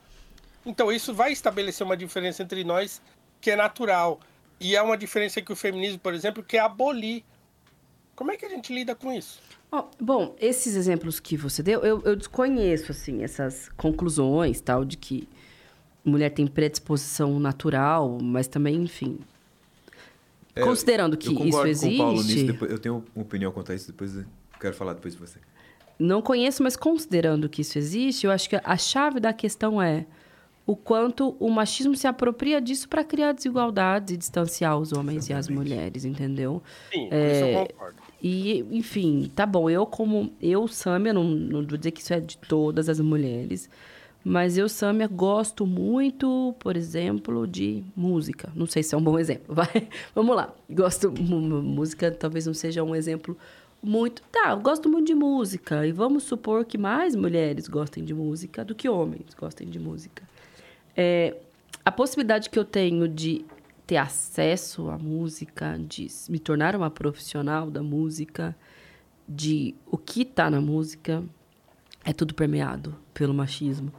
Então 0.64 0.90
isso 0.90 1.14
vai 1.14 1.30
estabelecer 1.32 1.86
uma 1.86 1.96
diferença 1.96 2.42
entre 2.42 2.64
nós 2.64 3.00
que 3.40 3.50
é 3.50 3.56
natural. 3.56 4.18
E 4.58 4.74
é 4.74 4.82
uma 4.82 4.96
diferença 4.96 5.40
que 5.40 5.52
o 5.52 5.56
feminismo, 5.56 5.98
por 5.98 6.14
exemplo, 6.14 6.42
quer 6.42 6.60
abolir. 6.60 7.22
Como 8.16 8.32
é 8.32 8.36
que 8.36 8.46
a 8.46 8.48
gente 8.48 8.74
lida 8.74 8.94
com 8.94 9.12
isso? 9.12 9.40
Oh, 9.70 9.84
bom, 10.00 10.34
esses 10.40 10.74
exemplos 10.74 11.20
que 11.20 11.36
você 11.36 11.62
deu, 11.62 11.82
eu, 11.82 12.00
eu 12.02 12.16
desconheço, 12.16 12.90
assim, 12.90 13.22
essas 13.22 13.68
conclusões, 13.76 14.60
tal, 14.60 14.84
de 14.84 14.96
que 14.96 15.28
mulher 16.02 16.30
tem 16.30 16.46
predisposição 16.46 17.38
natural, 17.38 18.18
mas 18.20 18.48
também, 18.48 18.76
enfim... 18.76 19.18
É, 20.54 20.62
Considerando 20.62 21.16
que 21.18 21.30
isso 21.30 21.66
existe... 21.66 21.98
Com 21.98 22.02
o 22.02 22.06
Paulo 22.06 22.22
nisso, 22.22 22.46
depois, 22.46 22.70
eu 22.70 22.78
tenho 22.78 23.04
uma 23.14 23.22
opinião 23.22 23.52
quanto 23.52 23.72
a 23.72 23.74
isso, 23.74 23.88
depois 23.88 24.16
eu 24.16 24.24
quero 24.58 24.74
falar 24.74 24.94
depois 24.94 25.12
de 25.12 25.20
você. 25.20 25.38
Não 25.98 26.22
conheço, 26.22 26.62
mas 26.62 26.76
considerando 26.76 27.48
que 27.48 27.60
isso 27.60 27.76
existe, 27.76 28.24
eu 28.24 28.32
acho 28.32 28.48
que 28.48 28.56
a 28.56 28.76
chave 28.78 29.20
da 29.20 29.34
questão 29.34 29.82
é 29.82 30.06
o 30.66 30.74
quanto 30.74 31.36
o 31.38 31.48
machismo 31.50 31.94
se 31.94 32.06
apropria 32.06 32.60
disso 32.60 32.88
para 32.88 33.04
criar 33.04 33.32
desigualdades 33.32 34.14
e 34.14 34.16
distanciar 34.16 34.78
os 34.78 34.92
homens 34.92 35.24
Exatamente. 35.24 35.30
e 35.30 35.34
as 35.34 35.48
mulheres, 35.48 36.04
entendeu? 36.04 36.62
Sim, 36.92 37.08
é, 37.10 37.32
isso 37.32 37.44
eu 37.44 37.66
concordo. 37.66 38.02
E, 38.22 38.60
enfim, 38.70 39.30
tá 39.34 39.44
bom, 39.44 39.68
eu 39.68 39.86
como... 39.86 40.32
Eu, 40.40 40.66
Sâmia, 40.66 41.12
não, 41.12 41.24
não 41.24 41.66
vou 41.66 41.76
dizer 41.76 41.90
que 41.90 42.00
isso 42.00 42.14
é 42.14 42.20
de 42.20 42.38
todas 42.38 42.88
as 42.88 42.98
mulheres, 42.98 43.68
mas 44.24 44.58
eu, 44.58 44.68
Sâmia, 44.68 45.06
gosto 45.06 45.64
muito, 45.64 46.54
por 46.58 46.76
exemplo, 46.76 47.46
de 47.46 47.84
música. 47.94 48.50
Não 48.56 48.66
sei 48.66 48.82
se 48.82 48.94
é 48.94 48.98
um 48.98 49.02
bom 49.02 49.18
exemplo, 49.18 49.54
vai. 49.54 49.88
Vamos 50.14 50.34
lá. 50.34 50.52
Gosto... 50.68 51.12
Música 51.12 52.10
talvez 52.10 52.46
não 52.46 52.54
seja 52.54 52.82
um 52.82 52.94
exemplo 52.94 53.36
muito... 53.82 54.22
Tá, 54.32 54.50
eu 54.50 54.60
gosto 54.60 54.88
muito 54.88 55.06
de 55.06 55.14
música. 55.14 55.86
E 55.86 55.92
vamos 55.92 56.24
supor 56.24 56.64
que 56.64 56.76
mais 56.76 57.14
mulheres 57.14 57.68
gostem 57.68 58.04
de 58.04 58.12
música 58.14 58.64
do 58.64 58.74
que 58.74 58.88
homens 58.88 59.32
gostem 59.38 59.68
de 59.68 59.78
música. 59.78 60.24
É, 60.96 61.36
a 61.84 61.92
possibilidade 61.92 62.50
que 62.50 62.58
eu 62.58 62.64
tenho 62.64 63.06
de 63.06 63.44
ter 63.86 63.96
acesso 63.96 64.90
à 64.90 64.98
música, 64.98 65.78
de 65.78 66.08
me 66.28 66.38
tornar 66.38 66.74
uma 66.74 66.90
profissional 66.90 67.70
da 67.70 67.82
música, 67.82 68.56
de 69.28 69.74
o 69.86 69.96
que 69.96 70.22
está 70.22 70.50
na 70.50 70.60
música, 70.60 71.22
é 72.04 72.12
tudo 72.12 72.34
permeado 72.34 72.96
pelo 73.14 73.32
machismo. 73.32 73.92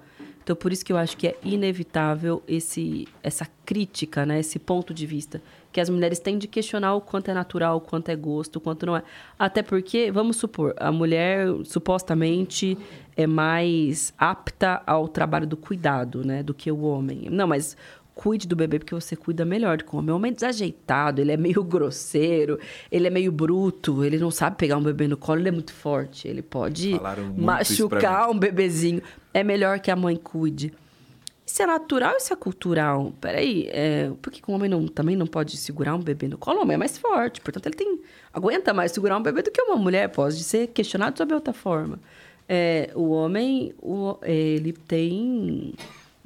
Então, 0.44 0.56
por 0.56 0.72
isso 0.72 0.86
que 0.86 0.94
eu 0.94 0.98
acho 0.98 1.18
que 1.18 1.28
é 1.28 1.38
inevitável 1.44 2.42
esse, 2.48 3.06
essa 3.22 3.46
crítica, 3.66 4.26
né? 4.26 4.40
esse 4.40 4.58
ponto 4.58 4.94
de 4.94 5.06
vista 5.06 5.42
que 5.74 5.82
as 5.82 5.90
mulheres 5.90 6.20
têm 6.20 6.38
de 6.38 6.48
questionar 6.48 6.96
o 6.96 7.02
quanto 7.02 7.30
é 7.30 7.34
natural, 7.34 7.78
o 7.78 7.82
quanto 7.82 8.08
é 8.08 8.16
gosto, 8.16 8.56
o 8.56 8.62
quanto 8.62 8.86
não 8.86 8.96
é. 8.96 9.04
Até 9.38 9.62
porque, 9.62 10.10
vamos 10.10 10.38
supor, 10.38 10.74
a 10.78 10.90
mulher 10.90 11.50
supostamente 11.66 12.78
é 13.16 13.28
mais 13.28 14.14
apta 14.18 14.82
ao 14.88 15.10
trabalho 15.10 15.46
do 15.46 15.58
cuidado, 15.58 16.26
né, 16.26 16.42
do 16.42 16.54
que 16.54 16.72
o 16.72 16.80
homem. 16.80 17.28
Não, 17.30 17.46
mas 17.46 17.76
cuide 18.18 18.48
do 18.48 18.56
bebê 18.56 18.80
porque 18.80 18.96
você 18.96 19.16
cuida 19.16 19.46
melhor 19.46 19.78
do 19.78 19.86
que 19.86 19.96
o 19.96 20.00
homem. 20.00 20.12
O 20.12 20.16
homem 20.16 20.32
é 20.32 20.34
desajeitado, 20.34 21.22
ele 21.22 21.32
é 21.32 21.38
meio 21.38 21.62
grosseiro, 21.64 22.60
ele 22.92 23.06
é 23.06 23.10
meio 23.12 23.32
bruto, 23.32 24.04
ele 24.04 24.18
não 24.18 24.32
sabe 24.32 24.58
pegar 24.58 24.76
um 24.78 24.82
bebê 24.82 25.08
no 25.08 25.16
colo, 25.16 25.40
ele 25.40 25.50
é 25.50 25.52
muito 25.52 25.72
forte, 25.72 26.28
ele 26.28 26.42
pode 26.42 27.00
machucar 27.38 28.30
um 28.30 28.38
bebezinho. 28.38 29.02
É 29.32 29.44
melhor 29.44 29.80
que 29.80 29.92
a 29.92 29.96
mãe 29.96 30.16
cuide. 30.16 30.74
Isso 31.46 31.62
é 31.62 31.66
natural 31.66 32.18
isso 32.18 32.34
é 32.34 32.36
cultural? 32.36 33.14
Peraí, 33.22 33.70
é, 33.72 34.12
por 34.22 34.34
que, 34.34 34.42
que 34.42 34.52
um 34.52 34.56
homem 34.56 34.70
não, 34.70 34.86
também 34.86 35.16
não 35.16 35.28
pode 35.28 35.56
segurar 35.56 35.96
um 35.96 36.02
bebê 36.02 36.28
no 36.28 36.38
colo? 36.38 36.60
O 36.60 36.62
homem 36.64 36.74
é 36.74 36.78
mais 36.78 36.98
forte, 36.98 37.40
portanto, 37.40 37.68
ele 37.68 37.76
tem 37.76 38.00
aguenta 38.34 38.74
mais 38.74 38.92
segurar 38.92 39.18
um 39.18 39.22
bebê 39.22 39.44
do 39.44 39.52
que 39.52 39.62
uma 39.62 39.78
mulher. 39.78 40.10
Pode 40.10 40.44
ser 40.44 40.68
questionado 40.68 41.18
sobre 41.18 41.36
outra 41.36 41.54
forma. 41.54 42.00
É, 42.50 42.90
o 42.96 43.12
homem, 43.12 43.74
o, 43.82 44.18
ele 44.24 44.74
tem 44.74 45.74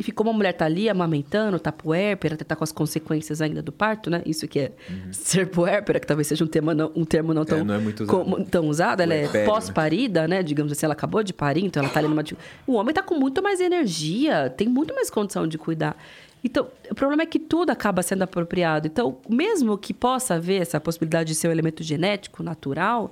enfim, 0.01 0.11
como 0.11 0.31
a 0.31 0.33
mulher 0.33 0.51
tá 0.53 0.65
ali 0.65 0.89
amamentando, 0.89 1.59
tá 1.59 1.71
puérpera, 1.71 2.35
tá 2.35 2.55
com 2.55 2.63
as 2.63 2.71
consequências 2.71 3.39
ainda 3.39 3.61
do 3.61 3.71
parto, 3.71 4.09
né? 4.09 4.23
Isso 4.25 4.47
que 4.47 4.59
é 4.59 4.71
uhum. 4.89 5.13
ser 5.13 5.47
puérpera, 5.47 5.99
que 5.99 6.07
talvez 6.07 6.27
seja 6.27 6.43
um, 6.43 6.47
tema 6.47 6.73
não, 6.73 6.91
um 6.95 7.05
termo 7.05 7.35
não 7.35 7.45
tão, 7.45 7.59
é, 7.59 7.63
não 7.63 7.75
é 7.75 7.77
muito 7.77 8.03
usado. 8.03 8.25
Com, 8.25 8.43
tão 8.43 8.67
usado. 8.67 9.01
Ela 9.01 9.13
é 9.13 9.45
pós-parida, 9.45 10.27
né? 10.27 10.41
Digamos 10.41 10.71
assim, 10.71 10.87
ela 10.87 10.93
acabou 10.93 11.21
de 11.21 11.31
parir, 11.33 11.63
então 11.63 11.83
ela 11.83 11.91
tá 11.91 11.99
ali 11.99 12.07
numa... 12.07 12.23
O 12.65 12.73
homem 12.73 12.95
tá 12.95 13.03
com 13.03 13.13
muito 13.13 13.43
mais 13.43 13.59
energia, 13.59 14.49
tem 14.49 14.67
muito 14.67 14.91
mais 14.95 15.11
condição 15.11 15.47
de 15.47 15.59
cuidar. 15.59 15.95
Então, 16.43 16.67
o 16.89 16.95
problema 16.95 17.21
é 17.21 17.27
que 17.27 17.37
tudo 17.37 17.69
acaba 17.69 18.01
sendo 18.01 18.23
apropriado. 18.23 18.87
Então, 18.87 19.19
mesmo 19.29 19.77
que 19.77 19.93
possa 19.93 20.33
haver 20.33 20.63
essa 20.63 20.79
possibilidade 20.79 21.29
de 21.29 21.35
ser 21.35 21.47
um 21.47 21.51
elemento 21.51 21.83
genético, 21.83 22.41
natural, 22.41 23.11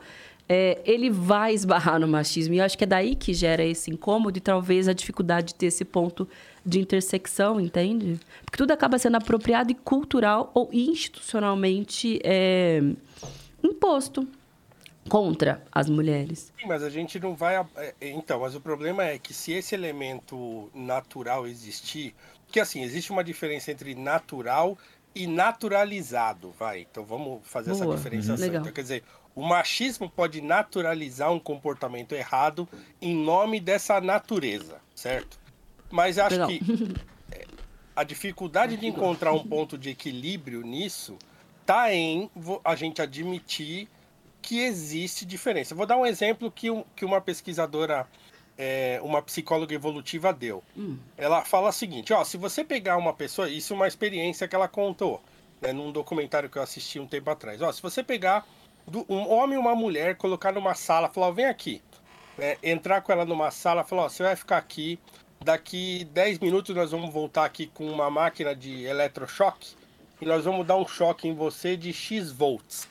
é, 0.49 0.80
ele 0.84 1.11
vai 1.11 1.53
esbarrar 1.53 1.99
no 1.99 2.07
machismo. 2.07 2.56
E 2.56 2.57
eu 2.57 2.66
acho 2.66 2.76
que 2.76 2.84
é 2.84 2.88
daí 2.88 3.16
que 3.16 3.32
gera 3.36 3.64
esse 3.64 3.91
incômodo 3.91 4.40
e 4.40 4.41
talvez 4.41 4.88
a 4.88 4.94
dificuldade 4.94 5.49
de 5.49 5.56
ter 5.56 5.68
esse 5.68 5.86
ponto 5.86 6.28
de 6.65 6.80
intersecção, 6.80 7.60
entende? 7.60 8.19
Porque 8.44 8.57
tudo 8.57 8.72
acaba 8.72 8.98
sendo 8.98 9.18
apropriado 9.18 9.72
e 9.72 9.76
cultural 9.76 10.52
ou 10.53 10.69
institucionalmente 10.72 12.19
é, 12.23 12.81
imposto 13.64 14.27
contra 15.10 15.64
as 15.72 15.90
mulheres. 15.90 16.53
Sim, 16.60 16.68
mas 16.68 16.84
a 16.84 16.90
gente 16.90 17.19
não 17.19 17.36
vai. 17.36 17.56
É, 17.76 17.94
então, 18.02 18.40
mas 18.41 18.56
o 18.56 18.61
problema 18.61 19.03
é 19.03 19.18
que 19.18 19.34
se 19.34 19.52
esse 19.52 19.73
elemento 19.73 20.69
natural 20.73 21.48
existir, 21.48 22.14
que 22.48 22.60
assim, 22.60 22.84
existe 22.84 23.11
uma 23.11 23.23
diferença 23.23 23.72
entre 23.72 23.95
natural 23.95 24.77
e 25.15 25.26
naturalizado, 25.26 26.53
vai. 26.57 26.86
Então 26.90 27.03
vamos 27.03 27.41
fazer 27.44 27.72
Boa. 27.72 27.86
essa 27.86 27.95
diferenciação. 27.95 28.48
Uhum. 28.48 28.56
Então, 28.56 28.72
quer 28.72 28.81
dizer, 28.81 29.03
o 29.36 29.41
machismo 29.41 30.10
pode 30.10 30.41
naturalizar 30.41 31.31
um 31.31 31.40
comportamento 31.40 32.14
errado 32.14 32.68
em 33.02 33.15
nome 33.15 33.60
dessa 33.60 33.99
natureza, 33.99 34.77
certo? 34.94 35.39
Mas 35.90 36.18
acho 36.18 36.36
Legal. 36.36 36.48
que 36.48 36.61
é, 37.32 37.45
a 37.95 38.03
dificuldade 38.03 38.78
de 38.78 38.88
encontrar 38.88 39.34
um 39.34 39.44
ponto 39.44 39.78
de 39.78 39.90
equilíbrio 39.90 40.61
nisso 40.61 41.18
tá 41.66 41.94
em 41.94 42.30
a 42.64 42.76
gente 42.76 43.02
admitir 43.02 43.88
que 44.41 44.60
existe 44.60 45.26
diferença. 45.26 45.76
Vou 45.76 45.86
dar 45.86 45.98
um 45.98 46.06
exemplo 46.06 46.49
que, 46.49 46.68
que 46.95 47.06
uma 47.06 47.22
pesquisadora, 47.22 48.07
é, 48.57 48.99
uma 49.03 49.22
psicóloga 49.22 49.74
evolutiva 49.74 50.34
deu. 50.34 50.64
Hum. 50.78 50.98
Ela 51.18 51.44
fala 51.44 51.70
o 51.70 51.72
seguinte: 51.72 52.14
ó, 52.14 52.24
se 52.24 52.38
você 52.38 52.64
pegar 52.64 52.98
uma 52.98 53.14
pessoa, 53.14 53.49
isso 53.49 53.74
é 53.74 53.76
uma 53.76 53.88
experiência 53.88 54.48
que 54.48 54.56
ela 54.56 54.68
contou, 54.68 55.22
né, 55.61 55.74
num 55.74 55.91
documentário 55.91 56.49
que 56.49 56.57
eu 56.57 56.64
assisti 56.64 56.99
um 56.99 57.07
tempo 57.07 57.30
atrás. 57.30 57.61
Ó, 57.61 57.72
se 57.72 57.82
você 57.82 58.03
pegar 58.03 58.48
um 59.07 59.30
homem 59.30 59.56
e 59.56 59.60
uma 59.60 59.76
mulher, 59.76 60.16
colocar 60.16 60.52
numa 60.52 60.74
sala, 60.74 61.10
falar, 61.10 61.32
vem 61.32 61.45
aqui, 61.45 61.82
né, 62.38 62.57
entrar 62.64 63.02
com 63.02 63.11
ela 63.11 63.26
numa 63.26 63.52
sala, 63.52 63.84
falar, 63.84 64.03
ó, 64.03 64.10
você 64.10 64.24
vai 64.24 64.36
ficar 64.36 64.57
aqui, 64.57 64.98
daqui 65.44 66.06
10 66.06 66.40
minutos 66.40 66.76
nós 66.76 66.91
vamos 66.91 67.11
voltar 67.11 67.45
aqui 67.45 67.68
com 67.68 67.88
uma 67.88 68.10
máquina 68.10 68.56
de 68.56 68.84
eletrochoque 68.84 69.76
e 70.22 70.26
nós 70.26 70.44
vamos 70.44 70.68
dar 70.68 70.76
um 70.76 70.88
choque 70.88 71.28
em 71.28 71.34
você 71.34 71.78
de 71.78 71.94
X 71.94 72.32
volts. 72.32 72.88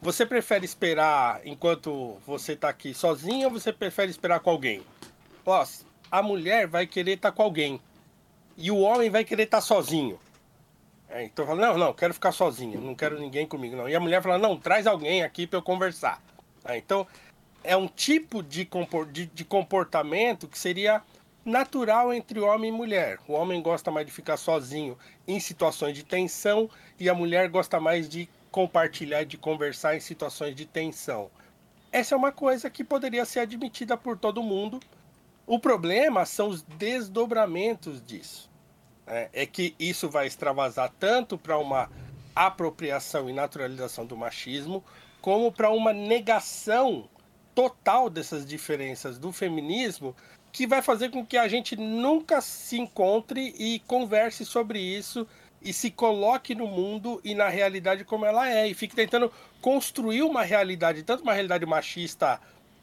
Você 0.00 0.26
prefere 0.26 0.64
esperar 0.64 1.40
enquanto 1.44 2.16
você 2.26 2.54
está 2.54 2.68
aqui 2.68 2.92
sozinho 2.92 3.46
ou 3.46 3.52
você 3.52 3.72
prefere 3.72 4.10
esperar 4.10 4.40
com 4.40 4.50
alguém? 4.50 4.82
Ó, 5.46 5.64
a 6.10 6.22
mulher 6.22 6.66
vai 6.66 6.86
querer 6.86 7.12
estar 7.12 7.30
tá 7.30 7.36
com 7.36 7.42
alguém 7.42 7.80
e 8.56 8.70
o 8.70 8.78
homem 8.78 9.08
vai 9.10 9.24
querer 9.24 9.44
estar 9.44 9.58
tá 9.58 9.62
sozinho. 9.62 10.18
É, 11.08 11.24
então 11.24 11.46
fala, 11.46 11.68
não, 11.68 11.78
não, 11.78 11.92
quero 11.92 12.14
ficar 12.14 12.32
sozinho, 12.32 12.80
não 12.80 12.94
quero 12.94 13.20
ninguém 13.20 13.46
comigo, 13.46 13.76
não. 13.76 13.88
E 13.88 13.94
a 13.94 14.00
mulher 14.00 14.22
fala, 14.22 14.38
não, 14.38 14.56
traz 14.56 14.86
alguém 14.86 15.22
aqui 15.22 15.46
para 15.46 15.58
eu 15.58 15.62
conversar. 15.62 16.20
É, 16.64 16.76
então, 16.76 17.06
é 17.62 17.76
um 17.76 17.86
tipo 17.86 18.42
de, 18.42 18.68
de, 19.12 19.26
de 19.26 19.44
comportamento 19.44 20.48
que 20.48 20.58
seria 20.58 21.02
natural 21.44 22.12
entre 22.12 22.40
homem 22.40 22.70
e 22.70 22.76
mulher. 22.76 23.18
O 23.26 23.32
homem 23.32 23.60
gosta 23.60 23.90
mais 23.90 24.06
de 24.06 24.12
ficar 24.12 24.36
sozinho 24.36 24.96
em 25.26 25.40
situações 25.40 25.94
de 25.94 26.04
tensão 26.04 26.70
e 26.98 27.08
a 27.08 27.14
mulher 27.14 27.48
gosta 27.48 27.80
mais 27.80 28.08
de 28.08 28.28
compartilhar, 28.50 29.24
de 29.24 29.36
conversar 29.36 29.96
em 29.96 30.00
situações 30.00 30.54
de 30.54 30.66
tensão. 30.66 31.30
Essa 31.90 32.14
é 32.14 32.18
uma 32.18 32.32
coisa 32.32 32.70
que 32.70 32.84
poderia 32.84 33.24
ser 33.24 33.40
admitida 33.40 33.96
por 33.96 34.16
todo 34.16 34.42
mundo. 34.42 34.80
O 35.46 35.58
problema 35.58 36.24
são 36.24 36.48
os 36.48 36.62
desdobramentos 36.62 38.00
disso. 38.04 38.50
Né? 39.06 39.28
É 39.32 39.46
que 39.46 39.74
isso 39.78 40.08
vai 40.08 40.26
extravasar 40.26 40.92
tanto 40.98 41.36
para 41.36 41.58
uma 41.58 41.90
apropriação 42.34 43.28
e 43.28 43.32
naturalização 43.32 44.06
do 44.06 44.16
machismo, 44.16 44.82
como 45.20 45.52
para 45.52 45.70
uma 45.70 45.92
negação 45.92 47.08
total 47.54 48.08
dessas 48.08 48.46
diferenças 48.46 49.18
do 49.18 49.30
feminismo, 49.30 50.16
que 50.52 50.66
vai 50.66 50.82
fazer 50.82 51.10
com 51.10 51.24
que 51.24 51.38
a 51.38 51.48
gente 51.48 51.74
nunca 51.76 52.42
se 52.42 52.78
encontre 52.78 53.54
e 53.58 53.80
converse 53.86 54.44
sobre 54.44 54.78
isso 54.78 55.26
e 55.62 55.72
se 55.72 55.90
coloque 55.90 56.54
no 56.54 56.66
mundo 56.66 57.20
e 57.24 57.34
na 57.34 57.48
realidade 57.48 58.04
como 58.04 58.26
ela 58.26 58.48
é 58.48 58.68
e 58.68 58.74
fique 58.74 58.94
tentando 58.94 59.32
construir 59.62 60.22
uma 60.22 60.42
realidade, 60.42 61.02
tanto 61.02 61.22
uma 61.22 61.32
realidade 61.32 61.64
machista 61.64 62.38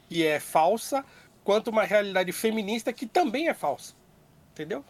que 0.07 0.25
é 0.25 0.39
falsa, 0.39 1.05
quanto 1.43 1.69
uma 1.69 1.83
realidade 1.83 2.31
feminista 2.31 2.91
que 2.91 3.05
também 3.05 3.47
é 3.47 3.53
falsa. 3.53 3.93
Entendeu? 4.53 4.83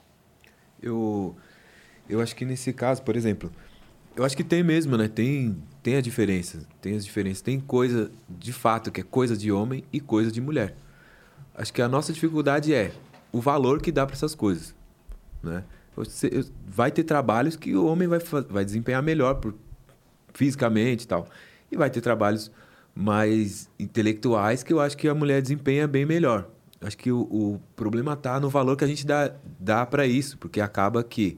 Eu 0.82 1.36
eu 2.08 2.22
acho 2.22 2.36
que 2.36 2.46
nesse 2.46 2.72
caso, 2.72 3.04
por 3.04 3.16
exemplo, 3.16 3.52
eu 4.16 4.24
acho 4.24 4.38
que 4.38 4.44
tem 4.44 4.64
mesmo, 4.64 4.96
né? 4.96 5.10
Tem 5.10 5.62
tem 5.84 5.98
a 5.98 6.02
diferença, 6.02 6.66
tem 6.82 6.96
as 6.96 7.04
diferenças, 7.04 7.42
tem 7.42 7.60
coisa 7.60 8.10
de 8.30 8.54
fato 8.54 8.90
que 8.90 9.02
é 9.02 9.04
coisa 9.04 9.36
de 9.36 9.52
homem 9.52 9.84
e 9.92 10.00
coisa 10.00 10.32
de 10.32 10.40
mulher. 10.40 10.76
Acho 11.60 11.74
que 11.74 11.82
a 11.82 11.90
nossa 11.90 12.14
dificuldade 12.14 12.74
é 12.74 12.94
o 13.34 13.42
valor 13.42 13.82
que 13.82 13.92
dá 13.92 14.06
para 14.06 14.16
essas 14.16 14.34
coisas, 14.34 14.74
né? 15.44 15.62
Você, 15.94 16.46
vai 16.66 16.90
ter 16.90 17.04
trabalhos 17.04 17.58
que 17.58 17.76
o 17.76 17.86
homem 17.86 18.08
vai, 18.08 18.20
vai 18.50 18.64
desempenhar 18.64 19.04
melhor 19.04 19.36
por, 19.36 19.54
fisicamente 20.34 21.04
e 21.04 21.08
tal. 21.08 21.28
E 21.70 21.76
vai 21.76 21.90
ter 21.90 22.00
trabalhos 22.00 22.50
mais 22.96 23.70
intelectuais 23.78 24.64
que 24.64 24.72
eu 24.72 24.80
acho 24.80 24.96
que 24.96 25.10
a 25.10 25.14
mulher 25.14 25.42
desempenha 25.42 25.86
bem 25.86 26.06
melhor. 26.06 26.48
Acho 26.80 26.98
que 26.98 27.12
o, 27.12 27.24
o 27.24 27.62
problema 27.76 28.14
está 28.14 28.40
no 28.40 28.50
valor 28.50 28.78
que 28.78 28.86
a 28.86 28.88
gente 28.88 29.06
dá, 29.06 29.34
dá 29.60 29.86
para 29.86 30.08
isso, 30.08 30.38
porque 30.38 30.62
acaba 30.62 31.04
que 31.04 31.38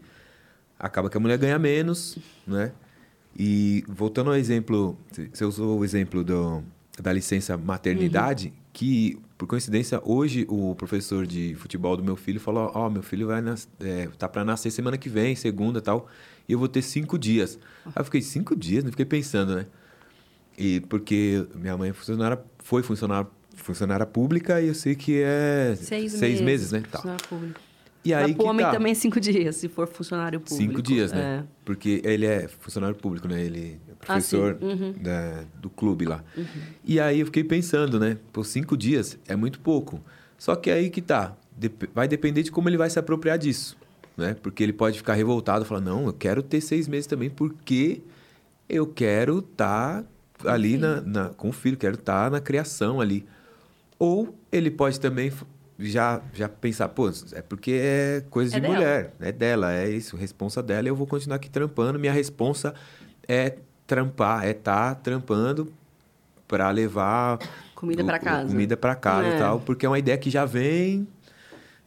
acaba 0.77 1.10
que 1.10 1.18
a 1.18 1.19
mulher 1.19 1.39
ganha 1.39 1.57
menos, 1.57 2.19
né? 2.45 2.72
E 3.35 3.84
voltando 3.88 4.30
ao 4.30 4.35
exemplo, 4.35 4.95
você 5.34 5.43
usou 5.43 5.80
o 5.80 5.84
exemplo 5.84 6.23
do, 6.23 6.64
da 7.02 7.11
licença 7.11 7.57
maternidade, 7.57 8.48
uhum. 8.48 8.53
que 8.72 9.19
por 9.42 9.48
coincidência, 9.48 10.00
hoje 10.06 10.46
o 10.48 10.76
professor 10.76 11.26
de 11.26 11.56
futebol 11.56 11.98
do 11.98 12.04
meu 12.04 12.16
filho 12.16 12.40
falou: 12.40 12.72
Ó, 12.76 12.86
oh, 12.86 12.90
meu 12.92 13.02
filho 13.02 13.26
vai 13.26 13.42
nas... 13.42 13.68
é, 13.80 14.08
tá 14.16 14.30
para 14.30 14.46
nascer 14.46 14.70
semana 14.70 15.00
que 15.00 15.10
vem, 15.10 15.36
segunda 15.36 15.82
tal, 15.82 16.08
e 16.48 16.54
eu 16.54 16.60
vou 16.60 16.68
ter 16.68 16.84
cinco 16.84 17.18
dias. 17.18 17.58
Aí 17.88 17.94
eu 17.98 18.06
fiquei: 18.06 18.22
cinco 18.22 18.56
dias? 18.56 18.84
Não 18.84 18.92
fiquei 18.92 19.06
pensando, 19.06 19.56
né? 19.56 19.66
E 20.56 20.80
porque 20.82 21.44
minha 21.56 21.76
mãe 21.76 21.90
é 21.90 21.94
funcionária, 21.94 22.40
foi 22.60 22.84
funcionária, 22.84 23.28
funcionária 23.56 24.06
pública 24.06 24.62
e 24.62 24.68
eu 24.68 24.76
sei 24.76 24.94
que 24.94 25.20
é 25.24 25.76
seis, 25.76 26.12
seis 26.12 26.40
meses, 26.40 26.42
meses, 26.42 26.72
né? 26.72 26.84
Tal. 26.92 27.02
Funcionário 27.02 27.28
público. 27.28 27.70
E 28.03 28.14
aí 28.14 28.28
Mas 28.30 28.36
pro 28.36 28.45
homem 28.48 28.65
tá. 28.65 28.72
também 28.72 28.95
cinco 28.95 29.19
dias, 29.19 29.57
se 29.57 29.68
for 29.69 29.88
funcionário 29.88 30.40
público. 30.40 30.57
Cinco 30.72 30.82
dias, 30.82 31.11
né? 31.11 31.44
É. 31.44 31.44
Porque 31.64 32.02
ele 32.03 32.26
é 32.26 32.48
funcionário 32.48 32.95
público, 32.95 33.28
né? 33.28 33.41
Ele 33.44 33.80
é 33.90 33.94
professor 34.06 34.57
Ah. 34.60 34.65
Uhum. 34.65 34.94
da- 34.99 35.44
do 35.61 35.69
clube 35.69 36.06
lá. 36.06 36.23
E 36.84 36.99
aí 36.99 37.19
eu 37.19 37.28
fiquei 37.28 37.44
pensando, 37.44 37.99
né? 37.99 38.18
Por 38.34 38.44
cinco 38.45 38.76
dias 38.76 39.19
é 39.28 39.36
muito 39.36 39.60
pouco. 39.60 40.02
Só 40.38 40.56
que 40.56 40.72
aí 40.72 40.90
que 40.90 41.02
tá. 41.02 41.36
Vai 41.94 42.07
depender 42.07 42.41
de 42.41 42.52
como 42.52 42.68
ele 42.69 42.78
vai 42.78 42.90
se 42.90 42.98
apropriar 42.98 43.38
disso, 43.38 43.78
né? 44.18 44.36
Porque 44.41 44.64
ele 44.64 44.73
pode 44.73 44.98
ficar 44.98 45.14
revoltado 45.14 45.64
e 45.64 45.68
falar, 45.68 45.82
não, 45.82 46.07
eu 46.07 46.14
quero 46.14 46.41
ter 46.41 46.60
seis 46.60 46.88
meses 46.88 47.06
também 47.06 47.30
porque 47.30 48.02
eu 48.68 48.88
quero 48.88 49.40
estar 49.40 50.03
ali 50.44 50.76
na, 50.76 51.02
na- 51.02 51.30
com 51.30 51.49
o 51.49 51.52
filho, 51.52 51.78
quero 51.78 51.95
estar 51.95 52.32
na 52.32 52.41
criação 52.41 52.99
ali. 52.99 53.23
Ou 53.99 54.36
ele 54.52 54.72
pode 54.72 54.99
também 54.99 55.32
já, 55.82 56.22
já 56.34 56.48
pensar, 56.49 56.90
pô, 56.90 57.10
é 57.34 57.41
porque 57.41 57.72
é 57.82 58.24
coisa 58.30 58.56
É 58.56 58.60
de 58.60 58.62
dela. 58.62 58.74
mulher, 58.76 59.14
é 59.20 59.32
dela, 59.32 59.74
é 59.74 59.90
isso, 59.90 60.16
responsa 60.16 60.62
dela, 60.62 60.88
eu 60.88 60.95
vou 60.95 61.08
continuar 61.08 61.36
aqui 61.38 61.49
trampando. 61.49 61.98
Minha 61.99 62.14
responsa 62.14 62.74
é 63.28 63.58
trampar, 63.88 64.45
é 64.45 64.52
estar 64.52 64.95
trampando 64.95 65.72
para 66.48 66.70
levar 66.70 67.40
Comida 67.76 68.03
o- 68.03 68.20
casa. 68.20 68.48
Comida 68.49 68.78
para 68.78 68.95
casa 68.95 69.28
É. 69.30 69.36
e 69.36 69.38
tal, 69.40 69.60
porque 69.60 69.86
é 69.86 69.90
uma 69.90 69.99
ideia 69.99 70.18
que 70.18 70.30
já 70.30 70.45
vem 70.45 71.08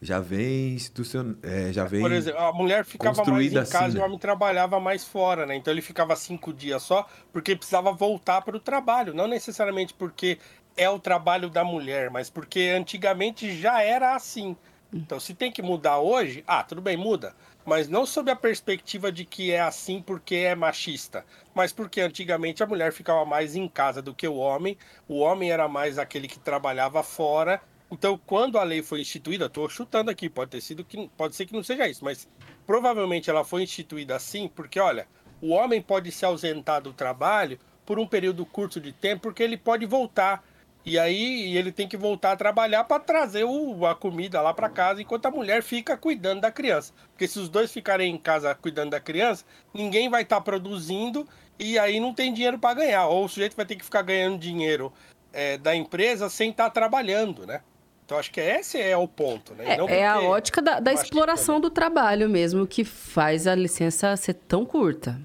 já 0.03 0.21
vem 0.21 0.75
institucional, 0.75 1.35
é, 1.43 1.73
já 1.73 1.85
vem 1.87 2.03
Por 2.03 2.13
exemplo, 2.13 2.39
a 2.39 2.53
mulher 2.53 2.85
ficava 2.85 3.17
mais 3.17 3.19
construída 3.27 3.61
em 3.61 3.65
casa 3.65 3.85
assim, 3.87 3.95
e 3.95 3.97
o 3.97 4.01
né? 4.01 4.05
homem 4.07 4.19
trabalhava 4.19 4.79
mais 4.79 5.03
fora, 5.03 5.47
né? 5.47 5.57
Então 5.57 5.73
ele 5.73 5.81
ficava 5.81 6.15
cinco 6.15 6.53
dias 6.53 6.83
só 6.83 7.09
porque 7.33 7.57
precisava 7.57 7.91
voltar 7.91 8.43
para 8.43 8.55
o 8.55 8.61
trabalho. 8.61 9.15
Não 9.15 9.27
necessariamente 9.27 9.95
porque 9.95 10.39
é 10.77 10.89
o 10.89 10.99
trabalho 10.99 11.49
da 11.49 11.65
mulher, 11.65 12.11
mas 12.11 12.31
porque 12.31 12.73
antigamente 12.77 13.57
já 13.57 13.83
era 13.83 14.15
assim. 14.15 14.57
Então 14.93 15.19
se 15.19 15.35
tem 15.35 15.51
que 15.51 15.63
mudar 15.63 15.99
hoje, 15.99 16.45
ah, 16.47 16.63
tudo 16.63 16.81
bem, 16.81 16.97
muda. 16.97 17.35
Mas 17.65 17.89
não 17.89 18.05
sob 18.05 18.31
a 18.31 18.37
perspectiva 18.37 19.11
de 19.11 19.25
que 19.25 19.51
é 19.51 19.61
assim 19.61 20.01
porque 20.01 20.37
é 20.37 20.55
machista, 20.55 21.25
mas 21.55 21.73
porque 21.73 22.01
antigamente 22.01 22.63
a 22.63 22.67
mulher 22.67 22.93
ficava 22.93 23.25
mais 23.25 23.57
em 23.57 23.67
casa 23.67 24.03
do 24.03 24.15
que 24.15 24.29
o 24.29 24.37
homem, 24.37 24.77
o 25.09 25.19
homem 25.21 25.51
era 25.51 25.67
mais 25.67 25.99
aquele 25.99 26.29
que 26.29 26.39
trabalhava 26.39 27.03
fora 27.03 27.61
então, 27.95 28.19
quando 28.27 28.59
a 28.59 28.65
lei 28.65 28.83
foi 28.83 29.01
instituída, 29.01 29.47
estou 29.47 29.69
chutando 29.69 30.11
aqui, 30.11 30.29
pode 30.29 30.51
ter 30.51 30.61
sido 30.61 30.85
que 30.85 31.09
pode 31.17 31.37
ser 31.37 31.47
que 31.47 31.53
não 31.53 31.63
seja 31.63 31.87
isso, 31.87 32.05
mas 32.05 32.29
provavelmente 32.67 33.31
ela 33.31 33.45
foi 33.45 33.63
instituída 33.63 34.17
assim, 34.17 34.49
porque 34.49 34.81
olha, 34.81 35.07
o 35.41 35.51
homem 35.51 35.81
pode 35.81 36.11
se 36.11 36.25
ausentar 36.25 36.83
do 36.83 36.93
trabalho 36.93 37.57
por 37.87 37.99
um 37.99 38.07
período 38.07 38.45
curto 38.45 38.81
de 38.81 38.93
tempo, 38.93 39.23
porque 39.23 39.45
ele 39.45 39.57
pode 39.57 39.87
voltar. 39.87 40.45
E 40.85 40.99
aí 40.99 41.57
ele 41.57 41.73
tem 41.73 41.89
que 41.89 41.97
voltar 41.97 42.33
a 42.33 42.37
trabalhar 42.37 42.85
para 42.85 43.01
trazer 43.01 43.45
o, 43.45 43.87
a 43.87 43.95
comida 43.95 44.41
lá 44.43 44.53
para 44.53 44.69
casa, 44.69 45.01
enquanto 45.01 45.27
a 45.27 45.31
mulher 45.31 45.63
fica 45.63 45.97
cuidando 45.97 46.43
da 46.43 46.51
criança. 46.51 46.93
Porque 47.11 47.27
se 47.27 47.39
os 47.39 47.49
dois 47.49 47.73
ficarem 47.73 48.15
em 48.15 48.19
casa 48.19 48.55
cuidando 48.55 48.91
da 48.91 49.01
criança, 49.01 49.45
ninguém 49.73 50.11
vai 50.11 50.23
estar 50.23 50.41
produzindo 50.43 51.27
e 51.59 51.79
aí 51.79 51.99
não 51.99 52.13
tem 52.13 52.35
dinheiro 52.35 52.59
para 52.59 52.75
ganhar. 52.75 53.07
Ou 53.07 53.25
o 53.25 53.29
sujeito 53.29 53.57
vai 53.57 53.65
ter 53.65 53.77
que 53.77 53.85
ficar 53.85 54.03
ganhando 54.03 54.39
dinheiro 54.39 54.93
é, 55.33 55.57
da 55.57 55.75
empresa 55.75 56.29
sem 56.29 56.51
estar 56.51 56.69
trabalhando, 56.69 57.47
né? 57.47 57.63
Então 58.05 58.19
acho 58.19 58.31
que 58.31 58.41
esse 58.41 58.79
é 58.79 58.95
o 58.95 59.09
ponto, 59.09 59.55
né? 59.55 59.73
É, 59.73 59.77
Não 59.79 59.89
é 59.89 60.07
a 60.07 60.15
porque 60.15 60.27
ótica 60.27 60.61
da, 60.61 60.79
da 60.79 60.93
exploração 60.93 61.59
do 61.59 61.71
trabalho 61.71 62.29
mesmo 62.29 62.67
que 62.67 62.85
faz 62.85 63.47
a 63.47 63.55
licença 63.55 64.15
ser 64.17 64.35
tão 64.35 64.67
curta. 64.67 65.19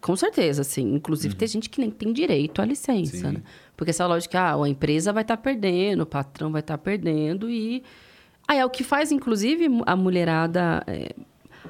Com 0.00 0.16
certeza, 0.16 0.64
sim. 0.64 0.94
Inclusive, 0.94 1.34
tem 1.34 1.48
gente 1.48 1.68
que 1.68 1.80
nem 1.80 1.90
tem 1.90 2.12
direito 2.12 2.62
à 2.62 2.64
licença, 2.64 3.16
Sim. 3.16 3.32
né? 3.32 3.42
Porque 3.78 3.90
essa 3.90 4.04
lógica, 4.08 4.40
ah, 4.40 4.64
a 4.64 4.68
empresa 4.68 5.12
vai 5.12 5.22
estar 5.22 5.36
perdendo, 5.36 6.02
o 6.02 6.06
patrão 6.06 6.50
vai 6.52 6.60
estar 6.60 6.76
perdendo 6.76 7.48
e... 7.48 7.82
Aí 8.46 8.58
é 8.58 8.64
o 8.64 8.70
que 8.70 8.82
faz, 8.82 9.12
inclusive, 9.12 9.68
a 9.86 9.94
mulherada... 9.94 10.82
é, 10.86 11.14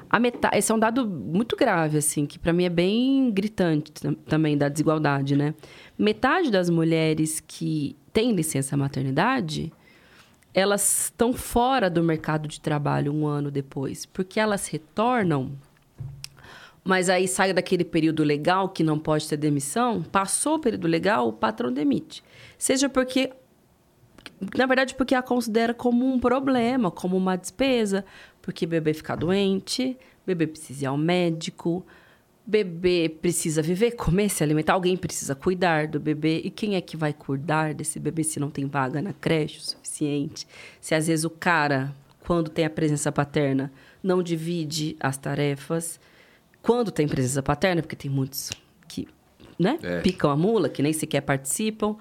a 0.09 0.19
metade, 0.19 0.57
esse 0.57 0.71
é 0.71 0.75
um 0.75 0.79
dado 0.79 1.07
muito 1.07 1.55
grave, 1.55 1.99
assim, 1.99 2.25
que 2.25 2.39
para 2.39 2.51
mim 2.51 2.63
é 2.63 2.69
bem 2.69 3.29
gritante 3.29 3.91
tam- 3.91 4.15
também 4.15 4.57
da 4.57 4.67
desigualdade, 4.67 5.35
né? 5.35 5.53
Metade 5.97 6.49
das 6.49 6.67
mulheres 6.67 7.39
que 7.39 7.95
têm 8.11 8.31
licença 8.31 8.75
maternidade 8.75 9.71
elas 10.51 11.03
estão 11.03 11.31
fora 11.31 11.91
do 11.91 12.03
mercado 12.03 12.47
de 12.47 12.59
trabalho 12.59 13.13
um 13.13 13.27
ano 13.27 13.51
depois, 13.51 14.07
porque 14.07 14.39
elas 14.39 14.67
retornam, 14.67 15.51
mas 16.83 17.09
aí 17.09 17.27
sai 17.27 17.53
daquele 17.53 17.83
período 17.83 18.23
legal 18.23 18.69
que 18.69 18.83
não 18.83 18.97
pode 18.97 19.27
ter 19.27 19.37
demissão, 19.37 20.01
passou 20.01 20.55
o 20.55 20.59
período 20.59 20.87
legal, 20.87 21.27
o 21.27 21.33
patrão 21.33 21.71
demite. 21.71 22.23
Seja 22.57 22.89
porque, 22.89 23.31
na 24.55 24.65
verdade, 24.65 24.95
porque 24.95 25.15
a 25.15 25.21
considera 25.21 25.73
como 25.73 26.05
um 26.05 26.19
problema, 26.19 26.89
como 26.89 27.15
uma 27.17 27.35
despesa, 27.35 28.05
porque 28.41 28.65
bebê 28.65 28.93
fica 28.93 29.15
doente, 29.15 29.97
bebê 30.25 30.47
precisa 30.47 30.83
ir 30.83 30.87
ao 30.87 30.97
médico, 30.97 31.85
bebê 32.49 33.09
precisa 33.21 33.61
viver, 33.61 33.91
comer, 33.91 34.29
se 34.29 34.43
alimentar, 34.43 34.73
alguém 34.73 34.97
precisa 34.97 35.35
cuidar 35.35 35.87
do 35.87 35.99
bebê. 35.99 36.41
E 36.43 36.49
quem 36.49 36.75
é 36.75 36.81
que 36.81 36.97
vai 36.97 37.13
cuidar 37.13 37.75
desse 37.75 37.99
bebê 37.99 38.23
se 38.23 38.39
não 38.39 38.49
tem 38.49 38.65
vaga 38.65 39.01
na 39.01 39.13
creche 39.13 39.59
o 39.59 39.61
suficiente? 39.61 40.47
Se 40.81 40.95
às 40.95 41.05
vezes 41.05 41.25
o 41.25 41.29
cara, 41.29 41.93
quando 42.25 42.49
tem 42.49 42.65
a 42.65 42.69
presença 42.69 43.11
paterna, 43.11 43.71
não 44.01 44.23
divide 44.23 44.97
as 44.99 45.15
tarefas. 45.15 45.99
Quando 46.61 46.91
tem 46.91 47.07
presença 47.07 47.41
paterna, 47.41 47.81
porque 47.81 47.95
tem 47.95 48.11
muitos 48.11 48.51
que 48.87 49.07
né, 49.57 49.77
É. 49.81 50.01
picam 50.01 50.29
a 50.29 50.35
mula, 50.37 50.69
que 50.69 50.81
nem 50.81 50.93
sequer 50.93 51.21
participam. 51.21 51.95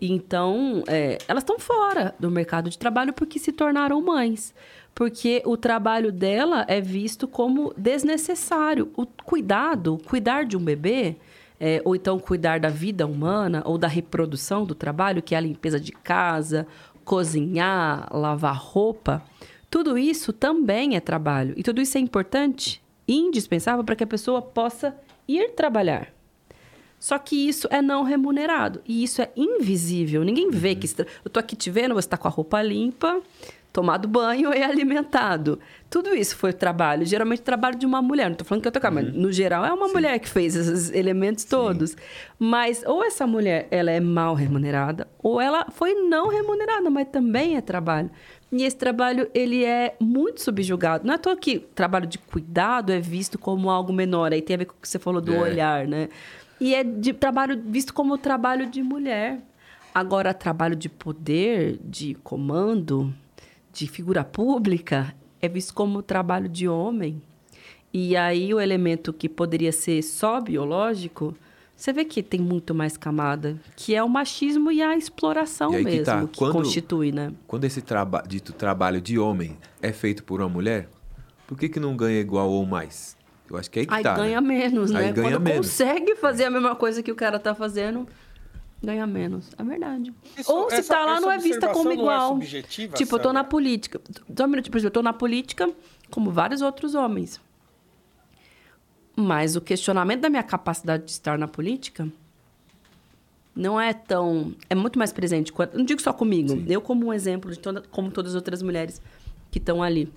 Então, 0.00 0.82
é, 0.88 1.18
elas 1.28 1.42
estão 1.42 1.58
fora 1.58 2.14
do 2.18 2.30
mercado 2.30 2.68
de 2.68 2.76
trabalho 2.78 3.12
porque 3.12 3.38
se 3.38 3.52
tornaram 3.52 4.00
mães. 4.02 4.52
Porque 4.94 5.42
o 5.44 5.56
trabalho 5.56 6.12
dela 6.12 6.64
é 6.68 6.80
visto 6.80 7.26
como 7.26 7.72
desnecessário. 7.76 8.90
O 8.96 9.06
cuidado, 9.06 9.98
cuidar 10.04 10.44
de 10.44 10.56
um 10.56 10.64
bebê, 10.64 11.16
é, 11.60 11.80
ou 11.84 11.94
então 11.96 12.18
cuidar 12.18 12.60
da 12.60 12.68
vida 12.68 13.06
humana, 13.06 13.62
ou 13.64 13.78
da 13.78 13.88
reprodução 13.88 14.64
do 14.64 14.74
trabalho, 14.74 15.22
que 15.22 15.34
é 15.34 15.38
a 15.38 15.40
limpeza 15.40 15.78
de 15.80 15.92
casa, 15.92 16.66
cozinhar, 17.04 18.08
lavar 18.12 18.56
roupa, 18.56 19.22
tudo 19.70 19.96
isso 19.98 20.32
também 20.32 20.96
é 20.96 21.00
trabalho. 21.00 21.54
E 21.56 21.62
tudo 21.62 21.80
isso 21.80 21.96
é 21.96 22.00
importante, 22.00 22.82
indispensável 23.06 23.84
para 23.84 23.96
que 23.96 24.04
a 24.04 24.06
pessoa 24.06 24.40
possa 24.42 24.94
ir 25.28 25.50
trabalhar. 25.50 26.08
Só 26.98 27.18
que 27.18 27.36
isso 27.48 27.68
é 27.70 27.82
não 27.82 28.02
remunerado. 28.02 28.80
E 28.86 29.02
isso 29.04 29.20
é 29.20 29.30
invisível. 29.36 30.24
Ninguém 30.24 30.50
vê 30.50 30.74
que... 30.74 30.88
você- 30.88 31.06
Eu 31.24 31.30
tô 31.30 31.38
aqui 31.38 31.54
te 31.54 31.70
vendo, 31.70 31.92
você 31.94 32.06
está 32.06 32.16
com 32.16 32.26
a 32.26 32.30
roupa 32.30 32.62
limpa, 32.62 33.20
tomado 33.70 34.08
banho 34.08 34.54
e 34.54 34.62
alimentado. 34.64 35.58
Tudo 35.90 36.14
isso 36.14 36.34
foi 36.34 36.50
trabalho. 36.54 37.04
Geralmente 37.04 37.42
trabalho 37.42 37.76
de 37.76 37.84
uma 37.84 38.00
mulher. 38.00 38.30
Não 38.30 38.36
tô 38.36 38.44
falando 38.44 38.62
que 38.62 38.68
eu 38.68 38.72
tô 38.72 38.80
mas 38.90 39.12
no 39.14 39.30
geral 39.30 39.66
é 39.66 39.72
uma 39.72 39.88
mulher 39.88 40.18
que 40.18 40.28
fez 40.30 40.56
esses 40.56 40.90
elementos 40.92 41.44
todos. 41.44 41.94
Mas 42.38 42.82
ou 42.86 43.04
essa 43.04 43.26
mulher 43.26 43.68
ela 43.70 43.90
é 43.90 44.00
mal 44.00 44.34
remunerada, 44.34 45.06
ou 45.22 45.38
ela 45.40 45.66
foi 45.70 45.92
não 45.94 46.28
remunerada, 46.28 46.88
mas 46.88 47.08
também 47.08 47.56
é 47.56 47.60
trabalho. 47.60 48.10
E 48.56 48.62
esse 48.62 48.76
trabalho, 48.76 49.28
ele 49.34 49.64
é 49.64 49.96
muito 50.00 50.40
subjugado. 50.40 51.04
Não 51.04 51.12
é 51.12 51.16
à 51.16 51.18
toa 51.18 51.36
que 51.36 51.58
trabalho 51.58 52.06
de 52.06 52.18
cuidado 52.18 52.92
é 52.92 53.00
visto 53.00 53.36
como 53.36 53.68
algo 53.68 53.92
menor. 53.92 54.32
Aí 54.32 54.40
tem 54.40 54.54
a 54.54 54.58
ver 54.58 54.66
com 54.66 54.74
o 54.74 54.76
que 54.80 54.88
você 54.88 54.96
falou 54.96 55.20
do 55.20 55.34
É. 55.34 55.40
olhar, 55.40 55.88
né? 55.88 56.08
E 56.60 56.72
é 56.72 56.84
de 56.84 57.12
trabalho 57.12 57.60
visto 57.66 57.92
como 57.92 58.16
trabalho 58.16 58.70
de 58.70 58.80
mulher. 58.80 59.40
Agora, 59.92 60.32
trabalho 60.32 60.76
de 60.76 60.88
poder, 60.88 61.80
de 61.84 62.14
comando, 62.22 63.12
de 63.72 63.88
figura 63.88 64.22
pública, 64.22 65.12
é 65.42 65.48
visto 65.48 65.74
como 65.74 66.00
trabalho 66.00 66.48
de 66.48 66.68
homem. 66.68 67.20
E 67.92 68.16
aí 68.16 68.54
o 68.54 68.60
elemento 68.60 69.12
que 69.12 69.28
poderia 69.28 69.72
ser 69.72 70.00
só 70.02 70.40
biológico, 70.40 71.34
você 71.76 71.92
vê 71.92 72.04
que 72.04 72.22
tem 72.22 72.40
muito 72.40 72.74
mais 72.74 72.96
camada, 72.96 73.58
que 73.76 73.94
é 73.94 74.02
o 74.02 74.08
machismo 74.08 74.70
e 74.70 74.80
a 74.82 74.96
exploração 74.96 75.72
E 75.72 75.76
aí 75.76 75.84
que 75.84 75.90
mesmo, 75.90 76.04
tá, 76.04 76.26
que 76.26 76.38
quando- 76.38 76.52
constitui, 76.52 77.12
né? 77.12 77.32
Quando 77.46 77.64
esse 77.64 77.82
traba 77.82 78.22
dito 78.26 78.52
trabalho 78.52 79.00
de 79.00 79.18
homem 79.18 79.56
é 79.82 79.92
feito 79.92 80.22
por 80.24 80.40
uma 80.40 80.48
mulher, 80.48 80.88
por 81.46 81.58
que, 81.58 81.68
que 81.68 81.80
não 81.80 81.96
ganha 81.96 82.20
igual 82.20 82.48
ou 82.50 82.64
mais? 82.64 83.16
Eu 83.50 83.56
acho 83.58 83.70
que 83.70 83.80
é 83.80 83.82
aí 83.82 83.86
que 83.86 83.94
Aí 83.94 84.02
tá. 84.02 84.14
ganha 84.14 84.40
né? 84.40 84.46
menos, 84.48 84.94
Aí 84.94 85.06
né? 85.06 85.12
ganha 85.12 85.30
Quando 85.32 85.42
menos. 85.42 85.66
consegue 85.66 86.14
fazer 86.16 86.44
a 86.44 86.50
mesma 86.50 86.74
coisa 86.74 87.02
que 87.02 87.12
o 87.12 87.14
cara 87.14 87.38
tá 87.38 87.54
fazendo, 87.54 88.06
ganha 88.82 89.06
menos. 89.06 89.50
É 89.58 89.62
verdade. 89.62 90.14
Isso- 90.38 90.50
Ou 90.50 90.70
se 90.70 90.76
essa- 90.76 90.94
tá 90.94 91.04
lá, 91.04 91.20
não 91.20 91.30
é 91.30 91.36
vista 91.38 91.68
como 91.68 91.90
é 91.90 91.94
igual. 91.94 92.28
subjetiva, 92.30 92.94
tipo, 92.96 93.14
eu 93.16 93.18
tô 93.20 93.32
na 93.32 93.44
política. 93.44 94.00
Só 94.36 94.44
um 94.44 94.48
minuto, 94.48 94.70
por 94.70 94.78
exemplo, 94.78 94.88
eu 94.88 94.92
tô 94.92 95.02
na 95.02 95.12
política 95.12 95.68
como 96.10 96.30
vários 96.30 96.62
outros 96.62 96.94
homens. 96.94 97.38
Mas 99.16 99.54
o 99.56 99.60
questionamento 99.60 100.20
da 100.22 100.28
minha 100.28 100.42
capacidade 100.42 101.04
de 101.04 101.10
estar 101.12 101.38
na 101.38 101.46
política 101.46 102.08
não 103.54 103.80
é 103.80 103.92
tão. 103.92 104.54
É 104.68 104.74
muito 104.74 104.98
mais 104.98 105.12
presente. 105.12 105.52
quanto- 105.52 105.76
Não 105.78 105.84
digo 105.84 106.00
só 106.02 106.12
comigo. 106.12 106.62
Eu, 106.66 106.80
como 106.80 107.06
um 107.06 107.12
exemplo 107.12 107.50
de 107.50 107.58
toda, 107.58 107.82
como 107.90 108.10
todas 108.10 108.32
as 108.32 108.36
outras 108.36 108.62
mulheres 108.62 109.00
que 109.50 109.58
estão 109.58 109.82
ali. 109.82 110.12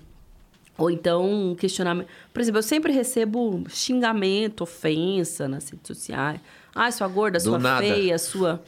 Ou 0.76 0.90
então, 0.90 1.24
um 1.50 1.54
questionamento. 1.54 2.08
Por 2.32 2.40
exemplo, 2.40 2.58
eu 2.58 2.62
sempre 2.62 2.92
recebo 2.92 3.64
xingamento, 3.68 4.62
ofensa 4.62 5.48
nas 5.48 5.68
redes 5.68 5.86
sociais. 5.86 6.40
Ah, 6.74 6.90
sua 6.90 7.08
gorda, 7.08 7.38
Do 7.38 7.42
sua 7.44 7.58
nada. 7.58 7.86
feia, 7.86 8.18
sua. 8.18 8.62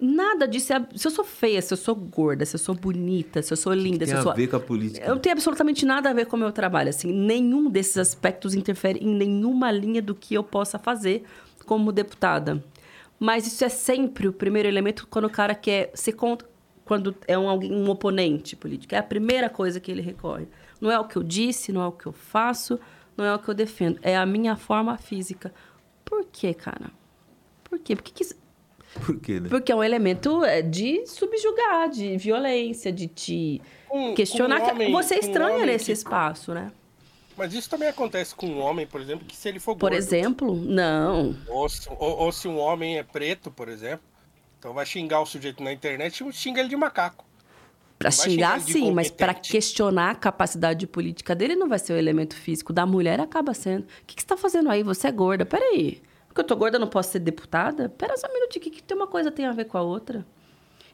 Nada 0.00 0.48
disso. 0.48 0.72
é- 0.72 0.84
Se 0.96 1.06
eu 1.06 1.10
sou 1.12 1.24
feia, 1.24 1.62
se 1.62 1.72
eu 1.72 1.76
sou 1.76 1.94
gorda, 1.94 2.44
se 2.44 2.56
eu 2.56 2.58
sou 2.58 2.74
bonita, 2.74 3.40
se 3.42 3.52
eu 3.52 3.56
sou 3.56 3.72
linda, 3.72 3.98
Tem 4.00 4.08
se 4.08 4.14
eu 4.14 4.18
a 4.18 4.22
sou. 4.22 4.34
ver 4.34 4.48
com 4.48 4.56
a 4.56 4.60
política. 4.60 5.06
Eu 5.06 5.14
não 5.14 5.20
tenho 5.20 5.34
absolutamente 5.34 5.86
nada 5.86 6.10
a 6.10 6.12
ver 6.12 6.26
com 6.26 6.36
o 6.36 6.38
meu 6.38 6.50
trabalho. 6.50 6.88
Assim, 6.90 7.12
nenhum 7.12 7.70
desses 7.70 7.96
aspectos 7.98 8.54
interfere 8.54 8.98
em 8.98 9.14
nenhuma 9.14 9.70
linha 9.70 10.02
do 10.02 10.14
que 10.14 10.34
eu 10.34 10.42
possa 10.42 10.78
fazer 10.78 11.24
como 11.66 11.92
deputada. 11.92 12.62
Mas 13.18 13.46
isso 13.46 13.64
é 13.64 13.68
sempre 13.68 14.26
o 14.26 14.32
primeiro 14.32 14.68
elemento 14.68 15.06
quando 15.08 15.26
o 15.26 15.30
cara 15.30 15.54
quer 15.54 15.92
ser 15.94 16.12
contra. 16.12 16.50
Quando 16.84 17.14
é 17.28 17.38
um, 17.38 17.48
alguém, 17.48 17.72
um 17.72 17.88
oponente 17.88 18.56
político. 18.56 18.92
É 18.94 18.98
a 18.98 19.02
primeira 19.04 19.48
coisa 19.48 19.78
que 19.78 19.88
ele 19.90 20.02
recorre. 20.02 20.48
Não 20.80 20.90
é 20.90 20.98
o 20.98 21.04
que 21.04 21.16
eu 21.16 21.22
disse, 21.22 21.70
não 21.70 21.80
é 21.80 21.86
o 21.86 21.92
que 21.92 22.06
eu 22.06 22.12
faço, 22.12 22.78
não 23.16 23.24
é 23.24 23.32
o 23.32 23.38
que 23.38 23.48
eu 23.48 23.54
defendo. 23.54 24.00
É 24.02 24.16
a 24.16 24.26
minha 24.26 24.56
forma 24.56 24.98
física. 24.98 25.54
Por 26.04 26.26
quê, 26.32 26.52
cara? 26.52 26.90
Por 27.62 27.78
quê? 27.78 27.94
Por 27.94 28.02
que 28.02 28.12
que 28.12 28.34
Por 29.04 29.18
quê, 29.20 29.40
né? 29.40 29.48
porque 29.48 29.72
é 29.72 29.74
um 29.74 29.82
elemento 29.82 30.44
é, 30.44 30.60
de 30.62 31.06
subjugar, 31.06 31.88
de 31.88 32.16
violência, 32.18 32.92
de 32.92 33.06
te 33.08 33.60
Com- 33.88 34.14
questionar. 34.14 34.60
com 34.60 34.66
um 34.66 34.70
homem- 34.70 34.92
Você 34.92 35.14
é 35.14 35.16
um 35.16 35.20
estranha 35.20 35.66
nesse 35.66 35.86
que- 35.86 35.92
espaço, 35.92 36.52
né? 36.52 36.70
Mas 37.36 37.54
isso 37.54 37.68
também 37.70 37.88
acontece 37.88 38.34
com 38.34 38.46
um 38.46 38.58
homem, 38.60 38.86
por 38.86 39.00
exemplo, 39.00 39.24
que 39.26 39.34
se 39.34 39.48
ele 39.48 39.58
for 39.58 39.74
Por 39.74 39.90
gordo, 39.90 39.94
exemplo, 39.96 40.54
não. 40.54 41.34
Ou 41.48 41.66
se, 41.68 41.88
ou- 41.88 42.18
ou 42.18 42.30
se 42.32 42.46
um 42.46 42.58
homem 42.58 42.98
é 42.98 43.02
preto, 43.02 43.50
por 43.50 43.68
exemplo, 43.70 44.04
então 44.58 44.74
vai 44.74 44.84
xingar 44.84 45.20
o 45.22 45.26
sujeito 45.26 45.62
na 45.62 45.72
internet 45.72 46.22
e 46.22 46.32
xinga 46.32 46.60
ele 46.60 46.68
de 46.68 46.76
macaco. 46.76 47.24
Vai 48.00 48.12
xingar, 48.12 48.60
sim, 48.60 48.90
mas 48.92 49.10
para 49.10 49.32
questionar 49.32 50.10
a 50.10 50.14
capacidade 50.14 50.86
política 50.88 51.34
dele 51.36 51.54
não 51.54 51.68
vai 51.68 51.78
ser 51.78 51.92
o 51.92 51.96
elemento 51.96 52.34
físico. 52.34 52.72
Da 52.72 52.84
mulher 52.84 53.20
acaba 53.20 53.54
sendo. 53.54 53.84
O 53.84 53.86
que, 54.06 54.16
que 54.16 54.22
você 54.22 54.26
tá 54.28 54.36
fazendo 54.36 54.68
aí? 54.70 54.82
Você 54.82 55.06
é 55.06 55.12
gorda. 55.12 55.46
Peraí. 55.46 56.02
Porque 56.32 56.40
eu 56.40 56.44
tô 56.44 56.56
gorda, 56.56 56.78
não 56.78 56.86
posso 56.86 57.10
ser 57.10 57.18
deputada? 57.18 57.90
Pera 57.90 58.16
só 58.16 58.26
um 58.26 58.32
minutinho, 58.32 58.62
o 58.62 58.64
que, 58.64 58.70
que 58.70 58.82
tem 58.82 58.96
uma 58.96 59.06
coisa 59.06 59.30
tem 59.30 59.44
a 59.44 59.52
ver 59.52 59.66
com 59.66 59.76
a 59.76 59.82
outra? 59.82 60.24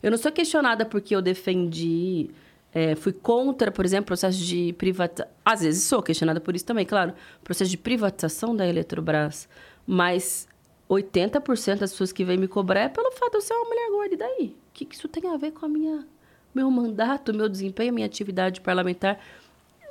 Eu 0.02 0.10
não 0.10 0.18
sou 0.18 0.32
questionada 0.32 0.84
porque 0.84 1.14
eu 1.14 1.22
defendi. 1.22 2.28
é, 2.74 2.96
fui 2.96 3.12
contra, 3.12 3.70
por 3.70 3.84
exemplo, 3.84 4.06
processo 4.06 4.38
de 4.38 4.72
privatização. 4.72 5.32
Às 5.44 5.60
vezes 5.60 5.84
sou 5.84 6.02
questionada 6.02 6.40
por 6.40 6.56
isso 6.56 6.64
também, 6.64 6.84
claro. 6.84 7.14
Processo 7.44 7.70
de 7.70 7.78
privatização 7.78 8.54
da 8.54 8.66
Eletrobras. 8.66 9.48
Mas 9.86 10.48
80% 10.90 11.78
das 11.78 11.92
pessoas 11.92 12.10
que 12.10 12.24
vêm 12.24 12.36
me 12.36 12.48
cobrar 12.48 12.80
é 12.80 12.88
pelo 12.88 13.12
fato 13.12 13.30
de 13.30 13.36
eu 13.36 13.40
ser 13.40 13.54
uma 13.54 13.68
mulher 13.68 13.90
gorda. 13.90 14.14
E 14.14 14.18
daí? 14.18 14.56
O 14.70 14.72
que, 14.74 14.84
que 14.86 14.96
isso 14.96 15.06
tem 15.06 15.30
a 15.30 15.36
ver 15.36 15.52
com 15.52 15.66
a 15.66 15.68
minha, 15.68 16.04
meu 16.52 16.68
mandato, 16.68 17.32
meu 17.32 17.48
desempenho, 17.48 17.94
minha 17.94 18.06
atividade 18.06 18.60
parlamentar? 18.60 19.20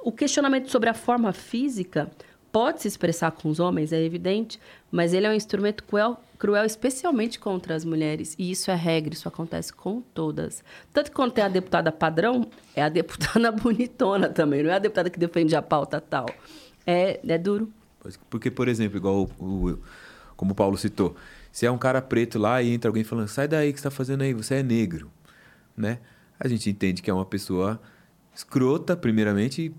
O 0.03 0.11
questionamento 0.11 0.69
sobre 0.69 0.89
a 0.89 0.93
forma 0.93 1.31
física 1.31 2.11
pode 2.51 2.81
se 2.81 2.87
expressar 2.87 3.31
com 3.31 3.49
os 3.49 3.59
homens, 3.59 3.91
é 3.93 4.01
evidente, 4.03 4.59
mas 4.91 5.13
ele 5.13 5.25
é 5.27 5.29
um 5.29 5.33
instrumento 5.33 5.83
cruel, 5.83 6.17
cruel 6.39 6.65
especialmente 6.65 7.39
contra 7.39 7.75
as 7.75 7.83
mulheres. 7.85 8.35
E 8.37 8.49
isso 8.51 8.71
é 8.71 8.75
regra, 8.75 9.13
isso 9.13 9.27
acontece 9.27 9.71
com 9.73 10.01
todas. 10.13 10.63
Tanto 10.93 11.11
que 11.11 11.15
quando 11.15 11.31
tem 11.31 11.43
a 11.43 11.47
deputada 11.49 11.91
padrão, 11.91 12.47
é 12.75 12.83
a 12.83 12.89
deputada 12.89 13.51
bonitona 13.53 14.29
também, 14.29 14.63
não 14.63 14.71
é 14.71 14.75
a 14.75 14.79
deputada 14.79 15.09
que 15.09 15.19
defende 15.19 15.55
a 15.55 15.61
pauta 15.61 15.99
tal. 16.01 16.25
É, 16.85 17.19
é 17.27 17.37
duro. 17.37 17.71
Porque, 18.29 18.49
por 18.49 18.67
exemplo, 18.67 18.97
igual 18.97 19.29
o, 19.37 19.43
o- 19.71 19.79
como 20.35 20.51
o 20.51 20.55
Paulo 20.55 20.77
citou, 20.77 21.15
se 21.51 21.65
é 21.65 21.71
um 21.71 21.77
cara 21.77 22.01
preto 22.01 22.37
lá 22.39 22.61
e 22.61 22.71
entra 22.73 22.89
alguém 22.89 23.03
falando, 23.03 23.27
sai 23.27 23.47
daí, 23.47 23.69
o 23.69 23.73
que 23.73 23.79
você 23.79 23.83
tá 23.83 23.91
fazendo 23.91 24.21
aí? 24.21 24.33
Você 24.33 24.55
é 24.55 24.63
negro, 24.63 25.11
né? 25.75 25.99
A 26.39 26.47
gente 26.47 26.69
entende 26.69 27.01
que 27.01 27.09
é 27.09 27.13
uma 27.13 27.25
pessoa 27.25 27.81
escrota, 28.33 28.95
primeiramente, 28.95 29.73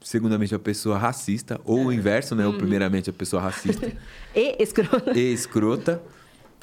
segundamente 0.00 0.54
uma 0.54 0.60
pessoa 0.60 0.96
racista, 0.98 1.60
ou 1.64 1.86
o 1.86 1.92
inverso, 1.92 2.34
né? 2.34 2.46
Ou 2.46 2.54
primeiramente 2.54 3.10
a 3.10 3.12
pessoa 3.12 3.42
racista 3.42 3.92
E 4.34 4.56
escroto. 4.62 5.10
e 5.16 5.32
escrota. 5.32 6.00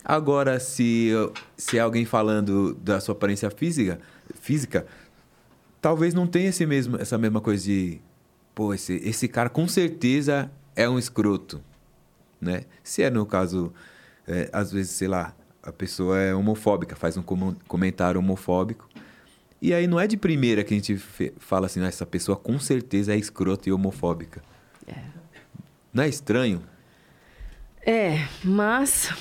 Agora, 0.03 0.59
se, 0.59 1.09
se 1.57 1.77
é 1.77 1.81
alguém 1.81 2.05
falando 2.05 2.75
da 2.75 2.99
sua 2.99 3.13
aparência 3.13 3.49
física, 3.49 3.99
física 4.39 4.85
talvez 5.81 6.13
não 6.13 6.25
tenha 6.27 6.49
esse 6.49 6.65
mesmo, 6.65 6.97
essa 6.97 7.17
mesma 7.17 7.41
coisa 7.41 7.63
de, 7.63 7.99
pô, 8.53 8.73
esse, 8.73 8.93
esse 9.03 9.27
cara 9.27 9.49
com 9.49 9.67
certeza 9.67 10.49
é 10.75 10.89
um 10.89 10.97
escroto, 10.97 11.61
né? 12.39 12.63
Se 12.83 13.03
é 13.03 13.09
no 13.09 13.25
caso, 13.25 13.73
é, 14.27 14.49
às 14.53 14.71
vezes, 14.71 14.91
sei 14.91 15.07
lá, 15.07 15.35
a 15.61 15.71
pessoa 15.71 16.19
é 16.19 16.33
homofóbica, 16.33 16.95
faz 16.95 17.17
um 17.17 17.23
comentário 17.67 18.19
homofóbico, 18.19 18.84
e 19.67 19.73
aí 19.73 19.87
não 19.87 19.99
é 19.99 20.07
de 20.07 20.17
primeira 20.17 20.63
que 20.63 20.73
a 20.73 20.77
gente 20.77 20.97
fala 21.37 21.65
assim, 21.65 21.81
"Ah, 21.81 21.87
essa 21.87 22.05
pessoa 22.05 22.35
com 22.37 22.59
certeza 22.59 23.13
é 23.13 23.17
escrota 23.17 23.69
e 23.69 23.71
homofóbica. 23.71 24.41
Não 25.93 26.03
é 26.03 26.09
estranho? 26.09 26.61
É, 27.85 28.27
mas. 28.43 29.13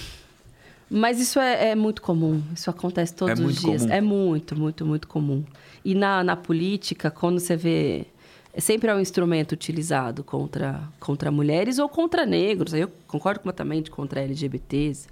Mas 0.91 1.21
isso 1.21 1.39
é, 1.39 1.71
é 1.71 1.75
muito 1.75 2.03
comum. 2.03 2.43
Isso 2.55 2.69
acontece 2.71 3.15
todos 3.15 3.39
É 3.39 3.43
os 3.45 3.61
dias. 3.61 3.83
comum. 3.83 3.95
É 3.95 4.01
muito, 4.01 4.59
muito, 4.59 4.85
muito 4.87 5.09
comum. 5.09 5.45
E 5.85 5.95
na, 5.95 6.23
na 6.25 6.37
política, 6.37 7.11
quando 7.11 7.39
você 7.41 7.57
vê. 7.57 8.07
É 8.53 8.61
sempre 8.61 8.89
é 8.89 8.95
um 8.95 9.01
instrumento 9.01 9.53
utilizado 9.53 10.23
contra, 10.23 10.81
contra 11.01 11.31
mulheres 11.31 11.79
ou 11.79 11.89
contra 11.89 12.25
negros. 12.25 12.73
Eu 12.73 12.89
concordo 13.07 13.41
completamente 13.41 13.91
contra 13.91 14.21
LGBTs. 14.21 15.09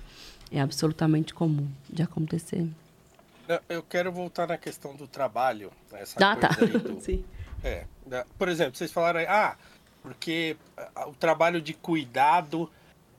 É 0.50 0.60
absolutamente 0.60 1.34
comum 1.34 1.66
de 1.90 2.02
acontecer. 2.02 2.66
Eu- 3.68 3.82
quero 3.82 4.12
voltar 4.12 4.46
na 4.46 4.56
questão 4.56 4.94
do 4.94 5.06
trabalho. 5.06 5.72
Essa 5.92 6.16
Ah, 6.24 6.36
tá. 6.36 6.48
do- 6.48 7.00
Sim. 7.02 7.24
É, 7.64 7.84
por 8.38 8.48
exemplo, 8.48 8.76
vocês 8.76 8.90
falaram 8.92 9.20
aí, 9.20 9.26
ah, 9.26 9.56
porque 10.02 10.56
ah, 10.94 11.08
o 11.08 11.14
trabalho 11.14 11.60
de 11.60 11.74
cuidado 11.74 12.70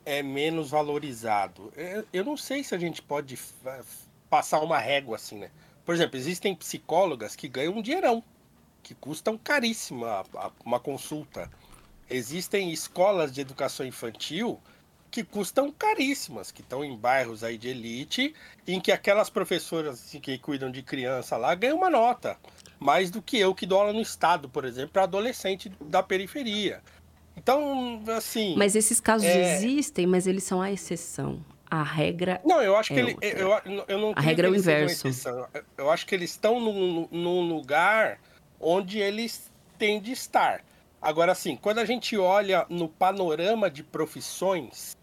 é 0.05 0.21
menos 0.21 0.69
valorizado. 0.69 1.71
Eu 2.11 2.25
não 2.25 2.35
sei 2.35 2.63
se 2.63 2.75
a 2.75 2.77
gente 2.77 3.01
pode 3.01 3.39
passar 4.29 4.59
uma 4.59 4.77
régua 4.77 5.15
assim, 5.15 5.37
né? 5.37 5.49
Por 5.85 5.95
exemplo, 5.95 6.17
existem 6.17 6.53
psicólogas 6.55 7.35
que 7.35 7.47
ganham 7.47 7.73
um 7.73 7.81
dinheirão, 7.81 8.21
que 8.81 8.93
custam 8.93 9.37
caríssimo 9.37 10.05
a- 10.05 10.25
a- 10.35 10.51
uma 10.65 10.79
consulta. 10.79 11.49
Existem 12.09 12.71
escolas 12.71 13.31
de 13.31 13.39
educação 13.41 13.85
infantil 13.85 14.59
que 15.13 15.23
custam 15.23 15.71
caríssimas, 15.71 16.51
que 16.51 16.61
estão 16.61 16.83
em 16.83 16.97
bairros 16.97 17.43
aí 17.43 17.55
de 17.55 17.69
elite, 17.69 18.33
em 18.67 18.81
que 18.81 18.91
aquelas 18.91 19.29
professoras 19.29 20.01
assim, 20.01 20.19
que 20.19 20.39
cuidam 20.39 20.71
de 20.71 20.81
criança 20.81 21.37
lá 21.37 21.53
ganham 21.53 21.77
uma 21.77 21.89
nota. 21.89 22.35
Mais 22.79 23.11
do 23.11 23.21
que 23.21 23.37
eu 23.37 23.53
que 23.53 23.67
dou 23.67 23.79
aula 23.79 23.93
no 23.93 24.01
estado, 24.01 24.49
por 24.49 24.65
exemplo, 24.65 24.89
para 24.89 25.03
adolescente 25.03 25.71
da 25.79 26.01
periferia. 26.01 26.81
Então, 27.37 28.01
assim. 28.17 28.55
Mas 28.57 28.75
esses 28.75 28.99
casos 28.99 29.27
É. 29.27 29.55
existem, 29.55 30.07
mas 30.07 30.25
eles 30.25 30.43
são 30.43 30.59
a 30.59 30.71
exceção. 30.71 31.45
A 31.69 31.83
regra. 31.83 32.41
Não, 32.43 32.59
eu 32.59 32.75
acho 32.75 32.91
que 32.91 32.99
é 32.99 33.03
ele. 33.03 33.13
outra. 33.13 33.71
Eu, 33.71 33.85
eu 33.87 33.99
não 33.99 34.13
A 34.15 34.19
regra 34.21 34.47
é 34.47 34.49
que 34.49 34.55
o 34.57 34.59
inverso. 34.59 35.07
Eu 35.77 35.91
acho 35.91 36.07
que 36.07 36.15
eles 36.15 36.31
estão 36.31 36.59
num, 36.59 37.07
num 37.11 37.47
lugar 37.47 38.19
onde 38.59 38.97
eles 38.97 39.51
têm 39.77 40.01
de 40.01 40.11
estar. 40.11 40.63
Agora, 40.99 41.33
assim, 41.33 41.55
quando 41.55 41.77
a 41.77 41.85
gente 41.85 42.17
olha 42.17 42.65
no 42.67 42.87
panorama 42.87 43.69
de 43.69 43.83
profissões, 43.83 44.95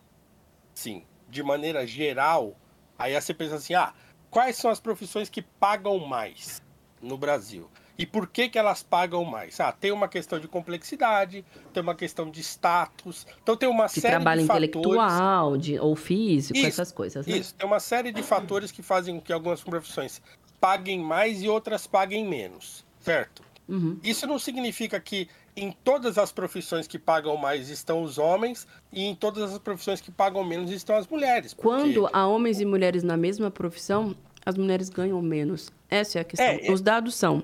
sim, 0.80 1.02
de 1.28 1.42
maneira 1.42 1.86
geral, 1.86 2.56
aí 2.98 3.20
você 3.20 3.34
pensa 3.34 3.56
assim, 3.56 3.74
ah, 3.74 3.92
quais 4.30 4.56
são 4.56 4.70
as 4.70 4.80
profissões 4.80 5.28
que 5.28 5.42
pagam 5.42 5.98
mais 5.98 6.62
no 7.02 7.18
Brasil? 7.18 7.70
E 7.98 8.06
por 8.06 8.26
que, 8.26 8.48
que 8.48 8.58
elas 8.58 8.82
pagam 8.82 9.22
mais? 9.26 9.60
Ah, 9.60 9.72
tem 9.72 9.92
uma 9.92 10.08
questão 10.08 10.40
de 10.40 10.48
complexidade, 10.48 11.44
tem 11.70 11.82
uma 11.82 11.94
questão 11.94 12.30
de 12.30 12.40
status, 12.40 13.26
então 13.42 13.54
tem 13.54 13.68
uma 13.68 13.86
De 13.86 14.00
série 14.00 14.14
trabalho 14.14 14.40
de 14.40 14.46
fatores. 14.46 14.68
intelectual 14.70 15.56
de, 15.58 15.78
ou 15.78 15.94
físico, 15.94 16.56
Isso, 16.56 16.66
essas 16.66 16.92
coisas. 16.92 17.26
Né? 17.26 17.36
Isso, 17.36 17.54
tem 17.54 17.66
uma 17.66 17.78
série 17.80 18.10
de 18.10 18.22
fatores 18.22 18.72
que 18.72 18.82
fazem 18.82 19.16
com 19.16 19.20
que 19.20 19.32
algumas 19.34 19.62
profissões 19.62 20.22
paguem 20.58 20.98
mais 20.98 21.42
e 21.42 21.48
outras 21.48 21.86
paguem 21.86 22.26
menos, 22.26 22.86
certo? 23.00 23.42
Uhum. 23.68 24.00
Isso 24.02 24.26
não 24.26 24.38
significa 24.38 24.98
que 24.98 25.28
em 25.56 25.72
todas 25.84 26.16
as 26.18 26.30
profissões 26.32 26.86
que 26.86 26.98
pagam 26.98 27.36
mais 27.36 27.68
estão 27.68 28.02
os 28.02 28.18
homens 28.18 28.66
e 28.92 29.02
em 29.04 29.14
todas 29.14 29.52
as 29.52 29.58
profissões 29.58 30.00
que 30.00 30.10
pagam 30.10 30.42
menos 30.44 30.70
estão 30.70 30.96
as 30.96 31.06
mulheres. 31.06 31.52
porque- 31.54 31.68
Quando 31.68 32.08
há 32.12 32.26
homens 32.26 32.60
e 32.60 32.64
mulheres 32.64 33.02
na 33.02 33.16
mesma 33.16 33.50
profissão, 33.50 34.14
as 34.46 34.56
mulheres 34.56 34.88
ganham 34.88 35.20
menos. 35.20 35.70
Essa 35.88 36.18
é 36.18 36.20
a 36.22 36.24
questão. 36.24 36.46
É, 36.46 36.66
é- 36.68 36.72
Os 36.72 36.80
dados 36.80 37.14
são: 37.14 37.42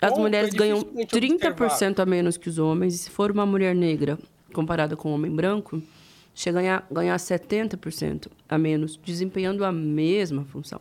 as 0.00 0.18
mulheres 0.18 0.52
é 0.52 0.56
ganham 0.58 0.78
dificilmente 0.78 1.10
30% 1.10 2.00
a 2.00 2.06
menos 2.06 2.36
que 2.36 2.48
os 2.48 2.58
homens, 2.58 2.94
e 2.94 2.98
se 2.98 3.10
for 3.10 3.30
uma 3.30 3.46
mulher 3.46 3.74
negra 3.74 4.18
comparada 4.52 4.96
com 4.96 5.10
um 5.10 5.14
homem 5.14 5.30
branco, 5.34 5.80
chega 6.34 6.58
a 6.58 6.62
ganhar, 6.62 6.86
ganhar 6.90 7.18
70% 7.18 8.30
a 8.48 8.58
menos, 8.58 8.96
desempenhando 9.02 9.64
a 9.64 9.70
mesma 9.72 10.44
função. 10.44 10.80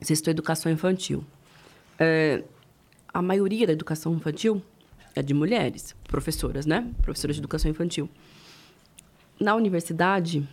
Citou 0.00 0.30
educação 0.30 0.70
infantil. 0.70 1.24
É, 1.98 2.42
a 3.12 3.20
maioria 3.22 3.66
da 3.66 3.72
educação 3.72 4.14
infantil 4.14 4.62
é 5.16 5.22
de 5.22 5.32
mulheres, 5.32 5.96
professoras, 6.04 6.66
né? 6.66 6.92
Professoras 7.00 7.34
de 7.34 7.40
educação 7.40 7.70
infantil. 7.70 8.08
Na 9.40 9.54
universidade, 9.54 10.46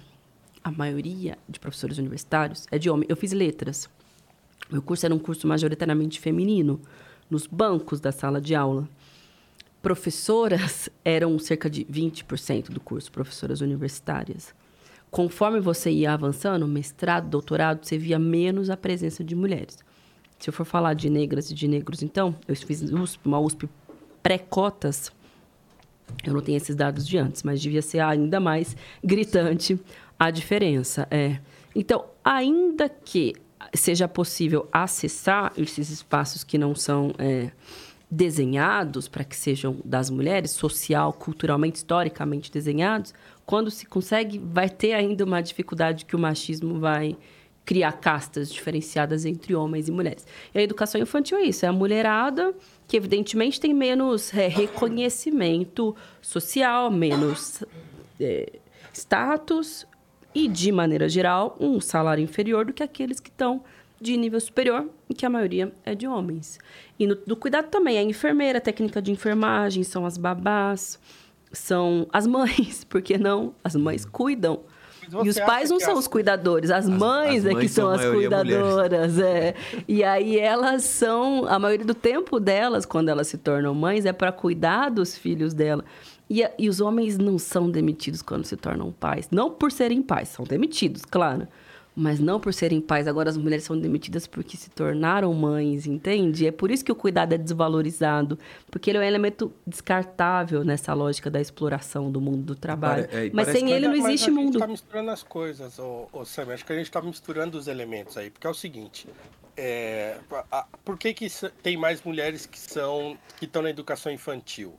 a 0.63 0.71
maioria 0.71 1.37
de 1.47 1.59
professores 1.59 1.97
universitários 1.97 2.65
é 2.71 2.79
de 2.79 2.89
homem. 2.89 3.05
Eu 3.09 3.17
fiz 3.17 3.33
letras. 3.33 3.89
Meu 4.71 4.81
curso 4.81 5.05
era 5.05 5.13
um 5.13 5.19
curso 5.19 5.45
majoritariamente 5.45 6.19
feminino, 6.19 6.81
nos 7.29 7.45
bancos 7.45 7.99
da 7.99 8.11
sala 8.11 8.39
de 8.39 8.55
aula. 8.55 8.87
Professoras 9.81 10.89
eram 11.03 11.37
cerca 11.37 11.69
de 11.69 11.83
20% 11.83 12.69
do 12.69 12.79
curso, 12.79 13.11
professoras 13.11 13.59
universitárias. 13.59 14.55
Conforme 15.11 15.59
você 15.59 15.91
ia 15.91 16.13
avançando, 16.13 16.67
mestrado, 16.67 17.29
doutorado, 17.29 17.85
você 17.85 17.97
via 17.97 18.17
menos 18.17 18.69
a 18.69 18.77
presença 18.77 19.23
de 19.23 19.35
mulheres. 19.35 19.77
Se 20.39 20.49
eu 20.49 20.53
for 20.53 20.65
falar 20.65 20.93
de 20.93 21.09
negras 21.09 21.51
e 21.51 21.53
de 21.53 21.67
negros, 21.67 22.01
então, 22.01 22.35
eu 22.47 22.55
fiz 22.55 22.81
USP, 22.81 23.19
uma 23.25 23.39
USP 23.39 23.69
pré-cotas, 24.23 25.11
eu 26.25 26.33
não 26.33 26.41
tenho 26.41 26.57
esses 26.57 26.75
dados 26.75 27.07
de 27.07 27.17
antes, 27.17 27.43
mas 27.43 27.61
devia 27.61 27.81
ser 27.81 27.99
ainda 27.99 28.39
mais 28.39 28.75
gritante 29.03 29.79
a 30.17 30.31
diferença. 30.31 31.07
É. 31.11 31.39
Então, 31.75 32.05
ainda 32.23 32.87
que 32.87 33.35
seja 33.73 34.07
possível 34.07 34.67
acessar 34.71 35.51
esses 35.57 35.89
espaços 35.89 36.43
que 36.43 36.57
não 36.57 36.75
são 36.75 37.13
é, 37.17 37.51
desenhados 38.09 39.07
para 39.07 39.23
que 39.23 39.35
sejam 39.35 39.77
das 39.83 40.09
mulheres, 40.09 40.51
social, 40.51 41.11
culturalmente, 41.13 41.77
historicamente 41.77 42.51
desenhados, 42.51 43.13
quando 43.45 43.71
se 43.71 43.85
consegue, 43.85 44.39
vai 44.39 44.69
ter 44.69 44.93
ainda 44.93 45.25
uma 45.25 45.41
dificuldade 45.41 46.05
que 46.05 46.15
o 46.15 46.19
machismo 46.19 46.79
vai 46.79 47.17
criar 47.65 47.93
castas 47.93 48.51
diferenciadas 48.51 49.25
entre 49.25 49.55
homens 49.55 49.87
e 49.87 49.91
mulheres. 49.91 50.27
E 50.53 50.59
a 50.59 50.61
educação 50.61 51.01
infantil 51.01 51.37
é 51.37 51.43
isso, 51.43 51.65
é 51.65 51.69
a 51.69 51.73
mulherada 51.73 52.53
que 52.93 52.97
evidentemente 52.97 53.59
tem 53.59 53.73
menos 53.73 54.31
é, 54.35 54.47
reconhecimento 54.47 55.95
social, 56.21 56.91
menos 56.91 57.63
é, 58.21 58.59
status 58.93 59.87
e, 60.31 60.47
de 60.47 60.71
maneira 60.71 61.09
geral, 61.09 61.57
um 61.59 61.81
salário 61.81 62.23
inferior 62.23 62.65
do 62.65 62.71
que 62.71 62.83
aqueles 62.83 63.19
que 63.19 63.31
estão 63.31 63.63
de 63.99 64.15
nível 64.15 64.39
superior, 64.39 64.87
e 65.09 65.15
que 65.15 65.25
a 65.25 65.29
maioria 65.29 65.73
é 65.83 65.95
de 65.95 66.05
homens. 66.05 66.59
E 66.99 67.07
no, 67.07 67.15
do 67.15 67.35
cuidado 67.35 67.67
também, 67.71 67.97
a 67.97 68.03
enfermeira, 68.03 68.59
a 68.59 68.61
técnica 68.61 69.01
de 69.01 69.11
enfermagem, 69.11 69.81
são 69.81 70.05
as 70.05 70.15
babás, 70.15 70.99
são 71.51 72.07
as 72.13 72.27
mães, 72.27 72.83
porque 72.87 73.17
não? 73.17 73.55
As 73.63 73.75
mães 73.75 74.05
cuidam. 74.05 74.59
E 75.23 75.29
os 75.29 75.39
pais 75.39 75.69
não 75.69 75.79
são 75.79 75.93
as- 75.93 75.99
os 75.99 76.07
cuidadores, 76.07 76.71
as, 76.71 76.87
mães 76.87 77.39
as 77.39 77.45
é 77.45 77.49
que 77.49 77.55
mães 77.55 77.71
são 77.71 77.89
as 77.89 78.01
cuidadoras. 78.05 79.19
É. 79.19 79.53
E 79.87 80.03
aí 80.03 80.39
elas 80.39 80.83
são, 80.83 81.45
a 81.47 81.59
maioria 81.59 81.85
do 81.85 81.93
tempo 81.93 82.39
delas, 82.39 82.85
quando 82.85 83.09
elas 83.09 83.27
se 83.27 83.37
tornam 83.37 83.73
mães, 83.75 84.05
é 84.05 84.13
para 84.13 84.31
cuidar 84.31 84.89
dos 84.89 85.17
filhos 85.17 85.53
dela. 85.53 85.83
E, 86.29 86.41
e 86.57 86.69
os 86.69 86.79
homens 86.79 87.17
não 87.17 87.37
são 87.37 87.69
demitidos 87.69 88.21
quando 88.21 88.45
se 88.45 88.55
tornam 88.55 88.91
pais. 88.91 89.27
Não 89.29 89.51
por 89.51 89.71
serem 89.71 90.01
pais, 90.01 90.29
são 90.29 90.45
demitidos, 90.45 91.03
claro. 91.05 91.47
Mas 91.95 92.19
não 92.19 92.39
por 92.39 92.53
serem 92.53 92.81
pais. 92.81 93.07
Agora 93.07 93.29
as 93.29 93.37
mulheres 93.37 93.63
são 93.65 93.79
demitidas 93.79 94.25
porque 94.25 94.57
se 94.57 94.69
tornaram 94.71 95.31
mães, 95.33 95.85
entende? 95.85 96.47
É 96.47 96.51
por 96.51 96.71
isso 96.71 96.83
que 96.83 96.91
o 96.91 96.95
cuidado 96.95 97.33
é 97.33 97.37
desvalorizado. 97.37 98.39
Porque 98.71 98.89
ele 98.89 98.97
é 98.97 99.01
um 99.01 99.03
elemento 99.03 99.53
descartável 99.65 100.63
nessa 100.63 100.91
lógica 100.93 101.29
da 101.29 101.39
exploração 101.39 102.11
do 102.11 102.19
mundo 102.19 102.41
do 102.43 102.55
trabalho. 102.55 103.07
Pare- 103.07 103.27
é, 103.27 103.31
Mas 103.31 103.49
sem 103.49 103.69
ele 103.71 103.87
não 103.87 103.97
Mas 103.97 104.05
existe 104.05 104.29
a 104.29 104.33
gente 104.33 104.43
mundo. 104.43 104.57
tá 104.59 104.65
misturando 104.67 105.11
as 105.11 105.21
coisas, 105.21 105.77
ô, 105.77 106.07
ô 106.11 106.25
Sam. 106.25 106.51
Acho 106.51 106.65
que 106.65 106.73
a 106.73 106.77
gente 106.77 106.89
tá 106.89 106.99
misturando 107.01 107.57
os 107.59 107.67
elementos 107.67 108.17
aí. 108.17 108.29
Porque 108.31 108.47
é 108.47 108.49
o 108.49 108.53
seguinte. 108.55 109.07
é, 109.55 110.17
a- 110.51 110.65
por 110.83 110.97
que, 110.97 111.13
que 111.13 111.27
tem 111.61 111.77
mais 111.77 112.01
mulheres 112.03 112.47
que 112.47 112.59
são 112.59 113.15
que 113.37 113.45
estão 113.45 113.61
na 113.61 113.69
educação 113.69 114.11
infantil? 114.11 114.73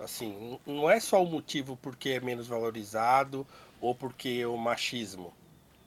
Assim, 0.00 0.58
não 0.66 0.88
é 0.88 0.98
só 0.98 1.22
o 1.22 1.26
motivo 1.26 1.76
porque 1.82 2.10
é 2.10 2.20
menos 2.20 2.46
valorizado 2.46 3.46
ou 3.82 3.94
porque 3.94 4.38
é 4.40 4.46
o 4.46 4.56
machismo. 4.56 5.32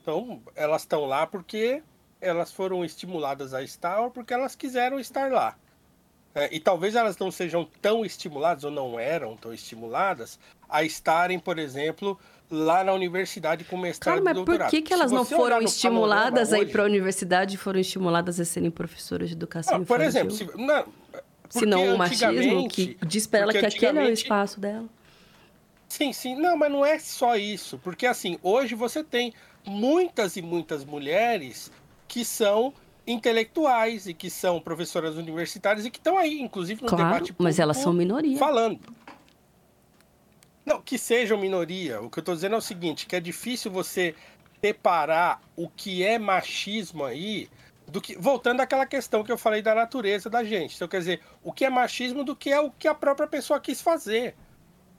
Então, 0.02 0.42
elas 0.56 0.82
estão 0.82 1.04
lá 1.06 1.26
porque 1.26 1.80
elas 2.20 2.52
foram 2.52 2.84
estimuladas 2.84 3.54
a 3.54 3.62
estar 3.62 4.00
ou 4.00 4.10
porque 4.10 4.34
elas 4.34 4.56
quiseram 4.56 4.98
estar 4.98 5.30
lá. 5.30 5.56
É, 6.34 6.52
e 6.52 6.58
talvez 6.58 6.94
elas 6.96 7.16
não 7.18 7.30
sejam 7.30 7.64
tão 7.80 8.04
estimuladas, 8.04 8.64
ou 8.64 8.70
não 8.70 8.98
eram 8.98 9.36
tão 9.36 9.52
estimuladas, 9.52 10.40
a 10.68 10.82
estarem, 10.82 11.38
por 11.38 11.58
exemplo, 11.58 12.18
lá 12.50 12.82
na 12.82 12.92
universidade 12.94 13.64
com 13.64 13.76
mestrado 13.76 14.14
Claro, 14.14 14.24
mas 14.24 14.32
por 14.38 14.44
doutorado. 14.46 14.70
que, 14.70 14.82
que 14.82 14.92
elas 14.92 15.12
não 15.12 15.24
foram 15.26 15.60
estimuladas 15.60 16.52
aí 16.52 16.62
hoje- 16.62 16.72
para 16.72 16.82
a 16.82 16.86
universidade 16.86 17.54
e 17.54 17.58
foram 17.58 17.78
estimuladas 17.78 18.40
a 18.40 18.44
serem 18.44 18.70
professoras 18.70 19.28
de 19.28 19.34
educação 19.36 19.76
Ah, 19.76 19.78
por 19.80 20.00
infantil? 20.00 20.06
exemplo, 20.08 20.30
se, 20.32 20.44
não, 20.56 20.84
Se 21.50 21.66
não 21.66 21.94
o 21.94 21.98
machismo 21.98 22.66
que 22.68 22.96
diz 23.06 23.26
para 23.26 23.40
ela 23.40 23.52
que 23.52 23.58
aquele 23.66 23.98
é 23.98 24.04
o 24.04 24.10
espaço 24.10 24.58
dela. 24.58 24.86
Sim, 25.92 26.10
sim. 26.10 26.34
Não, 26.36 26.56
mas 26.56 26.72
não 26.72 26.86
é 26.86 26.98
só 26.98 27.36
isso. 27.36 27.78
Porque, 27.78 28.06
assim, 28.06 28.38
hoje 28.42 28.74
você 28.74 29.04
tem 29.04 29.34
muitas 29.62 30.38
e 30.38 30.42
muitas 30.42 30.86
mulheres 30.86 31.70
que 32.08 32.24
são 32.24 32.72
intelectuais 33.06 34.06
e 34.06 34.14
que 34.14 34.30
são 34.30 34.58
professoras 34.58 35.16
universitárias 35.16 35.84
e 35.84 35.90
que 35.90 35.98
estão 35.98 36.16
aí, 36.16 36.40
inclusive, 36.40 36.80
no 36.80 36.88
Claro, 36.88 37.04
debate 37.04 37.34
mas 37.36 37.58
elas 37.58 37.76
público, 37.76 37.90
são 37.90 37.92
minoria. 37.92 38.38
Falando. 38.38 38.80
Não, 40.64 40.80
que 40.80 40.96
sejam 40.96 41.36
minoria. 41.36 42.00
O 42.00 42.08
que 42.08 42.20
eu 42.20 42.22
estou 42.22 42.34
dizendo 42.34 42.54
é 42.54 42.58
o 42.58 42.62
seguinte, 42.62 43.04
que 43.04 43.14
é 43.14 43.20
difícil 43.20 43.70
você 43.70 44.14
separar 44.64 45.42
o 45.54 45.68
que 45.68 46.02
é 46.02 46.18
machismo 46.18 47.04
aí 47.04 47.50
do 47.86 48.00
que 48.00 48.16
voltando 48.16 48.62
àquela 48.62 48.86
questão 48.86 49.22
que 49.22 49.30
eu 49.30 49.36
falei 49.36 49.60
da 49.60 49.74
natureza 49.74 50.30
da 50.30 50.42
gente. 50.42 50.74
Então, 50.74 50.88
quer 50.88 51.00
dizer, 51.00 51.20
o 51.42 51.52
que 51.52 51.66
é 51.66 51.68
machismo 51.68 52.24
do 52.24 52.34
que 52.34 52.50
é 52.50 52.58
o 52.58 52.70
que 52.70 52.88
a 52.88 52.94
própria 52.94 53.26
pessoa 53.26 53.60
quis 53.60 53.82
fazer. 53.82 54.34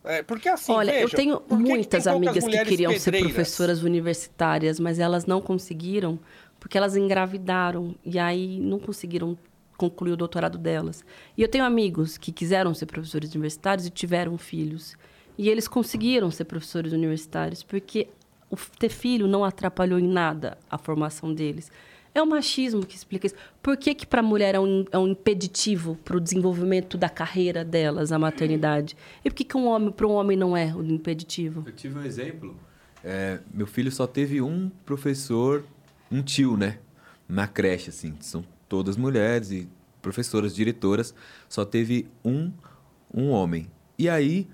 É, 0.03 0.21
porque 0.21 0.49
assim, 0.49 0.71
Olha, 0.71 0.99
eu 0.99 1.09
tenho 1.09 1.39
que 1.39 1.47
que 1.47 1.55
muitas 1.55 2.03
poucas 2.03 2.07
amigas 2.07 2.43
que 2.45 2.65
queriam 2.65 2.91
ser 2.91 3.11
pedreiras? 3.11 3.33
professoras 3.33 3.83
universitárias, 3.83 4.79
mas 4.79 4.99
elas 4.99 5.25
não 5.25 5.41
conseguiram 5.41 6.19
porque 6.59 6.77
elas 6.77 6.95
engravidaram 6.95 7.93
e 8.05 8.17
aí 8.17 8.59
não 8.59 8.79
conseguiram 8.79 9.37
concluir 9.77 10.13
o 10.13 10.17
doutorado 10.17 10.57
delas. 10.57 11.03
E 11.37 11.41
eu 11.41 11.47
tenho 11.47 11.65
amigos 11.65 12.17
que 12.17 12.31
quiseram 12.31 12.73
ser 12.73 12.85
professores 12.85 13.33
universitários 13.33 13.85
e 13.85 13.89
tiveram 13.89 14.37
filhos. 14.37 14.95
E 15.37 15.49
eles 15.49 15.67
conseguiram 15.67 16.29
ser 16.31 16.45
professores 16.45 16.93
universitários 16.93 17.63
porque 17.63 18.07
o 18.49 18.55
ter 18.79 18.89
filho 18.89 19.27
não 19.27 19.43
atrapalhou 19.43 19.99
em 19.99 20.07
nada 20.07 20.57
a 20.69 20.77
formação 20.77 21.33
deles. 21.33 21.71
É 22.15 22.21
o 22.21 22.25
machismo 22.27 22.85
que 22.85 22.95
explica 22.95 23.25
isso. 23.25 23.35
Por 23.61 23.75
que, 23.75 23.95
que 23.95 24.05
para 24.05 24.19
a 24.19 24.23
mulher 24.23 24.53
é 24.55 24.59
um, 24.59 24.85
é 24.91 24.97
um 24.99 25.07
impeditivo 25.07 25.97
para 26.03 26.15
o 26.15 26.19
desenvolvimento 26.19 26.97
da 26.97 27.09
carreira 27.09 27.65
delas, 27.65 28.11
a 28.11 28.19
maternidade? 28.19 28.95
E 29.25 29.29
por 29.29 29.35
que, 29.35 29.43
que 29.43 29.57
um 29.57 29.65
homem, 29.65 29.91
para 29.91 30.05
um 30.07 30.11
homem 30.11 30.37
não 30.37 30.55
é 30.55 30.73
um 30.75 30.83
impeditivo? 30.83 31.63
Eu 31.65 31.71
tive 31.73 31.97
um 31.97 32.03
exemplo. 32.03 32.55
É, 33.03 33.39
meu 33.51 33.65
filho 33.65 33.91
só 33.91 34.05
teve 34.05 34.41
um 34.41 34.69
professor, 34.85 35.63
um 36.11 36.21
tio, 36.21 36.55
né? 36.55 36.77
Na 37.27 37.47
creche, 37.47 37.89
assim. 37.89 38.13
São 38.19 38.45
todas 38.69 38.95
mulheres 38.95 39.49
e 39.51 39.67
professoras, 40.01 40.53
diretoras. 40.55 41.15
Só 41.49 41.65
teve 41.65 42.07
um, 42.23 42.51
um 43.11 43.29
homem. 43.29 43.71
E 43.97 44.07
aí, 44.07 44.47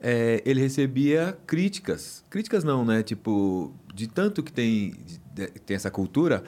é, 0.00 0.40
ele 0.46 0.60
recebia 0.60 1.36
críticas. 1.46 2.24
Críticas 2.30 2.62
não, 2.62 2.84
né? 2.84 3.02
Tipo, 3.02 3.74
de 3.92 4.06
tanto 4.06 4.42
que 4.44 4.52
tem, 4.52 4.94
de- 5.34 5.48
tem 5.66 5.74
essa 5.74 5.90
cultura, 5.90 6.44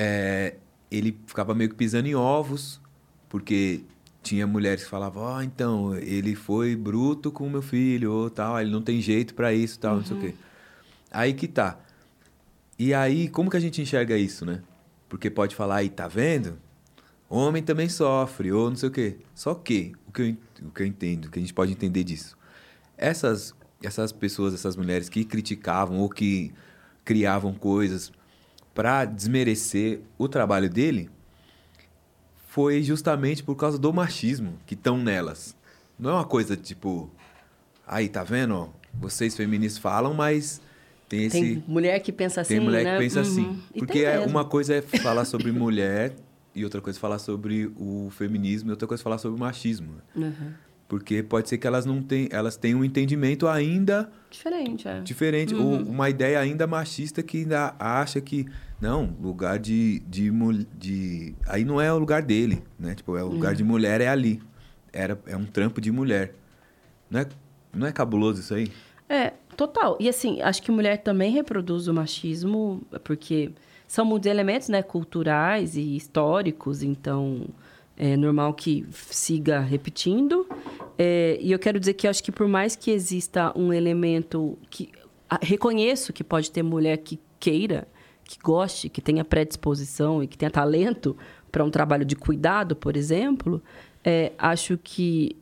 é, 0.00 0.54
ele 0.88 1.18
ficava 1.26 1.52
meio 1.56 1.68
que 1.68 1.74
pisando 1.74 2.06
em 2.06 2.14
ovos, 2.14 2.80
porque 3.28 3.82
tinha 4.22 4.46
mulheres 4.46 4.84
que 4.84 4.90
falavam, 4.90 5.24
ó, 5.24 5.42
então, 5.42 5.96
ele 5.96 6.36
foi 6.36 6.76
bruto 6.76 7.32
com 7.32 7.46
o 7.46 7.50
meu 7.50 7.60
filho, 7.62 8.12
ou 8.12 8.30
tal, 8.30 8.60
ele 8.60 8.70
não 8.70 8.80
tem 8.80 9.00
jeito 9.00 9.34
pra 9.34 9.52
isso, 9.52 9.78
tal, 9.80 9.96
não 9.96 10.04
sei 10.04 10.16
o 10.16 10.20
quê. 10.20 10.34
Aí 11.10 11.34
que 11.34 11.48
tá. 11.48 11.80
E 12.78 12.94
aí, 12.94 13.28
como 13.28 13.50
que 13.50 13.56
a 13.56 13.60
gente 13.60 13.82
enxerga 13.82 14.16
isso, 14.16 14.46
né? 14.46 14.62
Porque 15.08 15.28
pode 15.28 15.56
falar 15.56 15.76
aí, 15.76 15.88
tá 15.88 16.06
vendo? 16.06 16.58
Homem 17.28 17.62
também 17.62 17.88
sofre, 17.88 18.52
ou 18.52 18.70
não 18.70 18.76
sei 18.76 18.88
o 18.88 18.92
quê. 18.92 19.16
Só 19.34 19.52
que, 19.52 19.92
o 20.06 20.12
que 20.12 20.22
eu, 20.22 20.36
o 20.68 20.70
que 20.70 20.82
eu 20.82 20.86
entendo, 20.86 21.24
o 21.24 21.30
que 21.30 21.40
a 21.40 21.42
gente 21.42 21.54
pode 21.54 21.72
entender 21.72 22.04
disso, 22.04 22.38
essas, 22.96 23.52
essas 23.82 24.12
pessoas, 24.12 24.54
essas 24.54 24.76
mulheres 24.76 25.08
que 25.08 25.24
criticavam 25.24 25.98
ou 25.98 26.08
que 26.08 26.52
criavam 27.04 27.52
coisas 27.52 28.12
para 28.78 29.04
desmerecer 29.04 29.98
o 30.16 30.28
trabalho 30.28 30.70
dele, 30.70 31.10
foi 32.46 32.80
justamente 32.80 33.42
por 33.42 33.56
causa 33.56 33.76
do 33.76 33.92
machismo 33.92 34.52
que 34.64 34.74
estão 34.74 34.96
nelas. 34.96 35.56
Não 35.98 36.10
é 36.10 36.12
uma 36.12 36.24
coisa 36.24 36.56
tipo, 36.56 37.10
aí, 37.84 38.08
tá 38.08 38.22
vendo? 38.22 38.70
Vocês 38.94 39.36
feministas 39.36 39.82
falam, 39.82 40.14
mas 40.14 40.60
tem 41.08 41.24
esse. 41.24 41.40
Tem 41.40 41.64
mulher 41.66 41.98
que 41.98 42.12
pensa 42.12 42.42
assim, 42.42 42.54
Tem 42.54 42.60
mulher 42.64 42.84
né? 42.84 42.92
que 42.92 42.98
pensa 43.02 43.18
Uhum. 43.22 43.26
assim. 43.26 43.62
E 43.74 43.78
Porque 43.80 43.98
é- 44.04 44.20
uma 44.20 44.44
coisa 44.44 44.74
é 44.76 44.80
falar 44.82 45.24
sobre 45.24 45.50
mulher 45.50 46.14
e 46.54 46.62
outra 46.62 46.80
coisa 46.80 46.96
é 46.96 47.00
falar 47.00 47.18
sobre 47.18 47.72
o 47.76 48.08
feminismo 48.12 48.70
e 48.70 48.72
outra 48.72 48.86
coisa 48.86 49.02
é 49.02 49.04
falar 49.04 49.18
sobre 49.18 49.36
o 49.36 49.40
machismo. 49.40 49.94
Uhum. 50.14 50.52
Porque 50.88 51.22
pode 51.22 51.48
ser 51.48 51.58
que 51.58 51.66
elas 51.66 51.84
não 51.84 52.00
tenham, 52.00 52.28
elas 52.30 52.56
tenham 52.56 52.78
um 52.80 52.84
entendimento 52.84 53.46
ainda 53.48 54.08
Diferente, 54.30 54.86
é. 54.88 55.00
diferente, 55.00 55.54
ou 55.54 55.74
uma 55.82 56.08
ideia 56.08 56.38
ainda 56.40 56.66
machista 56.66 57.22
que 57.22 57.38
ainda 57.38 57.74
acha 57.78 58.20
que 58.22 58.46
não, 58.80 59.16
lugar 59.20 59.58
de, 59.58 59.98
de, 60.00 60.30
de 60.78 61.34
aí 61.46 61.64
não 61.64 61.80
é 61.80 61.92
o 61.92 61.98
lugar 61.98 62.22
dele, 62.22 62.62
né? 62.78 62.94
Tipo, 62.94 63.16
é 63.16 63.22
o 63.24 63.28
lugar 63.28 63.54
de 63.54 63.64
mulher 63.64 64.00
é 64.00 64.08
ali. 64.08 64.40
Era 64.92 65.18
é 65.26 65.36
um 65.36 65.44
trampo 65.44 65.80
de 65.80 65.90
mulher. 65.90 66.34
Não 67.10 67.20
é, 67.20 67.26
não 67.72 67.86
é 67.86 67.92
cabuloso 67.92 68.40
isso 68.40 68.54
aí? 68.54 68.70
É, 69.08 69.32
total. 69.56 69.96
E 69.98 70.08
assim, 70.08 70.40
acho 70.42 70.62
que 70.62 70.70
mulher 70.70 70.98
também 70.98 71.32
reproduz 71.32 71.88
o 71.88 71.94
machismo, 71.94 72.82
porque 73.02 73.50
são 73.86 74.04
muitos 74.04 74.30
elementos, 74.30 74.68
né, 74.68 74.82
culturais 74.82 75.76
e 75.76 75.96
históricos, 75.96 76.82
então 76.82 77.46
é 77.96 78.16
normal 78.16 78.54
que 78.54 78.86
siga 78.92 79.58
repetindo. 79.58 80.46
É, 80.96 81.38
e 81.40 81.50
eu 81.50 81.58
quero 81.58 81.80
dizer 81.80 81.94
que 81.94 82.06
acho 82.06 82.22
que 82.22 82.30
por 82.30 82.46
mais 82.46 82.76
que 82.76 82.90
exista 82.90 83.52
um 83.58 83.72
elemento 83.72 84.56
que 84.70 84.90
reconheço 85.42 86.12
que 86.12 86.22
pode 86.22 86.50
ter 86.50 86.62
mulher 86.62 86.98
que 86.98 87.18
queira, 87.40 87.88
que 88.28 88.38
goste, 88.38 88.90
que 88.90 89.00
tenha 89.00 89.24
predisposição 89.24 90.22
e 90.22 90.26
que 90.26 90.36
tenha 90.36 90.50
talento 90.50 91.16
para 91.50 91.64
um 91.64 91.70
trabalho 91.70 92.04
de 92.04 92.14
cuidado, 92.14 92.76
por 92.76 92.94
exemplo, 92.94 93.60
é, 94.04 94.32
acho 94.38 94.78
que 94.78 95.34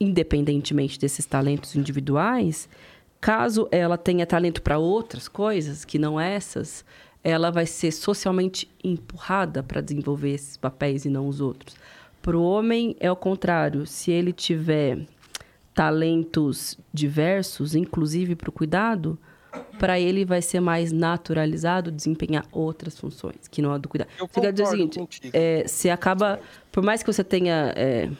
independentemente 0.00 0.98
desses 0.98 1.24
talentos 1.24 1.76
individuais, 1.76 2.68
caso 3.20 3.68
ela 3.70 3.96
tenha 3.96 4.26
talento 4.26 4.60
para 4.60 4.76
outras 4.76 5.28
coisas 5.28 5.84
que 5.84 5.96
não 5.96 6.20
essas, 6.20 6.84
ela 7.22 7.50
vai 7.50 7.64
ser 7.64 7.92
socialmente 7.92 8.68
empurrada 8.82 9.62
para 9.62 9.80
desenvolver 9.80 10.32
esses 10.32 10.56
papéis 10.56 11.04
e 11.04 11.08
não 11.08 11.28
os 11.28 11.40
outros. 11.40 11.76
Para 12.20 12.36
o 12.36 12.42
homem 12.42 12.96
é 12.98 13.10
o 13.10 13.16
contrário. 13.16 13.86
Se 13.86 14.10
ele 14.10 14.32
tiver 14.32 15.06
talentos 15.72 16.76
diversos, 16.92 17.74
inclusive 17.74 18.34
para 18.34 18.50
o 18.50 18.52
cuidado, 18.52 19.18
para 19.78 19.98
ele 19.98 20.24
vai 20.24 20.42
ser 20.42 20.60
mais 20.60 20.92
naturalizado 20.92 21.90
desempenhar 21.90 22.46
outras 22.52 22.98
funções, 22.98 23.48
que 23.50 23.60
não 23.60 23.72
a 23.72 23.78
do 23.78 23.88
cuidado. 23.88 24.08
Eu 24.18 24.26
Você 24.26 24.40
quer 24.40 24.52
dizer 24.52 24.64
o 24.64 24.70
seguinte, 24.70 25.30
é, 25.32 25.66
você 25.66 25.90
acaba, 25.90 26.40
por 26.70 26.82
mais 26.82 27.02
que 27.02 27.12
você 27.12 27.24
tenha 27.24 27.72
é, 27.76 28.10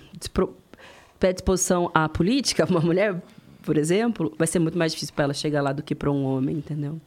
predisposição 1.19 1.90
à 1.94 2.09
política, 2.09 2.65
uma 2.70 2.81
mulher, 2.81 3.20
por 3.62 3.77
exemplo, 3.77 4.35
vai 4.39 4.47
ser 4.47 4.59
muito 4.59 4.78
mais 4.78 4.93
difícil 4.93 5.15
para 5.15 5.24
ela 5.24 5.35
chegar 5.35 5.62
lá 5.62 5.73
do 5.73 5.82
que 5.82 5.94
para 5.94 6.11
um 6.11 6.24
homem, 6.24 6.56
entendeu? 6.56 7.01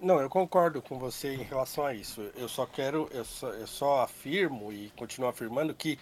Não, 0.00 0.20
eu 0.20 0.28
concordo 0.28 0.82
com 0.82 0.98
você 0.98 1.34
em 1.34 1.42
relação 1.42 1.86
a 1.86 1.94
isso. 1.94 2.22
Eu 2.36 2.48
só 2.48 2.66
quero, 2.66 3.08
eu 3.12 3.24
só, 3.24 3.48
eu 3.48 3.66
só 3.66 4.02
afirmo 4.02 4.72
e 4.72 4.90
continuo 4.94 5.28
afirmando 5.28 5.74
que 5.74 5.98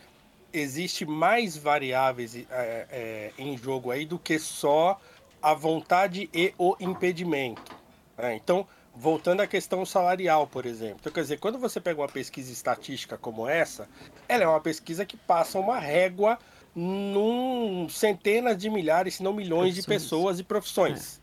existe 0.53 1.05
mais 1.05 1.57
variáveis 1.57 2.37
é, 2.37 2.47
é, 2.51 3.33
em 3.39 3.57
jogo 3.57 3.91
aí 3.91 4.05
do 4.07 4.19
que 4.19 4.39
só 4.39 5.01
a 5.45 5.53
vontade 5.53 6.31
e 6.33 6.55
o 6.57 6.75
impedimento. 6.81 7.77
né? 8.17 8.35
Então, 8.35 8.67
voltando 8.95 9.43
à 9.43 9.47
questão 9.47 9.85
salarial, 9.85 10.47
por 10.47 10.65
exemplo. 10.65 10.97
Então, 11.01 11.13
quer 11.13 11.21
dizer, 11.21 11.39
quando 11.39 11.59
você 11.59 11.79
pega 11.81 12.01
uma 12.01 12.09
pesquisa 12.09 12.51
estatística 12.51 13.19
como 13.19 13.47
essa, 13.47 13.87
ela 14.27 14.45
é 14.45 14.49
uma 14.49 14.61
pesquisa 14.61 15.05
que 15.05 15.19
passa 15.19 15.59
uma 15.59 15.79
régua 15.79 16.39
num 16.75 17.87
centenas 17.91 18.57
de 18.57 18.71
milhares, 18.71 19.17
se 19.17 19.23
não 19.23 19.35
milhões 19.35 19.75
de 19.75 19.83
Profissões. 19.83 20.03
pessoas 20.03 20.41
e 20.41 20.43
profissões. 20.43 21.21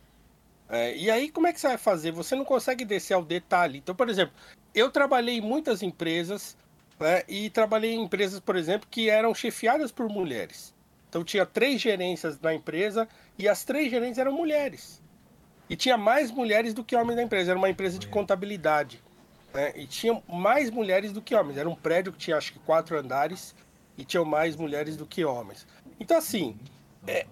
É, 0.69 0.95
e 0.95 1.09
aí, 1.09 1.29
como 1.29 1.47
é 1.47 1.53
que 1.53 1.59
você 1.59 1.69
vai 1.69 1.77
fazer? 1.77 2.11
Você 2.11 2.35
não 2.35 2.45
consegue 2.45 2.85
descer 2.85 3.15
ao 3.15 3.23
detalhe. 3.25 3.79
Então, 3.79 3.95
por 3.95 4.07
exemplo, 4.07 4.33
eu 4.73 4.91
trabalhei 4.91 5.39
em 5.39 5.41
muitas 5.41 5.81
empresas 5.81 6.55
né, 6.99 7.23
e 7.27 7.49
trabalhei 7.49 7.93
em 7.95 8.03
empresas, 8.03 8.39
por 8.39 8.55
exemplo, 8.55 8.87
que 8.89 9.09
eram 9.09 9.33
chefiadas 9.33 9.91
por 9.91 10.07
mulheres. 10.07 10.73
Então, 11.11 11.25
tinha 11.25 11.45
três 11.45 11.81
gerências 11.81 12.39
na 12.39 12.53
empresa 12.53 13.05
e 13.37 13.49
as 13.49 13.65
três 13.65 13.91
gerentes 13.91 14.17
eram 14.17 14.31
mulheres. 14.31 15.03
E 15.69 15.75
tinha 15.75 15.97
mais 15.97 16.31
mulheres 16.31 16.73
do 16.73 16.85
que 16.85 16.95
homens 16.95 17.17
na 17.17 17.23
empresa. 17.23 17.51
Era 17.51 17.57
uma 17.59 17.69
empresa 17.69 17.99
de 17.99 18.07
contabilidade. 18.07 19.03
né, 19.53 19.73
E 19.75 19.85
tinha 19.85 20.23
mais 20.25 20.71
mulheres 20.71 21.11
do 21.11 21.21
que 21.21 21.35
homens. 21.35 21.57
Era 21.57 21.67
um 21.67 21.75
prédio 21.75 22.13
que 22.13 22.17
tinha 22.17 22.37
acho 22.37 22.53
que 22.53 22.59
quatro 22.59 22.97
andares 22.97 23.53
e 23.97 24.05
tinham 24.05 24.23
mais 24.23 24.55
mulheres 24.55 24.95
do 24.95 25.05
que 25.05 25.25
homens. 25.25 25.67
Então, 25.99 26.17
assim, 26.17 26.57
é, 27.05 27.25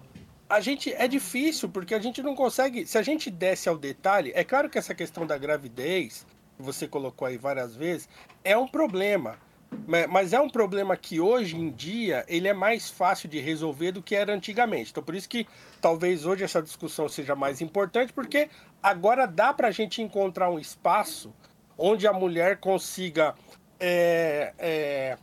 a 0.46 0.60
gente 0.60 0.92
é 0.92 1.08
difícil 1.08 1.70
porque 1.70 1.94
a 1.94 1.98
gente 1.98 2.22
não 2.22 2.34
consegue. 2.34 2.86
Se 2.86 2.98
a 2.98 3.02
gente 3.02 3.30
desce 3.30 3.66
ao 3.66 3.78
detalhe, 3.78 4.30
é 4.34 4.44
claro 4.44 4.68
que 4.68 4.76
essa 4.76 4.94
questão 4.94 5.26
da 5.26 5.38
gravidez, 5.38 6.26
que 6.58 6.62
você 6.62 6.86
colocou 6.86 7.26
aí 7.26 7.38
várias 7.38 7.74
vezes, 7.74 8.10
é 8.44 8.58
um 8.58 8.68
problema. 8.68 9.38
Ma- 9.86 10.06
Mas 10.08 10.32
é 10.32 10.40
um 10.40 10.48
problema 10.48 10.96
que 10.96 11.20
hoje 11.20 11.56
em 11.56 11.70
dia 11.70 12.24
ele 12.28 12.48
é 12.48 12.52
mais 12.52 12.90
fácil 12.90 13.28
de 13.28 13.38
resolver 13.40 13.92
do 13.92 14.02
que 14.02 14.14
era 14.14 14.32
antigamente. 14.34 14.90
Então 14.90 15.02
por 15.02 15.14
isso 15.14 15.28
que 15.28 15.46
talvez 15.80 16.26
hoje 16.26 16.44
essa 16.44 16.62
discussão 16.62 17.08
seja 17.08 17.34
mais 17.34 17.60
importante, 17.60 18.12
porque 18.12 18.48
agora 18.82 19.26
dá 19.26 19.52
para 19.52 19.68
a 19.68 19.72
gente 19.72 20.02
encontrar 20.02 20.50
um 20.50 20.58
espaço 20.58 21.32
onde 21.76 22.06
a 22.06 22.12
mulher 22.12 22.58
consiga 22.58 23.34
é, 23.78 24.52
é, 24.58 25.18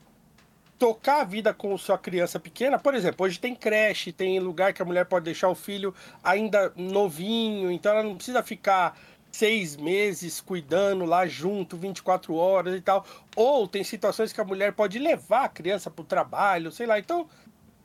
tocar 0.80 1.22
a 1.22 1.24
vida 1.24 1.54
com 1.54 1.78
sua 1.78 1.98
criança 1.98 2.40
pequena. 2.40 2.80
Por 2.80 2.96
exemplo, 2.96 3.26
hoje 3.26 3.40
tem 3.40 3.56
creche, 3.56 4.12
tem 4.12 4.40
lugar 4.40 4.74
que 4.74 4.82
a 4.82 4.86
mulher 4.86 5.06
pode 5.06 5.26
deixar 5.26 5.50
o 5.50 5.56
filho 5.56 5.94
ainda 6.24 6.72
novinho, 6.76 7.72
então 7.72 7.92
ela 7.92 8.04
não 8.04 8.16
precisa 8.16 8.42
ficar 8.42 8.98
seis 9.32 9.76
meses 9.76 10.42
cuidando 10.42 11.06
lá 11.06 11.28
junto, 11.28 11.78
24 11.78 12.34
horas 12.36 12.76
e 12.76 12.82
tal. 12.82 13.06
Ou 13.36 13.68
tem 13.68 13.84
situações 13.84 14.34
que 14.34 14.42
a 14.42 14.46
mulher 14.46 14.74
pode 14.74 14.98
levar 14.98 15.46
a 15.46 15.50
criança 15.50 15.92
para 15.92 16.02
o 16.02 16.06
trabalho, 16.06 16.72
sei 16.72 16.88
lá. 16.88 16.98
Então, 16.98 17.28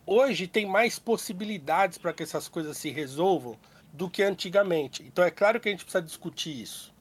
hoje 0.06 0.46
tem 0.46 0.66
mais 0.66 0.98
possibilidades 0.98 1.98
para 1.98 2.12
que 2.12 2.22
essas 2.22 2.48
coisas 2.48 2.76
se 2.76 2.90
resolvam 2.90 3.56
do 3.92 4.08
que 4.08 4.22
antigamente. 4.22 5.02
Então, 5.02 5.22
é 5.24 5.30
claro 5.30 5.60
que 5.60 5.68
a 5.68 5.72
gente 5.72 5.84
precisa 5.84 6.02
discutir 6.02 6.62
isso. 6.62 6.92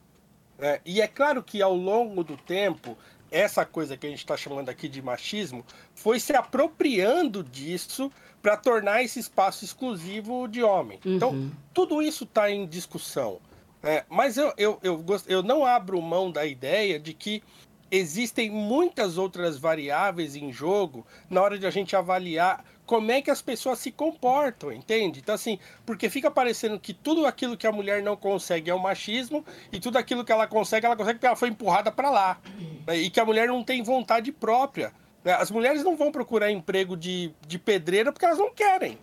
né? 0.60 0.80
E 0.86 1.02
é 1.02 1.08
claro 1.08 1.42
que 1.42 1.62
ao 1.62 1.74
longo 1.74 2.24
do 2.24 2.36
tempo, 2.36 2.98
essa 3.32 3.66
coisa 3.66 3.96
que 3.96 4.06
a 4.06 4.10
gente 4.10 4.20
está 4.20 4.36
chamando 4.36 4.68
aqui 4.68 4.90
de 4.90 5.02
machismo 5.02 5.66
foi 5.96 6.20
se 6.20 6.36
apropriando 6.36 7.42
disso 7.44 8.12
para 8.42 8.58
tornar 8.58 9.04
esse 9.04 9.20
espaço 9.20 9.64
exclusivo 9.64 10.48
de 10.48 10.62
homem. 10.62 11.00
Então, 11.06 11.50
tudo 11.74 12.02
isso 12.02 12.26
está 12.26 12.52
em 12.52 12.68
discussão. 12.68 13.40
Né? 13.82 14.04
mas 14.10 14.38
eu, 14.38 14.54
eu, 14.58 14.80
eu, 14.84 14.98
gost- 14.98 15.30
eu 15.30 15.42
não 15.44 15.66
abro 15.66 16.02
mão 16.02 16.32
da 16.32 16.46
ideia 16.46 17.00
de 17.00 17.14
que 17.14 17.44
existem 17.90 18.50
muitas 18.50 19.18
outras 19.18 19.58
variáveis 19.58 20.36
em 20.36 20.52
jogo 20.52 21.06
na 21.30 21.42
hora 21.42 21.60
de 21.60 21.66
a 21.66 21.70
gente 21.70 21.96
avaliar 21.96 22.64
como 22.86 23.12
é 23.12 23.22
que 23.22 23.32
as 23.32 23.42
pessoas 23.42 23.80
se 23.80 23.92
comportam, 23.92 24.72
entende? 24.72 25.20
Então, 25.20 25.36
assim, 25.36 25.58
porque 25.86 26.10
fica 26.10 26.30
parecendo 26.30 26.78
que 26.80 26.94
tudo 26.94 27.26
aquilo 27.26 27.56
que 27.56 27.66
a 27.68 27.72
mulher 27.72 28.02
não 28.04 28.18
consegue 28.18 28.70
é 28.70 28.74
o 28.74 28.80
machismo 28.80 29.46
e 29.72 29.80
tudo 29.80 29.98
aquilo 29.98 30.26
que 30.26 30.32
ela 30.32 30.46
consegue, 30.48 30.86
ela 30.86 30.96
consegue 30.96 31.16
porque 31.16 31.28
ela 31.28 31.36
foi 31.36 31.50
empurrada 31.50 31.90
para 31.92 32.10
lá. 32.10 32.38
né? 32.86 32.98
E 32.98 33.10
que 33.10 33.20
a 33.20 33.26
mulher 33.26 33.48
não 33.48 33.64
tem 33.64 33.82
vontade 33.82 34.30
própria. 34.32 34.92
né? 35.24 35.34
As 35.34 35.50
mulheres 35.52 35.84
não 35.86 35.96
vão 35.96 36.12
procurar 36.12 36.52
emprego 36.52 36.98
de, 36.98 37.32
de 37.48 37.58
pedreira 37.58 38.12
porque 38.12 38.26
elas 38.26 38.38
não 38.40 38.54
querem. 38.54 38.98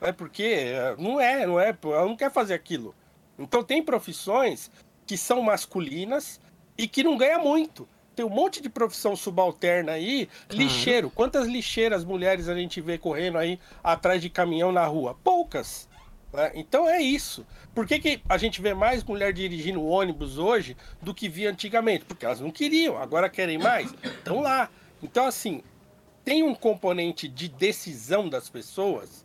Né? 0.00 0.10
Porque 0.10 0.42
eh, 0.42 0.96
não 0.98 1.20
é, 1.20 1.46
não 1.46 1.60
é, 1.60 1.76
ela 1.84 2.06
não 2.06 2.16
quer 2.16 2.32
fazer 2.32 2.54
aquilo. 2.54 2.92
Então, 3.38 3.62
tem 3.62 3.82
profissões 3.82 4.70
que 5.06 5.16
são 5.16 5.42
masculinas 5.42 6.40
e 6.76 6.86
que 6.86 7.02
não 7.02 7.16
ganha 7.16 7.38
muito. 7.38 7.88
Tem 8.14 8.24
um 8.26 8.30
monte 8.30 8.60
de 8.60 8.68
profissão 8.68 9.14
subalterna 9.14 9.92
aí, 9.92 10.28
lixeiro. 10.50 11.08
Quantas 11.08 11.46
lixeiras 11.46 12.04
mulheres 12.04 12.48
a 12.48 12.54
gente 12.54 12.80
vê 12.80 12.98
correndo 12.98 13.38
aí 13.38 13.60
atrás 13.82 14.20
de 14.20 14.28
caminhão 14.28 14.72
na 14.72 14.84
rua? 14.84 15.16
Poucas. 15.22 15.88
Né? 16.32 16.50
Então 16.56 16.88
é 16.88 17.00
isso. 17.00 17.46
Por 17.74 17.86
que, 17.86 17.98
que 17.98 18.20
a 18.28 18.36
gente 18.36 18.60
vê 18.60 18.74
mais 18.74 19.04
mulher 19.04 19.32
dirigindo 19.32 19.84
ônibus 19.84 20.36
hoje 20.36 20.76
do 21.00 21.14
que 21.14 21.28
via 21.28 21.50
antigamente? 21.50 22.04
Porque 22.04 22.26
elas 22.26 22.40
não 22.40 22.50
queriam, 22.50 22.98
agora 22.98 23.28
querem 23.28 23.56
mais. 23.56 23.94
Estão 24.02 24.40
lá. 24.40 24.68
Então, 25.00 25.26
assim, 25.26 25.62
tem 26.24 26.42
um 26.42 26.54
componente 26.54 27.28
de 27.28 27.48
decisão 27.48 28.28
das 28.28 28.48
pessoas 28.48 29.24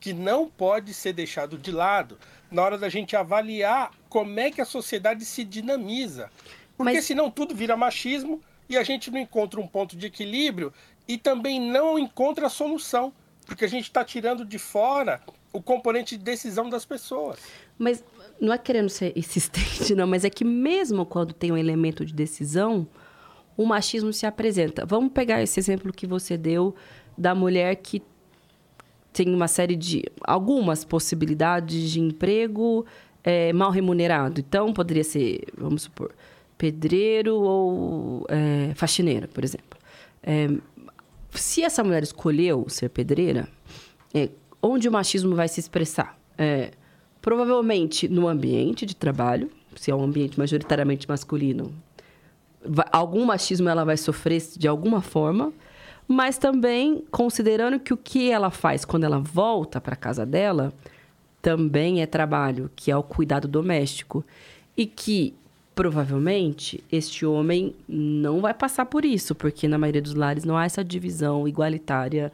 que 0.00 0.12
não 0.12 0.48
pode 0.48 0.94
ser 0.94 1.12
deixado 1.12 1.58
de 1.58 1.72
lado 1.72 2.16
na 2.50 2.62
hora 2.62 2.78
da 2.78 2.88
gente 2.88 3.14
avaliar 3.16 3.90
como 4.08 4.38
é 4.40 4.50
que 4.50 4.60
a 4.60 4.64
sociedade 4.64 5.24
se 5.24 5.44
dinamiza. 5.44 6.30
Porque 6.76 6.94
Mas- 6.94 7.04
senão 7.04 7.30
tudo 7.30 7.54
vira 7.54 7.76
machismo 7.76 8.40
e 8.68 8.76
a 8.76 8.82
gente 8.82 9.10
não 9.10 9.18
encontra 9.18 9.60
um 9.60 9.66
ponto 9.66 9.96
de 9.96 10.06
equilíbrio 10.06 10.72
e 11.06 11.18
também 11.18 11.60
não 11.60 11.98
encontra 11.98 12.46
a 12.46 12.50
solução. 12.50 13.12
Porque 13.46 13.64
a 13.64 13.68
gente 13.68 13.84
está 13.84 14.04
tirando 14.04 14.44
de 14.44 14.58
fora 14.58 15.20
o 15.52 15.62
componente 15.62 16.16
de 16.16 16.22
decisão 16.22 16.68
das 16.68 16.84
pessoas. 16.84 17.38
Mas 17.78 18.04
não 18.40 18.52
é 18.52 18.58
querendo 18.58 18.90
ser 18.90 19.16
insistente, 19.16 19.94
não, 19.94 20.06
mas 20.06 20.24
é 20.24 20.30
que 20.30 20.44
mesmo 20.44 21.06
quando 21.06 21.32
tem 21.32 21.50
um 21.50 21.56
elemento 21.56 22.04
de 22.04 22.12
decisão, 22.12 22.86
o 23.56 23.64
machismo 23.64 24.12
se 24.12 24.26
apresenta. 24.26 24.84
Vamos 24.84 25.12
pegar 25.12 25.42
esse 25.42 25.58
exemplo 25.58 25.92
que 25.92 26.06
você 26.06 26.36
deu 26.36 26.74
da 27.16 27.34
mulher 27.34 27.74
que 27.76 28.02
tem 29.24 29.34
uma 29.34 29.48
série 29.48 29.74
de. 29.74 30.04
algumas 30.22 30.84
possibilidades 30.84 31.90
de 31.90 32.00
emprego 32.00 32.86
é, 33.24 33.52
mal 33.52 33.70
remunerado. 33.70 34.40
Então, 34.40 34.72
poderia 34.72 35.02
ser, 35.02 35.40
vamos 35.56 35.82
supor, 35.82 36.12
pedreiro 36.56 37.34
ou 37.36 38.24
é, 38.28 38.72
faxineira, 38.74 39.26
por 39.26 39.42
exemplo. 39.42 39.76
É, 40.22 40.48
se 41.32 41.62
essa 41.62 41.82
mulher 41.82 42.02
escolheu 42.02 42.66
ser 42.68 42.90
pedreira, 42.90 43.48
é, 44.14 44.28
onde 44.62 44.88
o 44.88 44.92
machismo 44.92 45.34
vai 45.34 45.48
se 45.48 45.58
expressar? 45.58 46.16
É, 46.36 46.70
provavelmente 47.20 48.08
no 48.08 48.28
ambiente 48.28 48.86
de 48.86 48.94
trabalho, 48.94 49.50
se 49.74 49.90
é 49.90 49.94
um 49.94 50.02
ambiente 50.02 50.38
majoritariamente 50.38 51.08
masculino, 51.08 51.72
vai- 52.64 52.86
algum 52.92 53.24
machismo 53.24 53.68
ela 53.68 53.84
vai 53.84 53.96
sofrer 53.96 54.40
de 54.56 54.68
alguma 54.68 55.00
forma, 55.02 55.52
mas 56.08 56.38
também 56.38 57.04
considerando 57.10 57.78
que 57.78 57.92
o 57.92 57.96
que 57.96 58.30
ela 58.30 58.50
faz 58.50 58.86
quando 58.86 59.04
ela 59.04 59.18
volta 59.18 59.78
para 59.78 59.94
casa 59.94 60.24
dela 60.24 60.72
também 61.42 62.00
é 62.00 62.06
trabalho, 62.06 62.70
que 62.74 62.90
é 62.90 62.96
o 62.96 63.02
cuidado 63.02 63.46
doméstico 63.46 64.24
e 64.74 64.86
que 64.86 65.34
provavelmente 65.74 66.82
este 66.90 67.24
homem 67.26 67.74
não 67.86 68.40
vai 68.40 68.54
passar 68.54 68.86
por 68.86 69.04
isso, 69.04 69.34
porque 69.34 69.68
na 69.68 69.78
maioria 69.78 70.02
dos 70.02 70.14
lares 70.14 70.44
não 70.44 70.56
há 70.56 70.64
essa 70.64 70.82
divisão 70.82 71.46
igualitária 71.46 72.32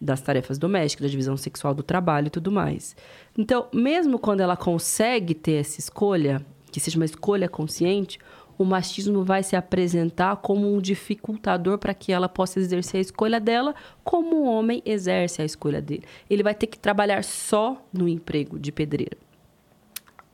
das 0.00 0.20
tarefas 0.20 0.56
domésticas, 0.56 1.06
da 1.06 1.10
divisão 1.10 1.36
sexual 1.36 1.74
do 1.74 1.82
trabalho 1.82 2.28
e 2.28 2.30
tudo 2.30 2.52
mais. 2.52 2.96
Então, 3.36 3.66
mesmo 3.72 4.18
quando 4.18 4.40
ela 4.40 4.56
consegue 4.56 5.34
ter 5.34 5.60
essa 5.60 5.80
escolha, 5.80 6.44
que 6.70 6.80
seja 6.80 6.96
uma 6.96 7.04
escolha 7.04 7.48
consciente, 7.48 8.18
o 8.58 8.64
machismo 8.64 9.24
vai 9.24 9.42
se 9.42 9.54
apresentar 9.56 10.36
como 10.36 10.72
um 10.72 10.80
dificultador 10.80 11.78
para 11.78 11.94
que 11.94 12.12
ela 12.12 12.28
possa 12.28 12.58
exercer 12.58 12.98
a 12.98 13.02
escolha 13.02 13.40
dela, 13.40 13.74
como 14.02 14.36
o 14.36 14.44
homem 14.46 14.82
exerce 14.84 15.42
a 15.42 15.44
escolha 15.44 15.80
dele. 15.80 16.04
Ele 16.28 16.42
vai 16.42 16.54
ter 16.54 16.66
que 16.66 16.78
trabalhar 16.78 17.22
só 17.22 17.84
no 17.92 18.08
emprego 18.08 18.58
de 18.58 18.72
pedreira. 18.72 19.16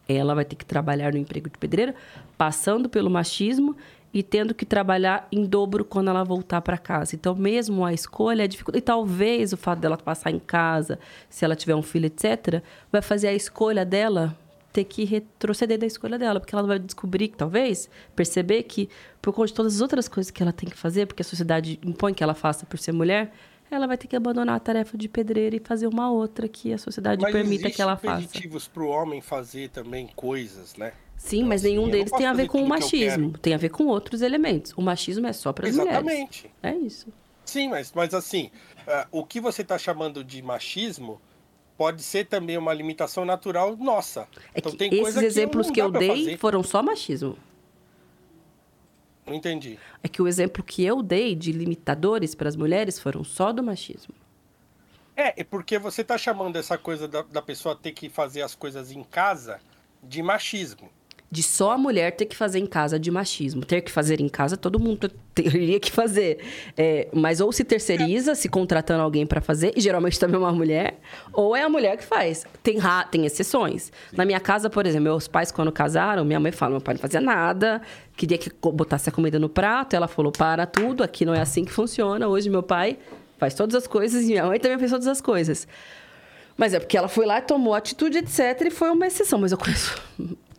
Ela 0.08 0.34
vai 0.34 0.44
ter 0.44 0.56
que 0.56 0.64
trabalhar 0.64 1.12
no 1.12 1.18
emprego 1.18 1.48
de 1.48 1.58
pedreira, 1.58 1.94
passando 2.36 2.88
pelo 2.88 3.10
machismo 3.10 3.76
e 4.12 4.22
tendo 4.22 4.54
que 4.54 4.66
trabalhar 4.66 5.26
em 5.32 5.44
dobro 5.44 5.84
quando 5.84 6.08
ela 6.08 6.22
voltar 6.22 6.60
para 6.60 6.76
casa. 6.76 7.14
Então, 7.16 7.34
mesmo 7.34 7.84
a 7.84 7.92
escolha 7.92 8.44
é 8.44 8.48
dificulta. 8.48 8.78
E 8.78 8.82
talvez 8.82 9.52
o 9.52 9.56
fato 9.56 9.78
dela 9.78 9.96
passar 9.96 10.30
em 10.30 10.38
casa, 10.38 10.98
se 11.30 11.44
ela 11.44 11.56
tiver 11.56 11.74
um 11.74 11.82
filho, 11.82 12.06
etc., 12.06 12.62
vai 12.90 13.00
fazer 13.00 13.28
a 13.28 13.32
escolha 13.32 13.84
dela 13.86 14.36
ter 14.72 14.84
que 14.84 15.04
retroceder 15.04 15.78
da 15.78 15.86
escolha 15.86 16.18
dela, 16.18 16.40
porque 16.40 16.54
ela 16.54 16.66
vai 16.66 16.78
descobrir, 16.78 17.28
talvez, 17.28 17.90
perceber 18.16 18.62
que, 18.62 18.88
por 19.20 19.32
conta 19.32 19.48
de 19.48 19.54
todas 19.54 19.74
as 19.74 19.80
outras 19.80 20.08
coisas 20.08 20.30
que 20.30 20.42
ela 20.42 20.52
tem 20.52 20.68
que 20.68 20.76
fazer, 20.76 21.06
porque 21.06 21.22
a 21.22 21.24
sociedade 21.24 21.78
impõe 21.84 22.14
que 22.14 22.22
ela 22.22 22.34
faça 22.34 22.64
por 22.64 22.78
ser 22.78 22.92
mulher, 22.92 23.32
ela 23.70 23.86
vai 23.86 23.96
ter 23.96 24.06
que 24.06 24.16
abandonar 24.16 24.56
a 24.56 24.60
tarefa 24.60 24.96
de 24.98 25.08
pedreira 25.08 25.56
e 25.56 25.60
fazer 25.60 25.86
uma 25.86 26.10
outra 26.10 26.46
que 26.46 26.72
a 26.72 26.78
sociedade 26.78 27.22
Mas 27.22 27.32
permita 27.32 27.70
que 27.70 27.80
ela 27.80 27.96
faça. 27.96 28.22
impeditivos 28.22 28.68
para 28.68 28.82
o 28.82 28.88
homem 28.88 29.20
fazer 29.20 29.70
também 29.70 30.08
coisas, 30.14 30.74
né? 30.76 30.92
Sim, 31.16 31.38
Então, 31.38 31.48
mas 31.50 31.62
assim, 31.62 31.70
nenhum 31.70 31.88
deles 31.88 32.10
tem 32.10 32.26
a 32.26 32.32
ver 32.32 32.48
com 32.48 32.62
o 32.62 32.68
machismo. 32.68 33.38
Tem 33.38 33.54
a 33.54 33.56
ver 33.56 33.70
com 33.70 33.86
outros 33.86 34.20
elementos. 34.22 34.72
O 34.76 34.82
machismo 34.82 35.26
é 35.26 35.32
só 35.32 35.52
para 35.52 35.68
as 35.68 35.76
mulheres. 35.76 35.98
Exatamente. 36.00 36.50
É 36.62 36.74
isso. 36.74 37.06
Sim, 37.44 37.68
mas, 37.68 37.92
mas 37.94 38.12
assim, 38.12 38.50
ah, 38.86 39.06
o 39.10 39.24
que 39.24 39.40
você 39.40 39.62
está 39.62 39.78
chamando 39.78 40.22
de 40.24 40.42
machismo 40.42 41.20
pode 41.82 42.04
ser 42.04 42.26
também 42.26 42.56
uma 42.56 42.72
limitação 42.72 43.24
natural 43.24 43.76
nossa. 43.76 44.28
É 44.54 44.60
então 44.60 44.70
que 44.70 44.78
tem 44.78 44.88
esses 44.88 45.02
coisa 45.02 45.18
que 45.18 45.26
exemplos 45.26 45.66
não 45.66 45.74
que 45.74 45.82
eu 45.82 45.90
dei 45.90 46.08
fazer. 46.08 46.36
foram 46.38 46.62
só 46.62 46.80
machismo. 46.80 47.36
Não 49.26 49.34
entendi. 49.34 49.80
É 50.00 50.06
que 50.06 50.22
o 50.22 50.28
exemplo 50.28 50.62
que 50.62 50.84
eu 50.84 51.02
dei 51.02 51.34
de 51.34 51.50
limitadores 51.50 52.36
para 52.36 52.48
as 52.48 52.54
mulheres 52.54 53.00
foram 53.00 53.24
só 53.24 53.52
do 53.52 53.64
machismo. 53.64 54.14
É, 55.16 55.40
é 55.40 55.42
porque 55.42 55.76
você 55.76 56.02
está 56.02 56.16
chamando 56.16 56.54
essa 56.54 56.78
coisa 56.78 57.08
da, 57.08 57.22
da 57.22 57.42
pessoa 57.42 57.74
ter 57.74 57.90
que 57.90 58.08
fazer 58.08 58.42
as 58.42 58.54
coisas 58.54 58.92
em 58.92 59.02
casa 59.02 59.58
de 60.00 60.22
machismo. 60.22 60.88
De 61.32 61.42
só 61.42 61.72
a 61.72 61.78
mulher 61.78 62.12
ter 62.12 62.26
que 62.26 62.36
fazer 62.36 62.58
em 62.58 62.66
casa 62.66 62.98
de 62.98 63.10
machismo. 63.10 63.64
Ter 63.64 63.80
que 63.80 63.90
fazer 63.90 64.20
em 64.20 64.28
casa, 64.28 64.54
todo 64.54 64.78
mundo 64.78 65.10
teria 65.34 65.80
que 65.80 65.90
fazer. 65.90 66.44
É, 66.76 67.08
mas 67.10 67.40
ou 67.40 67.50
se 67.50 67.64
terceiriza, 67.64 68.34
se 68.34 68.50
contratando 68.50 69.02
alguém 69.02 69.26
para 69.26 69.40
fazer, 69.40 69.72
e 69.74 69.80
geralmente 69.80 70.20
também 70.20 70.36
é 70.36 70.38
uma 70.38 70.52
mulher, 70.52 70.98
ou 71.32 71.56
é 71.56 71.62
a 71.62 71.70
mulher 71.70 71.96
que 71.96 72.04
faz. 72.04 72.44
Tem, 72.62 72.76
tem 73.10 73.24
exceções. 73.24 73.90
Na 74.12 74.26
minha 74.26 74.38
casa, 74.38 74.68
por 74.68 74.84
exemplo, 74.84 75.04
meus 75.04 75.26
pais, 75.26 75.50
quando 75.50 75.72
casaram, 75.72 76.22
minha 76.22 76.38
mãe 76.38 76.52
fala: 76.52 76.72
meu 76.72 76.82
pai 76.82 76.96
não 76.96 77.00
fazia 77.00 77.20
nada, 77.22 77.80
queria 78.14 78.36
que 78.36 78.50
botasse 78.60 79.08
a 79.08 79.12
comida 79.12 79.38
no 79.38 79.48
prato. 79.48 79.96
Ela 79.96 80.08
falou: 80.08 80.32
para 80.32 80.66
tudo, 80.66 81.02
aqui 81.02 81.24
não 81.24 81.34
é 81.34 81.40
assim 81.40 81.64
que 81.64 81.72
funciona. 81.72 82.28
Hoje, 82.28 82.50
meu 82.50 82.62
pai 82.62 82.98
faz 83.38 83.54
todas 83.54 83.74
as 83.74 83.86
coisas 83.86 84.24
e 84.24 84.26
minha 84.26 84.44
mãe 84.44 84.60
também 84.60 84.78
faz 84.78 84.90
todas 84.90 85.08
as 85.08 85.22
coisas. 85.22 85.66
Mas 86.58 86.74
é 86.74 86.78
porque 86.78 86.96
ela 86.96 87.08
foi 87.08 87.24
lá, 87.24 87.40
tomou 87.40 87.72
atitude, 87.72 88.18
etc. 88.18 88.66
E 88.66 88.70
foi 88.70 88.90
uma 88.90 89.06
exceção. 89.06 89.38
Mas 89.38 89.50
eu 89.50 89.56
conheço. 89.56 89.98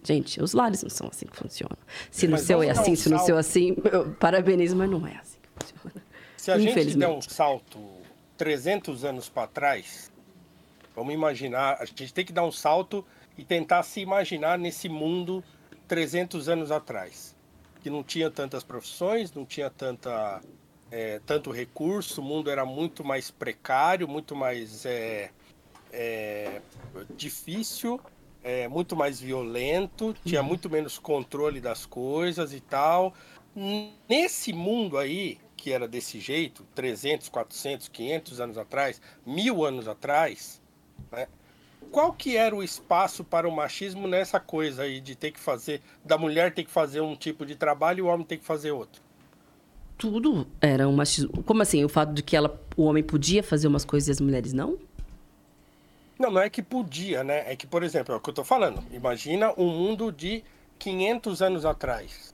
Gente, 0.04 0.42
os 0.42 0.54
lares 0.54 0.84
não 0.84 0.90
são 0.90 1.08
assim 1.08 1.26
que 1.26 1.38
funcionam. 1.38 1.78
Se 2.12 2.28
no 2.28 2.34
Mas 2.34 2.42
seu 2.42 2.62
é 2.62 2.68
vamos 2.68 2.76
dar 2.76 2.82
assim, 2.82 2.92
um 2.92 2.96
se 2.96 3.10
no 3.10 3.20
seu 3.20 3.38
é 3.38 3.40
assim, 3.40 3.76
parabenizo, 4.20 4.76
mas 4.76 4.90
não 4.90 5.08
é 5.08 5.16
assim 5.16 5.38
que 5.42 5.50
funciona. 5.50 6.06
Se 6.36 6.52
a 6.52 6.58
gente 6.58 6.98
der 6.98 7.08
um 7.08 7.22
salto 7.22 7.80
300 8.38 9.06
anos 9.06 9.30
para 9.30 9.48
trás, 9.48 10.12
vamos 10.94 11.14
imaginar, 11.14 11.78
a 11.80 11.86
gente 11.86 12.14
tem 12.14 12.26
que 12.26 12.34
dar 12.34 12.44
um 12.44 12.52
salto 12.52 13.06
e 13.38 13.46
tentar 13.46 13.84
se 13.84 14.02
imaginar 14.02 14.58
nesse 14.60 14.90
mundo 14.90 15.42
300 15.88 16.50
anos 16.50 16.70
atrás, 16.70 17.34
que 17.82 17.90
não 17.90 18.04
tinha 18.04 18.30
tantas 18.30 18.64
profissões, 18.64 19.32
não 19.32 19.46
tinha 19.46 19.70
tanta, 19.70 20.42
é, 20.92 21.22
tanto 21.26 21.50
recurso, 21.50 22.20
o 22.20 22.24
mundo 22.24 22.50
era 22.50 22.66
muito 22.66 23.04
mais 23.06 23.32
precário, 23.32 24.08
muito 24.08 24.36
mais 24.36 24.86
é, 24.86 25.32
é, 25.92 26.62
difícil, 27.16 28.02
é, 28.44 28.68
muito 28.68 28.96
mais 28.96 29.20
violento, 29.20 30.16
tinha 30.26 30.44
muito 30.44 30.70
menos 30.70 31.00
controle 31.00 31.62
das 31.62 31.86
coisas 31.86 32.54
e 32.54 32.60
tal. 32.60 33.14
Nesse 34.10 34.52
mundo 34.52 34.98
aí, 34.98 35.40
que 35.56 35.72
era 35.72 35.88
desse 35.88 36.20
jeito, 36.20 36.66
300, 36.76 37.30
400, 37.30 37.88
500 37.88 38.42
anos 38.42 38.58
atrás, 38.58 39.02
mil 39.26 39.64
anos 39.64 39.88
atrás, 39.88 40.62
né? 41.12 41.28
qual 41.92 42.12
que 42.12 42.36
era 42.36 42.56
o 42.56 42.64
espaço 42.64 43.24
para 43.24 43.48
o 43.48 43.52
machismo 43.52 44.08
nessa 44.08 44.40
coisa 44.40 44.84
aí 44.84 45.00
de 45.00 45.16
ter 45.16 45.32
que 45.32 45.40
fazer, 45.40 45.82
da 46.04 46.18
mulher 46.18 46.54
ter 46.54 46.64
que 46.64 46.72
fazer 46.72 47.02
um 47.02 47.16
tipo 47.16 47.46
de 47.46 47.56
trabalho 47.56 48.00
e 48.00 48.02
o 48.02 48.08
homem 48.08 48.26
ter 48.26 48.38
que 48.38 48.46
fazer 48.46 48.72
outro? 48.72 49.02
Tudo 49.98 50.48
era 50.60 50.90
um 50.90 50.94
machismo. 50.94 51.44
Como 51.44 51.62
assim? 51.62 51.86
O 51.86 51.90
fato 51.90 52.14
de 52.14 52.24
que 52.24 52.36
ela, 52.36 52.60
o 52.76 52.84
homem 52.84 53.04
podia 53.04 53.44
fazer 53.44 53.68
umas 53.68 53.86
coisas 53.86 54.10
e 54.10 54.12
as 54.12 54.20
mulheres 54.20 54.52
não? 54.52 54.78
Não, 56.20 56.30
não 56.32 56.42
é 56.42 56.50
que 56.50 56.62
podia, 56.62 57.24
né? 57.24 57.52
É 57.52 57.56
que, 57.56 57.66
por 57.68 57.84
exemplo, 57.84 58.14
é 58.14 58.18
o 58.18 58.22
que 58.22 58.30
eu 58.30 58.34
tô 58.34 58.44
falando. 58.44 58.84
Imagina 58.92 59.52
um 59.58 59.68
mundo 59.68 60.12
de 60.12 60.44
500 60.80 61.42
anos 61.42 61.66
atrás, 61.66 62.34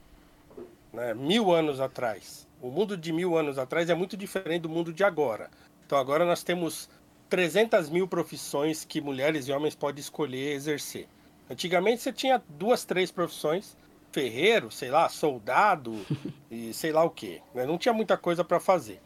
né? 0.93 1.13
mil 1.13 1.51
anos 1.53 1.79
atrás. 1.79 2.47
O 2.61 2.69
mundo 2.69 2.97
de 2.97 3.13
mil 3.13 3.37
anos 3.37 3.57
atrás 3.57 3.89
é 3.89 3.95
muito 3.95 4.17
diferente 4.17 4.63
do 4.63 4.69
mundo 4.69 4.91
de 4.91 5.03
agora. 5.03 5.49
Então 5.85 5.97
agora 5.97 6.25
nós 6.25 6.43
temos 6.43 6.89
300 7.29 7.89
mil 7.89 8.07
profissões 8.07 8.83
que 8.83 8.99
mulheres 8.99 9.47
e 9.47 9.51
homens 9.51 9.75
podem 9.75 10.01
escolher 10.01 10.53
exercer. 10.53 11.07
Antigamente 11.49 12.01
você 12.01 12.11
tinha 12.11 12.41
duas, 12.49 12.83
três 12.83 13.11
profissões, 13.11 13.77
ferreiro, 14.11 14.69
sei 14.71 14.89
lá, 14.89 15.07
soldado 15.07 15.95
e 16.51 16.73
sei 16.73 16.91
lá 16.91 17.03
o 17.03 17.09
que. 17.09 17.41
Não 17.55 17.77
tinha 17.77 17.93
muita 17.93 18.17
coisa 18.17 18.43
para 18.43 18.59
fazer. 18.59 18.99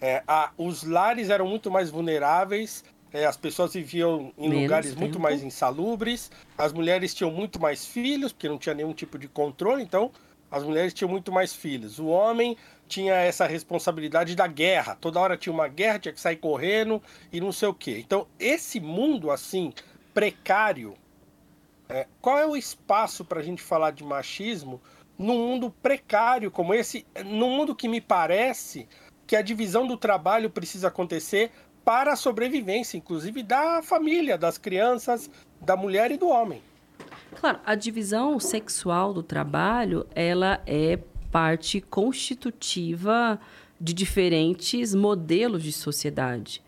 É, 0.00 0.22
a- 0.26 0.50
os 0.56 0.82
lares 0.82 1.30
eram 1.30 1.46
muito 1.46 1.70
mais 1.70 1.90
vulneráveis, 1.90 2.84
é, 3.14 3.24
as 3.24 3.36
pessoas 3.36 3.72
viviam 3.72 4.32
em 4.36 4.48
Menos 4.48 4.62
lugares 4.64 4.94
muito 4.96 5.12
tempo. 5.12 5.22
mais 5.22 5.40
insalubres, 5.40 6.32
as 6.58 6.72
mulheres 6.72 7.14
tinham 7.14 7.30
muito 7.30 7.60
mais 7.60 7.86
filhos, 7.86 8.32
porque 8.32 8.48
não 8.48 8.58
tinha 8.58 8.74
nenhum 8.74 8.92
tipo 8.92 9.16
de 9.16 9.28
controle, 9.28 9.84
então 9.84 10.10
as 10.50 10.64
mulheres 10.64 10.92
tinham 10.92 11.08
muito 11.08 11.30
mais 11.30 11.54
filhos. 11.54 12.00
O 12.00 12.06
homem 12.06 12.56
tinha 12.88 13.14
essa 13.14 13.46
responsabilidade 13.46 14.34
da 14.34 14.48
guerra, 14.48 14.96
toda 15.00 15.20
hora 15.20 15.36
tinha 15.36 15.52
uma 15.52 15.68
guerra, 15.68 16.00
tinha 16.00 16.12
que 16.12 16.20
sair 16.20 16.36
correndo 16.36 17.00
e 17.32 17.40
não 17.40 17.52
sei 17.52 17.68
o 17.68 17.74
quê. 17.74 18.02
Então, 18.04 18.26
esse 18.36 18.80
mundo 18.80 19.30
assim, 19.30 19.72
precário, 20.12 20.94
é, 21.88 22.08
qual 22.20 22.36
é 22.36 22.46
o 22.46 22.56
espaço 22.56 23.24
para 23.24 23.38
a 23.38 23.44
gente 23.44 23.62
falar 23.62 23.92
de 23.92 24.02
machismo 24.02 24.82
num 25.16 25.38
mundo 25.38 25.72
precário 25.80 26.50
como 26.50 26.74
esse, 26.74 27.06
num 27.24 27.50
mundo 27.50 27.76
que 27.76 27.86
me 27.86 28.00
parece 28.00 28.88
que 29.26 29.36
a 29.36 29.42
divisão 29.42 29.86
do 29.86 29.96
trabalho 29.96 30.50
precisa 30.50 30.88
acontecer 30.88 31.50
para 31.84 32.12
a 32.12 32.16
sobrevivência, 32.16 32.96
inclusive 32.96 33.42
da 33.42 33.82
família, 33.82 34.38
das 34.38 34.56
crianças, 34.56 35.30
da 35.60 35.76
mulher 35.76 36.10
e 36.10 36.16
do 36.16 36.28
homem. 36.28 36.62
Claro, 37.34 37.58
a 37.64 37.74
divisão 37.74 38.38
sexual 38.40 39.12
do 39.12 39.22
trabalho, 39.22 40.06
ela 40.14 40.62
é 40.66 40.98
parte 41.30 41.80
constitutiva 41.80 43.38
de 43.80 43.92
diferentes 43.92 44.94
modelos 44.94 45.62
de 45.62 45.72
sociedade. 45.72 46.62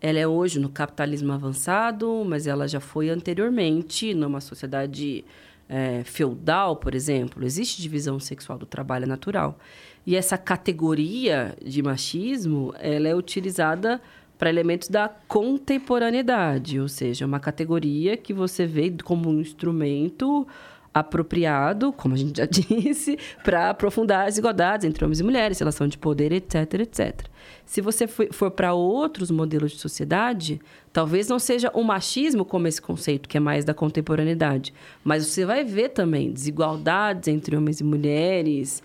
Ela 0.00 0.18
é 0.18 0.26
hoje 0.26 0.58
no 0.58 0.68
capitalismo 0.68 1.32
avançado, 1.32 2.24
mas 2.26 2.46
ela 2.46 2.66
já 2.66 2.80
foi 2.80 3.08
anteriormente 3.08 4.14
numa 4.14 4.40
sociedade 4.40 5.24
é, 5.68 6.02
feudal, 6.04 6.76
por 6.76 6.94
exemplo. 6.94 7.44
Existe 7.44 7.80
divisão 7.80 8.18
sexual 8.18 8.58
do 8.58 8.66
trabalho 8.66 9.04
é 9.04 9.06
natural. 9.06 9.58
E 10.06 10.16
essa 10.16 10.36
categoria 10.36 11.56
de 11.64 11.82
machismo, 11.82 12.74
ela 12.78 13.08
é 13.08 13.14
utilizada 13.14 14.00
para 14.42 14.50
elementos 14.50 14.88
da 14.88 15.08
contemporaneidade, 15.28 16.80
ou 16.80 16.88
seja, 16.88 17.24
uma 17.24 17.38
categoria 17.38 18.16
que 18.16 18.34
você 18.34 18.66
vê 18.66 18.92
como 19.04 19.30
um 19.30 19.40
instrumento 19.40 20.44
apropriado, 20.92 21.92
como 21.92 22.16
a 22.16 22.18
gente 22.18 22.38
já 22.38 22.44
disse, 22.50 23.16
para 23.44 23.70
aprofundar 23.70 24.22
as 24.22 24.34
desigualdades 24.34 24.84
entre 24.84 25.04
homens 25.04 25.20
e 25.20 25.22
mulheres, 25.22 25.60
relação 25.60 25.86
de 25.86 25.96
poder, 25.96 26.32
etc, 26.32 26.74
etc. 26.80 27.20
Se 27.64 27.80
você 27.80 28.08
for 28.08 28.50
para 28.50 28.74
outros 28.74 29.30
modelos 29.30 29.70
de 29.70 29.78
sociedade, 29.78 30.60
talvez 30.92 31.28
não 31.28 31.38
seja 31.38 31.70
o 31.72 31.84
machismo 31.84 32.44
como 32.44 32.66
esse 32.66 32.82
conceito, 32.82 33.28
que 33.28 33.36
é 33.36 33.40
mais 33.40 33.64
da 33.64 33.72
contemporaneidade, 33.72 34.74
mas 35.04 35.24
você 35.24 35.44
vai 35.44 35.62
ver 35.62 35.90
também 35.90 36.32
desigualdades 36.32 37.28
entre 37.28 37.56
homens 37.56 37.78
e 37.78 37.84
mulheres, 37.84 38.82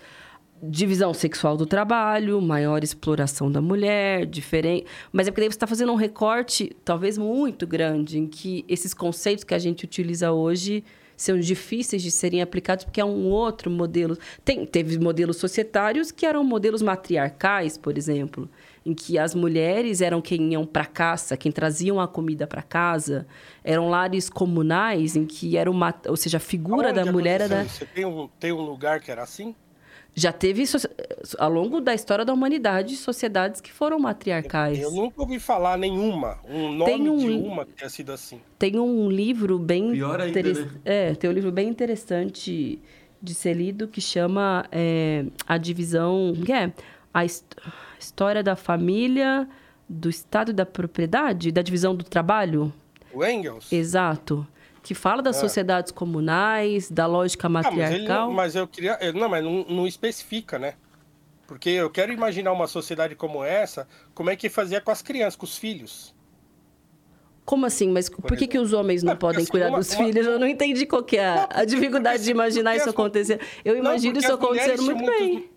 divisão 0.62 1.14
sexual 1.14 1.56
do 1.56 1.66
trabalho, 1.66 2.40
maior 2.40 2.82
exploração 2.82 3.50
da 3.50 3.60
mulher, 3.60 4.26
diferente. 4.26 4.86
Mas 5.12 5.26
é 5.26 5.30
porque 5.30 5.42
daí 5.42 5.50
você 5.50 5.56
está 5.56 5.66
fazendo 5.66 5.92
um 5.92 5.96
recorte, 5.96 6.76
talvez 6.84 7.16
muito 7.18 7.66
grande, 7.66 8.18
em 8.18 8.26
que 8.26 8.64
esses 8.68 8.92
conceitos 8.92 9.44
que 9.44 9.54
a 9.54 9.58
gente 9.58 9.84
utiliza 9.84 10.32
hoje 10.32 10.84
são 11.18 11.38
difíceis 11.38 12.00
de 12.00 12.12
serem 12.12 12.40
aplicados 12.40 12.84
porque 12.84 13.00
é 13.00 13.04
um 13.04 13.26
outro 13.26 13.68
modelo. 13.68 14.16
Tem, 14.44 14.64
teve 14.64 14.98
modelos 14.98 15.36
societários 15.36 16.12
que 16.12 16.24
eram 16.24 16.44
modelos 16.44 16.80
matriarcais, 16.80 17.76
por 17.76 17.98
exemplo, 17.98 18.48
em 18.86 18.94
que 18.94 19.18
as 19.18 19.34
mulheres 19.34 20.00
eram 20.00 20.20
quem 20.20 20.52
iam 20.52 20.64
para 20.64 20.86
caça, 20.86 21.36
quem 21.36 21.50
traziam 21.50 22.00
a 22.00 22.06
comida 22.06 22.46
para 22.46 22.62
casa. 22.62 23.26
Eram 23.64 23.90
lares 23.90 24.30
comunais 24.30 25.16
em 25.16 25.26
que 25.26 25.56
era 25.56 25.68
uma, 25.68 25.92
ou 26.06 26.16
seja, 26.16 26.36
a 26.36 26.40
figura 26.40 26.90
Onde 26.90 27.04
da 27.04 27.12
mulher 27.12 27.40
era. 27.40 27.64
Você 27.64 27.84
tem 27.84 28.04
um, 28.04 28.28
tem 28.38 28.52
um 28.52 28.62
lugar 28.62 29.00
que 29.00 29.10
era 29.10 29.22
assim? 29.24 29.56
Já 30.18 30.32
teve, 30.32 30.64
ao 31.38 31.50
longo 31.50 31.80
da 31.80 31.94
históora 31.94 32.24
da 32.24 32.32
humanidade, 32.32 32.96
sociedades 32.96 33.60
que 33.60 33.72
foram 33.72 33.98
matriarcais. 33.98 34.80
Eu 34.80 34.90
nunca 34.90 35.20
ouvi 35.20 35.38
falar 35.38 35.78
nenhuma, 35.78 36.38
um 36.48 36.72
nome 36.72 36.92
tem 36.92 37.08
um, 37.08 37.18
de 37.18 37.30
uma 37.30 37.64
que 37.64 37.72
tenha 37.72 37.88
sido 37.88 38.12
assim. 38.12 38.40
Tem 38.58 38.78
um 38.78 39.08
livro 39.08 39.58
bem... 39.58 39.92
Pior 39.92 40.20
ainda, 40.20 40.42
né? 40.42 40.70
É, 40.84 41.14
tem 41.14 41.30
um 41.30 41.32
livro 41.32 41.52
bem 41.52 41.68
interessante 41.68 42.80
de 43.22 43.34
ser 43.34 43.54
lido 43.54 43.86
que 43.86 44.00
chama 44.00 44.66
é, 44.72 45.24
A 45.46 45.56
Divisão... 45.56 46.34
Que 46.44 46.52
é? 46.52 46.72
A 47.14 47.24
História 47.24 48.42
da 48.42 48.56
Família, 48.56 49.48
do 49.88 50.08
Estado 50.08 50.50
e 50.50 50.54
da 50.54 50.66
Propriedade, 50.66 51.50
da 51.50 51.62
Divisão 51.62 51.94
do 51.94 52.04
Trabalho. 52.04 52.72
O 53.12 53.24
Engels? 53.24 53.72
Exato 53.72 54.46
que 54.88 54.94
fala 54.94 55.20
das 55.20 55.36
é. 55.36 55.40
sociedades 55.40 55.92
comunais, 55.92 56.90
da 56.90 57.04
lógica 57.04 57.46
matriarcal. 57.46 58.22
Ah, 58.22 58.26
mas, 58.32 58.36
mas, 58.36 58.54
eu 58.54 58.66
queria. 58.66 58.98
Não, 59.12 59.28
mas 59.28 59.44
não, 59.44 59.62
não, 59.68 59.86
especifica, 59.86 60.58
né? 60.58 60.76
Porque 61.46 61.68
eu 61.68 61.90
quero 61.90 62.10
imaginar 62.10 62.52
uma 62.52 62.66
sociedade 62.66 63.14
como 63.14 63.44
essa, 63.44 63.86
como 64.14 64.30
é 64.30 64.36
que 64.36 64.48
fazia 64.48 64.80
com 64.80 64.90
as 64.90 65.02
crianças, 65.02 65.36
com 65.36 65.44
os 65.44 65.58
filhos. 65.58 66.14
Como 67.44 67.66
assim? 67.66 67.90
Mas 67.90 68.08
por, 68.08 68.22
por 68.22 68.34
que, 68.38 68.46
que 68.46 68.58
os 68.58 68.72
homens 68.72 69.02
não 69.02 69.12
é, 69.12 69.16
podem 69.16 69.42
assim, 69.42 69.50
cuidar 69.50 69.68
uma, 69.68 69.78
dos 69.78 69.92
uma, 69.92 70.06
filhos? 70.06 70.26
Eu 70.26 70.38
não 70.38 70.46
entendi 70.46 70.86
qual 70.86 71.02
que 71.02 71.18
é 71.18 71.26
a, 71.26 71.48
a 71.50 71.64
dificuldade 71.66 72.24
de 72.24 72.30
imaginar 72.30 72.74
isso 72.74 72.88
acontecer. 72.88 73.42
Eu 73.62 73.76
imagino 73.76 74.18
isso 74.18 74.32
acontecendo 74.32 74.84
muito 74.84 75.04
bem. 75.04 75.50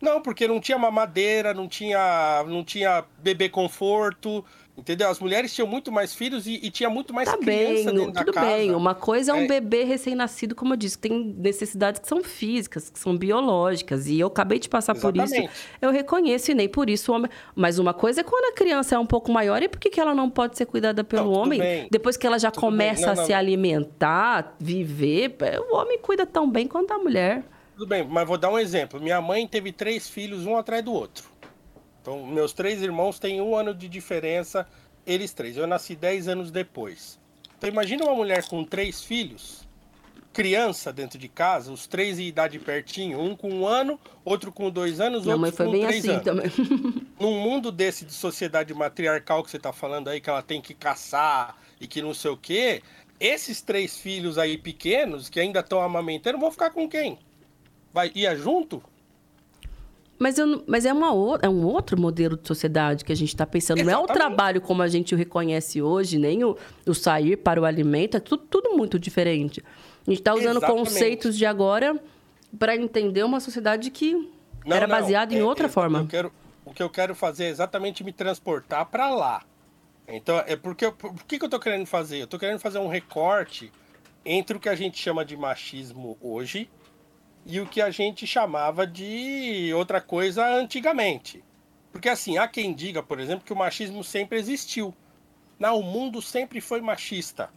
Não, 0.00 0.22
porque 0.22 0.48
não 0.48 0.60
tinha 0.60 0.78
mamadeira, 0.78 1.52
não 1.52 1.68
tinha, 1.68 2.42
não 2.48 2.64
tinha 2.64 3.04
bebê 3.18 3.50
conforto, 3.50 4.42
Entendeu? 4.76 5.08
As 5.08 5.18
mulheres 5.18 5.54
tinham 5.54 5.66
muito 5.66 5.90
mais 5.90 6.14
filhos 6.14 6.46
e, 6.46 6.60
e 6.62 6.70
tinha 6.70 6.90
muito 6.90 7.14
mais 7.14 7.28
tá 7.30 7.38
criança 7.38 7.92
bem, 7.92 8.12
tudo 8.12 8.32
casa. 8.32 8.46
bem. 8.46 8.74
Uma 8.74 8.94
coisa 8.94 9.32
é 9.32 9.34
um 9.34 9.44
é. 9.44 9.46
bebê 9.46 9.84
recém-nascido, 9.84 10.54
como 10.54 10.74
eu 10.74 10.76
disse, 10.76 10.98
que 10.98 11.08
tem 11.08 11.34
necessidades 11.38 11.98
que 11.98 12.06
são 12.06 12.22
físicas, 12.22 12.90
que 12.90 12.98
são 12.98 13.16
biológicas. 13.16 14.06
E 14.06 14.20
eu 14.20 14.26
acabei 14.26 14.58
de 14.58 14.68
passar 14.68 14.94
Exatamente. 14.94 15.30
por 15.30 15.44
isso. 15.44 15.50
Eu 15.80 15.90
reconheço 15.90 16.50
e 16.50 16.54
nem 16.54 16.68
por 16.68 16.90
isso 16.90 17.10
o 17.10 17.14
homem. 17.14 17.30
Mas 17.54 17.78
uma 17.78 17.94
coisa 17.94 18.20
é 18.20 18.24
quando 18.24 18.52
a 18.52 18.54
criança 18.54 18.94
é 18.94 18.98
um 18.98 19.06
pouco 19.06 19.32
maior 19.32 19.62
e 19.62 19.68
por 19.68 19.80
que, 19.80 19.88
que 19.88 19.98
ela 19.98 20.14
não 20.14 20.28
pode 20.28 20.58
ser 20.58 20.66
cuidada 20.66 21.02
pelo 21.02 21.30
não, 21.30 21.32
homem? 21.32 21.58
Bem. 21.58 21.88
Depois 21.90 22.18
que 22.18 22.26
ela 22.26 22.38
já 22.38 22.50
tudo 22.50 22.60
começa 22.60 23.06
não, 23.06 23.12
a 23.12 23.16
não. 23.16 23.24
se 23.24 23.32
alimentar, 23.32 24.56
viver, 24.60 25.36
o 25.70 25.76
homem 25.76 25.98
cuida 25.98 26.26
tão 26.26 26.50
bem 26.50 26.66
quanto 26.66 26.92
a 26.92 26.98
mulher. 26.98 27.42
Tudo 27.76 27.88
bem, 27.88 28.06
mas 28.08 28.26
vou 28.26 28.38
dar 28.38 28.50
um 28.50 28.58
exemplo. 28.58 28.98
Minha 28.98 29.20
mãe 29.20 29.46
teve 29.46 29.70
três 29.70 30.08
filhos, 30.08 30.46
um 30.46 30.56
atrás 30.56 30.82
do 30.82 30.92
outro. 30.92 31.24
Então, 32.06 32.24
meus 32.24 32.52
três 32.52 32.80
irmãos 32.82 33.18
têm 33.18 33.40
um 33.40 33.56
ano 33.56 33.74
de 33.74 33.88
diferença, 33.88 34.64
eles 35.04 35.32
três. 35.32 35.56
Eu 35.56 35.66
nasci 35.66 35.96
dez 35.96 36.28
anos 36.28 36.52
depois. 36.52 37.18
Então, 37.58 37.68
imagina 37.68 38.04
uma 38.04 38.14
mulher 38.14 38.46
com 38.46 38.62
três 38.62 39.02
filhos, 39.02 39.66
criança 40.32 40.92
dentro 40.92 41.18
de 41.18 41.26
casa, 41.26 41.72
os 41.72 41.88
três 41.88 42.20
em 42.20 42.28
idade 42.28 42.60
pertinho, 42.60 43.20
um 43.20 43.34
com 43.34 43.50
um 43.50 43.66
ano, 43.66 43.98
outro 44.24 44.52
com 44.52 44.70
dois 44.70 45.00
anos, 45.00 45.24
Minha 45.24 45.34
outro 45.34 45.64
com 45.64 45.80
três 45.80 46.04
assim 46.04 46.10
anos. 46.10 46.22
Também. 46.22 46.50
Num 47.18 47.40
mundo 47.40 47.72
desse 47.72 48.04
de 48.04 48.12
sociedade 48.12 48.72
matriarcal 48.72 49.42
que 49.42 49.50
você 49.50 49.56
está 49.56 49.72
falando 49.72 50.06
aí, 50.06 50.20
que 50.20 50.30
ela 50.30 50.42
tem 50.42 50.60
que 50.60 50.74
caçar 50.74 51.56
e 51.80 51.88
que 51.88 52.00
não 52.00 52.14
sei 52.14 52.30
o 52.30 52.36
quê, 52.36 52.84
esses 53.18 53.60
três 53.60 53.96
filhos 53.96 54.38
aí 54.38 54.56
pequenos, 54.56 55.28
que 55.28 55.40
ainda 55.40 55.58
estão 55.58 55.80
amamentando, 55.80 56.38
vão 56.38 56.52
ficar 56.52 56.70
com 56.70 56.88
quem? 56.88 57.18
Vai 57.92 58.12
ir 58.14 58.36
junto? 58.36 58.80
Mas, 60.18 60.38
eu, 60.38 60.64
mas 60.66 60.86
é, 60.86 60.92
uma, 60.92 61.08
é 61.42 61.48
um 61.48 61.64
outro 61.64 62.00
modelo 62.00 62.36
de 62.36 62.46
sociedade 62.46 63.04
que 63.04 63.12
a 63.12 63.16
gente 63.16 63.28
está 63.28 63.46
pensando. 63.46 63.78
Exatamente. 63.78 63.94
Não 63.94 64.08
é 64.08 64.10
o 64.10 64.14
trabalho 64.14 64.60
como 64.60 64.82
a 64.82 64.88
gente 64.88 65.14
o 65.14 65.18
reconhece 65.18 65.82
hoje, 65.82 66.18
nem 66.18 66.42
o, 66.42 66.56
o 66.86 66.94
sair 66.94 67.36
para 67.36 67.60
o 67.60 67.64
alimento. 67.64 68.16
É 68.16 68.20
tudo, 68.20 68.44
tudo 68.48 68.76
muito 68.76 68.98
diferente. 68.98 69.62
A 70.06 70.10
gente 70.10 70.20
está 70.20 70.32
usando 70.32 70.58
Exatamente. 70.58 70.78
conceitos 70.78 71.36
de 71.36 71.44
agora 71.44 72.00
para 72.58 72.76
entender 72.76 73.24
uma 73.24 73.40
sociedade 73.40 73.90
que 73.90 74.14
não, 74.64 74.76
era 74.76 74.86
baseada 74.86 75.34
em 75.34 75.40
é, 75.40 75.44
outra 75.44 75.66
é, 75.66 75.68
forma. 75.68 76.00
Eu 76.00 76.06
quero, 76.06 76.32
o 76.64 76.72
que 76.72 76.82
eu 76.82 76.88
quero 76.88 77.14
fazer 77.14 77.44
é 77.44 77.48
exatamente 77.48 78.02
me 78.02 78.12
transportar 78.12 78.86
para 78.86 79.10
lá. 79.10 79.42
Então, 80.08 80.42
é 80.46 80.56
porque 80.56 80.90
por 80.90 81.12
que, 81.24 81.38
que 81.38 81.44
eu 81.44 81.48
estou 81.48 81.60
querendo 81.60 81.86
fazer? 81.86 82.18
Eu 82.20 82.24
estou 82.24 82.38
querendo 82.38 82.60
fazer 82.60 82.78
um 82.78 82.88
recorte 82.88 83.72
entre 84.24 84.56
o 84.56 84.60
que 84.60 84.68
a 84.68 84.74
gente 84.74 84.98
chama 84.98 85.24
de 85.24 85.36
machismo 85.36 86.16
hoje 86.20 86.70
e 87.46 87.60
o 87.60 87.66
que 87.66 87.80
a 87.80 87.90
gente 87.90 88.26
chamava 88.26 88.86
de 88.86 89.72
outra 89.72 90.00
coisa 90.00 90.44
antigamente. 90.44 91.44
Porque 91.92 92.08
assim, 92.08 92.36
há 92.36 92.48
quem 92.48 92.74
diga, 92.74 93.02
por 93.02 93.20
exemplo, 93.20 93.44
que 93.44 93.52
o 93.52 93.56
machismo 93.56 94.02
sempre 94.02 94.38
existiu. 94.38 94.92
Não, 95.58 95.78
o 95.78 95.82
mundo 95.82 96.20
sempre 96.20 96.60
foi 96.60 96.80
machista. 96.80 97.48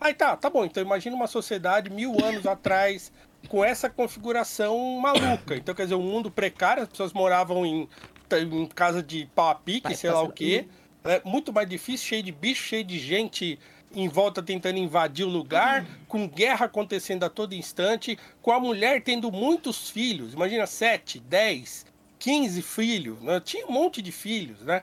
Aí 0.00 0.14
tá, 0.14 0.36
tá 0.36 0.48
bom, 0.48 0.64
então 0.64 0.82
imagina 0.82 1.16
uma 1.16 1.26
sociedade 1.26 1.90
mil 1.90 2.14
anos 2.24 2.46
atrás 2.46 3.12
com 3.48 3.64
essa 3.64 3.90
configuração 3.90 4.98
maluca. 5.00 5.56
Então, 5.56 5.74
quer 5.74 5.82
dizer, 5.82 5.96
um 5.96 6.02
mundo 6.02 6.30
precário, 6.30 6.84
as 6.84 6.88
pessoas 6.88 7.12
moravam 7.12 7.66
em, 7.66 7.88
em 8.32 8.66
casa 8.66 9.02
de 9.02 9.26
pau 9.34 9.50
a 9.50 9.54
pique, 9.54 9.94
sei 9.96 10.10
lá 10.10 10.22
o 10.22 10.32
quê. 10.32 10.66
É 11.02 11.20
muito 11.24 11.52
mais 11.52 11.68
difícil, 11.68 12.06
cheio 12.06 12.22
de 12.22 12.32
bicho, 12.32 12.62
cheio 12.62 12.84
de 12.84 12.98
gente 12.98 13.58
em 13.94 14.08
volta 14.08 14.42
tentando 14.42 14.78
invadir 14.78 15.24
o 15.24 15.28
lugar, 15.28 15.86
com 16.08 16.28
guerra 16.28 16.66
acontecendo 16.66 17.24
a 17.24 17.30
todo 17.30 17.54
instante, 17.54 18.18
com 18.42 18.52
a 18.52 18.60
mulher 18.60 19.02
tendo 19.02 19.30
muitos 19.30 19.90
filhos, 19.90 20.34
imagina 20.34 20.66
7, 20.66 21.20
10, 21.20 21.86
15 22.18 22.62
filhos, 22.62 23.20
né? 23.20 23.40
tinha 23.40 23.66
um 23.66 23.72
monte 23.72 24.00
de 24.00 24.10
filhos, 24.10 24.60
né? 24.60 24.82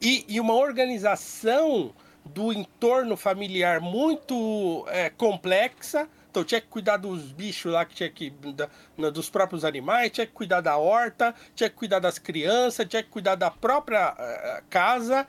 E, 0.00 0.24
e 0.28 0.40
uma 0.40 0.54
organização 0.54 1.92
do 2.24 2.52
entorno 2.52 3.16
familiar 3.16 3.80
muito 3.80 4.84
é, 4.88 5.10
complexa. 5.10 6.08
Então 6.30 6.44
tinha 6.44 6.60
que 6.60 6.68
cuidar 6.68 6.96
dos 6.96 7.32
bichos 7.32 7.72
lá, 7.72 7.84
que 7.84 7.94
tinha 7.94 8.08
que. 8.08 8.30
Da, 8.30 9.10
dos 9.10 9.28
próprios 9.28 9.64
animais, 9.64 10.10
tinha 10.10 10.26
que 10.26 10.32
cuidar 10.32 10.60
da 10.60 10.76
horta, 10.76 11.34
tinha 11.54 11.68
que 11.68 11.76
cuidar 11.76 11.98
das 11.98 12.18
crianças, 12.18 12.86
tinha 12.88 13.02
que 13.02 13.08
cuidar 13.08 13.34
da 13.34 13.50
própria 13.50 14.12
uh, 14.12 14.64
casa. 14.70 15.26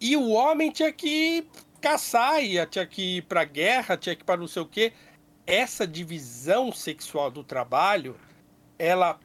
E 0.00 0.16
o 0.16 0.30
homem 0.30 0.70
tinha 0.70 0.92
que 0.92 1.46
caçar, 1.80 2.42
ia, 2.42 2.66
tinha 2.66 2.86
que 2.86 3.18
ir 3.18 3.22
para 3.22 3.44
guerra, 3.44 3.96
tinha 3.96 4.14
que 4.14 4.22
ir 4.22 4.24
para 4.24 4.40
não 4.40 4.46
sei 4.46 4.62
o 4.62 4.66
quê. 4.66 4.92
Essa 5.46 5.86
divisão 5.86 6.70
sexual 6.72 7.30
do 7.30 7.42
trabalho, 7.42 8.16
ela 8.78 9.18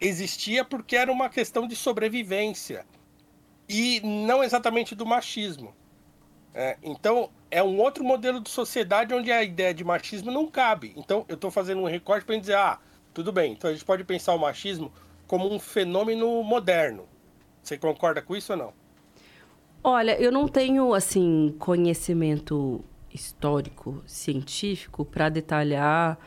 existia 0.00 0.64
porque 0.64 0.96
era 0.96 1.10
uma 1.12 1.28
questão 1.28 1.66
de 1.66 1.76
sobrevivência 1.76 2.86
e 3.68 4.00
não 4.02 4.42
exatamente 4.42 4.94
do 4.94 5.04
machismo. 5.04 5.74
É, 6.54 6.76
então, 6.82 7.30
é 7.50 7.62
um 7.62 7.78
outro 7.78 8.02
modelo 8.02 8.40
de 8.40 8.50
sociedade 8.50 9.14
onde 9.14 9.30
a 9.30 9.42
ideia 9.42 9.74
de 9.74 9.84
machismo 9.84 10.30
não 10.30 10.46
cabe. 10.46 10.94
Então, 10.96 11.24
eu 11.28 11.34
estou 11.34 11.50
fazendo 11.50 11.82
um 11.82 11.86
recorte 11.86 12.24
para 12.24 12.36
dizer, 12.36 12.56
ah, 12.56 12.78
tudo 13.12 13.32
bem, 13.32 13.52
então 13.52 13.70
a 13.70 13.72
gente 13.72 13.84
pode 13.84 14.04
pensar 14.04 14.34
o 14.34 14.38
machismo 14.38 14.92
como 15.26 15.52
um 15.52 15.58
fenômeno 15.58 16.42
moderno. 16.42 17.08
Você 17.62 17.76
concorda 17.76 18.22
com 18.22 18.34
isso 18.34 18.52
ou 18.52 18.58
não? 18.58 18.77
Olha, 19.82 20.20
eu 20.20 20.32
não 20.32 20.48
tenho, 20.48 20.92
assim, 20.92 21.54
conhecimento 21.58 22.84
histórico, 23.12 24.02
científico, 24.06 25.04
para 25.04 25.28
detalhar 25.28 26.18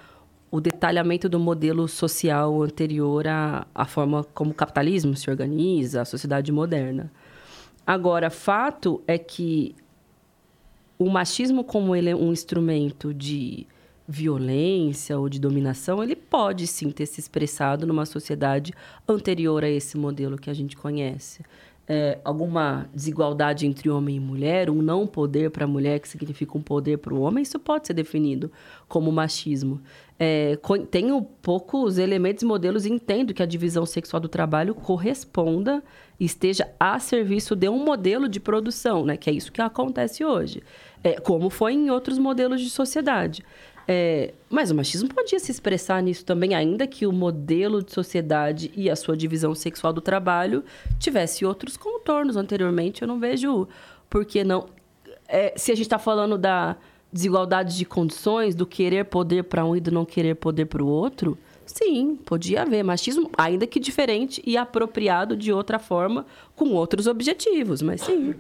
o 0.49 0.59
detalhamento 0.59 1.29
do 1.29 1.39
modelo 1.39 1.87
social 1.87 2.61
anterior 2.61 3.27
à, 3.27 3.65
à 3.73 3.85
forma 3.85 4.23
como 4.33 4.51
o 4.51 4.53
capitalismo 4.53 5.15
se 5.15 5.29
organiza, 5.29 6.01
a 6.01 6.05
sociedade 6.05 6.51
moderna. 6.51 7.11
Agora, 7.85 8.29
fato 8.29 9.01
é 9.07 9.17
que 9.17 9.75
o 10.99 11.09
machismo 11.09 11.63
como 11.63 11.95
ele 11.95 12.09
é 12.09 12.15
um 12.15 12.31
instrumento 12.31 13.13
de 13.13 13.65
violência 14.07 15.17
ou 15.17 15.29
de 15.29 15.39
dominação, 15.39 16.03
ele 16.03 16.15
pode 16.15 16.67
sim 16.67 16.91
ter 16.91 17.05
se 17.05 17.19
expressado 17.19 17.87
numa 17.87 18.05
sociedade 18.05 18.73
anterior 19.07 19.63
a 19.63 19.69
esse 19.69 19.97
modelo 19.97 20.37
que 20.37 20.49
a 20.49 20.53
gente 20.53 20.75
conhece. 20.75 21.43
É, 21.93 22.19
alguma 22.23 22.89
desigualdade 22.93 23.67
entre 23.67 23.89
homem 23.89 24.15
e 24.15 24.19
mulher, 24.19 24.69
um 24.69 24.81
não 24.81 25.05
poder 25.05 25.51
para 25.51 25.65
a 25.65 25.67
mulher 25.67 25.99
que 25.99 26.07
significa 26.07 26.57
um 26.57 26.61
poder 26.61 26.99
para 26.99 27.13
o 27.13 27.19
homem, 27.19 27.41
isso 27.41 27.59
pode 27.59 27.85
ser 27.85 27.93
definido 27.93 28.49
como 28.87 29.11
machismo. 29.11 29.81
É, 30.17 30.57
tenho 30.89 31.21
poucos 31.41 31.97
elementos 31.97 32.43
e 32.43 32.45
modelos 32.45 32.85
e 32.85 32.89
entendo 32.89 33.33
que 33.33 33.43
a 33.43 33.45
divisão 33.45 33.85
sexual 33.85 34.21
do 34.21 34.29
trabalho 34.29 34.73
corresponda 34.73 35.83
esteja 36.17 36.65
a 36.79 36.97
serviço 36.97 37.57
de 37.57 37.67
um 37.67 37.83
modelo 37.83 38.29
de 38.29 38.39
produção, 38.39 39.03
né? 39.03 39.17
que 39.17 39.29
é 39.29 39.33
isso 39.33 39.51
que 39.51 39.61
acontece 39.61 40.23
hoje, 40.23 40.63
é, 41.03 41.19
como 41.19 41.49
foi 41.49 41.73
em 41.73 41.89
outros 41.89 42.17
modelos 42.17 42.61
de 42.61 42.69
sociedade. 42.69 43.43
É, 43.87 44.33
mas 44.49 44.71
o 44.71 44.75
machismo 44.75 45.09
podia 45.09 45.39
se 45.39 45.51
expressar 45.51 46.01
nisso 46.01 46.23
também, 46.23 46.53
ainda 46.53 46.85
que 46.85 47.05
o 47.05 47.11
modelo 47.11 47.83
de 47.83 47.91
sociedade 47.91 48.71
e 48.75 48.89
a 48.89 48.95
sua 48.95 49.17
divisão 49.17 49.55
sexual 49.55 49.91
do 49.91 50.01
trabalho 50.01 50.63
tivesse 50.99 51.45
outros 51.45 51.77
contornos 51.77 52.37
anteriormente. 52.37 53.01
Eu 53.01 53.07
não 53.07 53.19
vejo 53.19 53.67
por 54.09 54.25
que 54.25 54.43
não. 54.43 54.67
É, 55.27 55.53
se 55.55 55.71
a 55.71 55.75
gente 55.75 55.85
está 55.85 55.99
falando 55.99 56.37
da 56.37 56.75
desigualdade 57.11 57.77
de 57.77 57.85
condições, 57.85 58.55
do 58.55 58.65
querer 58.65 59.05
poder 59.05 59.43
para 59.43 59.65
um 59.65 59.75
e 59.75 59.81
do 59.81 59.91
não 59.91 60.05
querer 60.05 60.35
poder 60.35 60.65
para 60.65 60.83
o 60.83 60.87
outro, 60.87 61.37
sim, 61.65 62.15
podia 62.15 62.61
haver 62.61 62.83
machismo, 62.83 63.29
ainda 63.37 63.67
que 63.67 63.79
diferente 63.79 64.41
e 64.45 64.55
apropriado 64.55 65.35
de 65.35 65.51
outra 65.51 65.79
forma, 65.79 66.25
com 66.55 66.69
outros 66.69 67.07
objetivos, 67.07 67.81
mas 67.81 68.01
sim. 68.01 68.35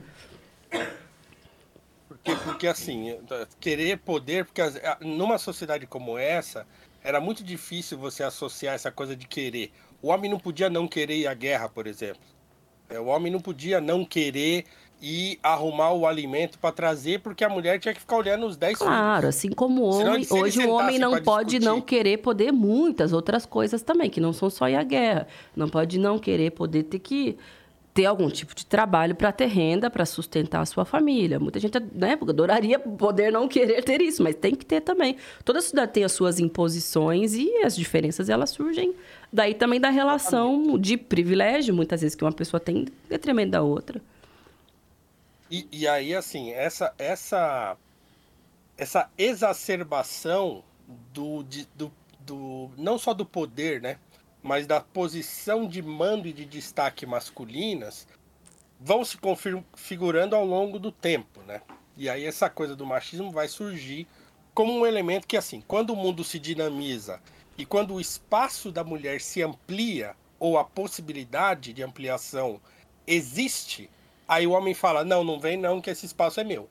Porque, 2.23 2.39
porque 2.43 2.67
assim, 2.67 3.17
querer 3.59 3.97
poder, 3.99 4.45
porque 4.45 4.61
numa 5.01 5.37
sociedade 5.37 5.87
como 5.87 6.17
essa, 6.17 6.67
era 7.03 7.19
muito 7.19 7.43
difícil 7.43 7.97
você 7.97 8.23
associar 8.23 8.75
essa 8.75 8.91
coisa 8.91 9.15
de 9.15 9.27
querer. 9.27 9.71
O 10.01 10.09
homem 10.09 10.29
não 10.29 10.39
podia 10.39 10.69
não 10.69 10.87
querer 10.87 11.17
ir 11.17 11.27
à 11.27 11.33
guerra, 11.33 11.67
por 11.67 11.87
exemplo. 11.87 12.21
É, 12.89 12.99
o 12.99 13.05
homem 13.05 13.31
não 13.31 13.39
podia 13.39 13.81
não 13.81 14.05
querer 14.05 14.65
ir 15.01 15.39
arrumar 15.41 15.93
o 15.93 16.05
alimento 16.05 16.59
para 16.59 16.71
trazer, 16.71 17.21
porque 17.21 17.43
a 17.43 17.49
mulher 17.49 17.79
tinha 17.79 17.93
que 17.93 17.99
ficar 17.99 18.17
olhando 18.17 18.45
os 18.45 18.55
10 18.55 18.77
Claro, 18.77 19.27
assim 19.27 19.49
como 19.49 19.81
o 19.81 19.89
homem, 19.89 20.27
hoje 20.29 20.63
o 20.63 20.69
homem 20.69 20.99
não 20.99 21.19
pode 21.23 21.51
discutir. 21.51 21.65
não 21.65 21.81
querer 21.81 22.17
poder 22.17 22.51
muitas 22.51 23.11
outras 23.11 23.45
coisas 23.45 23.81
também, 23.81 24.11
que 24.11 24.21
não 24.21 24.31
são 24.31 24.47
só 24.49 24.69
ir 24.69 24.75
à 24.75 24.83
guerra. 24.83 25.27
Não 25.55 25.67
pode 25.67 25.97
não 25.97 26.19
querer 26.19 26.51
poder 26.51 26.83
ter 26.83 26.99
que 26.99 27.35
ter 27.93 28.05
algum 28.05 28.29
tipo 28.29 28.55
de 28.55 28.65
trabalho 28.65 29.13
para 29.15 29.31
ter 29.31 29.47
renda, 29.47 29.89
para 29.89 30.05
sustentar 30.05 30.61
a 30.61 30.65
sua 30.65 30.85
família. 30.85 31.39
Muita 31.39 31.59
gente 31.59 31.77
né, 31.93 32.17
adoraria 32.21 32.79
poder 32.79 33.31
não 33.31 33.47
querer 33.47 33.83
ter 33.83 34.01
isso, 34.01 34.23
mas 34.23 34.35
tem 34.35 34.55
que 34.55 34.65
ter 34.65 34.81
também. 34.81 35.17
Toda 35.43 35.61
sociedade 35.61 35.91
tem 35.91 36.03
as 36.03 36.11
suas 36.13 36.39
imposições 36.39 37.33
e 37.33 37.49
as 37.63 37.75
diferenças 37.75 38.29
elas 38.29 38.51
surgem 38.51 38.95
daí 39.31 39.53
também 39.53 39.79
da 39.79 39.89
relação 39.89 40.77
de 40.77 40.97
privilégio, 40.97 41.73
muitas 41.73 42.01
vezes, 42.01 42.15
que 42.15 42.23
uma 42.23 42.31
pessoa 42.31 42.59
tem 42.59 42.79
em 42.79 42.87
detrimento 43.09 43.51
da 43.51 43.61
outra. 43.61 44.01
E, 45.49 45.67
e 45.71 45.87
aí, 45.87 46.15
assim, 46.15 46.51
essa, 46.51 46.93
essa, 46.97 47.75
essa 48.77 49.09
exacerbação 49.17 50.63
do, 51.13 51.43
de, 51.43 51.67
do, 51.75 51.91
do, 52.21 52.69
não 52.77 52.97
só 52.97 53.13
do 53.13 53.25
poder, 53.25 53.81
né? 53.81 53.97
Mas 54.43 54.65
da 54.65 54.81
posição 54.81 55.67
de 55.67 55.81
mando 55.81 56.27
e 56.27 56.33
de 56.33 56.45
destaque 56.45 57.05
masculinas 57.05 58.07
vão 58.79 59.05
se 59.05 59.17
configurando 59.17 60.35
ao 60.35 60.43
longo 60.43 60.79
do 60.79 60.91
tempo, 60.91 61.41
né? 61.43 61.61
E 61.95 62.09
aí 62.09 62.25
essa 62.25 62.49
coisa 62.49 62.75
do 62.75 62.85
machismo 62.85 63.31
vai 63.31 63.47
surgir 63.47 64.07
como 64.53 64.73
um 64.73 64.85
elemento 64.85 65.27
que 65.27 65.37
assim, 65.37 65.61
quando 65.67 65.91
o 65.91 65.95
mundo 65.95 66.23
se 66.23 66.39
dinamiza 66.39 67.21
e 67.57 67.65
quando 67.65 67.93
o 67.93 68.01
espaço 68.01 68.71
da 68.71 68.83
mulher 68.83 69.21
se 69.21 69.41
amplia 69.41 70.15
ou 70.39 70.57
a 70.57 70.63
possibilidade 70.63 71.73
de 71.73 71.83
ampliação 71.83 72.59
existe, 73.05 73.89
aí 74.27 74.47
o 74.47 74.51
homem 74.51 74.73
fala: 74.73 75.03
"Não, 75.03 75.23
não 75.23 75.39
vem 75.39 75.57
não, 75.57 75.79
que 75.79 75.89
esse 75.89 76.05
espaço 76.05 76.39
é 76.39 76.43
meu". 76.43 76.67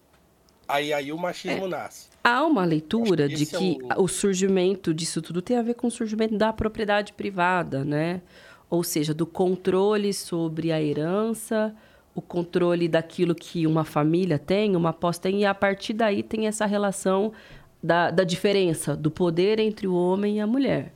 Aí 0.66 0.92
aí 0.92 1.12
o 1.12 1.18
machismo 1.18 1.66
é. 1.66 1.68
nasce. 1.68 2.09
Há 2.22 2.44
uma 2.44 2.64
leitura 2.64 3.28
que 3.28 3.34
de 3.34 3.46
que 3.46 3.78
é 3.88 3.98
o... 3.98 4.04
o 4.04 4.08
surgimento 4.08 4.92
disso 4.92 5.22
tudo 5.22 5.40
tem 5.40 5.56
a 5.56 5.62
ver 5.62 5.74
com 5.74 5.86
o 5.86 5.90
surgimento 5.90 6.36
da 6.36 6.52
propriedade 6.52 7.12
privada, 7.12 7.84
né? 7.84 8.20
Ou 8.68 8.82
seja, 8.84 9.12
do 9.14 9.26
controle 9.26 10.12
sobre 10.12 10.70
a 10.70 10.80
herança, 10.80 11.74
o 12.14 12.20
controle 12.20 12.88
daquilo 12.88 13.34
que 13.34 13.66
uma 13.66 13.84
família 13.84 14.38
tem, 14.38 14.76
uma 14.76 14.92
posse 14.92 15.20
tem, 15.20 15.40
e 15.40 15.44
a 15.44 15.54
partir 15.54 15.94
daí 15.94 16.22
tem 16.22 16.46
essa 16.46 16.66
relação 16.66 17.32
da, 17.82 18.10
da 18.10 18.24
diferença 18.24 18.94
do 18.94 19.10
poder 19.10 19.58
entre 19.58 19.86
o 19.86 19.94
homem 19.94 20.36
e 20.36 20.40
a 20.40 20.46
mulher. 20.46 20.92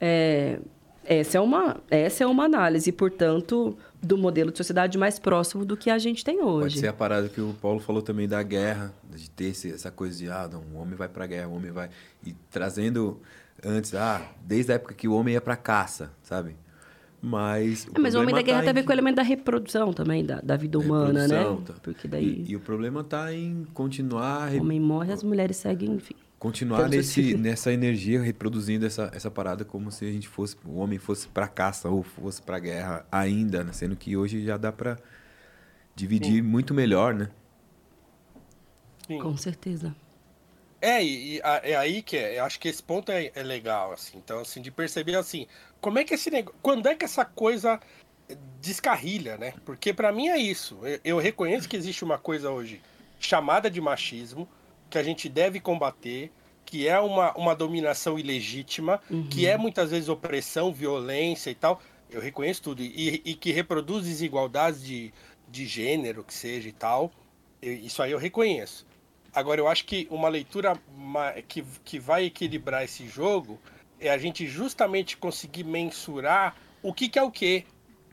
É, 0.00 0.60
essa, 1.04 1.38
é 1.38 1.40
uma, 1.40 1.78
essa 1.90 2.24
é 2.24 2.26
uma 2.26 2.44
análise, 2.44 2.92
portanto, 2.92 3.76
do 4.00 4.16
modelo 4.16 4.50
de 4.50 4.58
sociedade 4.58 4.96
mais 4.96 5.18
próximo 5.18 5.64
do 5.64 5.76
que 5.76 5.90
a 5.90 5.98
gente 5.98 6.24
tem 6.24 6.42
hoje. 6.42 6.60
Pode 6.60 6.80
ser 6.80 6.88
a 6.88 6.92
parada 6.92 7.28
que 7.28 7.40
o 7.40 7.54
Paulo 7.60 7.80
falou 7.80 8.00
também 8.00 8.28
da 8.28 8.42
guerra, 8.42 8.92
de 9.10 9.28
ter 9.30 9.50
essa 9.50 9.90
coisa 9.90 10.16
de, 10.18 10.30
ah, 10.30 10.48
não, 10.50 10.62
o 10.72 10.80
homem 10.80 10.94
vai 10.94 11.08
para 11.08 11.24
a 11.24 11.26
guerra, 11.26 11.48
o 11.48 11.54
homem 11.54 11.70
vai... 11.70 11.90
E 12.24 12.32
trazendo 12.50 13.20
antes, 13.64 13.94
ah, 13.94 14.22
desde 14.44 14.72
a 14.72 14.76
época 14.76 14.94
que 14.94 15.08
o 15.08 15.14
homem 15.14 15.34
ia 15.34 15.40
para 15.40 15.56
caça, 15.56 16.12
sabe? 16.22 16.56
Mas 17.20 17.86
o, 17.86 17.96
é, 17.96 18.00
mas 18.00 18.14
o 18.14 18.20
homem 18.20 18.32
da 18.32 18.42
guerra 18.42 18.58
tá 18.58 18.64
tem 18.64 18.70
a 18.70 18.74
ver 18.74 18.84
com 18.84 18.90
o 18.90 18.94
elemento 18.94 19.16
da 19.16 19.22
reprodução 19.22 19.92
também, 19.92 20.24
da, 20.24 20.40
da 20.40 20.56
vida 20.56 20.78
humana, 20.78 21.26
né? 21.26 21.44
Tá. 21.66 21.74
Porque 21.82 22.06
daí... 22.06 22.44
E, 22.46 22.52
e, 22.52 22.56
o 22.56 22.60
problema 22.60 23.00
está 23.00 23.32
em 23.34 23.66
continuar... 23.74 24.52
O 24.52 24.60
homem 24.60 24.78
morre, 24.78 25.12
as 25.12 25.24
mulheres 25.24 25.56
seguem, 25.56 25.90
enfim. 25.90 26.14
Continuar 26.38 26.88
nesse, 26.88 27.36
nessa 27.36 27.72
energia, 27.72 28.22
reproduzindo 28.22 28.86
essa, 28.86 29.10
essa 29.12 29.28
parada 29.28 29.64
como 29.64 29.90
se 29.90 30.04
a 30.04 30.12
gente 30.12 30.28
fosse, 30.28 30.56
o 30.64 30.76
homem 30.76 30.98
fosse 30.98 31.26
para 31.26 31.48
caça 31.48 31.88
ou 31.88 32.04
fosse 32.04 32.40
para 32.40 32.60
guerra 32.60 33.04
ainda, 33.10 33.64
né? 33.64 33.72
sendo 33.72 33.96
que 33.96 34.16
hoje 34.16 34.44
já 34.44 34.56
dá 34.56 34.70
para 34.70 34.98
dividir 35.96 36.34
Sim. 36.34 36.42
muito 36.42 36.72
melhor, 36.72 37.12
né? 37.12 37.28
Sim. 39.08 39.18
Com 39.18 39.36
certeza. 39.36 39.96
É, 40.80 41.02
e, 41.02 41.38
e 41.38 41.40
é 41.42 41.74
aí 41.74 42.02
que 42.02 42.16
é, 42.16 42.38
eu 42.38 42.44
acho 42.44 42.60
que 42.60 42.68
esse 42.68 42.82
ponto 42.82 43.10
é, 43.10 43.32
é 43.34 43.42
legal, 43.42 43.92
assim, 43.92 44.16
então, 44.18 44.38
assim, 44.38 44.62
de 44.62 44.70
perceber, 44.70 45.16
assim, 45.16 45.46
como 45.80 45.98
é 45.98 46.04
que 46.04 46.14
esse 46.14 46.30
negócio, 46.30 46.56
quando 46.62 46.86
é 46.86 46.94
que 46.94 47.04
essa 47.04 47.24
coisa 47.24 47.80
descarrilha, 48.60 49.36
né? 49.36 49.54
Porque 49.64 49.92
para 49.92 50.12
mim 50.12 50.28
é 50.28 50.36
isso, 50.38 50.78
eu, 50.82 51.00
eu 51.04 51.18
reconheço 51.18 51.68
que 51.68 51.76
existe 51.76 52.04
uma 52.04 52.16
coisa 52.18 52.50
hoje 52.50 52.80
chamada 53.18 53.68
de 53.68 53.80
machismo, 53.80 54.48
que 54.90 54.98
a 54.98 55.02
gente 55.02 55.28
deve 55.28 55.60
combater, 55.60 56.30
que 56.64 56.86
é 56.86 56.98
uma, 57.00 57.32
uma 57.32 57.54
dominação 57.54 58.18
ilegítima, 58.18 59.00
uhum. 59.10 59.26
que 59.28 59.46
é 59.46 59.56
muitas 59.56 59.90
vezes 59.90 60.08
opressão, 60.08 60.72
violência 60.72 61.50
e 61.50 61.54
tal. 61.54 61.80
Eu 62.10 62.20
reconheço 62.20 62.62
tudo. 62.62 62.82
E, 62.82 63.22
e 63.24 63.34
que 63.34 63.52
reproduz 63.52 64.04
desigualdades 64.04 64.82
de, 64.82 65.12
de 65.48 65.66
gênero, 65.66 66.24
que 66.24 66.34
seja 66.34 66.68
e 66.68 66.72
tal. 66.72 67.12
Isso 67.60 68.02
aí 68.02 68.12
eu 68.12 68.18
reconheço. 68.18 68.86
Agora, 69.34 69.60
eu 69.60 69.68
acho 69.68 69.84
que 69.84 70.06
uma 70.10 70.28
leitura 70.28 70.78
que, 71.46 71.64
que 71.84 71.98
vai 71.98 72.24
equilibrar 72.24 72.84
esse 72.84 73.06
jogo 73.06 73.58
é 74.00 74.10
a 74.10 74.18
gente 74.18 74.46
justamente 74.46 75.16
conseguir 75.16 75.64
mensurar 75.64 76.56
o 76.82 76.92
que, 76.92 77.08
que 77.08 77.18
é 77.18 77.22
o 77.22 77.30
quê. 77.30 77.64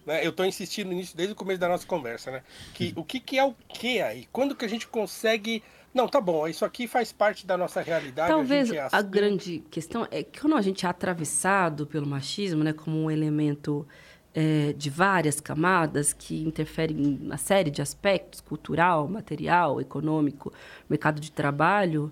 Né? 0.06 0.26
Eu 0.26 0.30
estou 0.30 0.46
insistindo 0.46 0.92
nisso 0.92 1.16
desde 1.16 1.34
o 1.34 1.36
começo 1.36 1.60
da 1.60 1.68
nossa 1.68 1.86
conversa, 1.86 2.32
né? 2.32 2.44
Que, 2.74 2.94
o 2.96 3.04
que, 3.04 3.20
que 3.20 3.38
é 3.38 3.44
o 3.44 3.56
quê 3.68 4.02
aí? 4.06 4.28
Quando 4.32 4.56
que 4.56 4.66
a 4.66 4.68
gente 4.68 4.88
consegue 4.88 5.64
não, 5.96 6.10
tá 6.10 6.20
bom. 6.20 6.46
Isso 6.46 6.66
aqui 6.66 6.88
faz 6.88 7.14
parte 7.14 7.48
da 7.48 7.56
nossa 7.56 7.82
realidade. 7.82 8.28
Talvez 8.28 8.70
a, 8.70 8.76
é 8.76 8.80
assim. 8.82 8.96
a 8.98 9.02
grande 9.02 9.64
questão 9.72 10.06
é 10.12 10.24
que 10.24 10.42
quando 10.42 10.58
a 10.58 10.62
gente 10.62 10.86
é 10.86 10.90
atravessado 10.90 11.88
pelo 11.88 12.06
machismo, 12.06 12.66
né, 12.66 12.74
como 12.74 13.02
um 13.02 13.10
elemento 13.10 13.88
é, 14.34 14.74
de 14.74 14.90
várias 14.90 15.40
camadas 15.40 16.12
que 16.12 16.44
interferem 16.44 16.98
em 16.98 17.26
uma 17.26 17.38
série 17.38 17.72
de 17.72 17.82
aspectos, 17.82 18.42
cultural, 18.42 19.08
material, 19.08 19.80
econômico, 19.80 20.52
mercado 20.90 21.22
de 21.22 21.32
trabalho, 21.32 22.12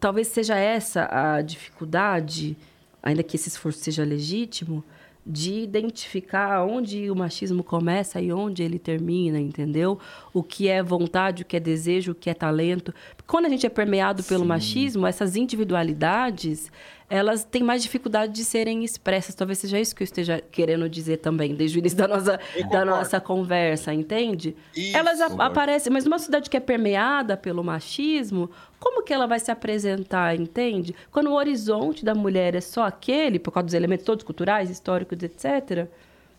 talvez 0.00 0.26
seja 0.26 0.56
essa 0.56 1.08
a 1.12 1.40
dificuldade, 1.42 2.56
ainda 3.00 3.22
que 3.22 3.36
esse 3.36 3.48
esforço 3.48 3.78
seja 3.78 4.04
legítimo, 4.04 4.82
de 5.26 5.60
identificar 5.60 6.64
onde 6.64 7.10
o 7.10 7.14
machismo 7.14 7.62
começa 7.62 8.20
e 8.20 8.32
onde 8.32 8.62
ele 8.62 8.78
termina, 8.78 9.38
entendeu? 9.38 9.98
O 10.32 10.42
que 10.42 10.68
é 10.68 10.82
vontade, 10.82 11.42
o 11.42 11.46
que 11.46 11.56
é 11.56 11.60
desejo, 11.60 12.12
o 12.12 12.14
que 12.14 12.30
é 12.30 12.34
talento. 12.34 12.94
Quando 13.30 13.46
a 13.46 13.48
gente 13.48 13.64
é 13.64 13.68
permeado 13.70 14.24
pelo 14.24 14.44
machismo, 14.44 15.06
essas 15.06 15.36
individualidades, 15.36 16.70
elas 17.08 17.44
têm 17.44 17.62
mais 17.62 17.80
dificuldade 17.80 18.32
de 18.32 18.44
serem 18.44 18.82
expressas. 18.84 19.36
Talvez 19.36 19.58
seja 19.58 19.78
isso 19.78 19.94
que 19.94 20.02
eu 20.02 20.04
esteja 20.04 20.42
querendo 20.50 20.88
dizer 20.88 21.18
também, 21.18 21.54
desde 21.54 21.78
o 21.78 21.80
início 21.80 21.96
da 21.96 22.08
nossa, 22.08 22.40
da 22.70 22.84
nossa 22.84 23.20
conversa, 23.20 23.94
entende? 23.94 24.56
Isso. 24.76 24.96
Elas 24.96 25.20
a- 25.20 25.26
aparecem, 25.46 25.92
mas 25.92 26.04
numa 26.04 26.18
sociedade 26.18 26.50
que 26.50 26.56
é 26.56 26.60
permeada 26.60 27.36
pelo 27.36 27.62
machismo, 27.62 28.50
como 28.80 29.02
que 29.04 29.12
ela 29.12 29.26
vai 29.28 29.38
se 29.38 29.50
apresentar, 29.50 30.34
entende? 30.38 30.92
Quando 31.12 31.28
o 31.30 31.34
horizonte 31.34 32.04
da 32.04 32.14
mulher 32.14 32.54
é 32.56 32.60
só 32.60 32.84
aquele, 32.84 33.38
por 33.38 33.52
causa 33.52 33.66
dos 33.66 33.74
elementos 33.74 34.04
todos 34.04 34.24
culturais, 34.24 34.70
históricos, 34.70 35.22
etc., 35.22 35.86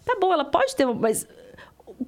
tá 0.05 0.17
bom, 0.19 0.33
ela 0.33 0.43
pode 0.45 0.75
ter, 0.75 0.85
mas 0.87 1.25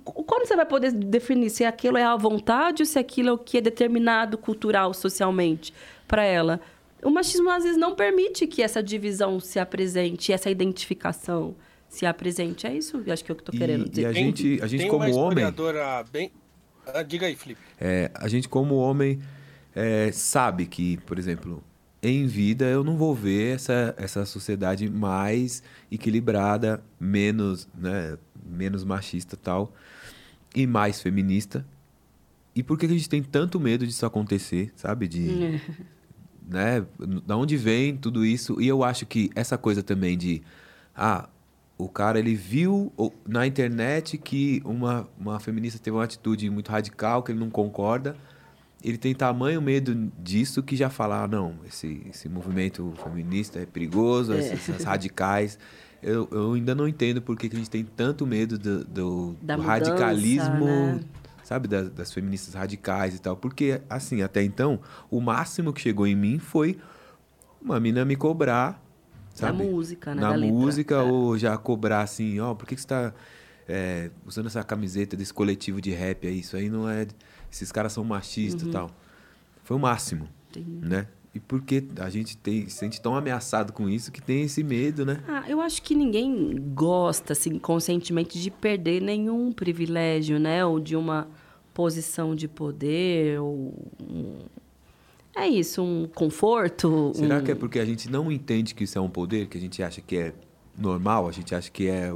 o- 0.06 0.24
quando 0.24 0.48
você 0.48 0.56
vai 0.56 0.66
poder 0.66 0.92
definir 0.92 1.50
se 1.50 1.64
aquilo 1.66 1.98
é 1.98 2.04
a 2.04 2.16
vontade 2.16 2.82
ou 2.82 2.86
se 2.86 2.98
aquilo 3.00 3.30
é 3.30 3.32
o 3.34 3.38
que 3.38 3.58
é 3.58 3.62
determinado 3.62 4.38
cultural, 4.38 4.94
socialmente, 4.94 5.74
para 6.08 6.24
ela? 6.24 6.60
O 7.04 7.10
machismo, 7.10 7.50
às 7.50 7.64
vezes, 7.64 7.78
não 7.78 7.96
permite 7.96 8.48
que 8.48 8.62
essa 8.64 8.82
divisão 8.82 9.40
se 9.40 9.60
apresente, 9.60 10.32
essa 10.32 10.50
identificação 10.50 11.56
se 11.90 12.06
apresente. 12.06 12.66
É 12.66 12.74
isso, 12.76 13.04
eu 13.06 13.14
acho 13.14 13.24
que 13.24 13.32
é 13.32 13.34
o 13.34 13.36
que 13.36 13.42
eu 13.42 13.46
tô 13.46 13.52
E- 13.56 13.58
querendo 13.60 13.86
e 13.86 13.90
dizer. 13.90 14.06
a 14.08 14.14
Tem- 14.14 14.24
gente, 14.26 14.60
a 14.62 14.68
gente 14.68 14.80
tem 14.82 14.90
como 14.90 15.06
uma 15.06 15.16
homem, 15.16 15.46
bem. 16.12 16.32
Ah, 16.88 17.04
diga 17.04 17.28
aí, 17.28 17.36
Felipe. 17.36 17.62
é, 17.80 18.10
a 18.14 18.28
gente 18.28 18.48
como 18.50 18.76
homem 18.76 19.20
é, 19.76 20.12
sabe 20.12 20.66
que, 20.66 20.98
por 21.06 21.18
exemplo, 21.20 21.64
em 22.10 22.28
vida 22.28 22.66
eu 22.66 22.84
não 22.84 22.98
vou 22.98 23.16
ver 23.16 23.56
essa, 23.56 23.96
essa 23.98 24.26
sociedade 24.26 24.90
mais 24.90 25.64
equilibrada, 25.90 26.84
menos, 27.00 27.68
né, 27.74 28.18
menos 28.46 28.84
machista 28.84 29.38
tal, 29.38 29.74
e 30.54 30.68
mais 30.68 31.02
feminista. 31.02 31.66
E 32.54 32.62
por 32.62 32.78
que 32.78 32.86
a 32.86 32.90
gente 32.90 33.08
tem 33.10 33.24
tanto 33.24 33.60
medo 33.60 33.88
disso 33.88 34.06
acontecer, 34.06 34.72
sabe? 34.76 35.08
De, 35.08 35.60
né? 36.48 36.86
Da 37.26 37.38
onde 37.38 37.58
vem 37.58 37.96
tudo 37.96 38.26
isso? 38.26 38.62
E 38.62 38.68
eu 38.68 38.84
acho 38.84 39.06
que 39.06 39.32
essa 39.34 39.58
coisa 39.58 39.82
também 39.82 40.18
de 40.18 40.42
ah, 40.96 41.30
o 41.78 41.90
cara 41.90 42.20
ele 42.20 42.36
viu 42.36 42.92
na 43.28 43.48
internet 43.48 44.18
que 44.18 44.62
uma, 44.64 45.08
uma 45.18 45.40
feminista 45.40 45.80
teve 45.80 45.96
uma 45.96 46.04
atitude 46.04 46.50
muito 46.50 46.70
radical 46.70 47.24
que 47.24 47.32
ele 47.32 47.40
não 47.40 47.50
concorda. 47.50 48.16
Ele 48.84 48.98
tem 48.98 49.16
tamanho 49.16 49.62
medo 49.62 50.12
disso 50.22 50.62
que 50.62 50.76
já 50.76 50.90
fala, 50.90 51.24
ah, 51.24 51.28
não, 51.28 51.56
esse, 51.66 52.06
esse 52.10 52.28
movimento 52.28 52.94
feminista 53.02 53.60
é 53.60 53.66
perigoso, 53.66 54.34
essas, 54.34 54.70
essas 54.70 54.84
radicais. 54.84 55.58
Eu, 56.02 56.28
eu 56.32 56.54
ainda 56.54 56.76
não 56.76 56.86
entendo 56.86 57.22
por 57.22 57.38
que, 57.38 57.48
a 57.48 57.58
gente 57.58 57.70
tem 57.70 57.86
tanto 57.86 58.28
medo 58.28 58.60
do, 58.60 58.84
do, 58.84 58.84
do 58.84 59.38
mudança, 59.40 59.62
radicalismo 59.62 60.66
né? 60.66 61.00
sabe, 61.44 61.68
das, 61.68 61.90
das 61.90 62.12
feministas 62.12 62.54
radicais 62.56 63.16
e 63.16 63.20
tal. 63.20 63.38
Porque, 63.38 63.82
assim, 63.90 64.22
até 64.22 64.44
então, 64.44 64.80
o 65.10 65.22
máximo 65.22 65.72
que 65.72 65.80
chegou 65.80 66.08
em 66.08 66.16
mim 66.16 66.40
foi 66.40 66.78
uma 67.62 67.80
mina 67.80 68.04
me 68.04 68.16
cobrar, 68.16 68.84
sabe? 69.34 69.64
música, 69.64 70.14
né? 70.14 70.22
Na 70.22 70.30
da 70.32 70.36
letra. 70.36 70.56
música, 70.56 70.96
É. 70.96 71.02
ou 71.02 71.38
já 71.38 71.58
cobrar 71.58 72.02
assim, 72.02 72.40
ó, 72.40 72.54
por 72.54 72.68
que, 72.68 72.76
que 72.76 72.82
você 72.82 72.88
tá 72.88 73.14
é, 73.68 74.10
usando 74.26 74.48
essa 74.48 74.64
camiseta 74.64 75.16
desse 75.16 75.34
coletivo 75.34 75.80
de 75.80 75.92
rap 75.92 76.28
aí? 76.28 76.40
Isso 76.40 76.58
aí 76.58 76.70
não 76.70 76.90
é. 76.90 77.08
Esses 77.54 77.72
caras 77.72 77.94
são 77.94 78.04
machistas 78.04 78.64
e 78.64 78.66
Uhum. 78.66 78.72
tal. 78.72 78.92
Foi 79.64 79.78
o 79.78 79.80
máximo, 79.80 80.28
né? 80.82 81.08
E 81.36 81.40
porque 81.40 81.84
a 82.00 82.10
gente 82.10 82.36
tem, 82.38 82.68
se 82.68 82.78
sente 82.78 83.00
tão 83.02 83.16
ameaçado 83.16 83.72
com 83.74 83.88
isso 83.90 84.12
que 84.12 84.22
tem 84.22 84.42
esse 84.44 84.64
medo, 84.64 85.06
né? 85.06 85.24
Ah, 85.28 85.44
eu 85.48 85.62
acho 85.62 85.82
que 85.82 85.96
ninguém 85.96 86.56
gosta, 86.76 87.34
assim, 87.34 87.58
conscientemente 87.60 88.40
de 88.42 88.52
perder 88.52 89.02
nenhum 89.02 89.52
privilégio, 89.52 90.40
né? 90.40 90.66
Ou 90.66 90.80
de 90.80 90.96
uma 90.96 91.28
posição 91.74 92.36
de 92.36 92.48
poder, 92.48 93.40
ou... 93.40 93.74
um- 94.02 94.40
É 95.36 95.48
isso, 95.48 95.82
um 95.84 96.08
conforto. 96.14 97.12
Será 97.16 97.38
um... 97.40 97.44
que 97.44 97.52
é 97.52 97.56
porque 97.56 97.80
a 97.80 97.86
gente 97.86 98.10
não 98.12 98.32
entende 98.32 98.76
que 98.76 98.84
isso 98.84 98.98
é 98.98 99.02
um 99.02 99.10
poder, 99.10 99.48
que 99.48 99.58
a 99.58 99.62
gente 99.62 99.82
acha 99.82 100.02
que 100.02 100.16
é 100.18 100.34
normal, 100.78 101.28
a 101.28 101.32
gente 101.32 101.56
acha 101.56 101.72
que 101.72 101.88
é. 101.88 102.14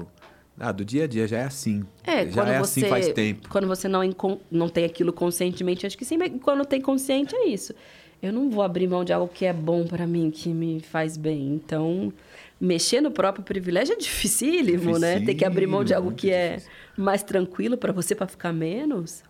Ah, 0.60 0.72
do 0.72 0.84
dia 0.84 1.04
a 1.04 1.08
dia 1.08 1.28
já 1.28 1.38
é 1.40 1.44
assim. 1.44 1.86
É, 2.04 2.28
já 2.28 2.44
é 2.48 2.60
você, 2.60 2.80
assim 2.80 2.90
faz 2.90 3.10
tempo. 3.10 3.48
Quando 3.48 3.68
você 3.68 3.88
não, 3.88 4.02
não 4.50 4.68
tem 4.70 4.86
aquilo 4.86 5.14
conscientemente, 5.14 5.86
acho 5.86 5.98
que 5.98 6.06
sim, 6.06 6.18
mas 6.18 6.32
quando 6.42 6.66
tem 6.66 6.82
consciente 6.82 7.36
é 7.36 7.48
isso. 7.48 7.74
Eu 8.22 8.34
não 8.34 8.50
vou 8.50 8.64
abrir 8.64 8.88
mão 8.88 9.04
de 9.06 9.14
algo 9.14 9.32
que 9.32 9.46
é 9.46 9.54
bom 9.54 9.86
pra 9.86 10.08
mim, 10.08 10.32
que 10.32 10.50
me 10.50 10.80
faz 10.80 11.16
bem. 11.16 11.54
Então, 11.54 12.12
mexer 12.60 13.00
no 13.02 13.12
próprio 13.12 13.44
privilégio 13.44 13.94
é 13.94 13.96
dificílimo, 14.02 14.98
né? 14.98 15.20
Ter 15.20 15.36
que 15.36 15.46
abrir 15.46 15.68
mão 15.68 15.84
de 15.84 15.94
algo 15.94 16.12
Dificílimo, 16.12 16.38
que 16.38 16.54
é 16.54 16.56
difícil. 16.56 16.72
mais 16.98 17.22
tranquilo 17.22 17.78
pra 17.78 17.94
você, 17.94 18.16
pra 18.16 18.26
ficar 18.26 18.52
menos. 18.52 19.24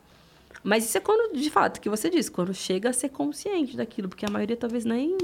Mas 0.64 0.86
isso 0.86 0.98
é 0.98 1.02
quando, 1.02 1.38
de 1.38 1.50
fato, 1.50 1.82
que 1.82 1.90
você 1.90 2.10
disse, 2.10 2.32
quando 2.32 2.54
chega 2.54 2.90
a 2.90 2.94
ser 2.94 3.10
consciente 3.10 3.76
daquilo, 3.76 4.08
porque 4.08 4.26
a 4.26 4.30
maioria 4.30 4.56
talvez 4.56 4.86
nem 4.86 5.18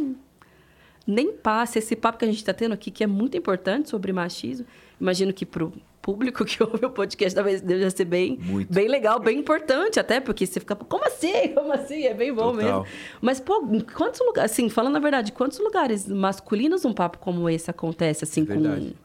nem 1.05 1.33
passa 1.33 1.79
esse 1.79 1.95
papo 1.95 2.17
que 2.17 2.25
a 2.25 2.27
gente 2.27 2.37
está 2.37 2.53
tendo 2.53 2.73
aqui, 2.73 2.89
que 2.89 3.03
é 3.03 3.07
muito 3.07 3.35
importante 3.35 3.89
sobre 3.89 4.13
machismo. 4.13 4.65
Imagino 4.99 5.33
que 5.33 5.45
para 5.45 5.65
o 5.65 5.73
público 6.03 6.43
que 6.45 6.61
ouve 6.61 6.85
o 6.85 6.89
podcast 6.91 7.33
talvez 7.33 7.61
deva 7.61 7.89
ser 7.89 8.05
bem, 8.05 8.37
Muito. 8.41 8.71
bem 8.71 8.87
legal, 8.87 9.19
bem 9.19 9.39
importante 9.39 9.99
até, 9.99 10.19
porque 10.19 10.45
você 10.45 10.59
fica, 10.59 10.75
como 10.75 11.05
assim? 11.07 11.47
Como 11.55 11.71
assim? 11.73 12.03
É 12.03 12.13
bem 12.13 12.31
bom 12.33 12.51
Total. 12.51 12.81
mesmo. 12.81 12.85
Mas, 13.21 13.39
pô, 13.39 13.65
quantos 13.95 14.19
lugares, 14.19 14.51
assim, 14.51 14.69
falando 14.69 14.97
a 14.97 14.99
verdade, 14.99 15.31
quantos 15.31 15.57
lugares 15.59 16.05
masculinos 16.07 16.83
um 16.85 16.93
papo 16.93 17.17
como 17.17 17.49
esse 17.49 17.71
acontece, 17.71 18.23
assim, 18.25 18.45
com... 18.45 18.53
Verdade. 18.61 18.95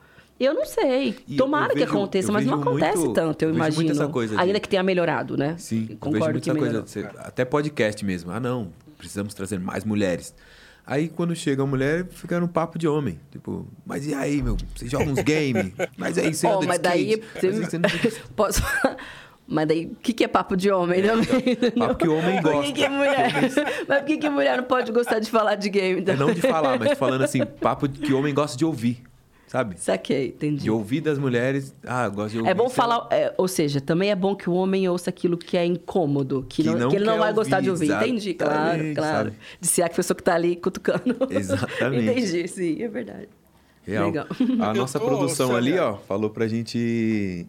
Eu 0.41 0.55
não 0.55 0.65
sei. 0.67 1.17
E 1.27 1.37
Tomara 1.37 1.67
eu 1.73 1.75
que 1.75 1.81
vejo- 1.81 1.91
aconteça, 1.97 2.31
mas 2.33 2.45
não 2.47 2.59
vejo 2.59 2.69
acontece 2.69 2.99
muito- 2.99 3.15
tanto, 3.15 3.43
eu 3.43 3.49
vejo 3.49 3.59
imagino. 3.59 3.91
essa 3.91 4.09
coisa 4.09 4.37
de- 4.37 4.41
Ainda 4.43 4.61
que 4.61 4.69
tenha 4.69 4.83
melhorado, 4.83 5.37
né? 5.37 5.55
Sim, 5.59 5.81
eu 5.83 5.87
vejo 5.87 5.99
Concordo 5.99 6.41
que 6.41 6.53
melhorou. 6.53 6.83
coisa. 6.85 7.11
até 7.19 7.45
podcast 7.45 8.05
mesmo. 8.05 8.31
Ah, 8.31 8.39
não, 8.41 8.69
precisamos 8.97 9.35
trazer 9.35 9.59
mais 9.59 9.85
mulheres. 9.85 10.35
Aí 10.91 11.07
quando 11.11 11.37
chega 11.37 11.63
a 11.63 11.67
mulher, 11.67 12.07
fica 12.09 12.41
no 12.41 12.49
papo 12.49 12.79
de 12.79 12.89
homem. 12.89 13.21
Tipo, 13.31 13.69
mas 13.85 14.07
e 14.07 14.15
aí, 14.15 14.41
meu? 14.41 14.57
Você 14.75 14.89
joga 14.89 15.05
uns 15.05 15.21
games? 15.23 15.71
Mas 15.99 16.17
aí 16.17 16.33
você 16.33 16.47
Ó, 16.47 16.53
anda 16.53 16.61
de 16.63 16.67
mas 16.69 16.79
daí... 16.79 17.11
skate? 17.11 17.27
Mas 17.35 17.45
aí 17.45 17.65
você 17.67 17.79
não- 17.79 17.91
Posso 18.35 18.63
falar? 18.63 18.97
Mas 19.47 19.69
daí, 19.69 19.85
o 19.87 19.95
que, 19.97 20.13
que 20.15 20.25
é 20.25 20.29
papo 20.29 20.57
de 20.57 20.71
homem 20.71 21.03
também? 21.03 21.57
Papo 21.79 21.95
que 21.97 22.09
homem 22.09 22.41
Por 22.41 22.51
que 22.51 22.57
gosta. 22.57 22.73
que 22.73 22.89
mulher... 22.89 23.33
Mas 23.87 23.99
por 23.99 24.07
que, 24.07 24.17
que 24.19 24.31
mulher 24.31 24.57
não 24.57 24.65
pode 24.65 24.91
gostar 24.91 25.19
de 25.19 25.31
falar 25.31 25.57
de 25.57 25.69
game? 25.69 25.99
É 25.99 26.01
Então? 26.01 26.17
não 26.17 26.33
de 26.33 26.41
falar, 26.41 26.79
mas 26.79 26.97
falando 26.99 27.23
assim, 27.23 27.45
papo 27.45 27.87
que 27.89 28.13
homem 28.15 28.33
gosta 28.35 28.57
de 28.57 28.65
ouvir, 28.65 29.03
sabe? 29.49 29.81
Saquei, 29.81 30.29
entendi. 30.29 30.63
De 30.63 30.71
ouvir 30.71 31.01
das 31.01 31.19
mulheres. 31.19 31.75
Ah, 31.85 32.05
eu 32.05 32.13
gosto 32.13 32.33
de 32.33 32.39
ouvir. 32.39 32.51
É 32.51 32.55
bom 32.55 32.69
falar, 32.69 33.09
é, 33.11 33.35
ou 33.37 33.49
seja, 33.49 33.81
também 33.81 34.11
é 34.11 34.15
bom 34.15 34.37
que 34.37 34.49
o 34.49 34.53
homem 34.53 34.89
ouça 34.89 35.11
aquilo 35.11 35.37
que 35.37 35.57
é 35.57 35.65
incômodo, 35.65 36.47
que, 36.49 36.63
Que 36.63 36.69
não, 36.69 36.79
não 36.79 36.89
que 36.91 36.97
ele 36.97 37.05
não 37.05 37.19
vai 37.19 37.33
gostar 37.33 37.61
de 37.61 37.71
ouvir, 37.71 37.91
ouvir. 37.91 38.05
Entendi, 38.05 38.35
claro, 38.35 38.95
claro. 38.95 39.29
sabe? 39.31 39.33
De 39.61 39.67
ser 39.67 39.83
a 39.83 39.89
pessoa 39.89 40.17
que 40.17 40.23
tá 40.23 40.35
ali 40.35 40.55
cutucando. 40.55 41.17
Exatamente. 41.31 42.11
Entendi, 42.21 42.47
sim, 42.47 42.83
é 42.83 42.89
verdade. 42.89 43.29
Real. 43.85 44.07
Legal. 44.07 44.27
A 44.61 44.75
nossa 44.75 45.01
tô, 45.01 45.07
produção 45.07 45.57
ali, 45.57 45.79
ó, 45.79 45.97
falou 45.97 46.29
pra 46.29 46.47
gente. 46.47 47.47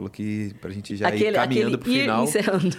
Falou 0.00 0.08
que 0.10 0.54
pra 0.62 0.70
gente 0.70 0.96
já 0.96 1.14
ir 1.14 1.30
caminhando 1.30 1.78
pro 1.78 1.90
ir 1.90 2.00
final. 2.00 2.24
encerrando. 2.24 2.74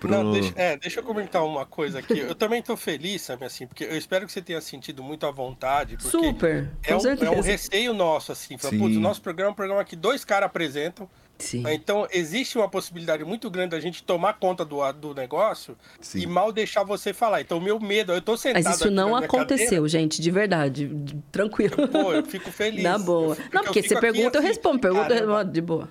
pro- 0.00 0.10
Não, 0.10 0.32
deixa, 0.32 0.52
é, 0.56 0.76
deixa 0.78 1.00
eu 1.00 1.04
comentar 1.04 1.44
uma 1.44 1.66
coisa 1.66 1.98
aqui. 1.98 2.18
Eu 2.20 2.34
também 2.34 2.62
tô 2.62 2.74
feliz, 2.74 3.20
sabe, 3.20 3.44
assim, 3.44 3.66
porque 3.66 3.84
eu 3.84 3.98
espero 3.98 4.24
que 4.24 4.32
você 4.32 4.40
tenha 4.40 4.62
sentido 4.62 5.02
muito 5.02 5.26
à 5.26 5.30
vontade. 5.30 5.98
Porque 5.98 6.08
Super, 6.10 6.70
É 6.82 6.96
um, 6.96 7.00
é 7.06 7.30
um 7.30 7.42
receio 7.42 7.92
nosso, 7.92 8.32
assim. 8.32 8.56
Fala, 8.56 8.72
Sim. 8.72 8.78
Putz, 8.78 8.96
o 8.96 9.00
nosso 9.00 9.20
programa 9.20 9.50
é 9.50 9.52
um 9.52 9.54
programa 9.54 9.84
que 9.84 9.94
dois 9.94 10.24
caras 10.24 10.46
apresentam. 10.46 11.06
Sim. 11.40 11.62
né? 11.62 11.74
Então, 11.74 12.06
existe 12.12 12.56
uma 12.56 12.68
possibilidade 12.68 13.24
muito 13.24 13.50
grande 13.50 13.70
da 13.70 13.80
gente 13.80 14.02
tomar 14.02 14.34
conta 14.34 14.64
do, 14.64 14.80
do 14.92 15.14
negócio 15.14 15.76
Sim. 16.00 16.20
e 16.20 16.26
mal 16.26 16.52
deixar 16.52 16.84
você 16.84 17.12
falar. 17.12 17.40
Então, 17.40 17.58
o 17.58 17.60
meu 17.60 17.80
medo, 17.80 18.12
eu 18.12 18.20
tô 18.22 18.36
sentado 18.36 18.62
Mas 18.64 18.76
isso 18.76 18.90
não 18.90 19.16
aconteceu, 19.16 19.86
gente, 19.88 20.20
de 20.22 20.30
verdade. 20.30 20.86
de- 20.86 21.16
Tranquilo. 21.32 21.70
cadeira, 21.76 22.04
Pô, 22.04 22.12
eu 22.12 22.24
fico 22.24 22.50
feliz. 22.52 22.82
Na 22.82 22.98
boa. 22.98 23.34
Fico- 23.36 23.48
não, 23.54 23.64
porque 23.64 23.82
você 23.82 23.98
pergunta, 24.00 24.36
eu 24.36 24.40
assim, 24.40 24.48
respondo. 24.48 24.78
Pergunta, 24.78 25.08
caramba. 25.08 25.32
respondo, 25.38 25.52
de 25.52 25.60
boa. 25.60 25.88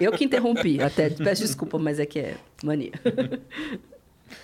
Eu 0.00 0.12
que 0.12 0.24
interrompi, 0.24 0.82
até 0.82 1.10
peço 1.10 1.42
desculpa, 1.42 1.78
mas 1.78 1.98
é 2.00 2.06
que 2.06 2.18
é 2.18 2.36
mania. 2.62 2.92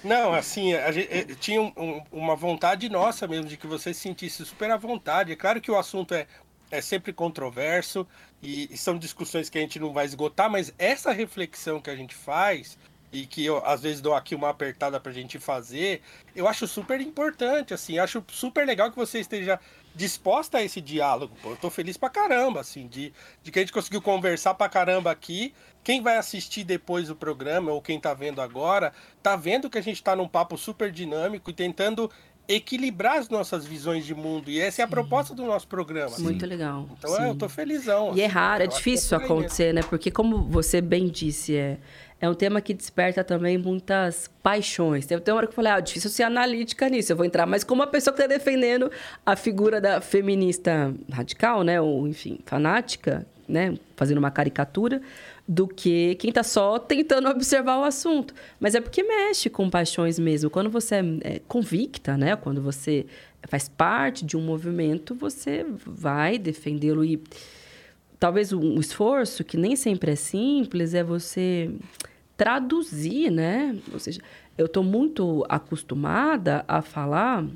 Não, 0.02 0.32
assim, 0.32 0.72
gente, 0.92 1.08
eh, 1.10 1.26
tinha 1.38 1.60
um- 1.60 2.02
uma 2.12 2.34
vontade 2.36 2.88
nossa 2.88 3.26
mesmo 3.26 3.46
de 3.46 3.56
que 3.56 3.66
você 3.66 3.92
se 3.92 4.00
sentisse 4.00 4.44
super 4.44 4.70
à 4.70 4.76
vontade. 4.76 5.32
É 5.32 5.36
claro 5.36 5.60
que 5.60 5.70
o 5.70 5.76
assunto 5.78 6.14
é, 6.14 6.26
é 6.70 6.80
sempre 6.80 7.12
controverso 7.12 8.06
e, 8.44 8.76
são 8.76 8.98
discussões 8.98 9.48
que 9.48 9.58
a 9.58 9.60
gente 9.60 9.80
não 9.80 9.92
vai 9.92 10.04
esgotar, 10.04 10.50
mas 10.50 10.72
essa 10.78 11.12
reflexão 11.12 11.80
que 11.80 11.88
a 11.88 11.96
gente 11.96 12.14
faz 12.14 12.78
e 13.10 13.26
que 13.26 13.44
eu 13.44 13.64
às 13.64 13.82
vezes 13.82 14.00
dou 14.00 14.12
aqui 14.12 14.34
uma 14.34 14.50
apertada 14.50 14.98
pra 14.98 15.12
gente 15.12 15.38
fazer, 15.38 16.02
eu 16.34 16.48
acho 16.48 16.66
super 16.66 17.00
importante, 17.00 17.72
assim, 17.72 17.98
acho 17.98 18.22
super 18.28 18.66
legal 18.66 18.90
que 18.90 18.96
você 18.96 19.20
esteja 19.20 19.58
disposta 19.94 20.58
a 20.58 20.62
esse 20.62 20.80
diálogo. 20.80 21.36
Pô, 21.40 21.50
eu 21.50 21.56
tô 21.56 21.70
feliz 21.70 21.96
pra 21.96 22.10
caramba, 22.10 22.60
assim, 22.60 22.88
de, 22.88 23.12
de 23.42 23.52
que 23.52 23.60
a 23.60 23.62
gente 23.62 23.72
conseguiu 23.72 24.02
conversar 24.02 24.54
pra 24.54 24.68
caramba 24.68 25.10
aqui. 25.12 25.54
Quem 25.84 26.02
vai 26.02 26.16
assistir 26.16 26.64
depois 26.64 27.08
o 27.08 27.14
programa, 27.14 27.70
ou 27.70 27.80
quem 27.80 28.00
tá 28.00 28.12
vendo 28.12 28.42
agora, 28.42 28.92
tá 29.22 29.36
vendo 29.36 29.70
que 29.70 29.78
a 29.78 29.82
gente 29.82 30.02
tá 30.02 30.16
num 30.16 30.26
papo 30.26 30.58
super 30.58 30.90
dinâmico 30.90 31.50
e 31.50 31.54
tentando 31.54 32.10
equilibrar 32.48 33.18
as 33.18 33.28
nossas 33.28 33.64
visões 33.64 34.04
de 34.04 34.14
mundo. 34.14 34.50
E 34.50 34.60
essa 34.60 34.82
é 34.82 34.84
a 34.84 34.88
proposta 34.88 35.34
do 35.34 35.44
nosso 35.44 35.66
programa. 35.66 36.14
Muito 36.18 36.44
legal. 36.46 36.88
Então 36.98 37.16
é, 37.16 37.28
eu 37.28 37.32
sim. 37.32 37.38
tô 37.38 37.48
felizão. 37.48 38.12
E 38.14 38.20
é 38.20 38.26
assim. 38.26 38.34
raro, 38.34 38.62
é 38.62 38.68
que 38.68 38.74
difícil 38.74 39.16
acontecer, 39.16 39.72
né? 39.72 39.82
Porque, 39.82 40.10
como 40.10 40.42
você 40.44 40.80
bem 40.80 41.08
disse, 41.08 41.56
é, 41.56 41.78
é 42.20 42.28
um 42.28 42.34
tema 42.34 42.60
que 42.60 42.74
desperta 42.74 43.24
também 43.24 43.56
muitas 43.56 44.30
paixões. 44.42 45.06
Tem, 45.06 45.18
tem 45.18 45.32
uma 45.32 45.38
hora 45.38 45.46
que 45.46 45.52
eu 45.52 45.56
falei, 45.56 45.72
ah, 45.72 45.78
é 45.78 45.80
difícil 45.80 46.10
ser 46.10 46.24
analítica 46.24 46.88
nisso, 46.88 47.12
eu 47.12 47.16
vou 47.16 47.24
entrar. 47.24 47.46
Mas 47.46 47.64
como 47.64 47.80
uma 47.80 47.88
pessoa 47.88 48.14
que 48.14 48.22
está 48.22 48.32
defendendo 48.32 48.90
a 49.24 49.34
figura 49.36 49.80
da 49.80 50.00
feminista 50.00 50.94
radical, 51.10 51.62
né? 51.62 51.80
Ou, 51.80 52.06
enfim, 52.06 52.38
fanática, 52.44 53.26
né? 53.48 53.74
Fazendo 53.96 54.18
uma 54.18 54.30
caricatura, 54.30 55.00
do 55.46 55.68
que 55.68 56.14
quem 56.16 56.30
está 56.30 56.42
só 56.42 56.78
tentando 56.78 57.28
observar 57.30 57.78
o 57.78 57.84
assunto. 57.84 58.34
Mas 58.58 58.74
é 58.74 58.80
porque 58.80 59.02
mexe 59.02 59.50
com 59.50 59.68
paixões 59.68 60.18
mesmo. 60.18 60.48
Quando 60.50 60.70
você 60.70 60.96
é 61.22 61.40
convicta, 61.46 62.16
né? 62.16 62.34
Quando 62.36 62.62
você 62.62 63.06
faz 63.46 63.68
parte 63.68 64.24
de 64.24 64.36
um 64.36 64.40
movimento, 64.40 65.14
você 65.14 65.66
vai 65.84 66.38
defendê-lo 66.38 67.04
e 67.04 67.22
talvez 68.18 68.52
um 68.52 68.80
esforço 68.80 69.44
que 69.44 69.56
nem 69.56 69.76
sempre 69.76 70.12
é 70.12 70.16
simples 70.16 70.94
é 70.94 71.04
você 71.04 71.70
traduzir, 72.36 73.30
né? 73.30 73.78
Ou 73.92 73.98
seja, 73.98 74.20
eu 74.56 74.66
estou 74.66 74.82
muito 74.82 75.44
acostumada 75.48 76.64
a 76.66 76.80
falar 76.80 77.46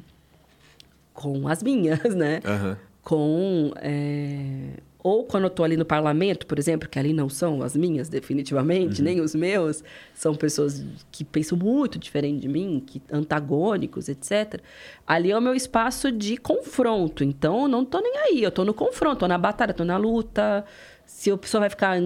com 1.14 1.48
as 1.48 1.62
minhas, 1.62 2.02
né? 2.14 2.40
Aham. 2.44 2.78
Com 3.02 3.72
é, 3.76 4.74
ou 5.02 5.24
quando 5.24 5.44
eu 5.44 5.48
estou 5.48 5.64
ali 5.64 5.76
no 5.76 5.84
parlamento, 5.84 6.46
por 6.46 6.58
exemplo, 6.58 6.88
que 6.88 6.98
ali 6.98 7.12
não 7.12 7.28
são 7.28 7.62
as 7.62 7.76
minhas 7.76 8.08
definitivamente, 8.08 9.00
nem 9.00 9.20
os 9.20 9.34
meus, 9.34 9.84
são 10.12 10.34
pessoas 10.34 10.84
que 11.12 11.24
pensam 11.24 11.56
muito 11.56 11.98
diferente 11.98 12.40
de 12.40 12.48
mim, 12.48 12.82
que 12.84 13.00
antagônicos, 13.10 14.08
etc. 14.08 14.60
Ali 15.06 15.30
é 15.30 15.38
o 15.38 15.40
meu 15.40 15.54
espaço 15.54 16.10
de 16.10 16.36
confronto. 16.36 17.22
Então, 17.22 17.62
eu 17.62 17.68
não 17.68 17.82
estou 17.82 18.02
nem 18.02 18.16
aí, 18.18 18.42
eu 18.42 18.48
estou 18.48 18.64
no 18.64 18.74
confronto, 18.74 19.14
estou 19.14 19.28
na 19.28 19.38
batalha, 19.38 19.70
estou 19.70 19.86
na 19.86 19.96
luta. 19.96 20.64
Se 21.08 21.30
a 21.30 21.36
pessoa 21.38 21.60
vai 21.62 21.70
ficar. 21.70 21.96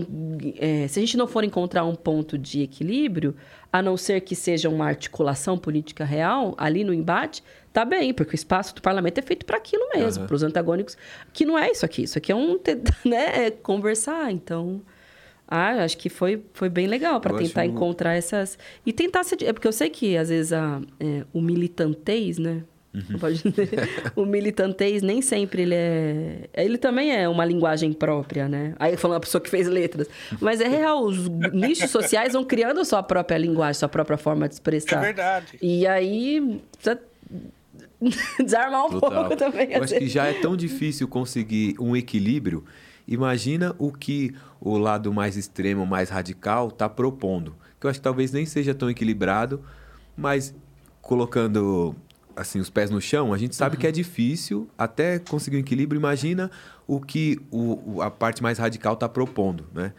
é, 0.58 0.86
se 0.86 0.98
a 0.98 1.02
gente 1.02 1.16
não 1.16 1.26
for 1.26 1.42
encontrar 1.42 1.84
um 1.84 1.94
ponto 1.94 2.38
de 2.38 2.62
equilíbrio, 2.62 3.34
a 3.72 3.82
não 3.82 3.96
ser 3.96 4.20
que 4.20 4.36
seja 4.36 4.68
uma 4.68 4.86
articulação 4.86 5.58
política 5.58 6.04
real 6.04 6.54
ali 6.56 6.84
no 6.84 6.94
embate, 6.94 7.42
tá 7.72 7.84
bem, 7.84 8.14
porque 8.14 8.34
o 8.34 8.36
espaço 8.36 8.72
do 8.76 8.80
parlamento 8.80 9.18
é 9.18 9.22
feito 9.22 9.44
para 9.44 9.56
aquilo 9.56 9.88
mesmo, 9.92 10.20
Aham. 10.20 10.28
para 10.28 10.36
os 10.36 10.42
antagônicos, 10.44 10.96
que 11.32 11.44
não 11.44 11.58
é 11.58 11.72
isso 11.72 11.84
aqui. 11.84 12.04
Isso 12.04 12.16
aqui 12.16 12.30
é 12.30 12.36
um. 12.36 12.58
Né, 13.04 13.46
é 13.46 13.50
conversar. 13.50 14.30
Então. 14.30 14.80
Ah, 15.48 15.82
acho 15.84 15.98
que 15.98 16.08
foi, 16.08 16.42
foi 16.54 16.70
bem 16.70 16.86
legal 16.86 17.20
para 17.20 17.36
tentar 17.36 17.66
encontrar 17.66 18.14
essas. 18.14 18.56
E 18.86 18.92
tentar 18.92 19.24
se. 19.24 19.36
É 19.44 19.52
porque 19.52 19.66
eu 19.66 19.72
sei 19.72 19.90
que, 19.90 20.16
às 20.16 20.28
vezes, 20.28 20.52
a, 20.52 20.80
é, 21.00 21.24
o 21.32 21.42
militantez, 21.42 22.38
né? 22.38 22.62
Uhum. 22.94 23.18
Pode 23.18 23.42
dizer. 23.42 23.70
o 24.14 24.26
militantez 24.26 25.02
nem 25.02 25.22
sempre 25.22 25.62
ele 25.62 25.74
é. 25.74 26.48
Ele 26.54 26.76
também 26.76 27.10
é 27.14 27.28
uma 27.28 27.44
linguagem 27.44 27.92
própria, 27.92 28.48
né? 28.48 28.74
Aí 28.78 28.96
falando 28.96 29.14
uma 29.14 29.20
pessoa 29.20 29.40
que 29.40 29.48
fez 29.48 29.66
letras. 29.66 30.08
Mas 30.40 30.60
é 30.60 30.68
real, 30.68 31.02
os 31.04 31.26
nichos 31.52 31.90
sociais 31.90 32.34
vão 32.34 32.44
criando 32.44 32.80
a 32.80 32.84
sua 32.84 33.02
própria 33.02 33.38
linguagem, 33.38 33.78
sua 33.78 33.88
própria 33.88 34.18
forma 34.18 34.46
de 34.48 34.52
É 34.52 34.56
expressar. 34.56 35.00
verdade. 35.00 35.58
E 35.62 35.86
aí. 35.86 36.60
Precisa 36.72 37.00
desarmar 38.44 38.86
um 38.86 38.90
Total. 38.90 39.10
pouco 39.20 39.36
também. 39.36 39.72
Eu 39.72 39.82
acho 39.84 39.92
que 39.94 40.00
vezes. 40.00 40.12
já 40.12 40.26
é 40.26 40.34
tão 40.34 40.56
difícil 40.56 41.06
conseguir 41.08 41.74
um 41.80 41.96
equilíbrio. 41.96 42.64
Imagina 43.06 43.74
o 43.78 43.90
que 43.92 44.34
o 44.60 44.76
lado 44.76 45.12
mais 45.12 45.36
extremo, 45.36 45.86
mais 45.86 46.08
radical, 46.10 46.68
está 46.68 46.88
propondo. 46.88 47.54
Que 47.80 47.86
eu 47.86 47.90
acho 47.90 47.98
que 48.00 48.04
talvez 48.04 48.32
nem 48.32 48.44
seja 48.46 48.74
tão 48.74 48.88
equilibrado, 48.90 49.62
mas 50.16 50.54
colocando 51.00 51.94
assim 52.36 52.58
os 52.60 52.68
pés 52.70 52.90
no 52.90 53.00
chão, 53.00 53.32
a 53.32 53.38
gente 53.38 53.54
sabe 53.56 53.76
que 53.76 53.86
é 53.86 53.92
difícil 53.92 54.68
até 54.76 55.18
conseguir 55.18 55.56
um 55.56 55.60
equilíbrio. 55.60 55.98
Imagina 55.98 56.50
o 56.86 57.00
que 57.00 57.40
o, 57.50 57.96
o- 57.96 58.02
a 58.02 58.10
parte 58.10 58.42
mais 58.42 58.58
radical 58.58 58.94
está 58.94 59.08
propondo, 59.08 59.66
né? 59.72 59.92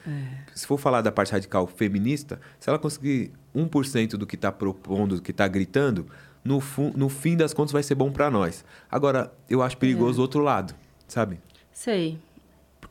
Se 0.56 0.66
for 0.68 0.78
falar 0.78 1.02
da 1.02 1.12
parte 1.12 1.32
radical 1.32 1.66
feminista, 1.68 2.40
se 2.60 2.70
ela 2.70 2.78
conseguir 2.80 3.32
1% 3.56 4.12
do 4.18 4.26
que 4.28 4.36
está 4.36 4.52
propondo, 4.52 5.16
do 5.16 5.22
que 5.22 5.32
está 5.32 5.48
gritando, 5.48 6.06
no, 6.44 6.62
no 6.96 7.10
fim 7.10 7.36
das 7.38 7.54
contas 7.54 7.72
vai 7.72 7.82
ser 7.84 7.96
bom 7.96 8.12
para 8.12 8.30
nós. 8.30 8.64
Agora, 8.92 9.32
eu 9.50 9.62
acho 9.62 9.78
perigoso 9.78 10.20
o 10.20 10.22
outro 10.22 10.42
lado, 10.42 10.74
sabe? 11.08 11.40
Sei. 11.72 12.20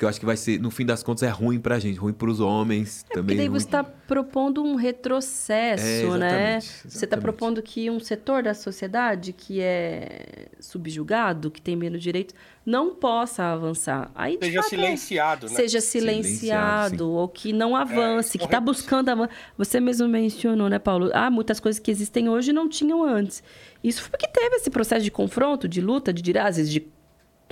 Porque 0.03 0.07
eu 0.07 0.09
acho 0.09 0.19
que 0.19 0.27
vai 0.27 0.37
ser, 0.37 0.59
no 0.61 0.69
fim 0.69 0.85
das 0.85 1.01
contas, 1.01 1.23
é 1.23 1.29
ruim 1.29 1.61
pra 1.61 1.79
gente, 1.79 1.97
ruim 1.97 2.13
pros 2.13 2.41
homens 2.41 3.05
É 3.09 3.15
também. 3.15 3.23
porque 3.27 3.35
daí 3.37 3.47
ruim- 3.47 3.61
você 3.61 3.67
está 3.67 3.85
propondo 3.85 4.61
um 4.61 4.75
retrocesso, 4.75 5.85
É, 5.85 6.19
né? 6.19 6.57
exatamente, 6.57 6.67
Você 6.67 6.77
está 6.89 6.89
exatamente. 6.99 7.23
propondo 7.23 7.63
que 7.63 7.89
um 7.89 8.01
setor 8.01 8.43
da 8.43 8.53
sociedade 8.53 9.33
que 9.33 9.61
é 9.61 10.47
subjugado, 10.59 11.53
que 11.53 11.63
tem 11.63 11.77
menos 11.77 12.03
direitos, 12.03 12.35
não 12.67 12.97
possa 12.97 13.45
avançar. 13.45 14.11
Aí, 14.13 14.39
Seja 14.43 14.61
fato, 14.63 14.67
é- 14.75 14.77
silenciado, 14.77 15.47
né? 15.49 15.55
Seja 15.55 15.81
Silenciado, 15.81 16.33
silenciado, 16.37 17.09
ou 17.11 17.29
que 17.29 17.53
não 17.53 17.77
avance, 17.77 18.39
que 18.39 18.45
está 18.45 18.59
buscando 18.61 19.09
avan- 19.09 19.29
Você 19.57 19.79
mesmo 19.79 20.09
mencionou, 20.09 20.69
né, 20.69 20.81
Paulo? 20.81 21.11
Ah, 21.15 21.31
muitas 21.31 21.61
coisas 21.61 21.79
que 21.79 21.93
existem 21.93 22.29
hoje 22.29 22.53
não 22.53 22.69
tinham 22.69 23.05
antes. 23.05 23.41
Isso 23.85 24.03
foi 24.03 24.11
porque 24.11 24.27
teve 24.27 24.57
esse 24.57 24.69
processo 24.69 25.05
de 25.05 25.13
confronto, 25.13 25.69
de 25.69 25.81
luta, 25.81 26.13
de 26.13 26.37
às 26.37 26.57
vezes, 26.57 26.73
de 26.73 26.81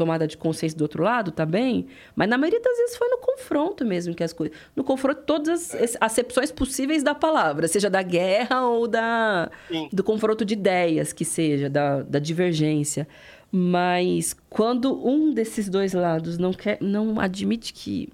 tomada 0.01 0.27
de 0.27 0.35
consciência 0.35 0.79
do 0.79 0.81
outro 0.81 1.03
lado, 1.03 1.31
tá 1.31 1.45
bem? 1.45 1.87
Mas 2.17 2.27
na 2.27 2.39
maioria 2.39 2.59
das 2.59 2.75
vezes 2.75 2.97
foi 2.97 3.07
no 3.09 3.19
confronto 3.19 3.85
mesmo 3.85 4.15
que 4.15 4.25
as 4.25 4.33
coisas. 4.33 4.57
No 4.75 4.83
confronto, 4.83 5.21
todas 5.27 5.75
as 5.75 5.95
acepções 6.01 6.51
possíveis 6.51 7.03
da 7.03 7.15
palavra, 7.15 7.69
seja 7.69 7.91
da 7.91 8.01
guerra 8.03 8.67
ou 8.67 8.89
da, 8.89 9.51
Sim. 9.69 9.91
do 9.93 10.03
confronto 10.03 10.43
de 10.43 10.55
ideias, 10.55 11.13
que 11.13 11.23
seja, 11.23 11.69
da, 11.69 12.01
da 12.01 12.19
divergência. 12.19 13.07
Mas 13.53 14.35
quando 14.49 15.07
um 15.07 15.35
desses 15.35 15.69
dois 15.69 15.93
lados 15.93 16.39
não 16.39 16.55
quer, 16.55 16.79
não 16.81 17.21
admite 17.21 17.75
que, 17.75 18.09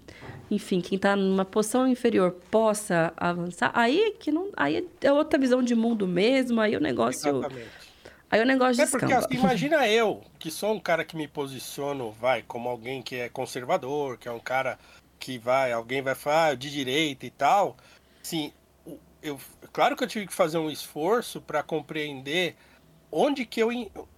enfim, 0.50 0.80
quem 0.80 0.96
está 0.96 1.14
numa 1.14 1.44
posição 1.44 1.86
inferior 1.86 2.34
possa 2.50 3.12
avançar, 3.16 3.70
aí 3.74 4.00
é 4.00 4.10
que 4.10 4.32
não, 4.32 4.48
aí 4.56 4.84
é 5.00 5.12
outra 5.12 5.38
visão 5.38 5.62
de 5.62 5.76
mundo 5.76 6.04
mesmo, 6.04 6.60
aí 6.60 6.74
o 6.74 6.80
negócio, 6.80 7.28
Exatamente. 7.28 7.85
Aí 8.30 8.40
o 8.40 8.46
negócio 8.46 8.82
É 8.82 8.86
porque 8.86 9.12
assim, 9.12 9.34
imagina 9.34 9.86
eu, 9.88 10.22
que 10.38 10.50
sou 10.50 10.72
um 10.72 10.80
cara 10.80 11.04
que 11.04 11.16
me 11.16 11.28
posiciono, 11.28 12.12
vai, 12.12 12.42
como 12.42 12.68
alguém 12.68 13.02
que 13.02 13.16
é 13.16 13.28
conservador, 13.28 14.18
que 14.18 14.28
é 14.28 14.32
um 14.32 14.40
cara 14.40 14.78
que 15.18 15.38
vai, 15.38 15.72
alguém 15.72 16.02
vai 16.02 16.14
falar 16.14 16.46
ah, 16.48 16.54
de 16.54 16.70
direita 16.70 17.26
e 17.26 17.30
tal. 17.30 17.76
O- 18.84 18.98
eu, 19.22 19.40
claro 19.72 19.96
que 19.96 20.04
eu 20.04 20.08
tive 20.08 20.26
que 20.26 20.34
fazer 20.34 20.58
um 20.58 20.70
esforço 20.70 21.40
para 21.40 21.62
compreender 21.62 22.56
onde 23.10 23.44
que 23.46 23.60
eu, 23.60 23.70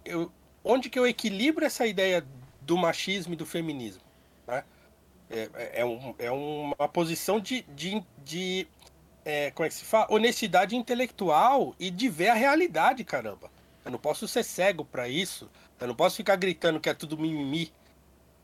eu- 0.04 0.32
onde 0.64 0.90
que 0.90 0.98
eu 0.98 1.06
equilibro 1.06 1.64
essa 1.64 1.86
ideia 1.86 2.24
do 2.60 2.76
machismo 2.76 3.32
e 3.32 3.36
do 3.36 3.46
feminismo, 3.46 4.02
né? 4.46 4.64
É, 5.30 5.80
é, 5.80 5.84
um- 5.84 6.14
é 6.18 6.30
uma 6.30 6.88
posição 6.88 7.38
de, 7.38 7.62
de, 7.74 8.02
de 8.24 8.66
é, 9.24 9.50
como 9.50 9.66
é 9.66 9.68
que 9.68 9.74
se 9.74 9.84
fala? 9.84 10.06
Honestidade 10.10 10.74
intelectual 10.74 11.74
e 11.78 11.90
de 11.90 12.08
ver 12.08 12.28
a 12.28 12.34
realidade, 12.34 13.04
caramba. 13.04 13.50
Eu 13.88 13.92
não 13.92 13.98
posso 13.98 14.28
ser 14.28 14.44
cego 14.44 14.84
pra 14.84 15.08
isso. 15.08 15.48
Eu 15.80 15.88
não 15.88 15.94
posso 15.94 16.16
ficar 16.16 16.36
gritando 16.36 16.78
que 16.78 16.88
é 16.90 16.94
tudo 16.94 17.16
mimimi. 17.16 17.72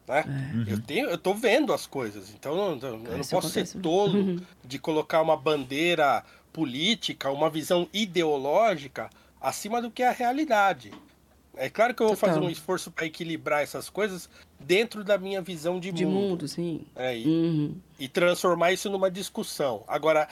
Né? 0.08 0.24
Eu, 0.66 0.80
tenho, 0.80 1.08
eu 1.10 1.18
tô 1.18 1.34
vendo 1.34 1.72
as 1.72 1.86
coisas. 1.86 2.30
Então 2.30 2.54
eu, 2.56 2.78
eu 2.88 2.98
não 2.98 3.12
É. 3.16 3.20
Isso 3.20 3.30
posso 3.30 3.48
acontece. 3.48 3.72
ser 3.72 3.80
tolo 3.80 4.40
de 4.64 4.78
colocar 4.78 5.20
uma 5.20 5.36
bandeira 5.36 6.24
política, 6.52 7.30
uma 7.30 7.50
visão 7.50 7.86
ideológica 7.92 9.10
acima 9.40 9.82
do 9.82 9.90
que 9.90 10.02
é 10.02 10.08
a 10.08 10.12
realidade. 10.12 10.92
É 11.56 11.68
claro 11.68 11.94
que 11.94 12.02
eu 12.02 12.06
vou 12.08 12.16
Total. 12.16 12.34
fazer 12.34 12.44
um 12.44 12.50
esforço 12.50 12.90
para 12.90 13.04
equilibrar 13.06 13.62
essas 13.62 13.88
coisas 13.90 14.28
dentro 14.58 15.04
da 15.04 15.18
minha 15.18 15.40
visão 15.42 15.78
de, 15.78 15.92
de 15.92 16.04
mundo. 16.06 16.28
mundo, 16.30 16.48
sim. 16.48 16.86
É, 16.96 17.16
e, 17.16 17.26
Uhum. 17.26 17.76
e 17.98 18.08
transformar 18.08 18.72
isso 18.72 18.88
numa 18.90 19.10
discussão. 19.10 19.84
Agora, 19.86 20.26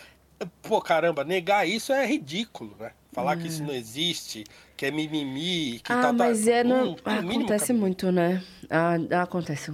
pô, 0.63 0.81
caramba, 0.81 1.23
negar 1.23 1.69
isso 1.69 1.93
é 1.93 2.05
ridículo, 2.07 2.75
né? 2.81 2.93
Falar 3.13 3.37
que 3.37 3.47
isso 3.47 3.63
não 3.63 3.75
existe, 3.75 4.43
que 4.83 4.87
é 4.87 4.91
mimimi, 4.91 5.79
que 5.79 5.93
Ah, 5.93 5.95
tal, 5.95 6.03
tal. 6.03 6.13
mas 6.15 6.49
é, 6.49 6.65
Não 6.65 6.87
no... 6.87 6.95
tem 6.97 7.13
o 7.19 7.23
mínimo 7.23 7.39
acontece 7.45 7.73
muito, 7.73 8.11
né? 8.11 8.43
Ah, 8.69 8.97
acontece. 9.23 9.73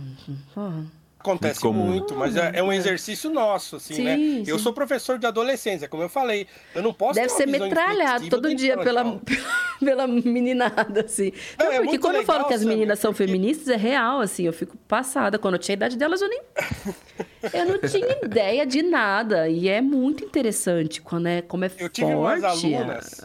Porra. 0.54 0.84
Acontece 1.18 1.64
Muito 1.66 1.76
muito, 1.84 2.14
mas 2.14 2.36
é, 2.36 2.52
é 2.54 2.62
um 2.62 2.72
exercício 2.72 3.28
nosso, 3.28 3.76
assim, 3.76 3.94
Sim, 3.94 4.04
né? 4.04 4.16
Eu 4.46 4.56
sim. 4.56 4.62
sou 4.62 4.72
professor 4.72 5.18
de 5.18 5.26
adolescência, 5.26 5.88
como 5.88 6.02
eu 6.02 6.08
falei. 6.08 6.46
Eu 6.74 6.80
não 6.82 6.92
posso 6.92 7.14
Deve 7.14 7.30
ser 7.30 7.46
metralhado 7.46 8.28
todo 8.28 8.42
do 8.48 8.54
dia 8.54 8.78
pela, 8.78 9.20
pela 9.80 10.06
meninada, 10.06 11.00
assim. 11.06 11.32
Não, 11.58 11.66
Não, 11.66 11.72
é 11.72 11.76
porque 11.76 11.88
muito 11.88 12.00
quando 12.02 12.16
eu 12.16 12.24
falo 12.24 12.38
legal 12.38 12.48
que 12.50 12.54
as 12.54 12.64
meninas 12.64 12.98
são 13.00 13.12
porque- 13.12 13.26
feministas, 13.26 13.68
é 13.68 13.76
real, 13.76 14.20
assim. 14.20 14.44
Eu 14.44 14.52
fico 14.52 14.76
passada. 14.86 15.38
Quando 15.40 15.54
eu 15.54 15.58
tinha 15.58 15.72
a 15.74 15.76
idade 15.78 15.96
delas, 15.98 16.20
eu 16.22 16.28
nem... 16.28 16.40
eu 17.52 17.66
não 17.66 17.78
tinha 17.80 18.18
ideia 18.24 18.64
de 18.64 18.82
nada. 18.82 19.48
E 19.48 19.68
é 19.68 19.80
muito 19.80 20.24
interessante 20.24 21.00
quando 21.02 21.26
é, 21.26 21.42
como 21.42 21.64
é 21.64 21.70
Eu 21.78 21.88
tive 21.88 22.14
umas 22.14 22.40
forte. 22.40 22.74
a- 22.74 22.78
alunas. 22.78 23.24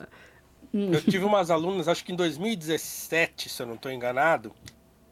Eu 0.74 1.02
tive 1.02 1.24
umas 1.24 1.52
alunas, 1.52 1.88
acho 1.88 2.04
que 2.04 2.12
em 2.12 2.16
2017, 2.16 3.48
se 3.48 3.62
eu 3.62 3.68
não 3.68 3.76
estou 3.76 3.92
enganado, 3.92 4.52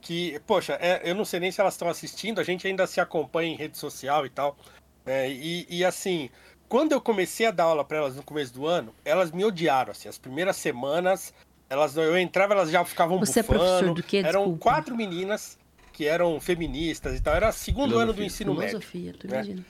que, 0.01 0.39
poxa, 0.47 0.77
é, 0.81 1.01
eu 1.03 1.13
não 1.13 1.23
sei 1.23 1.39
nem 1.39 1.51
se 1.51 1.61
elas 1.61 1.75
estão 1.75 1.88
assistindo, 1.88 2.41
a 2.41 2.43
gente 2.43 2.65
ainda 2.65 2.88
se 2.88 2.99
acompanha 2.99 3.53
em 3.53 3.55
rede 3.55 3.77
social 3.77 4.25
e 4.25 4.29
tal. 4.29 4.57
É, 5.05 5.29
e, 5.29 5.67
e, 5.69 5.85
assim, 5.85 6.29
quando 6.67 6.93
eu 6.93 7.01
comecei 7.01 7.45
a 7.45 7.51
dar 7.51 7.65
aula 7.65 7.85
para 7.85 7.97
elas 7.97 8.15
no 8.15 8.23
começo 8.23 8.53
do 8.53 8.65
ano, 8.65 8.93
elas 9.05 9.31
me 9.31 9.45
odiaram, 9.45 9.91
assim, 9.91 10.09
as 10.09 10.17
primeiras 10.17 10.55
semanas 10.55 11.33
Elas, 11.69 11.95
eu 11.95 12.17
entrava, 12.17 12.53
elas 12.53 12.69
já 12.69 12.83
ficavam 12.83 13.17
Você 13.19 13.39
é 13.39 13.43
bufando. 13.43 13.59
professor 13.59 13.93
do 13.93 14.03
quê? 14.03 14.17
Eram 14.17 14.41
Desculpa. 14.41 14.59
quatro 14.59 14.95
meninas 14.95 15.57
que 15.93 16.05
eram 16.05 16.39
feministas 16.41 17.17
e 17.17 17.21
tal. 17.21 17.33
Era 17.33 17.51
segundo 17.51 17.97
ano 17.97 18.11
do 18.11 18.15
Filosofia. 18.15 18.25
ensino 18.25 18.53
médio. 18.53 18.81
Filosofia, 18.81 19.13
tu 19.17 19.27
né? 19.27 19.33
imagina. 19.35 19.65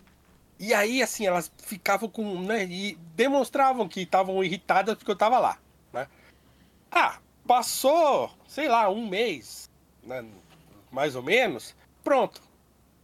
E 0.59 0.73
aí, 0.73 1.03
assim, 1.03 1.27
elas 1.27 1.51
ficavam 1.57 2.09
com. 2.09 2.41
Né, 2.41 2.65
e 2.65 2.97
demonstravam 3.15 3.87
que 3.87 4.01
estavam 4.01 4.43
irritadas 4.43 4.95
porque 4.95 5.11
eu 5.11 5.15
tava 5.15 5.37
lá. 5.37 5.57
Ah, 6.91 7.19
passou, 7.47 8.29
sei 8.47 8.67
lá, 8.67 8.89
um 8.89 9.07
mês, 9.07 9.69
né, 10.03 10.25
mais 10.91 11.15
ou 11.15 11.23
menos, 11.23 11.75
pronto. 12.03 12.41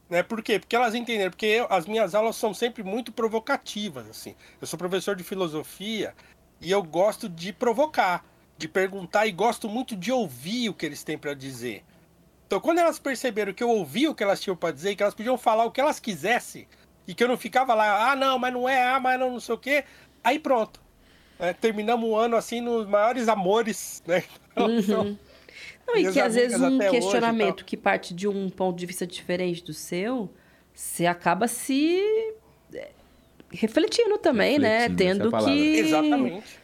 Né? 0.09 0.23
Por 0.23 0.41
quê? 0.41 0.59
Porque 0.59 0.75
elas 0.75 0.95
entenderam, 0.95 1.31
porque 1.31 1.45
eu- 1.45 1.67
as 1.69 1.85
minhas 1.85 2.15
aulas 2.15 2.35
são 2.35 2.53
sempre 2.53 2.83
muito 2.83 3.11
provocativas, 3.11 4.07
assim. 4.09 4.35
Eu 4.59 4.67
sou 4.67 4.77
professor 4.77 5.15
de 5.15 5.23
filosofia 5.23 6.15
e 6.61 6.71
eu 6.71 6.81
gosto 6.83 7.27
de 7.29 7.51
provocar, 7.53 8.25
de 8.57 8.67
perguntar 8.67 9.27
e 9.27 9.31
gosto 9.31 9.67
muito 9.69 9.95
de 9.95 10.11
ouvir 10.11 10.69
o 10.69 10.73
que 10.73 10.85
eles 10.85 11.03
têm 11.03 11.17
para 11.17 11.33
dizer. 11.33 11.83
Então, 12.45 12.61
quando 12.61 12.79
elas 12.79 12.99
perceberam 12.99 13.53
que 13.53 13.63
eu 13.63 13.69
ouvia 13.69 14.09
o 14.09 14.15
que 14.15 14.23
elas 14.23 14.39
tinham 14.39 14.55
para 14.55 14.73
dizer, 14.73 14.95
que 14.95 15.03
elas 15.03 15.15
podiam 15.15 15.37
falar 15.37 15.65
o 15.65 15.71
que 15.71 15.81
elas 15.81 15.99
quisessem, 15.99 16.67
e 17.07 17.13
que 17.13 17.23
eu 17.23 17.27
não 17.27 17.37
ficava 17.37 17.73
lá, 17.73 18.11
ah, 18.11 18.15
não, 18.15 18.39
mas 18.39 18.53
não 18.53 18.67
é, 18.67 18.81
ah, 18.83 18.99
mas 18.99 19.19
não, 19.19 19.31
não 19.31 19.39
sei 19.39 19.55
o 19.55 19.57
quê, 19.57 19.83
aí 20.23 20.39
pronto. 20.39 20.81
É, 21.39 21.53
terminamos 21.53 22.09
o 22.09 22.15
ano 22.15 22.35
assim 22.35 22.61
nos 22.61 22.87
maiores 22.87 23.27
amores, 23.27 24.01
né? 24.05 24.23
Então, 24.57 25.15
Não, 25.85 25.95
e 25.95 26.11
que 26.11 26.19
às 26.19 26.33
vezes 26.33 26.59
um 26.59 26.79
hoje 26.79 26.89
questionamento 26.89 27.57
tal. 27.57 27.65
que 27.65 27.77
parte 27.77 28.11
de 28.13 28.27
um 28.27 28.49
ponto 28.49 28.75
de 28.75 28.87
vista 28.87 29.05
diferente 29.05 29.63
do 29.63 29.71
seu, 29.71 30.29
você 30.73 31.05
acaba 31.05 31.47
se 31.47 32.01
é, 32.73 32.89
refletindo 33.51 34.17
também, 34.17 34.57
né? 34.57 34.87
Refletindo, 34.87 35.03
é 35.03 35.27
a 35.27 35.39
Tendo 35.39 35.45
que 35.45 35.77
exatamente. 35.77 36.59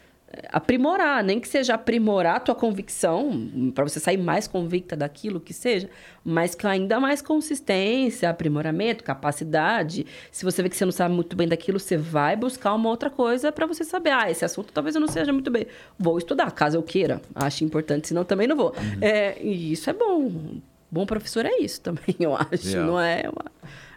Aprimorar, 0.50 1.22
nem 1.22 1.40
que 1.40 1.48
seja 1.48 1.74
aprimorar 1.74 2.36
a 2.36 2.40
tua 2.40 2.54
convicção, 2.54 3.48
para 3.74 3.84
você 3.84 4.00
sair 4.00 4.16
mais 4.16 4.46
convicta 4.46 4.96
daquilo 4.96 5.40
que 5.40 5.52
seja, 5.52 5.88
mas 6.24 6.54
com 6.54 6.66
ainda 6.66 6.98
mais 7.00 7.20
consistência, 7.20 8.30
aprimoramento, 8.30 9.04
capacidade. 9.04 10.06
Se 10.30 10.44
você 10.44 10.62
vê 10.62 10.68
que 10.68 10.76
você 10.76 10.84
não 10.84 10.92
sabe 10.92 11.14
muito 11.14 11.36
bem 11.36 11.48
daquilo, 11.48 11.78
você 11.78 11.96
vai 11.96 12.36
buscar 12.36 12.74
uma 12.74 12.88
outra 12.88 13.10
coisa 13.10 13.52
para 13.52 13.66
você 13.66 13.84
saber, 13.84 14.10
ah, 14.10 14.30
esse 14.30 14.44
assunto 14.44 14.72
talvez 14.72 14.94
eu 14.94 15.00
não 15.00 15.08
seja 15.08 15.32
muito 15.32 15.50
bem. 15.50 15.66
Vou 15.98 16.18
estudar, 16.18 16.50
caso 16.52 16.76
eu 16.76 16.82
queira. 16.82 17.20
Acho 17.34 17.64
importante, 17.64 18.08
senão 18.08 18.24
também 18.24 18.46
não 18.46 18.56
vou. 18.56 18.74
Uhum. 18.76 18.98
É, 19.00 19.40
e 19.42 19.72
isso 19.72 19.90
é 19.90 19.92
bom. 19.92 20.60
Bom 20.90 21.06
professor 21.06 21.44
é 21.44 21.58
isso 21.58 21.80
também, 21.80 22.14
eu 22.20 22.34
acho. 22.36 22.68
Legal. 22.68 22.86
Não 22.86 23.00
é 23.00 23.22
uma... 23.28 23.52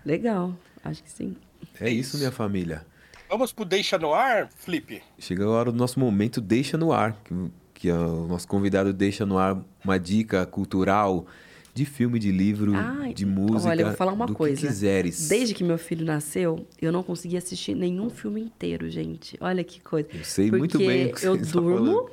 legal. 0.06 0.54
Acho 0.84 1.04
que 1.04 1.12
sim. 1.12 1.36
É 1.80 1.90
isso, 1.90 2.18
minha 2.18 2.32
família. 2.32 2.86
Vamos 3.30 3.52
pro 3.52 3.66
Deixa 3.66 3.98
no 3.98 4.14
Ar, 4.14 4.50
Felipe? 4.56 5.02
Chega 5.20 5.44
agora 5.44 5.70
o 5.70 5.74
nosso 5.74 6.00
momento 6.00 6.40
Deixa 6.40 6.78
no 6.78 6.94
Ar, 6.94 7.18
que, 7.24 7.34
que 7.74 7.92
o 7.92 8.26
nosso 8.28 8.48
convidado 8.48 8.94
deixa 8.94 9.26
no 9.26 9.38
ar 9.38 9.62
uma 9.84 10.00
dica 10.00 10.46
cultural 10.46 11.26
de 11.74 11.86
filme, 11.86 12.18
de 12.18 12.32
livro, 12.32 12.74
Ai, 12.74 13.14
de 13.14 13.26
música, 13.26 13.70
Olha, 13.70 13.82
eu 13.82 13.88
vou 13.88 13.96
falar 13.96 14.14
uma 14.14 14.26
do 14.26 14.34
que 14.34 14.38
coisa. 14.38 14.66
quiseres. 14.66 15.28
Desde 15.28 15.54
que 15.54 15.64
meu 15.64 15.78
filho 15.78 16.04
nasceu, 16.06 16.66
eu 16.82 16.92
não 16.92 17.04
consegui 17.04 17.38
assistir 17.38 17.76
nenhum 17.76 18.10
filme 18.10 18.42
inteiro, 18.42 18.90
gente. 18.90 19.38
Olha 19.40 19.64
que 19.64 19.80
coisa. 19.80 20.08
Eu 20.12 20.24
sei 20.24 20.50
Porque 20.50 20.58
muito 20.58 20.78
bem 20.80 21.08
o 21.08 21.14
que 21.14 21.26
eu 21.26 21.38
durmo 21.38 22.10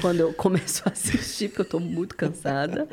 quando 0.00 0.20
eu 0.20 0.32
começo 0.32 0.82
a 0.86 0.90
assistir, 0.90 1.48
porque 1.48 1.60
eu 1.60 1.68
tô 1.68 1.78
muito 1.78 2.16
cansada, 2.16 2.88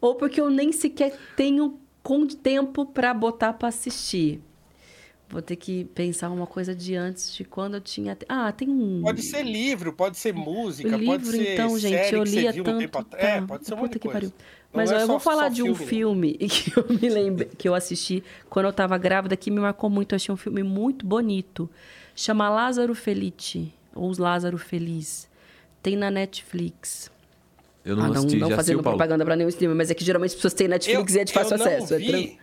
ou 0.00 0.16
porque 0.16 0.40
eu 0.40 0.50
nem 0.50 0.70
sequer 0.72 1.16
tenho 1.34 1.78
com 2.02 2.26
tempo 2.26 2.84
para 2.84 3.14
botar 3.14 3.54
para 3.54 3.68
assistir. 3.68 4.42
Vou 5.30 5.42
ter 5.42 5.56
que 5.56 5.84
pensar 5.84 6.30
uma 6.30 6.46
coisa 6.46 6.74
de 6.74 6.94
antes 6.94 7.34
de 7.34 7.44
quando 7.44 7.74
eu 7.74 7.80
tinha. 7.82 8.16
Ah, 8.26 8.50
tem 8.50 8.68
um. 8.70 9.02
Pode 9.02 9.22
ser 9.22 9.42
livro, 9.42 9.92
pode 9.92 10.16
ser 10.16 10.32
música, 10.32 10.88
O 10.88 11.04
pode 11.04 11.24
livro, 11.24 11.30
ser 11.30 11.52
então, 11.52 11.78
gente, 11.78 12.14
eu 12.14 12.24
lia 12.24 12.50
viu 12.50 12.62
um 12.62 12.64
tanto. 12.64 12.78
tempo 12.78 12.98
atrás. 12.98 13.24
É, 13.24 13.40
tá, 13.40 13.46
pode 13.46 13.66
ser 13.66 13.74
um 13.74 13.88
que 13.88 13.98
coisa. 13.98 14.12
pariu. 14.14 14.32
Mas 14.72 14.90
é 14.90 14.96
ó, 14.96 15.00
eu 15.00 15.06
vou 15.06 15.20
falar 15.20 15.50
de 15.50 15.62
um 15.62 15.74
filme, 15.74 16.38
filme 16.38 16.48
que 16.48 16.78
eu 16.78 16.86
me 16.88 17.08
lembrei, 17.10 17.48
que 17.58 17.68
eu 17.68 17.74
assisti 17.74 18.24
quando 18.48 18.66
eu 18.66 18.72
tava 18.72 18.96
grávida, 18.96 19.36
que 19.36 19.50
me 19.50 19.60
marcou 19.60 19.90
muito. 19.90 20.14
Eu 20.14 20.16
achei 20.16 20.32
um 20.32 20.36
filme 20.36 20.62
muito 20.62 21.04
bonito. 21.04 21.68
Chama 22.16 22.48
Lázaro 22.48 22.94
Felice, 22.94 23.70
ou 23.94 24.08
Os 24.08 24.16
Lázaro 24.16 24.56
Feliz. 24.56 25.28
Tem 25.82 25.94
na 25.94 26.10
Netflix. 26.10 27.10
Eu 27.84 27.96
não 27.96 28.04
ah, 28.04 28.08
não, 28.08 28.14
assisti, 28.16 28.36
não 28.36 28.48
já 28.48 28.56
fazendo 28.56 28.82
propaganda 28.82 29.24
pra 29.26 29.36
nenhum 29.36 29.48
streamer, 29.48 29.76
mas 29.76 29.90
é 29.90 29.94
que 29.94 30.04
geralmente 30.04 30.30
as 30.30 30.34
pessoas 30.36 30.54
têm 30.54 30.68
Netflix 30.68 31.14
e 31.14 31.18
é 31.20 31.24
de 31.24 31.32
fácil 31.32 31.56
eu 31.56 31.62
acesso. 31.62 31.92
Não 31.92 32.00
é 32.00 32.02
vi, 32.02 32.38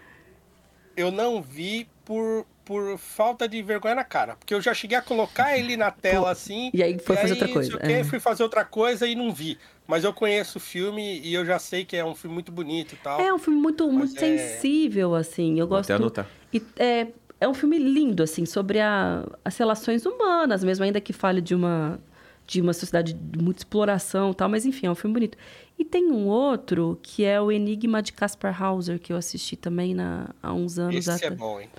eu 0.96 1.12
não 1.12 1.42
vi 1.42 1.88
por, 2.06 2.46
por 2.64 2.98
falta 2.98 3.48
de 3.48 3.62
vergonha 3.62 3.96
na 3.96 4.04
cara. 4.04 4.36
Porque 4.36 4.54
eu 4.54 4.62
já 4.62 4.74
cheguei 4.74 4.98
a 4.98 5.02
colocar 5.02 5.58
ele 5.58 5.76
na 5.76 5.92
tela 5.92 6.32
assim. 6.32 6.70
e 6.74 6.82
aí 6.82 6.98
foi 7.00 7.16
fazer 7.18 7.32
outra 7.34 7.48
não 7.48 7.54
coisa, 7.54 7.78
quê, 7.80 7.92
é. 7.94 8.04
Fui 8.04 8.20
fazer 8.20 8.44
outra 8.44 8.64
coisa 8.64 9.08
e 9.08 9.16
não 9.16 9.34
vi. 9.34 9.58
Mas 9.88 10.04
eu 10.04 10.14
conheço 10.14 10.58
o 10.58 10.62
filme 10.62 11.20
e 11.22 11.34
eu 11.34 11.46
já 11.46 11.60
sei 11.60 11.84
que 11.86 11.96
é 11.98 12.06
um 12.06 12.16
filme 12.16 12.34
muito 12.36 12.52
bonito 12.52 12.94
e 12.94 12.98
tal. 12.98 13.20
É 13.20 13.34
um 13.34 13.38
filme 13.38 13.60
muito, 13.60 13.92
muito 13.92 14.16
é- 14.16 14.20
sensível, 14.20 15.14
assim. 15.16 15.60
Eu 15.60 15.68
Vou 15.68 15.78
gosto. 15.78 15.92
até 15.92 15.96
anotar. 16.02 16.28
E 16.54 16.62
é, 16.78 17.08
é 17.40 17.48
um 17.48 17.54
filme 17.54 17.78
lindo, 17.78 18.24
assim, 18.24 18.46
sobre 18.46 18.80
a- 18.80 19.26
as 19.44 19.58
relações 19.58 20.06
humanas, 20.06 20.64
mesmo 20.64 20.86
ainda 20.86 21.00
que 21.02 21.14
fale 21.14 21.40
de 21.42 21.54
uma, 21.54 22.00
de 22.48 22.62
uma 22.62 22.74
sociedade 22.74 23.14
de 23.14 23.40
muita 23.44 23.60
exploração 23.62 24.32
e 24.32 24.36
tal, 24.36 24.50
mas 24.50 24.66
enfim, 24.66 24.88
é 24.88 24.92
um 24.92 24.96
filme 24.96 25.14
bonito. 25.14 25.38
E 25.78 25.84
tem 25.86 26.10
um 26.10 26.26
outro 26.28 26.98
que 27.04 27.24
é 27.26 27.40
o 27.40 27.52
Enigma 27.52 28.02
de 28.02 28.14
Caspar 28.14 28.60
Hauser, 28.64 28.98
que 29.00 29.12
eu 29.14 29.18
assisti 29.18 29.56
também 29.56 29.94
na, 29.94 30.30
há 30.42 30.54
uns 30.54 30.80
anos 30.80 30.96
Esse 30.96 31.12
é 31.12 31.14
atrás. 31.16 31.36
bom, 31.38 31.60
hein? 31.60 31.70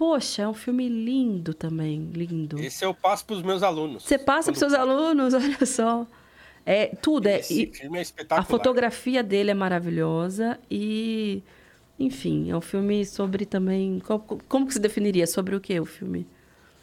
Poxa, 0.00 0.42
é 0.44 0.48
um 0.48 0.54
filme 0.54 0.88
lindo 0.88 1.52
também, 1.52 2.08
lindo. 2.14 2.58
Esse 2.58 2.82
eu 2.86 2.94
passo 2.94 3.22
pros 3.26 3.42
meus 3.42 3.62
alunos. 3.62 4.02
Você 4.02 4.16
passa 4.16 4.50
para 4.50 4.58
seus 4.58 4.72
alunos, 4.72 5.34
olha 5.36 5.66
só. 5.66 6.06
É 6.64 6.86
tudo, 6.86 7.26
é. 7.26 7.40
Esse 7.40 7.64
e- 7.64 7.74
filme 7.74 7.98
é 7.98 8.00
a 8.00 8.02
espetacular. 8.02 8.46
fotografia 8.48 9.22
dele 9.22 9.50
é 9.50 9.54
maravilhosa 9.54 10.58
e, 10.70 11.42
enfim, 11.98 12.50
é 12.50 12.56
um 12.56 12.62
filme 12.62 13.04
sobre 13.04 13.44
também. 13.44 14.00
Como, 14.00 14.20
como 14.48 14.66
que 14.66 14.72
se 14.72 14.80
definiria? 14.80 15.26
Sobre 15.26 15.54
o 15.54 15.60
que 15.60 15.78
o 15.78 15.84
filme? 15.84 16.26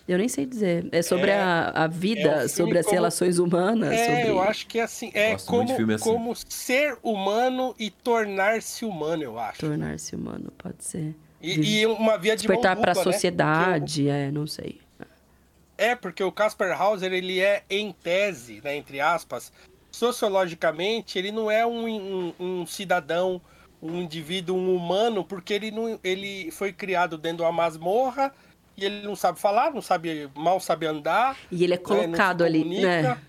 Eu 0.08 0.20
nem 0.20 0.30
sei 0.30 0.46
dizer. 0.46 0.88
É 0.92 1.02
sobre 1.02 1.32
É- 1.32 1.40
a, 1.40 1.70
a 1.86 1.88
vida, 1.88 2.22
é 2.22 2.46
um 2.46 2.50
sobre 2.50 2.78
as 2.78 2.86
como- 2.86 2.96
relações 2.98 3.40
humanas. 3.40 3.94
É, 3.94 4.16
sobre... 4.16 4.30
eu 4.30 4.40
acho 4.44 4.68
que 4.68 4.78
é 4.78 4.84
assim. 4.84 5.10
É 5.16 5.32
Gosto 5.32 5.52
muito 5.54 5.66
de 5.70 5.74
como, 5.74 5.78
filme 5.78 5.94
assim. 5.96 6.04
como 6.04 6.36
ser 6.36 6.98
humano 7.02 7.74
e 7.80 7.90
tornar-se 7.90 8.86
humano, 8.86 9.24
eu 9.24 9.40
acho. 9.40 9.60
Tornar-se 9.60 10.16
humano, 10.16 10.52
pode 10.56 10.84
ser. 10.84 11.16
E, 11.48 11.80
e 11.82 11.86
uma 11.86 12.18
via 12.18 12.36
de 12.36 12.42
Despertar 12.44 12.76
para 12.76 12.92
a 12.92 12.96
né? 12.96 13.04
sociedade, 13.04 14.10
é, 14.10 14.30
não 14.32 14.46
sei. 14.48 14.80
É, 15.78 15.96
porque 15.96 16.24
o 16.24 16.32
Casper 16.32 16.80
Hauser, 16.80 17.14
ele 17.14 17.40
é, 17.40 17.64
em 17.70 17.92
tese, 17.92 18.62
né, 18.64 18.76
entre 18.76 19.00
aspas, 19.00 19.52
sociologicamente, 19.92 21.18
ele 21.20 21.32
não 21.32 21.50
é 21.52 21.66
um, 21.66 21.88
um- 21.88 22.34
um 22.40 22.66
cidadão, 22.66 23.40
um 23.82 24.02
indivíduo, 24.02 24.58
um 24.58 24.76
humano, 24.76 25.24
porque 25.24 25.54
ele, 25.54 25.70
não, 25.70 26.00
ele 26.04 26.50
foi 26.52 26.74
criado 26.74 27.18
dentro 27.18 27.38
de 27.38 27.44
uma 27.44 27.52
masmorra 27.52 28.34
e 28.76 28.84
ele 28.86 29.06
não 29.06 29.16
sabe 29.16 29.40
falar, 29.40 29.72
não 29.72 29.82
sabe, 29.82 30.30
mal 30.36 30.60
sabe 30.60 30.88
andar. 30.88 31.38
E 31.52 31.64
ele 31.64 31.74
é 31.74 31.78
né, 31.78 31.84
colocado 31.84 32.44
ali, 32.44 32.60
comunica. 32.64 32.88
né? 33.16 33.22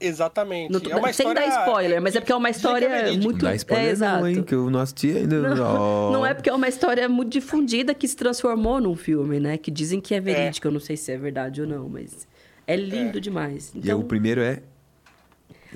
Exatamente. 0.00 0.72
Não- 0.72 0.80
é 0.90 0.96
uma 0.96 1.12
sem 1.12 1.26
história... 1.26 1.48
dar 1.48 1.66
spoiler, 1.66 2.02
mas 2.02 2.16
é 2.16 2.20
porque 2.20 2.32
é 2.32 2.36
uma 2.36 2.50
história 2.50 3.12
muito. 3.12 3.28
Não 3.32 3.38
dá 3.38 3.54
spoiler 3.54 3.86
é, 3.86 3.90
exato. 3.90 4.20
não, 4.20 4.28
hein? 4.28 4.42
Que 4.42 4.54
eu 4.54 4.70
não 4.70 4.80
assisti 4.80 5.16
ainda. 5.16 5.54
Não, 5.54 5.64
Ó. 5.64 6.10
não 6.12 6.26
é 6.26 6.34
porque 6.34 6.50
é 6.50 6.54
uma 6.54 6.68
história 6.68 7.08
muito 7.08 7.32
difundida 7.32 7.94
que 7.94 8.06
se 8.06 8.16
transformou 8.16 8.80
num 8.80 8.96
filme, 8.96 9.40
né? 9.40 9.56
Que 9.56 9.70
dizem 9.70 10.00
que 10.00 10.14
é 10.14 10.20
verídico. 10.20 10.66
Eu 10.66 10.72
não 10.72 10.80
sei 10.80 10.96
se 10.96 11.12
é 11.12 11.16
verdade 11.16 11.60
ou 11.60 11.66
não, 11.66 11.88
mas 11.88 12.26
é 12.66 12.76
lindo 12.76 13.20
demais. 13.20 13.72
E 13.74 13.78
Então, 13.78 14.00
o 14.00 14.04
primeiro 14.04 14.40
é... 14.40 14.62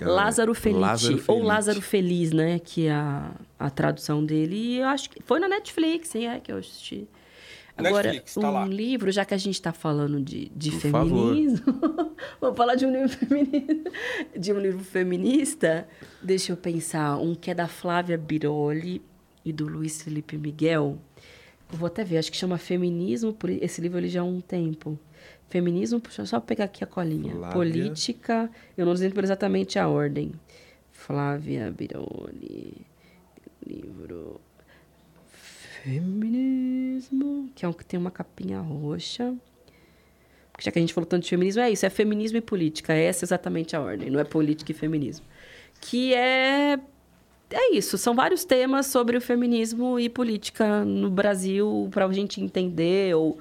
é 0.01 0.05
Lázaro 0.05 0.55
Feliz, 0.55 0.81
Lázaro 0.81 1.15
ou 1.15 1.21
Felice. 1.21 1.47
Lázaro 1.47 1.81
Feliz, 1.81 2.33
né? 2.33 2.59
Que 2.59 2.87
é 2.87 2.93
a, 2.93 3.31
a 3.59 3.71
tradução 3.71 4.25
dele. 4.25 4.57
E 4.57 4.79
eu 4.79 4.87
acho 4.89 5.11
que 5.11 5.23
foi 5.23 5.39
na 5.41 5.49
Netflix, 5.49 6.15
hein? 6.15 6.29
É 6.29 6.41
que 6.41 6.53
eu 6.53 6.59
assisti. 6.59 7.07
Agora, 7.79 8.09
Netflix, 8.09 8.35
tá 8.35 8.41
um 8.49 8.53
lá. 8.53 8.67
livro, 8.67 9.11
já 9.13 9.25
que 9.25 9.35
a 9.35 9.39
gente 9.39 9.55
está 9.55 9.73
falando 9.73 10.21
de, 10.21 10.49
de 10.55 10.71
Por 10.73 10.81
feminismo, 10.81 11.65
vou 12.41 12.55
falar 12.55 12.75
de 12.75 12.85
um 12.87 12.93
livro 12.93 13.09
feminista. 13.09 13.91
De 14.37 14.53
um 14.53 14.59
livro 14.59 14.85
feminista. 14.85 15.89
Deixa 16.23 16.53
eu 16.53 16.57
pensar. 16.57 17.17
Um 17.19 17.35
que 17.35 17.51
é 17.51 17.55
da 17.55 17.69
Flávia 17.69 18.19
Biroli 18.19 19.01
e 19.45 19.53
do 19.53 19.67
Luiz 19.67 20.03
Felipe 20.03 20.37
Miguel. 20.37 20.99
Vou 21.71 21.87
até 21.87 22.03
ver, 22.03 22.19
acho 22.19 22.31
que 22.33 22.37
chama 22.37 22.59
Feminismo. 22.59 23.33
por- 23.33 23.51
Esse 23.51 23.81
livro 23.81 23.99
eu 23.99 24.03
li 24.03 24.09
já 24.09 24.23
há 24.23 24.25
um 24.25 24.41
tempo. 24.41 24.99
Feminismo, 25.49 26.01
deixa 26.01 26.23
eu 26.23 26.27
só 26.27 26.41
pegar 26.41 26.65
aqui 26.65 26.83
a 26.83 26.87
colinha. 26.87 27.33
Flávia. 27.35 27.53
Política, 27.53 28.51
eu 28.77 28.85
não 28.85 28.93
lembro 28.93 29.25
exatamente 29.25 29.79
a 29.79 29.89
ordem. 29.89 30.33
Flávia 30.93 31.71
Biroli. 31.71 32.75
Livro. 33.67 34.41
Feminismo, 35.89 37.49
que 37.55 37.65
é 37.65 37.69
um 37.69 37.73
que 37.73 37.83
tem 37.83 37.99
uma 37.99 38.11
capinha 38.11 38.61
roxa. 38.61 39.35
Porque 40.53 40.65
já 40.65 40.71
que 40.71 40.79
a 40.79 40.83
gente 40.83 40.93
falou 40.93 41.07
tanto 41.07 41.23
de 41.23 41.31
feminismo, 41.31 41.63
é 41.63 41.71
isso, 41.71 41.87
é 41.87 41.89
feminismo 41.89 42.37
e 42.37 42.43
política. 42.43 42.93
Essa 42.93 43.25
é 43.25 43.27
exatamente 43.27 43.75
a 43.75 43.81
ordem, 43.81 44.11
não 44.11 44.21
é 44.21 44.25
política 44.25 44.71
e 44.71 44.75
feminismo. 44.75 45.25
Que 45.81 46.13
é. 46.13 46.79
É 47.51 47.75
isso, 47.75 47.97
são 47.97 48.15
vários 48.15 48.45
temas 48.45 48.89
sobre 48.89 49.17
o 49.17 49.21
feminismo 49.23 49.99
e 49.99 50.11
política 50.11 50.85
no 50.85 51.09
Brasil 51.09 51.89
para 51.91 52.05
a 52.05 52.13
gente 52.13 52.43
entender 52.43 53.17
ou 53.17 53.39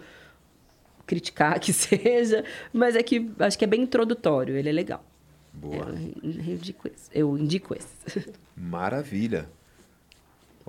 criticar 1.06 1.60
que 1.60 1.74
seja, 1.74 2.46
mas 2.72 2.96
é 2.96 3.04
que 3.04 3.30
acho 3.40 3.60
que 3.60 3.66
é 3.66 3.68
bem 3.68 3.82
introdutório, 3.82 4.56
ele 4.56 4.70
é 4.70 4.72
legal. 4.72 5.04
Boa. 5.52 5.94
Eu 6.24 6.56
indico 6.56 6.88
esse. 6.88 7.10
Eu 7.14 7.38
indico 7.38 7.76
esse. 7.76 8.32
Maravilha. 8.56 9.50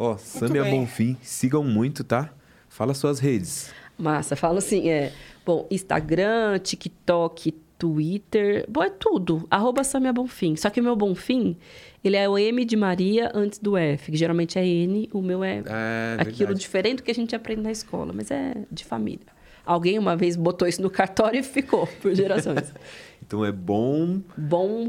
Ó, 0.00 0.16
Samia 0.16 0.62
bem. 0.62 0.78
Bonfim, 0.80 1.16
sigam 1.20 1.64
muito, 1.64 2.04
tá? 2.04 2.30
Fala 2.68 2.94
suas 2.94 3.18
redes. 3.18 3.70
Massa, 3.98 4.36
falo 4.36 4.58
assim, 4.58 4.88
é... 4.88 5.12
Bom, 5.44 5.66
Instagram, 5.70 6.58
TikTok, 6.60 7.50
Twitter... 7.76 8.64
Bom, 8.68 8.84
é 8.84 8.90
tudo. 8.90 9.44
Arroba 9.50 9.82
Samia 9.82 10.12
Bonfim. 10.12 10.54
Só 10.54 10.70
que 10.70 10.80
o 10.80 10.84
meu 10.84 10.94
Bonfim, 10.94 11.56
ele 12.04 12.16
é 12.16 12.28
o 12.28 12.38
M 12.38 12.64
de 12.64 12.76
Maria 12.76 13.32
antes 13.34 13.58
do 13.58 13.76
F, 13.76 14.12
que 14.12 14.16
geralmente 14.16 14.56
é 14.56 14.64
N. 14.64 15.08
O 15.12 15.20
meu 15.20 15.42
é, 15.42 15.64
É, 15.66 16.16
aquilo 16.20 16.36
verdade. 16.38 16.60
diferente 16.60 16.96
do 16.98 17.02
que 17.02 17.10
a 17.10 17.14
gente 17.14 17.34
aprende 17.34 17.62
na 17.62 17.72
escola. 17.72 18.12
Mas 18.14 18.30
é 18.30 18.54
de 18.70 18.84
família. 18.84 19.26
Alguém 19.66 19.98
uma 19.98 20.16
vez 20.16 20.36
botou 20.36 20.68
isso 20.68 20.80
no 20.80 20.90
cartório 20.90 21.40
e 21.40 21.42
ficou 21.42 21.88
por 22.00 22.14
gerações. 22.14 22.72
Então 23.20 23.44
é 23.44 23.52
bom 23.52 24.22
Bom 24.38 24.88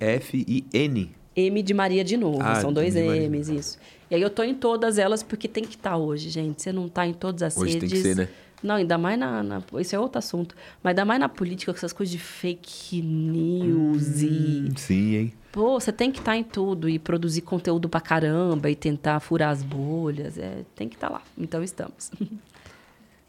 B-O-M-F-I-N. 0.00 1.10
M 1.36 1.62
de 1.62 1.74
Maria 1.74 2.02
de 2.02 2.16
novo. 2.16 2.38
Ah, 2.40 2.54
São 2.62 2.72
dois 2.72 2.94
Maria. 2.94 3.28
M's, 3.28 3.48
isso. 3.50 3.78
E 4.10 4.14
aí 4.14 4.22
eu 4.22 4.30
tô 4.30 4.42
em 4.42 4.54
todas 4.54 4.98
elas 4.98 5.22
porque 5.22 5.48
tem 5.48 5.64
que 5.64 5.76
estar 5.76 5.96
hoje, 5.96 6.30
gente. 6.30 6.62
Você 6.62 6.72
não 6.72 6.88
tá 6.88 7.06
em 7.06 7.12
todas 7.14 7.42
as 7.42 7.56
Hoje 7.56 7.72
tem 7.78 7.88
redes. 7.88 7.92
que 8.02 8.08
ser, 8.08 8.16
né? 8.16 8.28
Não, 8.62 8.76
ainda 8.76 8.96
mais 8.96 9.18
na, 9.18 9.42
na- 9.42 9.62
Isso 9.78 9.94
é 9.94 9.98
outro 9.98 10.18
assunto. 10.18 10.54
Mas 10.82 10.90
ainda 10.92 11.04
mais 11.04 11.20
na 11.20 11.28
política, 11.28 11.72
com 11.72 11.76
essas 11.76 11.92
coisas 11.92 12.10
de 12.12 12.18
fake 12.18 13.02
news 13.02 14.22
e. 14.22 14.72
Sim, 14.76 15.14
hein? 15.16 15.32
Pô, 15.52 15.78
você 15.80 15.92
tem 15.92 16.10
que 16.12 16.18
estar 16.20 16.36
em 16.36 16.44
tudo 16.44 16.88
e 16.88 16.98
produzir 16.98 17.40
conteúdo 17.42 17.88
pra 17.88 18.00
caramba 18.00 18.70
e 18.70 18.76
tentar 18.76 19.20
furar 19.20 19.50
as 19.50 19.62
bolhas. 19.62 20.38
É, 20.38 20.64
tem 20.74 20.88
que 20.88 20.94
estar 20.96 21.08
lá. 21.10 21.22
Então 21.36 21.62
estamos. 21.62 22.10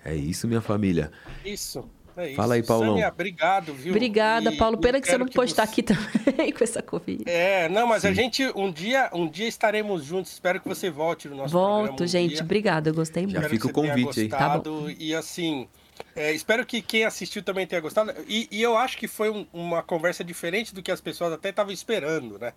É 0.06 0.15
isso, 0.15 0.47
minha 0.47 0.61
família. 0.61 1.11
Isso. 1.43 1.83
É 2.17 2.27
isso. 2.27 2.35
Fala 2.35 2.55
aí, 2.55 2.63
Paulão. 2.63 2.89
Samia, 2.89 3.09
obrigado, 3.09 3.73
viu? 3.73 3.93
Obrigada, 3.93 4.51
E 4.51 4.57
Paulo. 4.57 4.77
Pena 4.77 4.99
que 4.99 5.07
você 5.07 5.17
não 5.17 5.27
pode 5.27 5.51
estar 5.51 5.65
você- 5.67 5.71
aqui 5.71 5.83
também 5.83 6.51
com 6.53 6.63
essa 6.63 6.81
Covid. 6.81 7.23
É, 7.27 7.69
não, 7.69 7.85
mas 7.87 8.03
a 8.05 8.11
gente 8.13 8.43
um 8.55 8.71
dia, 8.71 9.09
um 9.13 9.27
dia 9.29 9.47
estaremos 9.47 10.03
juntos. 10.03 10.31
Espero 10.31 10.59
que 10.59 10.67
você 10.67 10.89
volte 10.89 11.27
no 11.29 11.35
nosso 11.35 11.51
programa. 11.51 11.87
Volto, 11.87 12.03
um 12.03 12.07
gente. 12.07 12.33
dia. 12.35 12.43
Obrigada, 12.43 12.89
eu 12.89 12.93
gostei 12.95 13.23
Já 13.23 13.27
muito. 13.27 13.35
Espero 13.37 13.53
fica 13.53 13.67
o 13.67 13.71
convite 13.71 14.19
aí. 14.21 14.27
Tá 14.29 14.37
gostado. 14.57 14.91
E 14.97 15.13
assim, 15.13 15.67
é, 16.15 16.31
espero 16.33 16.65
que 16.65 16.81
quem 16.81 17.05
assistiu 17.05 17.43
também 17.43 17.67
tenha 17.67 17.79
gostado. 17.81 18.11
E, 18.27 18.47
e 18.51 18.61
eu 18.61 18.75
acho 18.75 18.97
que 18.97 19.07
foi 19.07 19.29
um- 19.29 19.45
uma 19.53 19.83
conversa 19.83 20.23
diferente 20.23 20.73
do 20.73 20.81
que 20.81 20.91
as 20.91 20.99
pessoas 20.99 21.31
até 21.33 21.49
estavam 21.49 21.71
esperando, 21.71 22.39
né? 22.39 22.53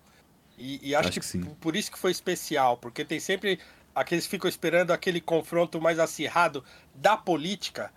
E, 0.57 0.89
e 0.89 0.95
acho, 0.95 1.09
Acho 1.09 1.13
que, 1.13 1.19
que 1.19 1.25
sim. 1.25 1.41
por 1.59 1.75
isso 1.75 1.91
que 1.91 1.97
foi 1.99 2.11
especial, 2.11 2.77
porque 2.77 3.03
tem 3.05 3.19
sempre 3.19 3.59
aqueles 3.95 4.25
que 4.25 4.31
ficam 4.31 4.47
esperando 4.49 4.91
aquele 4.91 5.19
confronto 5.21 5.81
mais 5.81 5.99
acirrado 5.99 6.63
da 6.95 7.17
política. 7.17 7.91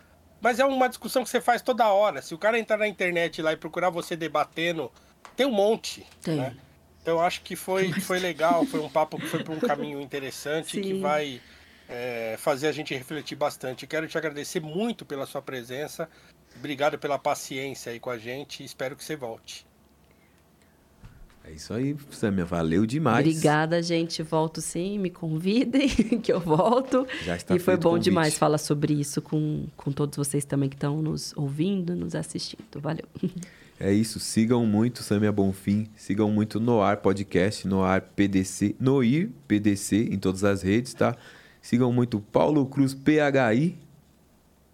Mas 0.45 0.59
é 0.59 0.65
uma 0.67 0.91
discussão 0.91 1.25
que 1.25 1.31
você 1.31 1.41
faz 1.41 1.63
toda 1.63 1.89
hora. 1.89 2.21
Se 2.21 2.35
o 2.35 2.39
cara 2.39 2.59
entrar 2.59 2.77
na 2.77 2.87
internet 2.87 3.41
lá 3.41 3.55
e 3.55 3.57
procurar 3.57 3.89
você 3.89 4.15
debatendo, 4.15 4.93
tem 5.35 5.47
um 5.47 5.51
monte. 5.51 6.07
Tem. 6.21 6.37
Né? 6.37 6.55
Então 7.01 7.15
eu 7.15 7.21
acho 7.23 7.41
que 7.41 7.57
foi, 7.57 7.91
foi 8.03 8.19
legal, 8.19 8.67
foi 8.67 8.81
um 8.81 8.91
papo 8.91 9.17
que 9.19 9.27
foi 9.27 9.43
para 9.43 9.55
um 9.55 9.59
caminho 9.59 10.03
interessante 10.03 10.79
que 10.83 10.89
Sim. 10.89 11.01
vai 11.01 11.41
é, 11.89 12.37
fazer 12.39 12.69
a 12.69 12.73
gente 12.73 12.95
refletir 12.95 13.37
bastante. 13.37 13.87
Quero 13.87 14.07
te 14.07 14.19
agradecer 14.19 14.61
muito 14.61 15.07
pela 15.07 15.25
sua 15.25 15.41
presença. 15.41 16.11
Obrigado 16.57 16.99
pela 16.99 17.19
paciência 17.19 17.91
aí 17.91 17.99
com 17.99 18.11
a 18.11 18.19
gente. 18.19 18.63
Espero 18.63 18.95
que 18.95 19.03
você 19.03 19.17
volte. 19.17 19.67
É 21.47 21.53
isso 21.53 21.75
aí, 21.75 21.95
Samia. 22.11 22.45
Valeu 22.45 22.87
demais. 22.87 23.27
Obrigada, 23.27 23.83
gente. 23.83 24.23
Volto 24.23 24.63
sim, 24.63 24.99
me 24.99 25.11
convidem, 25.11 25.89
que 26.23 26.33
eu 26.33 26.41
volto. 26.41 27.07
Já 27.23 27.37
está 27.37 27.55
e 27.55 27.59
foi 27.59 27.77
bom 27.77 27.91
convite. 27.91 28.05
demais 28.05 28.39
falar 28.39 28.57
sobre 28.57 28.95
isso 28.95 29.21
com, 29.21 29.67
com 29.77 29.93
todos 29.93 30.17
vocês 30.17 30.45
também 30.47 30.71
que 30.71 30.77
estão 30.77 31.03
nos 31.03 31.35
ouvindo, 31.37 31.95
nos 31.95 32.15
assistindo. 32.15 32.81
Valeu. 32.81 33.05
É 33.79 33.93
isso. 33.93 34.19
Sigam 34.19 34.65
muito 34.65 35.03
Samia 35.03 35.31
Bonfim. 35.31 35.87
Sigam 35.97 36.31
muito 36.31 36.59
Noar 36.59 37.03
Podcast, 37.03 37.69
Noar 37.69 38.01
PDC, 38.01 38.77
Noir 38.81 39.31
PDC 39.47 40.09
em 40.11 40.19
todas 40.19 40.45
as 40.45 40.63
redes, 40.63 40.95
tá? 40.95 41.15
Sigam 41.61 41.93
muito 41.93 42.21
Paulo 42.21 42.65
Cruz 42.67 42.95
PHI. 42.95 43.77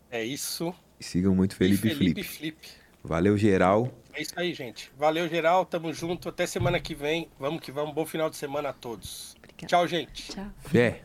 É 0.08 0.24
isso. 0.24 0.72
E 1.00 1.04
sigam 1.04 1.34
muito 1.34 1.56
Felipe, 1.56 1.88
e 1.88 1.94
Felipe 1.94 2.22
Flip. 2.22 2.54
Flip. 2.54 2.68
Valeu, 3.02 3.36
geral. 3.36 3.92
É 4.20 4.22
isso 4.22 4.34
aí, 4.36 4.52
gente. 4.52 4.92
Valeu, 4.98 5.26
geral. 5.26 5.64
Tamo 5.64 5.94
junto. 5.94 6.28
Até 6.28 6.46
semana 6.46 6.78
que 6.78 6.94
vem. 6.94 7.30
Vamos 7.38 7.62
que 7.62 7.72
vamos. 7.72 7.94
Bom 7.94 8.04
final 8.04 8.28
de 8.28 8.36
semana 8.36 8.68
a 8.68 8.72
todos. 8.74 9.34
Obrigada. 9.38 9.66
Tchau, 9.66 9.86
gente. 9.88 10.30
Tchau. 10.30 10.46
Fé. 10.58 11.04